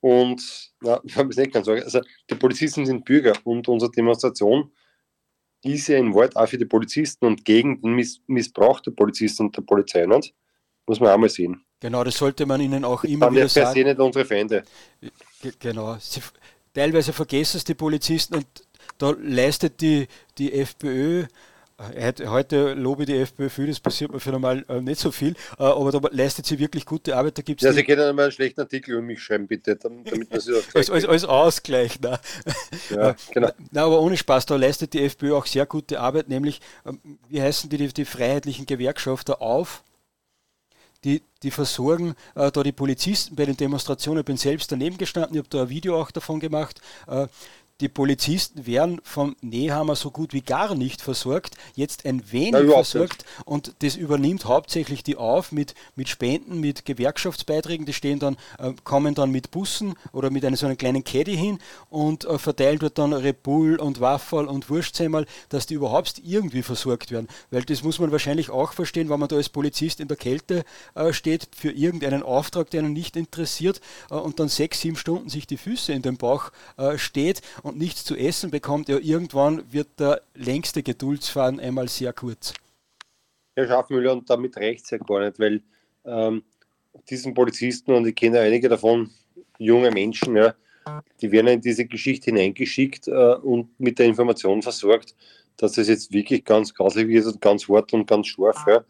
Und, 0.01 0.71
na, 0.81 1.01
ich 1.03 1.15
habe 1.15 1.29
es 1.29 1.37
nicht 1.37 1.53
ganz 1.53 1.65
sagen, 1.65 1.83
also 1.83 2.01
die 2.29 2.35
Polizisten 2.35 2.85
sind 2.85 3.05
Bürger 3.05 3.33
und 3.43 3.67
unsere 3.67 3.91
Demonstration 3.91 4.71
ist 5.61 5.89
ja 5.89 5.97
ein 5.97 6.13
Wort 6.13 6.35
auch 6.37 6.47
für 6.47 6.57
die 6.57 6.65
Polizisten 6.65 7.25
und 7.25 7.43
gegen 7.43 7.81
den 7.81 7.93
Miss 7.93 8.21
Missbrauch 8.27 8.79
der 8.79 8.91
Polizisten 8.91 9.47
und 9.47 9.57
der 9.57 9.61
Polizei 9.63 10.05
nicht. 10.05 10.33
Muss 10.87 11.01
man 11.01 11.09
auch 11.09 11.17
mal 11.17 11.29
sehen. 11.29 11.65
Genau, 11.81 12.03
das 12.03 12.17
sollte 12.17 12.45
man 12.45 12.61
ihnen 12.61 12.85
auch 12.85 13.03
immer 13.03 13.27
Dann 13.27 13.35
wieder 13.35 13.49
sagen. 13.49 13.65
Per 13.65 13.73
se 13.73 13.83
nicht 13.83 13.99
unsere 13.99 14.25
Feinde. 14.25 14.63
Genau. 15.59 15.97
Sie, 15.99 16.21
teilweise 16.73 17.13
vergessen 17.13 17.57
es 17.57 17.63
die 17.65 17.75
Polizisten 17.75 18.35
und 18.35 18.47
da 18.97 19.13
leistet 19.21 19.81
die, 19.81 20.07
die 20.37 20.53
FPÖ 20.53 21.25
Heute 21.79 22.73
lobe 22.73 23.03
ich 23.03 23.07
die 23.07 23.15
FPÖ 23.15 23.47
viel, 23.47 23.67
das 23.67 23.79
passiert 23.79 24.11
mir 24.11 24.19
für 24.19 24.31
normal 24.31 24.65
äh, 24.67 24.81
nicht 24.81 24.99
so 24.99 25.11
viel, 25.11 25.31
äh, 25.57 25.63
aber 25.63 25.93
da 25.93 26.01
leistet 26.11 26.45
sie 26.45 26.59
wirklich 26.59 26.85
gute 26.85 27.15
Arbeit. 27.15 27.37
Da 27.37 27.41
gibt's 27.41 27.63
ja, 27.63 27.71
Sie 27.71 27.83
können 27.85 28.01
einmal 28.01 28.25
einen 28.25 28.33
schlechten 28.33 28.59
Artikel 28.59 28.91
über 28.91 29.01
mich 29.01 29.23
schreiben, 29.23 29.47
bitte, 29.47 29.77
damit 29.77 30.29
man 30.29 30.39
sie 30.41 30.61
als, 30.73 30.89
als, 30.89 31.05
als 31.05 31.23
Ausgleich. 31.23 31.97
Na. 32.01 32.19
Ja, 32.89 33.15
genau. 33.31 33.51
Na, 33.71 33.85
aber 33.85 34.01
ohne 34.01 34.17
Spaß, 34.17 34.45
da 34.45 34.57
leistet 34.57 34.93
die 34.93 35.03
FPÖ 35.03 35.35
auch 35.35 35.45
sehr 35.45 35.65
gute 35.65 36.01
Arbeit, 36.01 36.27
nämlich, 36.27 36.59
ähm, 36.85 36.99
wie 37.29 37.41
heißen 37.41 37.69
die, 37.69 37.77
die, 37.77 37.93
die 37.93 38.05
freiheitlichen 38.05 38.65
Gewerkschafter 38.65 39.41
auf? 39.41 39.83
Die, 41.05 41.21
die 41.43 41.51
versorgen 41.51 42.13
äh, 42.35 42.51
da 42.51 42.61
die 42.61 42.73
Polizisten 42.73 43.37
bei 43.37 43.45
den 43.45 43.55
Demonstrationen. 43.55 44.19
Ich 44.19 44.25
bin 44.25 44.35
selbst 44.35 44.69
daneben 44.69 44.97
gestanden, 44.97 45.35
ich 45.35 45.39
habe 45.39 45.49
da 45.49 45.61
ein 45.61 45.69
Video 45.69 45.97
auch 45.97 46.11
davon 46.11 46.41
gemacht. 46.41 46.81
Äh, 47.07 47.27
die 47.81 47.89
Polizisten 47.89 48.65
werden 48.65 48.99
vom 49.03 49.35
Nehammer 49.41 49.95
so 49.95 50.11
gut 50.11 50.33
wie 50.33 50.41
gar 50.41 50.75
nicht 50.75 51.01
versorgt, 51.01 51.55
jetzt 51.75 52.05
ein 52.05 52.31
wenig 52.31 52.67
ja, 52.67 52.71
versorgt 52.71 53.25
und 53.45 53.73
das 53.79 53.95
übernimmt 53.95 54.45
hauptsächlich 54.45 55.03
die 55.03 55.15
auf 55.15 55.51
mit, 55.51 55.75
mit 55.95 56.09
Spenden, 56.09 56.59
mit 56.59 56.85
Gewerkschaftsbeiträgen, 56.85 57.85
die 57.85 57.93
stehen 57.93 58.19
dann, 58.19 58.37
äh, 58.57 58.73
kommen 58.83 59.15
dann 59.15 59.31
mit 59.31 59.51
Bussen 59.51 59.95
oder 60.11 60.29
mit 60.29 60.43
einer 60.43 60.57
so 60.57 60.65
einer 60.65 60.75
kleinen 60.75 61.03
Caddy 61.03 61.37
hin 61.37 61.59
und 61.89 62.25
äh, 62.25 62.37
verteilen 62.37 62.79
dort 62.79 62.97
dann 62.97 63.13
Repull 63.13 63.77
und 63.77 63.99
Waffel 63.99 64.45
und 64.45 64.69
Wurstzämmerl, 64.69 65.25
dass 65.49 65.65
die 65.65 65.75
überhaupt 65.75 66.21
irgendwie 66.23 66.63
versorgt 66.63 67.11
werden. 67.11 67.27
Weil 67.51 67.63
das 67.63 67.83
muss 67.83 67.99
man 67.99 68.11
wahrscheinlich 68.11 68.49
auch 68.49 68.73
verstehen, 68.73 69.09
wenn 69.09 69.19
man 69.19 69.29
da 69.29 69.35
als 69.35 69.49
Polizist 69.49 69.99
in 69.99 70.07
der 70.07 70.17
Kälte 70.17 70.63
äh, 70.95 71.13
steht 71.13 71.49
für 71.55 71.71
irgendeinen 71.71 72.23
Auftrag, 72.23 72.69
der 72.69 72.81
einen 72.81 72.93
nicht 72.93 73.15
interessiert 73.15 73.79
äh, 74.09 74.15
und 74.15 74.39
dann 74.39 74.49
sechs, 74.49 74.81
sieben 74.81 74.97
Stunden 74.97 75.29
sich 75.29 75.47
die 75.47 75.57
Füße 75.57 75.93
in 75.93 76.01
den 76.01 76.17
Bauch 76.17 76.51
äh, 76.77 76.97
steht 76.97 77.41
und 77.63 77.68
nichts 77.71 78.03
zu 78.03 78.15
essen 78.15 78.51
bekommt, 78.51 78.89
ja, 78.89 78.97
irgendwann 78.97 79.71
wird 79.71 79.99
der 79.99 80.21
längste 80.35 80.83
Geduldsfaden 80.83 81.59
einmal 81.59 81.87
sehr 81.87 82.13
kurz. 82.13 82.53
Herr 83.55 83.67
Schaffmüller, 83.67 84.13
und 84.13 84.29
damit 84.29 84.55
reicht 84.57 84.85
es 84.85 84.91
ja 84.91 84.97
gar 84.97 85.19
nicht, 85.21 85.39
weil 85.39 85.61
ähm, 86.05 86.43
diesen 87.09 87.33
Polizisten, 87.33 87.91
und 87.93 88.07
ich 88.07 88.15
kenne 88.15 88.39
einige 88.39 88.69
davon, 88.69 89.09
junge 89.57 89.91
Menschen, 89.91 90.35
ja, 90.35 90.55
die 91.21 91.31
werden 91.31 91.47
in 91.47 91.61
diese 91.61 91.85
Geschichte 91.85 92.31
hineingeschickt 92.31 93.07
äh, 93.07 93.35
und 93.35 93.79
mit 93.79 93.99
der 93.99 94.07
Information 94.07 94.61
versorgt, 94.61 95.15
dass 95.57 95.77
es 95.77 95.87
jetzt 95.87 96.11
wirklich 96.11 96.43
ganz 96.45 96.73
grausig 96.73 97.09
ist 97.09 97.27
und 97.27 97.41
ganz 97.41 97.67
hart 97.67 97.93
und 97.93 98.07
ganz 98.07 98.27
scharf. 98.27 98.63
Ja. 98.67 98.83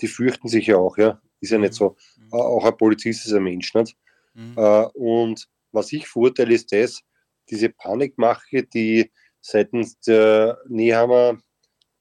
Die 0.00 0.08
fürchten 0.08 0.48
sich 0.48 0.66
ja 0.66 0.76
auch, 0.76 0.98
ja. 0.98 1.20
Ist 1.40 1.52
ja 1.52 1.58
nicht 1.58 1.74
so. 1.74 1.96
Mhm. 2.18 2.32
Auch 2.32 2.64
ein 2.64 2.76
Polizist 2.76 3.26
ist 3.26 3.32
ein 3.32 3.44
Mensch, 3.44 3.72
nicht? 3.74 3.96
Mhm. 4.34 4.54
Äh, 4.56 4.86
und 4.94 5.48
was 5.72 5.92
ich 5.92 6.06
verurteile, 6.06 6.54
ist 6.54 6.72
das, 6.72 7.02
diese 7.50 7.68
Panikmache, 7.70 8.64
die 8.64 9.10
seitens 9.40 9.98
der 10.00 10.58
Nehammer 10.68 11.38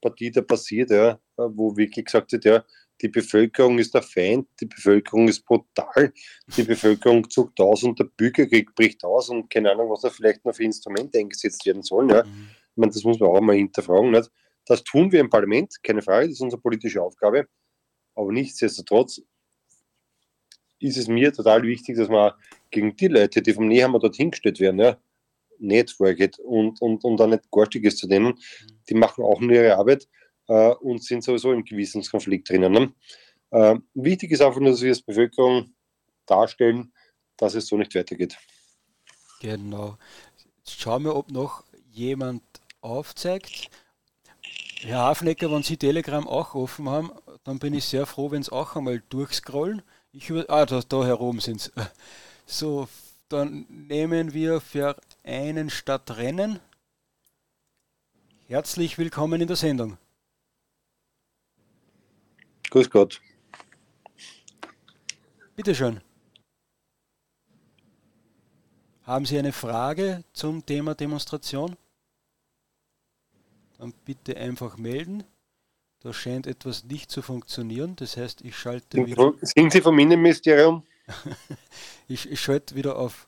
Partie 0.02 0.32
da 0.32 0.42
passiert, 0.42 0.92
ja, 0.92 1.20
wo 1.38 1.76
wirklich 1.76 2.06
gesagt 2.06 2.32
wird, 2.32 2.46
ja, 2.46 2.66
die 3.02 3.10
Bevölkerung 3.10 3.78
ist 3.80 3.94
der 3.94 4.02
Feind, 4.02 4.48
die 4.60 4.66
Bevölkerung 4.66 5.28
ist 5.28 5.46
brutal, 5.46 6.14
die 6.56 6.64
Bevölkerung 6.64 7.30
zuckt 7.30 7.60
aus 7.60 7.84
und 7.84 8.00
der 8.00 8.06
Bürgerkrieg 8.06 8.74
bricht 8.74 9.04
aus 9.04 9.30
und 9.30 9.50
keine 9.50 9.72
Ahnung, 9.72 9.90
was 9.90 10.02
da 10.02 10.10
vielleicht 10.10 10.46
noch 10.46 10.56
für 10.56 10.64
Instrumente 10.64 11.20
eingesetzt 11.20 11.66
werden 11.66 11.84
sollen. 11.84 12.10
Ja. 12.10 12.24
Mhm. 12.24 12.50
Ich 12.72 12.78
meine, 12.78 12.92
das 12.92 13.04
muss 13.04 13.20
man 13.20 13.30
auch 13.30 13.42
mal 13.42 13.56
hinterfragen. 13.56 14.12
Nicht? 14.12 14.32
Das 14.66 14.84
tun 14.84 15.12
wir 15.12 15.20
im 15.20 15.30
Parlament, 15.30 15.76
keine 15.84 16.02
Frage, 16.02 16.28
das 16.28 16.36
ist 16.36 16.42
unsere 16.42 16.62
politische 16.62 17.02
Aufgabe. 17.02 17.48
Aber 18.16 18.32
nichtsdestotrotz 18.32 19.22
ist 20.80 20.98
es 20.98 21.08
mir 21.08 21.34
total 21.34 21.64
wichtig, 21.64 21.98
dass 21.98 22.10
man 22.10 22.32
gegen 22.70 22.96
die 22.96 23.08
Leute, 23.08 23.42
die 23.42 23.54
vom 23.54 23.68
Nehammer 23.68 24.00
dorthin 24.00 24.32
gestellt 24.32 24.60
werden, 24.60 24.80
ja, 24.80 24.98
vorgeht 25.96 26.40
und, 26.40 26.82
und, 26.82 27.04
und 27.04 27.18
dann 27.18 27.32
nicht 27.32 27.50
garstig 27.52 27.84
ist 27.84 27.98
zu 27.98 28.08
denen. 28.08 28.28
Mhm. 28.28 28.38
Die 28.90 28.96
machen 28.96 29.24
auch 29.24 29.40
nur 29.40 29.52
ihre 29.52 29.78
Arbeit 29.78 30.08
äh, 30.48 30.70
und 30.70 31.04
sind 31.04 31.24
sowieso 31.24 31.52
im 31.52 31.64
Gewissenskonflikt 31.64 32.50
drinnen. 32.50 32.72
Ne? 32.72 32.94
Äh, 33.52 33.76
wichtig 33.94 34.32
ist 34.32 34.42
einfach 34.42 34.60
nur, 34.60 34.72
dass 34.72 34.82
wir 34.82 34.90
als 34.90 35.02
Bevölkerung 35.02 35.74
darstellen, 36.26 36.92
dass 37.38 37.56
es 37.56 37.68
so 37.68 37.78
nicht 37.78 37.96
weitergeht. 37.96 38.38
Genau. 39.42 39.98
Jetzt 40.58 40.80
schauen 40.80 41.04
wir, 41.04 41.16
ob 41.16 41.32
noch 41.32 41.64
jemand 41.92 42.44
aufzeigt. 42.82 43.70
Herr 44.82 45.00
Hafnecker, 45.00 45.52
wenn 45.52 45.64
Sie 45.64 45.78
Telegram 45.78 46.28
auch 46.28 46.54
offen 46.54 46.90
haben, 46.90 47.12
dann 47.44 47.60
bin 47.60 47.74
ich 47.74 47.86
sehr 47.86 48.06
froh, 48.06 48.32
wenn 48.32 48.44
Sie 48.44 48.52
auch 48.52 48.76
einmal 48.76 49.02
durchscrollen. 49.10 49.82
Ich 50.12 50.30
über 50.30 50.46
ah, 50.50 50.66
da, 50.66 50.82
da 50.88 51.06
herum 51.06 51.40
sind. 51.40 51.72
So, 52.48 52.88
dann 53.28 53.66
nehmen 53.70 54.34
wir 54.34 54.62
für 54.62 54.96
einen 55.26 55.70
statt 55.70 56.18
Rennen. 56.18 56.60
Herzlich 58.48 58.98
willkommen 58.98 59.42
in 59.42 59.48
der 59.48 59.56
Sendung. 59.56 59.98
Grüß 62.70 62.90
Gott. 62.90 63.22
Bitte 65.56 65.74
schön. 65.74 66.02
Haben 69.04 69.26
Sie 69.26 69.38
eine 69.38 69.54
Frage 69.54 70.24
zum 70.34 70.66
Thema 70.66 70.96
Demonstration? 70.96 71.76
Dann 73.78 73.94
bitte 74.04 74.38
einfach 74.38 74.78
melden. 74.78 75.24
Da 76.00 76.14
scheint 76.14 76.46
etwas 76.46 76.84
nicht 76.84 77.10
zu 77.10 77.22
funktionieren. 77.22 77.96
Das 77.96 78.18
heißt, 78.18 78.42
ich 78.42 78.56
schalte 78.56 79.06
wieder. 79.06 79.34
Sind 79.42 79.72
Sie 79.72 79.82
vom 79.82 79.98
Innenministerium? 79.98 80.84
ich, 82.08 82.30
ich 82.30 82.40
schalte 82.40 82.76
wieder 82.76 82.98
auf 82.98 83.28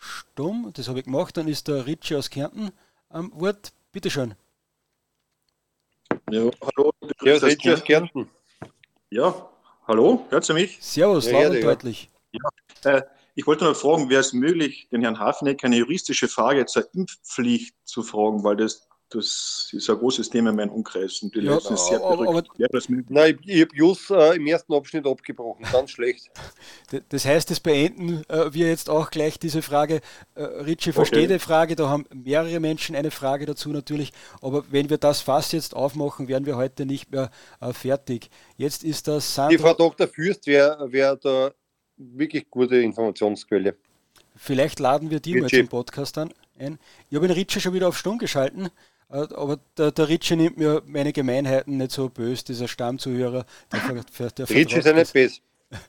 stumm. 0.00 0.72
Das 0.74 0.88
habe 0.88 0.98
ich 0.98 1.04
gemacht. 1.04 1.36
Dann 1.36 1.46
ist 1.46 1.68
der 1.68 1.86
Ritchie 1.86 2.16
aus 2.16 2.30
Kärnten 2.30 2.72
am 3.08 3.30
Wort. 3.40 3.72
Bitte 3.92 4.10
schön. 4.10 4.34
Ja, 6.30 6.50
hallo. 6.62 6.92
Ja, 7.22 7.36
Ritchie 7.36 7.72
aus 7.72 7.84
Kärnten. 7.84 8.28
Ja, 9.10 9.48
hallo, 9.86 10.26
hört 10.30 10.48
ihr 10.48 10.54
mich? 10.54 10.78
Servus, 10.80 11.26
ja, 11.26 11.42
laut 11.42 11.56
und 11.56 11.62
deutlich. 11.62 12.10
Ja, 12.32 12.92
äh, 12.92 13.02
ich 13.34 13.46
wollte 13.46 13.64
noch 13.64 13.76
fragen, 13.76 14.08
wäre 14.08 14.20
es 14.20 14.32
möglich, 14.32 14.88
den 14.92 15.02
Herrn 15.02 15.18
Hafneck 15.18 15.64
eine 15.64 15.76
juristische 15.76 16.28
Frage 16.28 16.66
zur 16.66 16.92
Impfpflicht 16.94 17.74
zu 17.84 18.02
fragen, 18.02 18.44
weil 18.44 18.56
das 18.56 18.88
das 19.10 19.70
ist 19.72 19.90
ein 19.90 19.96
großes 19.96 20.30
Thema 20.30 20.50
in 20.50 20.56
meinem 20.56 20.70
Umkreis 20.70 21.20
und 21.22 21.34
die 21.34 21.40
ja, 21.40 21.52
Leute 21.52 21.66
sind 21.66 21.78
sehr 21.78 21.98
verrückt. 21.98 22.48
Nein, 23.08 23.38
ich, 23.42 23.54
ich 23.54 23.60
habe 23.62 23.76
Jus 23.76 24.08
äh, 24.10 24.36
im 24.36 24.46
ersten 24.46 24.72
Abschnitt 24.72 25.06
abgebrochen, 25.06 25.66
ganz 25.70 25.90
schlecht. 25.90 26.30
Das 27.08 27.24
heißt, 27.24 27.50
das 27.50 27.60
beenden 27.60 28.24
äh, 28.28 28.52
wir 28.52 28.68
jetzt 28.68 28.90
auch 28.90 29.10
gleich 29.10 29.38
diese 29.38 29.62
Frage. 29.62 30.00
Äh, 30.34 30.42
Ritchie 30.42 30.92
versteht 30.92 31.24
okay. 31.24 31.34
die 31.34 31.38
Frage, 31.38 31.76
da 31.76 31.88
haben 31.88 32.04
mehrere 32.12 32.58
Menschen 32.58 32.96
eine 32.96 33.10
Frage 33.10 33.46
dazu 33.46 33.70
natürlich, 33.70 34.12
aber 34.42 34.64
wenn 34.70 34.90
wir 34.90 34.98
das 34.98 35.20
Fass 35.20 35.52
jetzt 35.52 35.74
aufmachen, 35.74 36.26
werden 36.26 36.46
wir 36.46 36.56
heute 36.56 36.86
nicht 36.86 37.12
mehr 37.12 37.30
äh, 37.60 37.72
fertig. 37.72 38.28
Jetzt 38.56 38.82
ist 38.82 39.06
das 39.06 39.34
Sandro... 39.34 39.50
Die 39.50 39.58
Frau 39.58 39.74
Dr. 39.74 40.08
Fürst 40.08 40.46
wäre 40.46 40.90
wär 40.90 41.16
da 41.16 41.52
wirklich 41.96 42.50
gute 42.50 42.76
Informationsquelle. 42.76 43.76
Vielleicht 44.34 44.80
laden 44.80 45.10
wir 45.10 45.20
die 45.20 45.38
Ritchie. 45.38 45.58
mal 45.58 45.62
zum 45.62 45.68
Podcast 45.68 46.18
an 46.18 46.32
ein. 46.60 46.78
Ich 47.08 47.16
habe 47.16 47.26
den 47.26 47.36
Ritchie 47.36 47.60
schon 47.60 47.74
wieder 47.74 47.88
auf 47.88 47.98
Stumm 47.98 48.18
geschalten. 48.18 48.70
Äh, 49.10 49.26
aber 49.34 49.58
der, 49.76 49.90
der 49.90 50.08
Ritchie 50.08 50.36
nimmt 50.36 50.56
mir 50.56 50.82
meine 50.86 51.12
Gemeinheiten 51.12 51.76
nicht 51.76 51.90
so 51.90 52.08
böse, 52.08 52.44
dieser 52.44 52.68
Stammzuhörer. 52.68 53.44
Der, 53.72 54.04
der, 54.18 54.30
der 54.30 54.50
Ritchie 54.50 54.78
ist 54.78 54.86
ja 54.86 54.92
nicht 54.92 55.12
böse. 55.12 55.40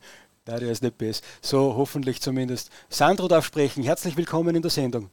Nein, 0.46 0.60
der 0.60 0.72
ist 0.72 0.82
nicht 0.82 0.98
böse. 0.98 1.22
So 1.42 1.76
hoffentlich 1.76 2.22
zumindest. 2.22 2.72
Sandro 2.90 3.28
darf 3.28 3.46
sprechen. 3.46 3.84
Herzlich 3.84 4.18
willkommen 4.18 4.56
in 4.56 4.62
der 4.62 4.72
Sendung. 4.72 5.10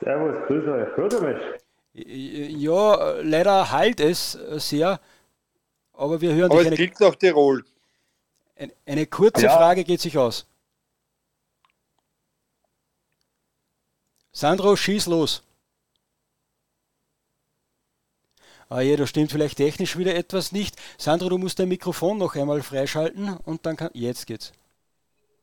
Servus, 0.00 0.34
grüß 0.46 0.66
euch. 0.66 0.96
Hört 0.96 1.12
ihr 1.12 1.20
mich? 1.20 2.62
Ja, 2.62 3.20
leider 3.20 3.70
halt 3.70 4.00
es 4.00 4.32
sehr, 4.32 5.00
aber 5.92 6.20
wir 6.20 6.34
hören 6.34 6.50
aber 6.50 6.60
dich. 6.60 6.66
Aber 6.68 6.72
es 6.72 6.76
klingt 6.76 7.00
nach 7.00 7.14
Tirol. 7.16 7.64
Eine, 8.56 8.72
eine 8.86 9.06
kurze 9.06 9.44
ja. 9.44 9.56
Frage 9.56 9.84
geht 9.84 10.00
sich 10.00 10.16
aus. 10.16 10.46
Sandro, 14.32 14.76
schieß 14.76 15.06
los. 15.06 15.42
Ah 18.72 18.82
ja, 18.82 18.96
da 18.96 19.04
stimmt 19.04 19.32
vielleicht 19.32 19.56
technisch 19.56 19.98
wieder 19.98 20.14
etwas 20.14 20.52
nicht. 20.52 20.76
Sandro, 20.96 21.28
du 21.28 21.38
musst 21.38 21.58
dein 21.58 21.68
Mikrofon 21.68 22.18
noch 22.18 22.36
einmal 22.36 22.62
freischalten 22.62 23.36
und 23.44 23.66
dann 23.66 23.76
kann. 23.76 23.90
Jetzt 23.94 24.28
geht's. 24.28 24.52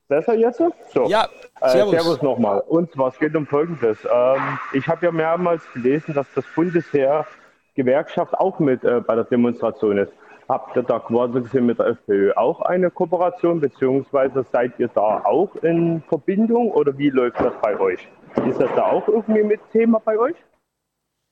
Besser 0.08 0.34
jetzt? 0.34 0.62
So. 0.94 1.10
Ja, 1.10 1.28
äh, 1.60 1.70
servus. 1.70 1.94
Äh, 1.94 1.98
servus 1.98 2.22
nochmal. 2.22 2.62
Und 2.62 2.90
zwar, 2.94 3.10
es 3.10 3.20
geht 3.20 3.36
um 3.36 3.46
Folgendes. 3.46 3.98
Ähm, 4.10 4.58
ich 4.72 4.88
habe 4.88 5.06
ja 5.06 5.12
mehrmals 5.12 5.62
gelesen, 5.74 6.14
dass 6.14 6.26
das 6.36 6.46
Bundesheer 6.56 7.28
Gewerkschaft 7.76 8.34
auch 8.34 8.60
mit 8.60 8.86
äh, 8.86 9.02
bei 9.02 9.16
der 9.16 9.26
Demonstration 9.26 9.98
ist. 9.98 10.14
Habt 10.48 10.78
ihr 10.78 10.84
da 10.84 11.00
quasi 11.00 11.60
mit 11.60 11.80
der 11.80 11.88
FPÖ 11.88 12.32
auch 12.38 12.62
eine 12.62 12.90
Kooperation, 12.90 13.60
beziehungsweise 13.60 14.46
seid 14.54 14.72
ihr 14.80 14.88
da 14.88 15.22
auch 15.26 15.54
in 15.58 16.02
Verbindung 16.08 16.72
oder 16.72 16.98
wie 16.98 17.10
läuft 17.10 17.42
das 17.42 17.54
bei 17.62 17.78
euch? 17.78 18.08
Ist 18.48 18.62
das 18.62 18.70
da 18.74 18.86
auch 18.86 19.06
irgendwie 19.10 19.44
mit 19.44 19.60
Thema 19.74 20.00
bei 20.00 20.18
euch? 20.18 20.36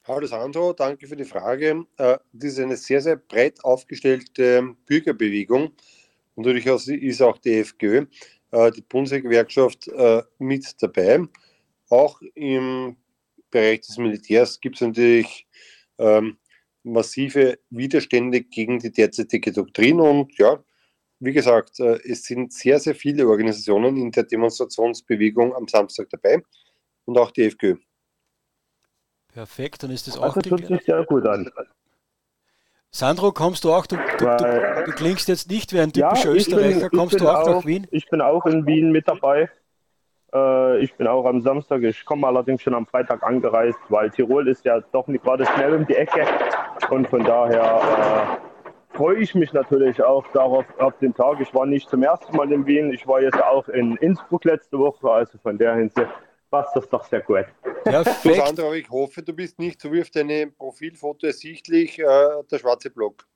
Hallo 0.08 0.28
Sandro, 0.28 0.72
danke 0.72 1.08
für 1.08 1.16
die 1.16 1.26
Frage. 1.26 1.84
Äh, 1.98 2.20
das 2.32 2.52
ist 2.52 2.60
eine 2.60 2.78
sehr, 2.78 3.02
sehr 3.02 3.16
breit 3.16 3.64
aufgestellte 3.64 4.76
Bürgerbewegung 4.86 5.72
und 6.36 6.46
durchaus 6.46 6.88
ist 6.88 7.24
auch 7.24 7.40
die 7.40 7.64
FGÖ, 7.64 8.06
äh, 8.52 8.72
die 8.72 8.84
Bundesgewerkschaft, 8.84 9.88
äh, 9.88 10.22
mit 10.38 10.76
dabei. 10.80 11.24
Auch 11.90 12.22
im 12.36 12.98
Bereich 13.50 13.82
des 13.82 13.98
Militärs 13.98 14.62
gibt 14.62 14.76
es 14.76 14.82
natürlich 14.82 15.48
ähm, 15.98 16.38
massive 16.84 17.58
Widerstände 17.72 18.42
gegen 18.42 18.78
die 18.78 18.92
derzeitige 18.92 19.52
Doktrin 19.54 20.00
und 20.00 20.38
ja, 20.38 20.64
wie 21.20 21.34
gesagt, 21.34 21.80
es 21.80 22.26
sind 22.26 22.54
sehr, 22.54 22.80
sehr 22.80 22.94
viele 22.94 23.28
Organisationen 23.28 23.98
in 23.98 24.12
der 24.12 24.26
Demonstrationsbewegung 24.26 25.56
am 25.56 25.68
Samstag 25.68 26.10
dabei 26.12 26.44
und 27.06 27.18
auch 27.18 27.32
die 27.32 27.50
FGÖ. 27.50 27.78
Perfekt, 29.36 29.84
dann 29.84 29.92
ist 29.92 30.08
das 30.08 30.18
auch. 30.18 30.34
Das 30.34 30.50
hört 30.50 30.66
sich 30.66 30.86
sehr 30.86 31.04
gut 31.04 31.28
an. 31.28 31.52
Sandro, 32.90 33.34
kommst 33.34 33.66
du 33.66 33.74
auch? 33.74 33.86
Du, 33.86 33.98
du, 33.98 34.26
du, 34.26 34.84
du 34.86 34.92
klingst 34.94 35.28
jetzt 35.28 35.52
nicht 35.52 35.74
wie 35.74 35.82
ein 35.82 35.92
typischer 35.92 36.30
ja, 36.30 36.36
Österreicher. 36.36 36.90
Bin, 36.90 36.98
kommst 36.98 37.20
du 37.20 37.28
auch, 37.28 37.42
auch, 37.42 37.56
nach 37.58 37.66
Wien? 37.66 37.86
Ich 37.92 38.10
bin 38.10 38.22
auch 38.22 38.46
in 38.46 38.66
Wien 38.66 38.94
mit 38.94 39.10
dabei. 39.10 39.50
Äh, 40.34 40.80
ich 40.80 40.94
bin 40.94 41.06
auch 41.06 41.26
am 41.26 41.42
Samstag. 41.42 41.84
Ich 41.84 42.06
komme 42.06 42.26
allerdings 42.28 42.62
schon 42.62 42.74
am 42.74 42.86
Freitag 42.86 43.24
angereist, 43.24 43.78
weil 43.90 44.10
Tirol 44.10 44.48
ist 44.48 44.64
ja 44.64 44.80
doch 44.94 45.06
nicht 45.08 45.26
gerade 45.26 45.46
schnell 45.46 45.74
um 45.74 45.86
die 45.86 45.96
Ecke. 45.96 46.26
Und 46.90 47.10
von 47.10 47.26
daher 47.26 48.40
äh, 48.94 48.96
freue 48.96 49.18
ich 49.18 49.36
mich 49.36 49.52
natürlich 49.52 50.02
auch 50.02 50.26
darauf 50.32 50.64
auf 50.80 50.98
den 51.00 51.14
Tag. 51.14 51.42
Ich 51.42 51.54
war 51.54 51.66
nicht 51.66 51.90
zum 51.90 52.04
ersten 52.04 52.34
Mal 52.38 52.50
in 52.54 52.66
Wien. 52.66 52.94
Ich 52.94 53.06
war 53.06 53.22
jetzt 53.22 53.44
auch 53.44 53.68
in 53.68 53.98
Innsbruck 53.98 54.46
letzte 54.46 54.80
Woche. 54.80 55.12
Also 55.12 55.38
von 55.40 55.58
der 55.58 55.76
Hinsicht 55.76 56.08
passt 56.56 56.76
das 56.76 56.88
doch 56.88 57.04
sehr 57.04 57.22
gut. 57.22 57.46
Perfekt. 57.84 58.38
Sandra, 58.38 58.74
ich 58.74 58.90
hoffe, 58.90 59.22
du 59.22 59.34
bist 59.34 59.60
nicht 59.60 59.82
so 59.82 59.92
wie 59.92 60.02
auf 60.02 60.10
deinem 60.10 60.54
Profilfoto 60.54 61.28
ersichtlich 61.28 62.00
äh, 62.00 62.04
der 62.50 62.60
schwarze 62.60 62.90
Block. 62.90 63.28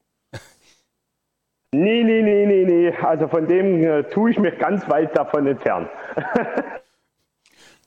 Nee, 1.72 2.04
nee, 2.04 2.22
nee, 2.24 2.46
nee, 2.46 2.64
nee. 2.66 2.92
Also 3.04 3.28
von 3.28 3.46
dem 3.48 3.84
äh, 3.84 4.04
tue 4.06 4.32
ich 4.32 4.40
mich 4.40 4.58
ganz 4.58 4.90
weit 4.90 5.16
davon 5.16 5.46
entfernt. 5.46 5.90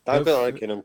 Danke 0.04 0.24
für 0.24 0.30
die 0.30 0.30
Anerkennung. 0.30 0.84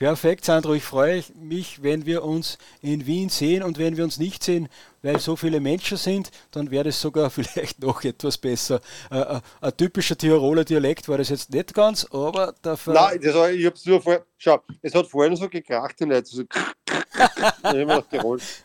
Perfekt, 0.00 0.46
Sandro. 0.46 0.72
Ich 0.72 0.82
freue 0.82 1.22
mich, 1.38 1.82
wenn 1.82 2.06
wir 2.06 2.24
uns 2.24 2.56
in 2.80 3.04
Wien 3.04 3.28
sehen 3.28 3.62
und 3.62 3.78
wenn 3.78 3.98
wir 3.98 4.04
uns 4.04 4.16
nicht 4.16 4.42
sehen, 4.42 4.70
weil 5.02 5.20
so 5.20 5.36
viele 5.36 5.60
Menschen 5.60 5.98
sind, 5.98 6.30
dann 6.52 6.70
wäre 6.70 6.88
es 6.88 6.98
sogar 6.98 7.28
vielleicht 7.30 7.80
noch 7.80 8.02
etwas 8.02 8.38
besser. 8.38 8.80
Äh, 9.10 9.18
äh, 9.18 9.40
ein 9.60 9.76
typischer 9.76 10.16
Tiroler 10.16 10.64
Dialekt 10.64 11.06
war 11.10 11.18
das 11.18 11.28
jetzt 11.28 11.52
nicht 11.52 11.74
ganz, 11.74 12.06
aber 12.12 12.54
dafür. 12.62 12.94
Nein, 12.94 13.20
das 13.20 13.34
war, 13.34 13.50
ich 13.50 13.66
hab's 13.66 13.84
nur 13.84 14.00
vorher. 14.00 14.24
Schau, 14.38 14.62
es 14.80 14.94
hat 14.94 15.06
vorhin 15.06 15.36
so 15.36 15.50
gekracht 15.50 16.00
und 16.00 16.12
jetzt 16.12 16.30
so. 16.30 16.44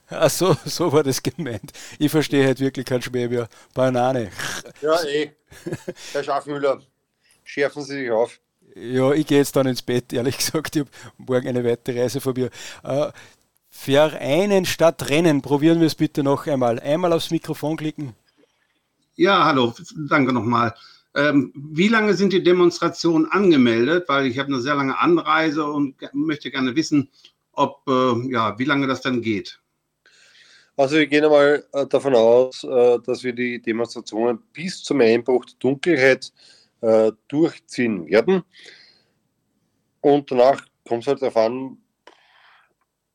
Ach 0.09 0.29
so, 0.29 0.55
so 0.63 0.93
war 0.93 1.03
das 1.03 1.21
gemeint. 1.21 1.73
Ich 1.99 2.11
verstehe 2.11 2.45
halt 2.45 2.61
wirklich 2.61 2.85
kein 2.85 3.01
Schmäh 3.01 3.27
mehr. 3.27 3.49
Banane. 3.73 4.31
Ja, 4.81 5.03
eh. 5.03 5.31
Herr 6.13 6.23
Schaffmüller, 6.23 6.81
schärfen 7.43 7.83
Sie 7.83 8.03
sich 8.03 8.09
auf. 8.09 8.39
Ja, 8.75 9.13
ich 9.13 9.25
gehe 9.25 9.37
jetzt 9.37 9.55
dann 9.55 9.67
ins 9.67 9.81
Bett, 9.81 10.11
ehrlich 10.11 10.37
gesagt. 10.37 10.75
Ich 10.75 10.81
habe 10.81 10.91
morgen 11.17 11.47
eine 11.47 11.63
weite 11.63 11.95
Reise 11.95 12.19
vor 12.19 12.33
mir. 12.35 12.49
Äh, 12.83 13.07
Vereinen 13.69 14.65
statt 14.65 15.09
Rennen, 15.09 15.41
probieren 15.41 15.79
wir 15.79 15.87
es 15.87 15.95
bitte 15.95 16.23
noch 16.23 16.47
einmal. 16.47 16.79
Einmal 16.79 17.13
aufs 17.13 17.31
Mikrofon 17.31 17.77
klicken. 17.77 18.13
Ja, 19.15 19.45
hallo, 19.45 19.73
danke 20.09 20.33
nochmal. 20.33 20.73
Ähm, 21.13 21.53
wie 21.55 21.87
lange 21.87 22.13
sind 22.13 22.33
die 22.33 22.43
Demonstrationen 22.43 23.31
angemeldet? 23.31 24.05
Weil 24.07 24.27
ich 24.27 24.37
habe 24.39 24.47
eine 24.47 24.61
sehr 24.61 24.75
lange 24.75 24.97
Anreise 24.99 25.65
und 25.65 25.95
möchte 26.13 26.51
gerne 26.51 26.75
wissen, 26.75 27.09
ob, 27.53 27.81
äh, 27.87 28.31
ja, 28.31 28.59
wie 28.59 28.65
lange 28.65 28.87
das 28.87 29.01
dann 29.01 29.21
geht. 29.21 29.59
Also 30.75 30.97
wir 30.97 31.07
gehen 31.07 31.23
einmal 31.23 31.65
äh, 31.71 31.85
davon 31.85 32.15
aus, 32.15 32.65
äh, 32.65 32.99
dass 33.05 33.23
wir 33.23 33.31
die 33.31 33.61
Demonstrationen 33.61 34.39
bis 34.51 34.83
zum 34.83 34.99
Einbruch 34.99 35.45
der 35.45 35.55
Dunkelheit 35.59 36.25
äh, 36.25 36.54
durchziehen 37.27 38.07
werden. 38.07 38.43
Und 40.01 40.29
danach 40.29 40.63
kommt 40.87 41.01
es 41.01 41.07
halt 41.07 41.21
darauf 41.21 41.37
an, 41.37 41.77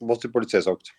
was 0.01 0.19
die 0.19 0.29
Polizei 0.29 0.61
sagt. 0.61 0.93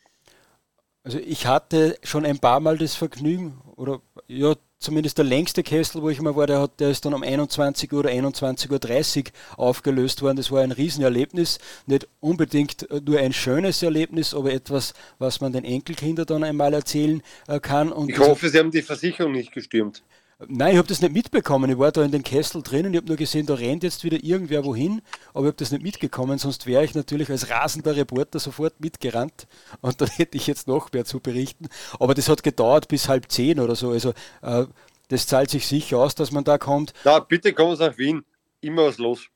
Also 1.03 1.19
ich 1.19 1.47
hatte 1.47 1.97
schon 2.03 2.25
ein 2.25 2.39
paar 2.39 2.59
Mal 2.59 2.77
das 2.77 2.95
Vergnügen, 2.95 3.59
oder 3.75 4.01
ja, 4.27 4.53
zumindest 4.77 5.17
der 5.17 5.25
längste 5.25 5.63
Kessel, 5.63 6.01
wo 6.01 6.09
ich 6.09 6.21
mal 6.21 6.35
war, 6.35 6.45
der, 6.45 6.61
hat, 6.61 6.79
der 6.79 6.91
ist 6.91 7.03
dann 7.05 7.13
um 7.13 7.23
21 7.23 7.91
Uhr 7.91 7.99
oder 7.99 8.09
21.30 8.11 9.19
Uhr 9.25 9.31
aufgelöst 9.57 10.21
worden. 10.21 10.37
Das 10.37 10.51
war 10.51 10.61
ein 10.61 10.71
Riesenerlebnis. 10.71 11.57
Nicht 11.87 12.07
unbedingt 12.19 12.87
nur 13.03 13.19
ein 13.19 13.33
schönes 13.33 13.81
Erlebnis, 13.81 14.35
aber 14.35 14.53
etwas, 14.53 14.93
was 15.17 15.41
man 15.41 15.53
den 15.53 15.65
Enkelkindern 15.65 16.27
dann 16.27 16.43
einmal 16.43 16.73
erzählen 16.73 17.23
äh, 17.47 17.59
kann. 17.59 17.91
Und 17.91 18.09
ich 18.09 18.19
hoffe, 18.19 18.49
Sie 18.49 18.59
haben 18.59 18.71
die 18.71 18.83
Versicherung 18.83 19.31
nicht 19.31 19.51
gestürmt. 19.51 20.03
Nein, 20.47 20.71
ich 20.71 20.77
habe 20.77 20.87
das 20.87 21.01
nicht 21.01 21.13
mitbekommen. 21.13 21.69
Ich 21.69 21.77
war 21.77 21.91
da 21.91 22.03
in 22.03 22.11
den 22.11 22.23
Kessel 22.23 22.63
drinnen. 22.63 22.93
Ich 22.93 22.97
habe 22.97 23.07
nur 23.07 23.17
gesehen, 23.17 23.45
da 23.45 23.53
rennt 23.53 23.83
jetzt 23.83 24.03
wieder 24.03 24.23
irgendwer 24.23 24.65
wohin, 24.65 25.01
aber 25.33 25.45
ich 25.45 25.47
habe 25.47 25.57
das 25.57 25.71
nicht 25.71 25.83
mitgekommen. 25.83 26.39
Sonst 26.39 26.65
wäre 26.65 26.83
ich 26.83 26.95
natürlich 26.95 27.29
als 27.29 27.49
rasender 27.49 27.95
Reporter 27.95 28.39
sofort 28.39 28.79
mitgerannt 28.79 29.47
und 29.81 30.01
dann 30.01 30.09
hätte 30.09 30.37
ich 30.37 30.47
jetzt 30.47 30.67
noch 30.67 30.91
mehr 30.91 31.05
zu 31.05 31.19
berichten. 31.19 31.67
Aber 31.99 32.13
das 32.13 32.27
hat 32.27 32.43
gedauert 32.43 32.87
bis 32.87 33.07
halb 33.07 33.31
zehn 33.31 33.59
oder 33.59 33.75
so. 33.75 33.91
Also 33.91 34.13
äh, 34.41 34.65
das 35.09 35.27
zahlt 35.27 35.49
sich 35.49 35.67
sicher 35.67 35.97
aus, 35.99 36.15
dass 36.15 36.31
man 36.31 36.43
da 36.43 36.57
kommt. 36.57 36.93
Ja, 37.03 37.19
bitte 37.19 37.53
kommen 37.53 37.75
Sie 37.75 37.85
nach 37.85 37.97
Wien. 37.97 38.23
Immer 38.61 38.85
was 38.85 38.97
los. 38.97 39.27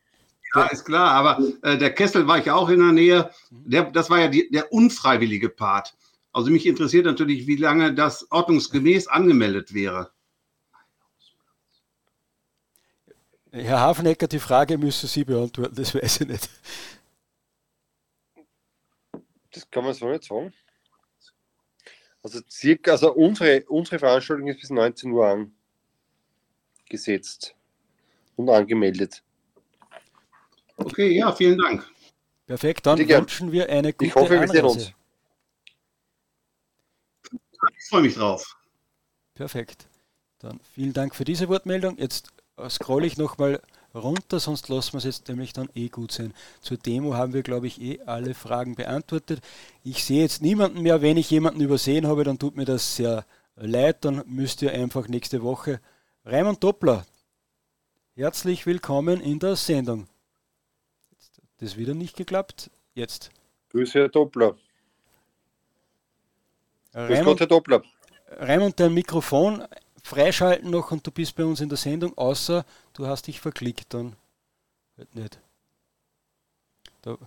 Ja, 0.56 0.68
ist 0.68 0.86
klar, 0.86 1.12
aber 1.12 1.44
äh, 1.64 1.78
der 1.78 1.94
Kessel 1.94 2.28
war 2.28 2.40
ich 2.40 2.50
auch 2.50 2.70
in 2.70 2.80
der 2.80 2.94
Nähe. 2.94 3.30
Der, 3.52 3.84
das 3.92 4.10
war 4.10 4.20
ja 4.20 4.28
die, 4.28 4.50
der 4.50 4.72
unfreiwillige 4.72 5.50
Part. 5.50 5.94
Also 6.32 6.50
mich 6.50 6.66
interessiert 6.66 7.06
natürlich, 7.06 7.46
wie 7.46 7.58
lange 7.58 7.94
das 7.94 8.30
ordnungsgemäß 8.32 9.08
angemeldet 9.08 9.74
wäre. 9.74 10.12
Herr 13.64 13.80
Hafenecker, 13.80 14.28
die 14.28 14.40
Frage 14.40 14.78
müssen 14.78 15.08
Sie 15.08 15.24
beantworten, 15.24 15.76
das 15.76 15.96
weiß 15.96 16.22
ich 16.22 16.28
nicht. 16.28 16.50
Das 19.52 19.70
kann 19.72 19.86
man 19.86 19.94
so 19.94 20.10
nicht 20.10 20.26
sagen. 20.26 20.54
Also 22.22 22.42
circa, 22.50 22.92
also 22.92 23.14
unsere, 23.14 23.64
unsere 23.70 24.00
Veranstaltung 24.00 24.48
ist 24.48 24.60
bis 24.60 24.70
19 24.72 25.10
Uhr 25.12 25.50
angesetzt 26.86 27.56
und 28.36 28.50
angemeldet. 28.50 29.24
Okay, 30.76 31.18
ja, 31.18 31.32
vielen 31.32 31.58
Dank. 31.58 31.90
Perfekt, 32.48 32.86
dann 32.86 33.00
wünschen 33.00 33.54
wir 33.54 33.70
eine 33.70 33.94
gute 33.94 34.06
Ich 34.06 34.16
hoffe, 34.16 34.38
wir 34.42 34.48
sehen 34.50 34.66
uns. 34.66 34.92
Ich 37.78 37.86
freue 37.88 38.02
mich 38.02 38.16
drauf. 38.16 38.58
Perfekt. 39.34 39.88
Dann 40.40 40.60
vielen 40.74 40.92
Dank 40.92 41.16
für 41.16 41.24
diese 41.24 41.48
Wortmeldung. 41.48 41.98
Jetzt 41.98 42.34
scroll 42.70 43.06
ich 43.06 43.18
nochmal 43.18 43.62
runter, 43.94 44.40
sonst 44.40 44.70
lassen 44.70 44.94
wir 44.94 44.98
es 45.00 45.04
jetzt 45.06 45.28
nämlich 45.28 45.54
dann 45.54 45.70
eh 45.74 45.90
gut 45.90 46.12
sein. 46.12 46.34
Zur 46.62 46.78
Demo 46.78 47.14
haben 47.14 47.34
wir, 47.34 47.44
glaube 47.44 47.68
ich, 47.68 47.82
eh 47.82 48.02
alle 48.06 48.34
Fragen 48.34 48.76
beantwortet. 48.76 49.42
Ich 49.84 50.04
sehe 50.04 50.22
jetzt 50.22 50.42
niemanden 50.42 50.82
mehr. 50.82 51.02
Wenn 51.02 51.18
ich 51.18 51.30
jemanden 51.30 51.62
übersehen 51.62 52.08
habe, 52.08 52.24
dann 52.24 52.40
tut 52.40 52.56
mir 52.56 52.66
das 52.66 52.96
sehr 52.96 53.26
leid. 53.56 54.04
Dann 54.06 54.24
müsst 54.28 54.62
ihr 54.62 54.74
einfach 54.74 55.08
nächste 55.08 55.44
Woche. 55.44 55.80
Raimund 56.26 56.64
Doppler, 56.64 57.06
herzlich 58.16 58.66
willkommen 58.66 59.22
in 59.22 59.40
der 59.40 59.56
Sendung. 59.56 60.08
Das 61.60 61.70
ist 61.72 61.78
wieder 61.78 61.94
nicht 61.94 62.18
geklappt. 62.18 62.72
Jetzt. 62.96 63.32
Grüße, 63.70 64.00
Herr 64.00 64.10
Doppler. 64.10 64.56
Raimund, 66.94 67.16
Grüß 67.16 67.26
Gott, 67.26 67.40
Herr 67.42 67.48
Doppler. 67.48 67.84
Raimund, 68.40 68.80
dein 68.80 68.94
Mikrofon 68.94 69.64
freischalten 70.06 70.70
noch 70.70 70.92
und 70.92 71.06
du 71.06 71.12
bist 71.12 71.36
bei 71.36 71.44
uns 71.44 71.62
in 71.62 71.70
der 71.70 71.80
Sendung, 71.80 72.16
außer 72.16 72.64
du 72.94 73.08
hast 73.08 73.26
dich 73.26 73.42
verklickt, 73.42 73.94
dann 73.94 74.16
halt 74.98 75.16
nicht. 75.16 75.40
Da, 77.02 77.18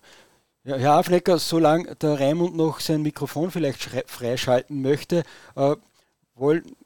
ja, 0.63 0.77
Herr 0.77 0.93
Aflecker, 0.93 1.39
solange 1.39 1.97
der 1.97 2.21
Raimund 2.21 2.57
noch 2.57 2.79
sein 2.79 3.03
Mikrofon 3.03 3.51
vielleicht 3.51 3.83
freischalten 4.07 4.81
möchte, 4.81 5.25
äh, 5.57 5.75
wollen, 6.37 6.77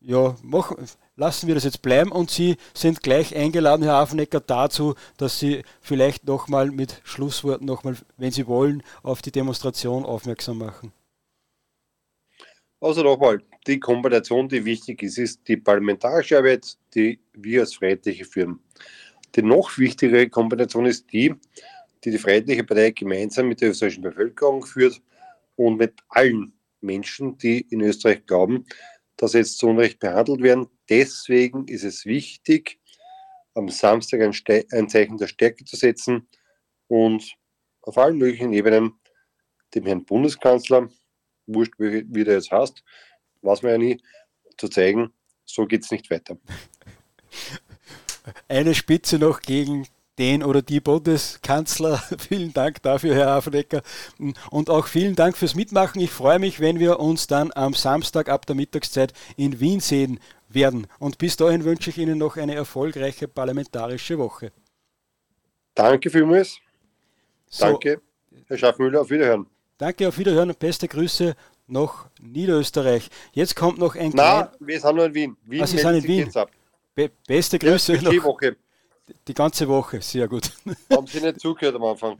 ja, 0.00 0.36
machen, 0.42 0.76
lassen 1.16 1.48
wir 1.48 1.56
das 1.56 1.64
jetzt 1.64 1.82
bleiben 1.82 2.12
und 2.12 2.30
Sie 2.30 2.56
sind 2.72 3.02
gleich 3.02 3.34
eingeladen, 3.34 3.82
Herr 3.82 3.96
Afnecker, 3.96 4.40
dazu, 4.40 4.94
dass 5.16 5.40
Sie 5.40 5.64
vielleicht 5.80 6.26
nochmal 6.26 6.70
mit 6.70 7.00
Schlussworten 7.02 7.66
nochmal, 7.66 7.96
wenn 8.16 8.30
Sie 8.30 8.46
wollen, 8.46 8.84
auf 9.02 9.20
die 9.20 9.32
Demonstration 9.32 10.04
aufmerksam 10.04 10.58
machen. 10.58 10.92
Also 12.80 13.02
nochmal, 13.02 13.42
die 13.66 13.78
Kombination, 13.78 14.48
die 14.48 14.64
wichtig 14.64 15.02
ist, 15.02 15.18
ist 15.18 15.46
die 15.46 15.58
parlamentarische 15.58 16.38
Arbeit, 16.38 16.78
die 16.94 17.20
wir 17.34 17.60
als 17.60 17.74
Freiheitliche 17.74 18.24
führen. 18.24 18.60
Die 19.34 19.42
noch 19.42 19.76
wichtigere 19.76 20.28
Kombination 20.30 20.86
ist 20.86 21.12
die, 21.12 21.34
die 22.02 22.10
die 22.10 22.18
Freiheitliche 22.18 22.64
Partei 22.64 22.90
gemeinsam 22.92 23.48
mit 23.48 23.60
der 23.60 23.70
österreichischen 23.70 24.02
Bevölkerung 24.02 24.64
führt 24.64 25.00
und 25.56 25.76
mit 25.76 26.00
allen 26.08 26.54
Menschen, 26.80 27.36
die 27.36 27.60
in 27.68 27.82
Österreich 27.82 28.24
glauben, 28.24 28.64
dass 29.18 29.34
jetzt 29.34 29.58
zu 29.58 29.68
Unrecht 29.68 29.98
behandelt 29.98 30.42
werden. 30.42 30.66
Deswegen 30.88 31.68
ist 31.68 31.84
es 31.84 32.06
wichtig, 32.06 32.80
am 33.54 33.68
Samstag 33.68 34.22
ein, 34.22 34.32
Ste 34.32 34.64
ein 34.72 34.88
Zeichen 34.88 35.18
der 35.18 35.26
Stärke 35.26 35.64
zu 35.66 35.76
setzen 35.76 36.26
und 36.88 37.36
auf 37.82 37.98
allen 37.98 38.16
möglichen 38.16 38.54
Ebenen 38.54 38.94
dem 39.74 39.84
Herrn 39.84 40.04
Bundeskanzler, 40.06 40.88
wurscht, 41.54 41.74
wie 41.78 42.24
der 42.24 42.34
jetzt 42.34 42.50
heißt, 42.50 42.82
weiß 43.42 43.62
man 43.62 43.72
ja 43.72 43.78
nie, 43.78 44.02
zu 44.56 44.68
zeigen, 44.68 45.12
so 45.44 45.66
geht 45.66 45.84
es 45.84 45.90
nicht 45.90 46.10
weiter. 46.10 46.38
Eine 48.48 48.74
Spitze 48.74 49.18
noch 49.18 49.40
gegen 49.40 49.86
den 50.18 50.44
oder 50.44 50.62
die 50.62 50.80
Bundeskanzler. 50.80 51.96
vielen 52.18 52.52
Dank 52.52 52.82
dafür, 52.82 53.14
Herr 53.14 53.30
Hafenecker. 53.30 53.82
Und 54.50 54.70
auch 54.70 54.86
vielen 54.86 55.16
Dank 55.16 55.36
fürs 55.36 55.54
Mitmachen. 55.54 56.00
Ich 56.00 56.10
freue 56.10 56.38
mich, 56.38 56.60
wenn 56.60 56.78
wir 56.78 57.00
uns 57.00 57.26
dann 57.26 57.50
am 57.54 57.74
Samstag 57.74 58.28
ab 58.28 58.46
der 58.46 58.54
Mittagszeit 58.54 59.12
in 59.36 59.60
Wien 59.60 59.80
sehen 59.80 60.20
werden. 60.48 60.86
Und 60.98 61.18
bis 61.18 61.36
dahin 61.36 61.64
wünsche 61.64 61.90
ich 61.90 61.98
Ihnen 61.98 62.18
noch 62.18 62.36
eine 62.36 62.54
erfolgreiche 62.54 63.28
parlamentarische 63.28 64.18
Woche. 64.18 64.52
Danke 65.74 66.10
vielmals. 66.10 66.58
So, 67.48 67.64
Danke, 67.64 68.00
Herr 68.46 68.58
Schaffmüller. 68.58 69.00
Auf 69.00 69.10
Wiederhören. 69.10 69.46
Danke, 69.80 70.06
auf 70.06 70.18
Wiederhören. 70.18 70.54
Beste 70.54 70.86
Grüße 70.86 71.34
nach 71.66 72.10
Niederösterreich. 72.20 73.08
Jetzt 73.32 73.56
kommt 73.56 73.78
noch 73.78 73.96
ein 73.96 74.10
Nein, 74.10 74.48
wir 74.58 74.78
sind 74.78 74.94
nur 74.94 75.06
in 75.06 75.14
Wien. 75.14 75.36
Wien 75.46 75.62
ah, 75.62 75.66
Sie 75.66 75.78
sind 75.78 75.94
in 75.94 76.04
Wien. 76.04 76.30
Be 76.94 77.10
beste 77.26 77.58
Grüße. 77.58 77.94
Ja, 77.94 78.10
die 78.10 78.22
Woche. 78.22 78.56
Die 79.26 79.32
ganze 79.32 79.66
Woche, 79.66 80.02
sehr 80.02 80.28
gut. 80.28 80.52
Haben 80.92 81.06
Sie 81.06 81.22
nicht 81.22 81.40
zugehört 81.40 81.76
am 81.76 81.84
Anfang? 81.84 82.18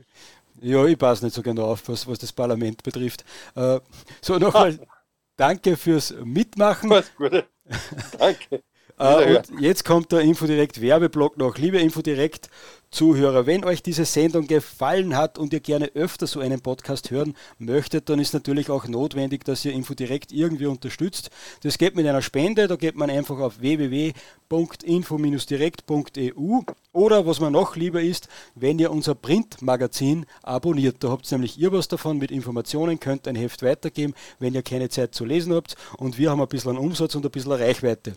Ja, 0.59 0.83
ich 0.85 0.97
passe 0.97 1.23
nicht 1.23 1.35
so 1.35 1.43
genau 1.43 1.65
auf, 1.65 1.87
was, 1.87 2.07
was 2.07 2.17
das 2.17 2.33
Parlament 2.33 2.81
betrifft. 2.81 3.23
Äh, 3.53 3.79
so, 4.21 4.39
nochmal 4.39 4.79
danke 5.35 5.77
fürs 5.77 6.15
Mitmachen. 6.23 6.91
Alles 6.91 7.15
Gute. 7.15 7.45
Danke. 8.17 8.63
Äh, 9.01 9.37
und 9.37 9.59
jetzt 9.59 9.83
kommt 9.83 10.11
der 10.11 10.21
Infodirekt 10.21 10.79
Werbeblock 10.79 11.37
noch. 11.37 11.57
Liebe 11.57 11.79
Infodirekt 11.79 12.49
Zuhörer, 12.91 13.45
wenn 13.45 13.63
euch 13.63 13.81
diese 13.81 14.03
Sendung 14.03 14.47
gefallen 14.47 15.15
hat 15.15 15.37
und 15.37 15.53
ihr 15.53 15.61
gerne 15.61 15.91
öfter 15.95 16.27
so 16.27 16.41
einen 16.41 16.59
Podcast 16.59 17.09
hören 17.09 17.35
möchtet, 17.57 18.09
dann 18.09 18.19
ist 18.19 18.33
natürlich 18.33 18.69
auch 18.69 18.85
notwendig, 18.85 19.45
dass 19.45 19.63
ihr 19.63 19.71
Infodirekt 19.71 20.33
irgendwie 20.33 20.65
unterstützt. 20.65 21.29
Das 21.63 21.77
geht 21.77 21.95
mit 21.95 22.05
einer 22.05 22.21
Spende, 22.21 22.67
da 22.67 22.75
geht 22.75 22.97
man 22.97 23.09
einfach 23.09 23.39
auf 23.39 23.61
www.info-direkt.eu 23.61 26.59
oder 26.91 27.25
was 27.25 27.39
man 27.39 27.53
noch 27.53 27.77
lieber 27.77 28.01
ist, 28.01 28.27
wenn 28.55 28.77
ihr 28.77 28.91
unser 28.91 29.15
Printmagazin 29.15 30.25
abonniert. 30.43 30.97
Da 30.99 31.11
habt 31.11 31.31
ihr 31.31 31.37
nämlich 31.37 31.57
ihr 31.57 31.71
was 31.71 31.87
davon 31.87 32.17
mit 32.17 32.29
Informationen, 32.29 32.99
könnt 32.99 33.25
ein 33.25 33.37
Heft 33.37 33.63
weitergeben, 33.63 34.13
wenn 34.39 34.53
ihr 34.53 34.63
keine 34.63 34.89
Zeit 34.89 35.15
zu 35.15 35.23
lesen 35.23 35.53
habt 35.53 35.77
und 35.97 36.17
wir 36.17 36.29
haben 36.29 36.41
ein 36.41 36.49
bisschen 36.49 36.77
Umsatz 36.77 37.15
und 37.15 37.25
ein 37.25 37.31
bisschen 37.31 37.53
Reichweite. 37.53 38.15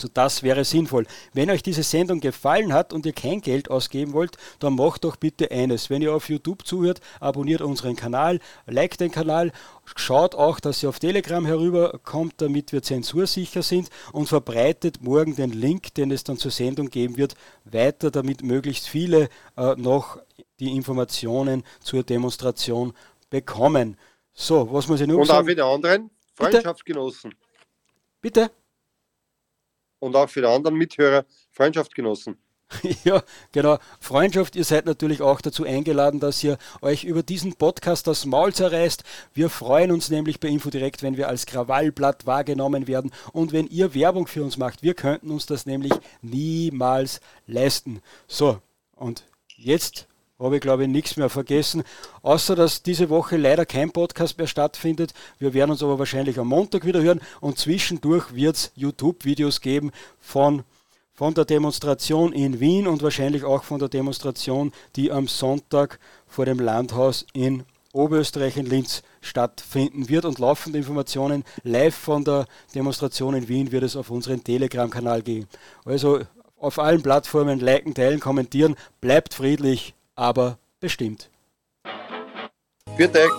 Also 0.00 0.08
das 0.14 0.42
wäre 0.42 0.64
sinnvoll. 0.64 1.06
Wenn 1.34 1.50
euch 1.50 1.62
diese 1.62 1.82
Sendung 1.82 2.20
gefallen 2.20 2.72
hat 2.72 2.94
und 2.94 3.04
ihr 3.04 3.12
kein 3.12 3.42
Geld 3.42 3.70
ausgeben 3.70 4.14
wollt, 4.14 4.38
dann 4.58 4.74
macht 4.74 5.04
doch 5.04 5.16
bitte 5.16 5.50
eines. 5.50 5.90
Wenn 5.90 6.00
ihr 6.00 6.14
auf 6.14 6.30
YouTube 6.30 6.66
zuhört, 6.66 7.02
abonniert 7.20 7.60
unseren 7.60 7.96
Kanal, 7.96 8.40
liked 8.66 9.00
den 9.00 9.10
Kanal, 9.10 9.52
schaut 9.84 10.34
auch, 10.34 10.58
dass 10.58 10.82
ihr 10.82 10.88
auf 10.88 11.00
Telegram 11.00 11.44
herüberkommt, 11.44 12.32
damit 12.38 12.72
wir 12.72 12.82
zensursicher 12.82 13.62
sind 13.62 13.90
und 14.12 14.26
verbreitet 14.26 15.02
morgen 15.02 15.36
den 15.36 15.52
Link, 15.52 15.92
den 15.92 16.10
es 16.12 16.24
dann 16.24 16.38
zur 16.38 16.50
Sendung 16.50 16.88
geben 16.88 17.18
wird, 17.18 17.34
weiter, 17.66 18.10
damit 18.10 18.42
möglichst 18.42 18.88
viele 18.88 19.28
äh, 19.58 19.74
noch 19.76 20.18
die 20.60 20.74
Informationen 20.74 21.62
zur 21.80 22.04
Demonstration 22.04 22.94
bekommen. 23.28 23.98
So, 24.32 24.66
was 24.72 24.88
muss 24.88 25.02
ich 25.02 25.06
noch 25.06 25.18
und 25.18 25.26
sagen? 25.26 25.46
Und 25.46 25.60
auch 25.60 25.76
die 25.76 25.88
anderen 25.88 26.10
Freundschaftsgenossen. 26.32 27.34
Bitte? 28.22 28.44
Bitte? 28.44 28.59
Und 30.00 30.16
auch 30.16 30.28
für 30.28 30.40
die 30.40 30.48
anderen 30.48 30.76
Mithörer 30.76 31.24
Freundschaft 31.52 31.94
genossen. 31.94 32.36
Ja, 33.04 33.22
genau. 33.52 33.78
Freundschaft, 34.00 34.56
ihr 34.56 34.64
seid 34.64 34.86
natürlich 34.86 35.22
auch 35.22 35.40
dazu 35.40 35.64
eingeladen, 35.64 36.20
dass 36.20 36.42
ihr 36.42 36.58
euch 36.82 37.04
über 37.04 37.22
diesen 37.22 37.54
Podcast 37.54 38.06
das 38.06 38.26
Maul 38.26 38.52
zerreißt. 38.52 39.04
Wir 39.34 39.50
freuen 39.50 39.90
uns 39.90 40.08
nämlich 40.08 40.40
bei 40.40 40.48
Infodirekt, 40.48 41.02
wenn 41.02 41.16
wir 41.16 41.28
als 41.28 41.46
Krawallblatt 41.46 42.26
wahrgenommen 42.26 42.86
werden 42.86 43.12
und 43.32 43.52
wenn 43.52 43.66
ihr 43.66 43.94
Werbung 43.94 44.26
für 44.26 44.42
uns 44.42 44.56
macht. 44.56 44.82
Wir 44.82 44.94
könnten 44.94 45.30
uns 45.30 45.46
das 45.46 45.66
nämlich 45.66 45.92
niemals 46.22 47.20
leisten. 47.46 48.00
So, 48.26 48.60
und 48.96 49.24
jetzt 49.56 50.06
habe 50.46 50.56
ich 50.56 50.62
glaube 50.62 50.84
ich 50.84 50.88
nichts 50.88 51.16
mehr 51.16 51.28
vergessen, 51.28 51.82
außer 52.22 52.56
dass 52.56 52.82
diese 52.82 53.10
Woche 53.10 53.36
leider 53.36 53.66
kein 53.66 53.90
Podcast 53.90 54.38
mehr 54.38 54.46
stattfindet. 54.46 55.12
Wir 55.38 55.54
werden 55.54 55.70
uns 55.70 55.82
aber 55.82 55.98
wahrscheinlich 55.98 56.38
am 56.38 56.48
Montag 56.48 56.84
wieder 56.84 57.02
hören. 57.02 57.20
Und 57.40 57.58
zwischendurch 57.58 58.34
wird 58.34 58.56
es 58.56 58.72
YouTube-Videos 58.74 59.60
geben 59.60 59.92
von, 60.18 60.62
von 61.12 61.34
der 61.34 61.44
Demonstration 61.44 62.32
in 62.32 62.60
Wien 62.60 62.86
und 62.86 63.02
wahrscheinlich 63.02 63.44
auch 63.44 63.64
von 63.64 63.78
der 63.78 63.88
Demonstration, 63.88 64.72
die 64.96 65.12
am 65.12 65.28
Sonntag 65.28 65.98
vor 66.26 66.46
dem 66.46 66.58
Landhaus 66.58 67.26
in 67.32 67.64
Oberösterreich 67.92 68.56
in 68.56 68.66
Linz 68.66 69.02
stattfinden 69.20 70.08
wird. 70.08 70.24
Und 70.24 70.38
laufende 70.38 70.78
Informationen 70.78 71.44
live 71.64 71.94
von 71.94 72.24
der 72.24 72.46
Demonstration 72.74 73.34
in 73.34 73.48
Wien 73.48 73.72
wird 73.72 73.82
es 73.82 73.96
auf 73.96 74.10
unseren 74.10 74.42
Telegram-Kanal 74.42 75.22
gehen. 75.22 75.48
Also 75.84 76.20
auf 76.56 76.78
allen 76.78 77.02
Plattformen 77.02 77.58
liken, 77.58 77.94
teilen, 77.94 78.20
kommentieren, 78.20 78.76
bleibt 79.00 79.34
friedlich, 79.34 79.94
aber 80.20 80.58
bestimmt. 80.80 81.30
Dank. 83.14 83.32